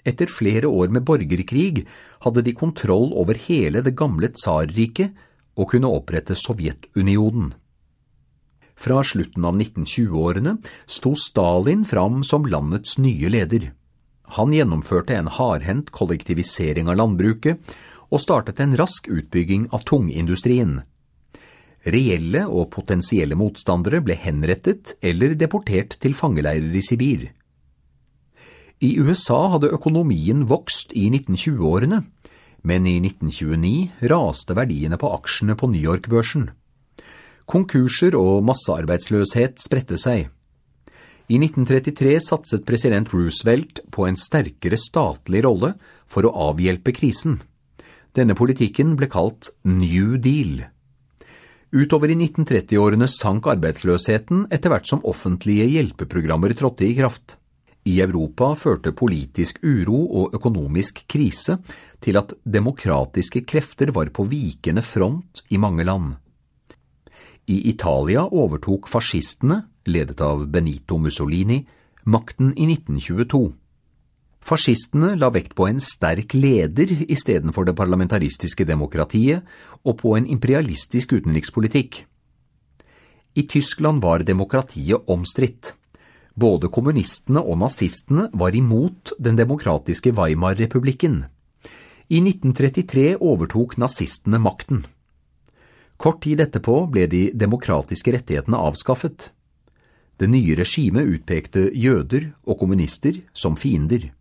Etter 0.05 0.29
flere 0.31 0.69
år 0.69 0.93
med 0.93 1.03
borgerkrig 1.03 1.83
hadde 2.23 2.43
de 2.45 2.53
kontroll 2.55 3.09
over 3.17 3.37
hele 3.47 3.81
det 3.83 3.95
gamle 3.97 4.29
tsarriket 4.31 5.15
og 5.59 5.71
kunne 5.73 5.91
opprette 5.91 6.37
Sovjetunionen. 6.37 7.53
Fra 8.75 9.01
slutten 9.07 9.45
av 9.47 9.55
1920-årene 9.55 10.57
sto 10.85 11.15
Stalin 11.15 11.85
fram 11.87 12.23
som 12.27 12.45
landets 12.47 12.97
nye 12.99 13.31
leder. 13.31 13.71
Han 14.35 14.53
gjennomførte 14.53 15.15
en 15.15 15.31
hardhendt 15.31 15.91
kollektivisering 15.95 16.89
av 16.91 16.99
landbruket 16.99 17.75
og 18.11 18.21
startet 18.21 18.59
en 18.61 18.75
rask 18.77 19.07
utbygging 19.07 19.69
av 19.73 19.85
tungindustrien. 19.87 20.81
Reelle 21.85 22.47
og 22.49 22.71
potensielle 22.73 23.37
motstandere 23.37 24.01
ble 24.01 24.15
henrettet 24.17 24.95
eller 25.05 25.35
deportert 25.37 25.99
til 26.01 26.17
fangeleirer 26.17 26.73
i 26.73 26.81
Sibir. 26.81 27.27
I 28.81 28.97
USA 28.99 29.45
hadde 29.53 29.71
økonomien 29.75 30.43
vokst 30.49 30.91
i 30.97 31.07
1920-årene, 31.11 32.01
men 32.65 32.87
i 32.89 32.97
1929 32.99 34.09
raste 34.11 34.57
verdiene 34.57 34.97
på 34.99 35.11
aksjene 35.13 35.55
på 35.55 35.69
New 35.71 35.85
York-børsen. 35.85 36.49
Konkurser 37.45 38.17
og 38.17 38.41
massearbeidsløshet 38.49 39.61
spredte 39.61 40.01
seg. 40.01 40.31
I 41.29 41.37
1933 41.37 42.17
satset 42.21 42.65
president 42.65 43.09
Roosevelt 43.13 43.83
på 43.93 44.05
en 44.09 44.17
sterkere 44.17 44.77
statlig 44.77 45.43
rolle 45.45 45.75
for 46.09 46.25
å 46.25 46.33
avhjelpe 46.51 46.93
krisen. 46.97 47.39
Denne 48.17 48.37
politikken 48.37 48.93
ble 48.97 49.09
kalt 49.11 49.51
New 49.63 50.17
Deal. 50.21 50.65
Utover 51.73 52.11
i 52.13 52.15
1930-årene 52.15 53.07
sank 53.09 53.47
arbeidsløsheten 53.49 54.45
etter 54.53 54.71
hvert 54.71 54.87
som 54.89 55.01
offentlige 55.07 55.65
hjelpeprogrammer 55.71 56.53
trådte 56.57 56.85
i 56.85 56.93
kraft. 56.97 57.37
I 57.85 57.99
Europa 58.01 58.51
førte 58.57 58.93
politisk 58.97 59.59
uro 59.61 59.99
og 60.21 60.35
økonomisk 60.37 61.03
krise 61.09 61.59
til 62.01 62.17
at 62.17 62.33
demokratiske 62.41 63.43
krefter 63.45 63.91
var 63.93 64.09
på 64.13 64.25
vikende 64.29 64.81
front 64.81 65.43
i 65.53 65.59
mange 65.61 65.85
land. 65.85 66.15
I 67.45 67.59
Italia 67.69 68.23
overtok 68.25 68.89
fascistene, 68.89 69.59
ledet 69.85 70.21
av 70.25 70.47
Benito 70.49 70.97
Mussolini, 70.97 71.59
makten 72.09 72.55
i 72.57 72.65
1922. 72.73 73.43
Fascistene 74.45 75.15
la 75.17 75.31
vekt 75.33 75.55
på 75.57 75.65
en 75.65 75.79
sterk 75.81 76.35
leder 76.37 76.91
istedenfor 77.09 77.65
det 77.65 77.73
parlamentaristiske 77.77 78.67
demokratiet 78.69 79.41
og 79.81 79.97
på 80.03 80.11
en 80.19 80.27
imperialistisk 80.29 81.15
utenrikspolitikk. 81.17 82.03
I 83.35 83.43
Tyskland 83.49 84.03
var 84.03 84.21
demokratiet 84.21 85.09
omstridt. 85.09 85.73
Både 86.37 86.69
kommunistene 86.69 87.41
og 87.41 87.57
nazistene 87.63 88.27
var 88.33 88.53
imot 88.55 89.15
den 89.17 89.39
demokratiske 89.39 90.13
Weimar-republikken. 90.13 91.23
I 92.13 92.19
1933 92.21 93.15
overtok 93.17 93.79
nazistene 93.81 94.37
makten. 94.37 94.83
Kort 95.97 96.21
tid 96.21 96.43
etterpå 96.43 96.83
ble 96.91 97.07
de 97.09 97.23
demokratiske 97.33 98.13
rettighetene 98.13 98.59
avskaffet. 98.61 99.31
Det 100.21 100.29
nye 100.29 100.53
regimet 100.59 101.09
utpekte 101.17 101.65
jøder 101.73 102.29
og 102.45 102.59
kommunister 102.61 103.23
som 103.33 103.57
fiender. 103.57 104.11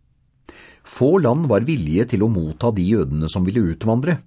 Få 0.85 1.17
land 1.17 1.49
var 1.49 1.65
villige 1.65 2.05
til 2.13 2.23
å 2.23 2.29
motta 2.29 2.69
de 2.71 2.85
jødene 2.85 3.29
som 3.31 3.45
ville 3.47 3.63
utvandre. 3.73 4.19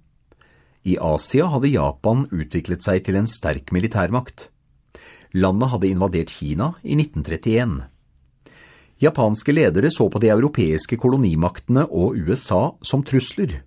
I 0.83 0.97
Asia 0.99 1.47
hadde 1.51 1.71
Japan 1.71 2.25
utviklet 2.31 2.83
seg 2.83 3.05
til 3.07 3.19
en 3.19 3.27
sterk 3.27 3.71
militærmakt. 3.75 4.49
Landet 5.39 5.71
hadde 5.71 5.89
invadert 5.89 6.33
Kina 6.33 6.73
i 6.83 6.97
1931. 6.99 7.79
Japanske 8.99 9.55
ledere 9.55 9.91
så 9.93 10.09
på 10.11 10.19
de 10.19 10.31
europeiske 10.33 10.97
kolonimaktene 10.99 11.85
og 11.87 12.17
USA 12.19 12.73
som 12.83 13.05
trusler. 13.07 13.61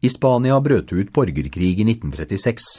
I 0.00 0.08
Spania 0.08 0.56
brøt 0.64 0.88
det 0.88 1.04
ut 1.04 1.12
borgerkrig 1.12 1.74
i 1.80 1.84
1936. 1.84 2.70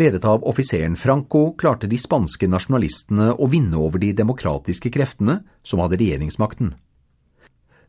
Ledet 0.00 0.24
av 0.24 0.44
offiseren 0.48 0.96
Franco 0.96 1.50
klarte 1.60 1.88
de 1.88 1.98
spanske 2.00 2.48
nasjonalistene 2.48 3.32
å 3.36 3.48
vinne 3.52 3.76
over 3.76 4.00
de 4.00 4.12
demokratiske 4.16 4.92
kreftene 4.92 5.42
som 5.64 5.80
hadde 5.84 6.00
regjeringsmakten. 6.00 6.72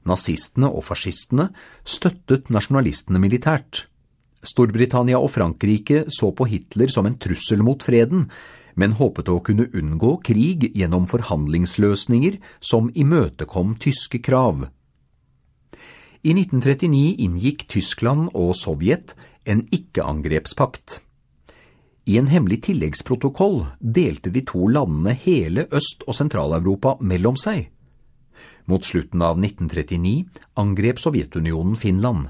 Nazistene 0.10 0.70
og 0.70 0.86
fascistene 0.88 1.50
støttet 1.84 2.52
nasjonalistene 2.54 3.22
militært. 3.22 3.86
Storbritannia 4.44 5.22
og 5.24 5.32
Frankrike 5.32 6.04
så 6.12 6.34
på 6.36 6.48
Hitler 6.52 6.92
som 6.92 7.08
en 7.08 7.16
trussel 7.16 7.64
mot 7.64 7.84
freden, 7.84 8.28
men 8.76 8.96
håpet 8.98 9.30
å 9.30 9.40
kunne 9.46 9.70
unngå 9.72 10.18
krig 10.26 10.68
gjennom 10.74 11.06
forhandlingsløsninger 11.12 12.40
som 12.60 12.90
imøtekom 12.94 13.78
tyske 13.80 14.20
krav. 14.26 14.66
I 16.24 16.32
1939 16.32 17.24
inngikk 17.26 17.66
Tyskland 17.72 18.30
og 18.32 18.54
Sovjet 18.56 19.12
en 19.44 19.66
ikke-angrepspakt. 19.76 21.02
I 22.08 22.18
en 22.20 22.30
hemmelig 22.32 22.62
tilleggsprotokoll 22.68 23.62
delte 23.80 24.32
de 24.32 24.44
to 24.48 24.68
landene 24.72 25.16
hele 25.20 25.68
Øst- 25.72 26.04
og 26.08 26.16
Sentral-Europa 26.16 26.98
mellom 27.00 27.40
seg. 27.40 27.70
Mot 28.65 28.85
slutten 28.85 29.22
av 29.22 29.40
1939 29.40 30.26
angrep 30.53 30.99
Sovjetunionen 30.99 31.76
Finland. 31.76 32.30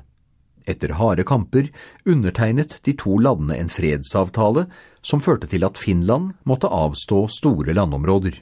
Etter 0.66 0.96
harde 0.98 1.24
kamper 1.28 1.70
undertegnet 2.06 2.80
de 2.84 2.94
to 2.98 3.18
landene 3.20 3.60
en 3.60 3.70
fredsavtale 3.70 4.66
som 5.02 5.22
førte 5.22 5.50
til 5.52 5.66
at 5.68 5.78
Finland 5.78 6.34
måtte 6.48 6.72
avstå 6.72 7.26
store 7.28 7.76
landområder. 7.76 8.40